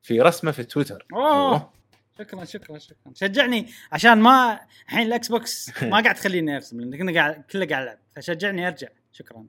[0.03, 1.05] في رسمة في تويتر.
[1.13, 1.69] أوه
[2.19, 2.95] شكرا شكرا شكرا.
[3.15, 7.83] شجعني عشان ما الحين ال Xbox ما قاعد تخليني أرسم لأن كنا قاعد كله قاعد
[7.83, 8.87] العب فشجعني أرجع.
[9.19, 9.45] شكرا.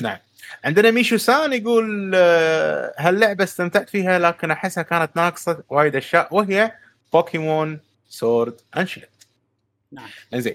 [0.00, 0.18] نعم.
[0.64, 6.72] عندنا ميشو سان يقول آه، هاللعبة استمتعت فيها لكن أحسها كانت ناقصة وايد أشياء وهي
[7.12, 9.08] Pokémon Sword and Shield.
[9.92, 10.08] نعم.
[10.34, 10.54] إنزين.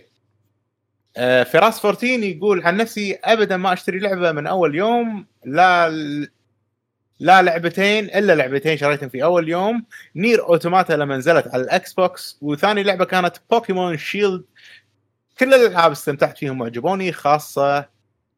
[1.17, 5.89] آه، فراس 14 يقول عن نفسي ابدا ما أشتري لعبة من أول يوم لا
[7.19, 9.85] لا لعبتين إلا لعبتين شريتهم في أول يوم
[10.15, 14.43] NieR Automata لما نزلت على ال Xbox وثاني لعبة كانت Pokémon Shield
[15.39, 17.89] كل الألعاب استمتعت فيهم وعجبوني خاصه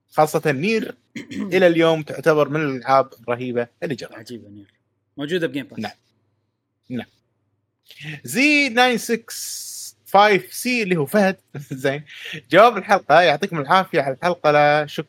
[0.09, 0.95] خاصة NieR.
[1.53, 4.19] إلى اليوم تعتبر من الألعاب الرهيبة اللي جربتها.
[4.19, 4.73] عجيبة نير.
[5.17, 5.79] موجودة ب Game Pass
[6.89, 7.05] نعم.
[8.23, 11.37] زي 965 سي اللي هو فهد.
[11.71, 12.03] زين.
[12.51, 15.05] جواب الحلقة يعطيكم العافية على الحلقة لا شك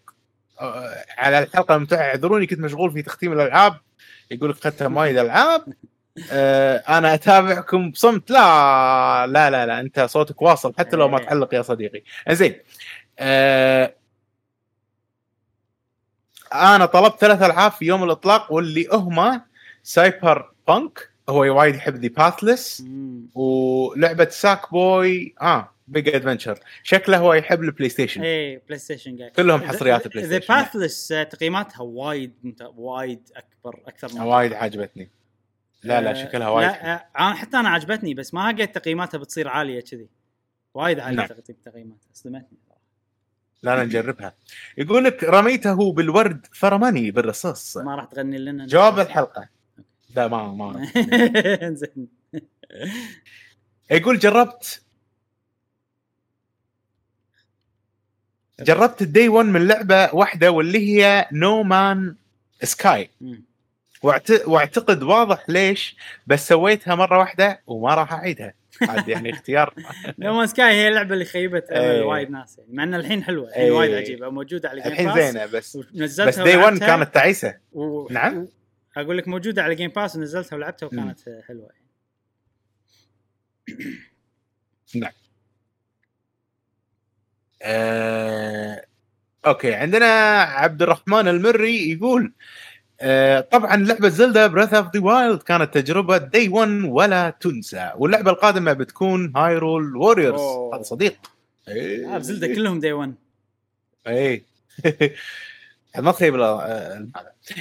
[0.61, 1.99] آه، على الحلقة الممتعة.
[1.99, 3.81] اعذروني كنت مشغول في تختيم الألعاب.
[4.31, 5.65] يقول لك ختم وايد العاب
[6.89, 11.25] أنا أتابعكم بصمت لا لا لا لا أنت صوتك واصل حتى لو ما إيه.
[11.25, 12.61] تعلق يا صديقي زين
[13.19, 13.95] آه،
[16.55, 19.41] أنا طلبت ثلاث ألعاب في يوم الإطلاق واللي هما
[19.83, 22.85] سايبر بانك هو وايد يحب ذا باثلس.
[23.35, 29.31] ولعبة ساك بوي آه بيج ادفنشر شكله هو يحب البلاي ستيشن إيه بلاي ستيشن قاعد
[29.31, 30.55] كلهم حصريات بلاي ذا ستيشن.
[30.55, 32.33] باثلس تقييماتها وايد
[32.77, 35.11] وايد أكبر أكثر من وايد عجبتني
[35.83, 39.49] لا لا شكلها وايد لا آه، أنا حتى أنا عجبتني بس ما لقيت تقييماتها بتصير
[39.49, 40.09] عالية كذي.
[40.75, 41.27] وايد عالية نعم.
[41.27, 42.59] تقييم تقييماتها صدمتني
[43.63, 44.35] لا لا نجربها.
[44.79, 47.77] يقول لك رميته بالورد فرماني بالرصاص.
[47.77, 48.67] ما راح تغني لنا.
[48.67, 49.49] جواب الحلقة.
[50.17, 50.87] لا ما ما
[51.81, 52.09] زين.
[53.91, 54.83] يقول جربت
[58.61, 62.17] جربت الدي 1 من لعبة واحدة واللي هي نو مان
[62.63, 63.11] سكاي.
[64.03, 64.31] واعت...
[64.31, 69.75] واعتقد واضح ليش بس سويتها مرة واحدة وما راح أعيدها عاد يعني اختيار
[70.19, 72.03] نو مان سكاي هي اللعبة اللي خيبت إيه.
[72.03, 73.73] وايد ناس يعني مع إن الحين حلوة الحين.
[73.73, 77.55] وايد عجيبة موجودة على جيم الحين زينة بس ونزلتها بس دي 1 ولعبتها كانت تعيسة
[77.73, 78.09] و...
[78.13, 78.49] نعم.
[78.97, 80.87] أقول لك موجودة على جيم باس ونزلتها ولعبتها.
[80.87, 81.87] وكانت حلوة يعني.
[84.95, 85.13] نعم
[87.63, 88.85] آه...
[89.47, 90.07] أوكي عندنا
[90.41, 92.33] عبد الرحمن المري يقول آه
[93.53, 97.93] طبعا لعبة زلدا بريث اوف ذا وايلد كانت تجربة دي 1 ولا تنسى.
[97.97, 100.41] واللعبة القادمة بتكون هايرول ووريرز.
[100.75, 101.17] هذا صديق.
[101.69, 102.15] إيه.
[102.15, 103.15] آه بزلدة كلهم دي 1
[104.09, 104.43] اي
[105.99, 107.07] ما تخيب ال- هذا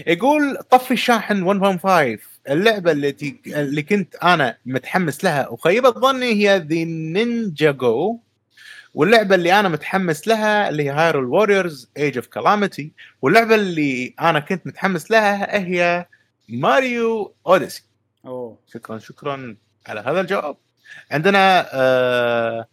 [0.07, 6.83] يقول طفي الشاحن 1.5 اللعبة التي اللي كنت أنا متحمس لها وخيبت ظني هي ذا
[6.83, 8.19] نينجا جو
[8.95, 12.91] واللعبة اللي أنا متحمس لها اللي هي هايرول ووريرز ايج اوف كلاميتي
[13.21, 16.05] واللعبة اللي أنا كنت متحمس لها هي
[16.49, 17.83] ماريو اوديسي
[18.25, 18.59] أوه.
[18.67, 19.57] شكرا شكرا
[19.87, 20.57] على هذا الجواب.
[21.11, 22.67] عندنا آه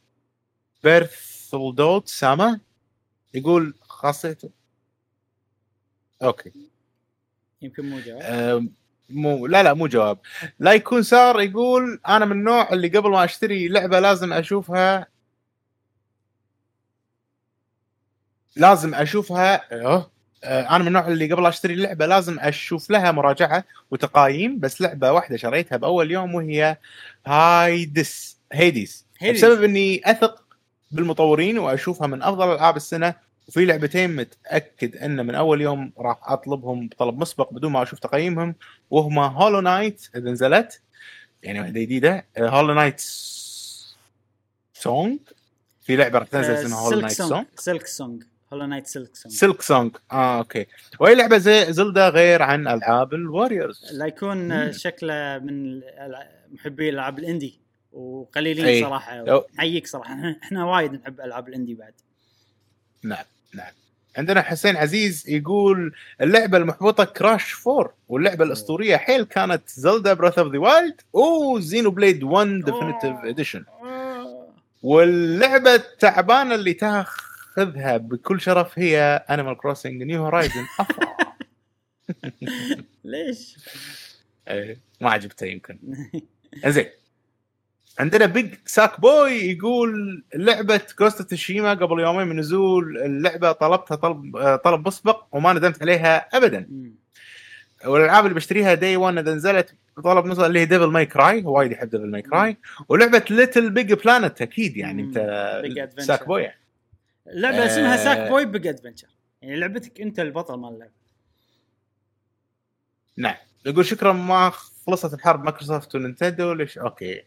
[0.84, 2.60] بيرثلدوت ساما
[3.34, 4.50] يقول خاصيته.
[6.22, 6.52] أوكي.
[7.62, 8.18] يمكن مو جواب.
[8.22, 8.66] آه
[9.10, 10.18] مو لا لا مو جواب.
[10.58, 15.11] لا يكون سار يقول أنا من النوع اللي قبل ما أشتري لعبة لازم أشوفها
[18.56, 19.62] لازم أشوفها.
[19.72, 20.10] آه،
[20.44, 25.36] أنا من النوع اللي قبل أشتري اللعبه لازم أشوف لها مراجعة وتقايم بس لعبة واحدة
[25.36, 26.76] شريتها بأول يوم وهي
[27.26, 29.44] هايدس هيديس هيديس.
[29.44, 30.44] بسبب إني أثق
[30.90, 33.14] بالمطورين وأشوفها من أفضل ألعاب السنة
[33.48, 38.54] وفي لعبتين متأكد إن من أول يوم راح أطلبهم بطلب مسبق بدون ما أشوف تقييمهم
[38.90, 40.80] وهما هولو نايت إذا نزلت.
[41.42, 43.00] يعني واحدة جديدة هولو نايت
[44.74, 45.18] سونج
[45.82, 48.22] في لعبة راح تنزل اسمها هولو نايت سونج سونج سلك سونج
[48.52, 50.66] هولو نايت سلك سونج سلك سونج آه أوكي
[51.00, 54.72] وهي لعبة زي زلدا غير عن ألعاب الواريورز لا يكون.
[54.72, 55.80] شكله من
[56.52, 57.60] محبي الالعاب الإندي.
[57.92, 58.80] وقليلين أي.
[58.82, 59.44] صراحة.
[59.54, 60.14] نحييك صراحة.
[60.42, 61.92] إحنا وايد نحب ألعاب الإندي بعد.
[63.02, 63.24] نعم
[63.54, 63.72] نعم.
[64.16, 70.52] عندنا حسين عزيز يقول اللعبة المحبطه كراش 4 واللعبة الأسطورية حيل كانت زلدا براث اوف
[70.52, 73.16] ذا وايلد وزينو بليد 1 ديفينيتيف.
[73.24, 73.64] اديشن.
[74.82, 76.74] واللعبة التعبانة اللي
[77.56, 80.64] تأخذها بكل شرف هي انيمال كروسنج نيو هورايزن
[83.04, 83.56] ليش؟
[85.00, 85.78] ما عجبته يمكن
[86.66, 86.86] زين
[87.98, 94.38] عندنا بيج ساك بوي يقول لعبة جوست تشيما قبل يومين من نزول اللعبة طلبتها طلب
[94.64, 96.68] طلب مسبق وما ندمت عليها ابدا.
[97.84, 99.74] والألعاب اللي بشتريها دي 1 إذا نزلت
[100.04, 102.56] طلب مسبق اللي هي ديفل ماي كراي وايد يحب ديفل ماي كراي
[102.88, 105.02] ولعبة ليتل بيج بلانت أكيد يعني.
[105.02, 105.18] أنت.
[105.98, 106.50] ساك بوي
[107.26, 108.04] اللعبه اسمها آه.
[108.04, 109.08] ساك بوي بيج ادفنشر
[109.42, 110.92] يعني لعبتك أنت البطل مال اللعبة.
[113.16, 113.36] نعم.
[113.66, 114.50] يقول شكرا ما
[114.86, 117.22] خلصت الحرب مايكروسوفت ونينتندو ليش؟ أوكي.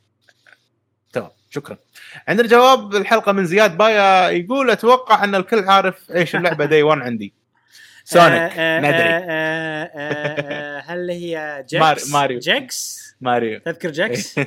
[1.13, 1.29] تمام.
[1.49, 1.77] شكرا.
[2.27, 7.01] عندنا جواب الحلقة من زياد بايا يقول أتوقع أن الكل عارف إيش اللعبة دي 1
[7.01, 7.33] عندي.
[8.05, 12.39] سونيك ندري آه، آه، هل هي جاكس ماريو.
[12.39, 13.59] جاكس ماريو.
[13.59, 14.39] تذكر جاكس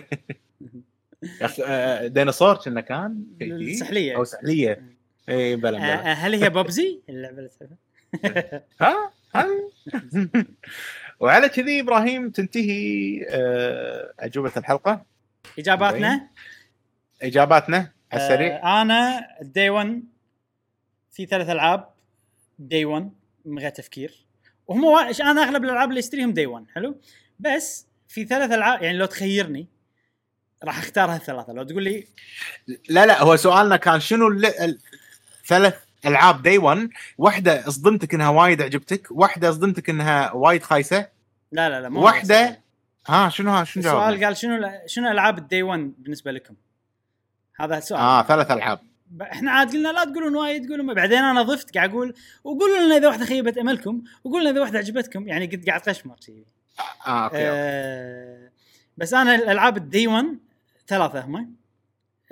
[2.14, 4.16] ديناصور كنا كان؟ السحلية.
[4.16, 4.97] أو سحلية.
[5.28, 6.10] اي بلا آه، بلا.
[6.10, 9.12] آه، هل هي بوبزي اللعبه اللي؟ ها؟
[11.20, 15.04] وعلى كذي إبراهيم تنتهي آه، أجوبة الحلقة.
[15.58, 16.28] إجاباتنا؟
[17.22, 18.56] إجاباتنا على السريع.
[18.56, 20.02] آه، أنا دي 1
[21.10, 21.88] في ثلاث ألعاب.
[22.58, 23.10] دي 1
[23.44, 24.26] من غير تفكير.
[24.66, 24.96] وهم.
[25.20, 27.00] أنا أغلب الألعاب اللي أشتريهم دي 1 حلو؟
[27.38, 29.68] بس في ثلاث ألعاب يعني لو تخيرني
[30.64, 31.52] راح أختار هالثلاثة.
[31.52, 32.04] لو تقول لي
[32.88, 34.28] لا لا هو سؤالنا كان شنو
[35.48, 35.74] ثلاث
[36.06, 41.08] ألعاب دي 1 واحدة صدمتك إنها وايد عجبتك واحدة صدمتك إنها وايد خايسة
[41.52, 42.56] لا لا لا مو السؤال.
[43.06, 46.54] ها شنو ها شنو السؤال قال شنو شنو ألعاب الدي 1 بالنسبة لكم؟
[47.60, 48.80] هذا السؤال آه ثلاث ألعاب
[49.22, 53.08] إحنا عاد قلنا لا تقولون وايد تقولون بعدين أنا ضفت قاعد أقول وقولوا لنا إذا
[53.08, 56.32] واحدة خيبت أملكم وقولوا لنا إذا واحدة عجبتكم يعني قد قاعد قشمر شي.
[57.06, 57.48] آه أوكي, أوكي.
[57.48, 58.50] آه
[58.96, 60.26] بس أنا الألعاب الدي 1
[60.88, 61.54] ثلاثة هم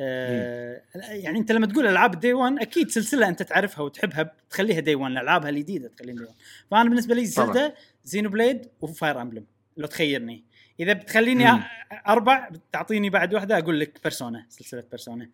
[0.01, 4.95] آه يعني انت لما تقول ألعاب الدي 1 أكيد سلسلة أنت تعرفها وتحبها تخليها دي
[4.95, 6.35] 1 الالعابها الجديدة تخليها دي 1
[6.71, 7.25] فأنا بالنسبة لي.
[7.25, 9.45] زلدا زينو بليد وفاير امبلم
[9.77, 10.45] لو تخيرني
[10.81, 11.63] إذا بتخليني مم.
[12.09, 15.31] أربع تعطيني بعد واحدة أقول لك بيرسونا سلسلة بيرسونا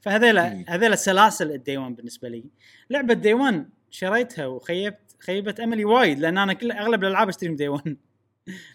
[0.00, 0.64] فهذيل مم.
[0.68, 2.44] هذيل السلاسل الدي 1 بالنسبة لي
[2.90, 7.56] لعبة دي 1 شريتها وخيبت خيبت أملي وايد لأن أنا كل أغلب الألعاب اشتري من
[7.56, 7.96] دي 1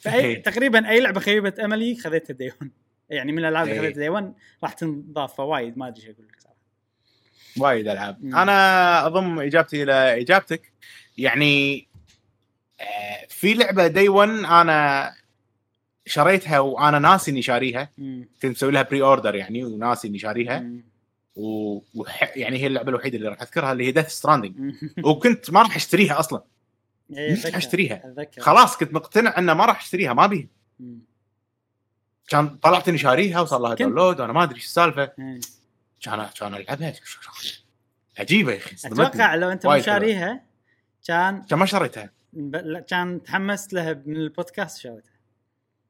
[0.01, 0.43] فاي إيه.
[0.43, 2.71] تقريبا أي لعبة خيبت أملي خذيتها دي 1
[3.09, 3.81] يعني من الألعاب اللي إيه.
[3.81, 6.55] خذيتها دي 1 راح تنضاف فوايد ما أدري إيش أقول لك صراحة
[7.57, 8.35] وايد ألعاب مم.
[8.35, 10.71] أنا أضم إجابتي إلى إجابتك
[11.17, 11.87] يعني
[12.81, 15.11] آه، في لعبة دي 1 أنا
[16.05, 17.89] شريتها وأنا ناسي إني شاريها.
[18.41, 20.83] كنت مسوي لها بري اوردر يعني وناسي إني شاريها مم.
[21.35, 21.79] و...
[21.95, 22.37] وح...
[22.37, 24.73] يعني هي اللعبة الوحيدة اللي راح أذكرها اللي هي ديث ستراندنج.
[25.07, 26.41] وكنت ما راح أشتريها أصلا
[27.17, 27.95] إيه، مش أتذكر- أشتريها.
[28.05, 28.41] أتذكر.
[28.41, 30.47] خلاص كنت مقتنع إنه ما راح أشتريها ما بيها
[30.79, 30.99] مم.
[32.27, 35.05] كان طلعت إني شاريها وصار لها داونلود وأنا ما أدري إيش السالفة.
[36.01, 36.93] كان كان العبها
[38.19, 38.75] عجيبة يا أخي.
[38.85, 40.43] أتوقع لو أنت مو شاريها
[41.07, 42.09] كان كان ما شريتها
[42.87, 45.15] كان تحمست لها من البودكاست شريتها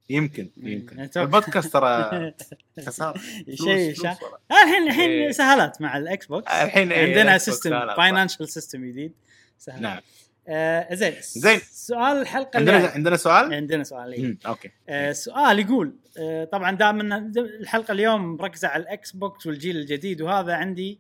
[0.10, 0.50] يمكن.
[0.58, 1.10] يمكن.
[1.18, 2.34] البودكاست ترى
[2.88, 3.20] خسارة
[3.54, 4.08] شيء.
[4.08, 4.18] آه،
[4.52, 5.32] الحين الحين إيه.
[5.32, 7.98] سهلات مع الإكس بوكس الحين إيه، عندنا سيستم سهلات.
[7.98, 9.14] فاينانشال سيستم جديد
[9.58, 10.00] سهل نعم
[10.48, 11.60] آه زين زين.
[11.72, 14.38] سؤال الحلقة عندنا اللي عندنا سؤال؟ عندنا سؤال إيه.
[14.46, 19.78] أوكي آه سؤال يقول آه طبعا دام إن الحلقة اليوم مركزة على الإكس بوكس والجيل
[19.78, 21.00] الجديد وهذا عندي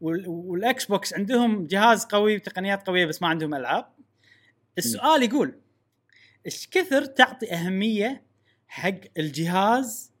[0.00, 3.86] وال- والإكس بوكس عندهم جهاز قوي وتقنيات قوية بس ما عندهم ألعاب
[4.78, 5.54] السؤال يقول
[6.46, 8.22] إيش كثر تعطي أهمية
[8.68, 10.12] حق الجهاز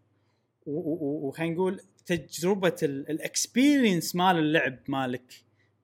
[0.66, 5.32] وخلينا نقول تجربة الإكسبيرينس مال اللعب مالك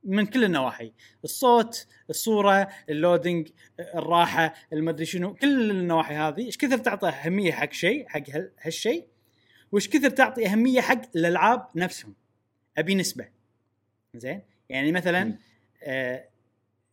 [0.05, 0.93] من كل النواحي.
[1.25, 3.49] الصوت الصورة اللودنج
[3.95, 6.47] الراحة المدري شنو كل النواحي هذه.
[6.47, 9.07] إيش كثر تعطي أهمية حق شيء حق هال- هالشيء؟
[9.73, 12.15] وإيش كثر تعطي أهمية حق الألعاب نفسهم؟
[12.79, 13.29] أبي نسبة.
[14.15, 15.39] زين؟ يعني مثلا.
[15.83, 16.25] آه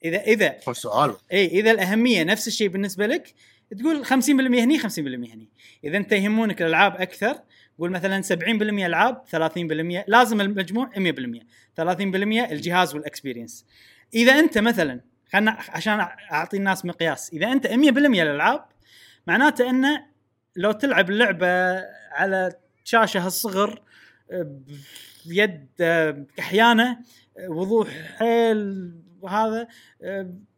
[0.05, 1.15] إذا إذا هو سؤال.
[1.33, 3.33] إي إذا الأهمية نفس الشيء بالنسبة لك
[3.79, 4.09] تقول 50%
[4.59, 4.87] هني 50%
[5.33, 5.49] هني.
[5.83, 7.39] إذا أنت يهمونك الألعاب أكثر
[7.79, 8.31] قول مثلا 70%
[8.85, 10.97] ألعاب 30% لازم المجموع 100%
[11.77, 11.81] 30%
[12.51, 13.65] الجهاز والإكسبيرينس.
[14.13, 15.01] إذا أنت مثلا
[15.33, 18.65] خلنا عشان أعطي الناس مقياس إذا أنت 100% الالعاب
[19.27, 20.05] معناته أنه
[20.55, 21.47] لو تلعب اللعبه
[22.11, 22.51] على
[22.83, 23.81] شاشة هالصغر
[24.31, 24.59] آه،
[25.25, 26.25] بيد آه،
[27.47, 28.91] وضوح حيل
[29.21, 29.67] وهذا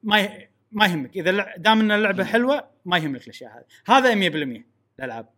[0.04, 0.30] ما
[0.72, 1.18] ما يهمك.
[1.18, 3.98] إذا دام إن اللعبة حلوة ما يهمك الأشياء هذه.
[3.98, 4.64] هذا 100%
[5.00, 5.30] الالعاب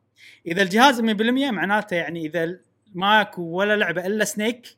[0.45, 1.03] إذا الجهاز 100%
[1.51, 2.59] معناته يعني إذا
[2.95, 4.77] ماكو ولا لعبة إلا Snake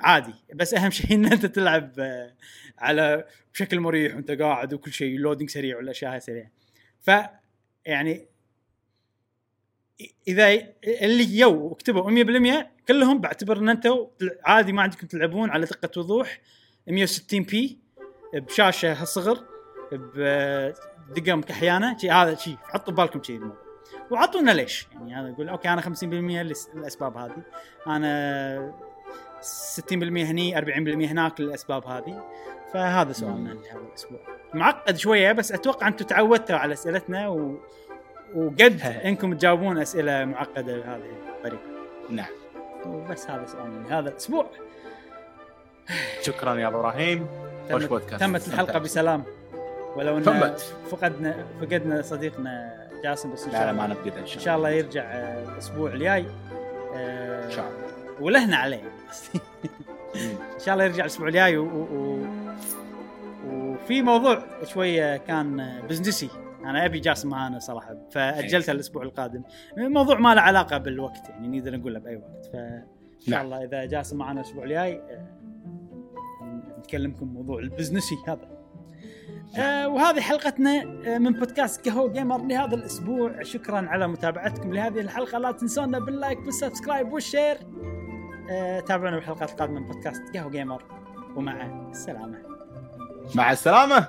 [0.00, 0.34] عادي.
[0.54, 2.34] بس أهم شيء إن أنت تلعب آه،
[2.78, 6.50] على بشكل مريح وأنت قاعد وكل شيء loading سريع والاشياء سريعة.
[7.00, 7.10] ف
[7.86, 8.26] يعني
[10.28, 10.48] إذا
[11.02, 12.24] اللي يو كتبوا
[12.62, 14.06] 100% كلهم بعتبر إن أنتم
[14.44, 16.40] عادي ما عندكم تلعبون على دقة وضوح
[16.86, 17.78] 160 p
[18.34, 19.44] بشاشة هالصغر
[19.92, 23.67] بدقم كحيانه شي هذا شيء حطوا ببالكم شيء الموضوع.
[24.10, 27.36] وعطونا ليش؟ يعني هذا يقول أوكي أنا 50% لس- للأسباب هذه.
[27.86, 28.72] أنا
[29.40, 32.24] 60% هني 40% هناك للأسباب هذه.
[32.72, 34.18] فهذا سؤالنا لهذا الأسبوع.
[34.54, 37.56] معقد شوية بس أتوقع أنتم تعودتوا على أسئلتنا و...
[38.34, 41.62] وقد أنكم تجاوبون أسئلة معقدة بهذه الطريقة.
[42.10, 42.30] نعم.
[42.86, 44.46] وبس هذا سؤالنا لهذا الأسبوع.
[46.22, 47.26] شكرا يا أبو إبراهيم.
[47.72, 48.20] خوش تمت, بودكاست.
[48.20, 48.78] تمت الحلقة.
[48.78, 49.24] بسلام.
[49.96, 50.54] ولو أن.
[50.90, 53.94] فقدنا فقدنا صديقنا جاسم بس إن شاء لا ما الله.
[53.94, 54.78] نفقد ان إن شاء شاء الله الله.
[54.78, 56.26] يرجع آه، الأسبوع الجاي.
[56.94, 58.22] آه، إن شاء الله.
[58.22, 58.82] ولهنا عليه.
[60.54, 61.64] إن شاء الله يرجع الأسبوع الجاي و...
[61.64, 62.26] و...
[63.46, 66.30] وفي موضوع شوية كان بزنسي.
[66.64, 67.96] أنا أبي جاسم معانا صراحة.
[68.10, 69.42] فأجلته الأسبوع القادم.
[69.76, 72.46] موضوع ما له علاقة بالوقت يعني نقدر نقوله بأي وقت.
[72.52, 72.84] فان
[73.20, 73.44] شاء نعم.
[73.44, 75.26] الله إذا جاسم معانا الأسبوع الجاي آه،
[76.78, 78.57] نتكلمكم موضوع البزنس ي هذا.
[79.56, 83.42] آه وهذه حلقتنا آه، من بودكاست قهوة جيمر لهذا الأسبوع.
[83.42, 85.38] شكرا على متابعتكم لهذه الحلقة.
[85.38, 87.56] لا تنسونا بال like وال subscribe وال share.
[88.50, 90.82] آه تابعونا بالحلقات القادمة من بودكاست قهوة جيمر.
[91.36, 92.38] ومع السلامة.
[93.34, 94.08] مع السلامة.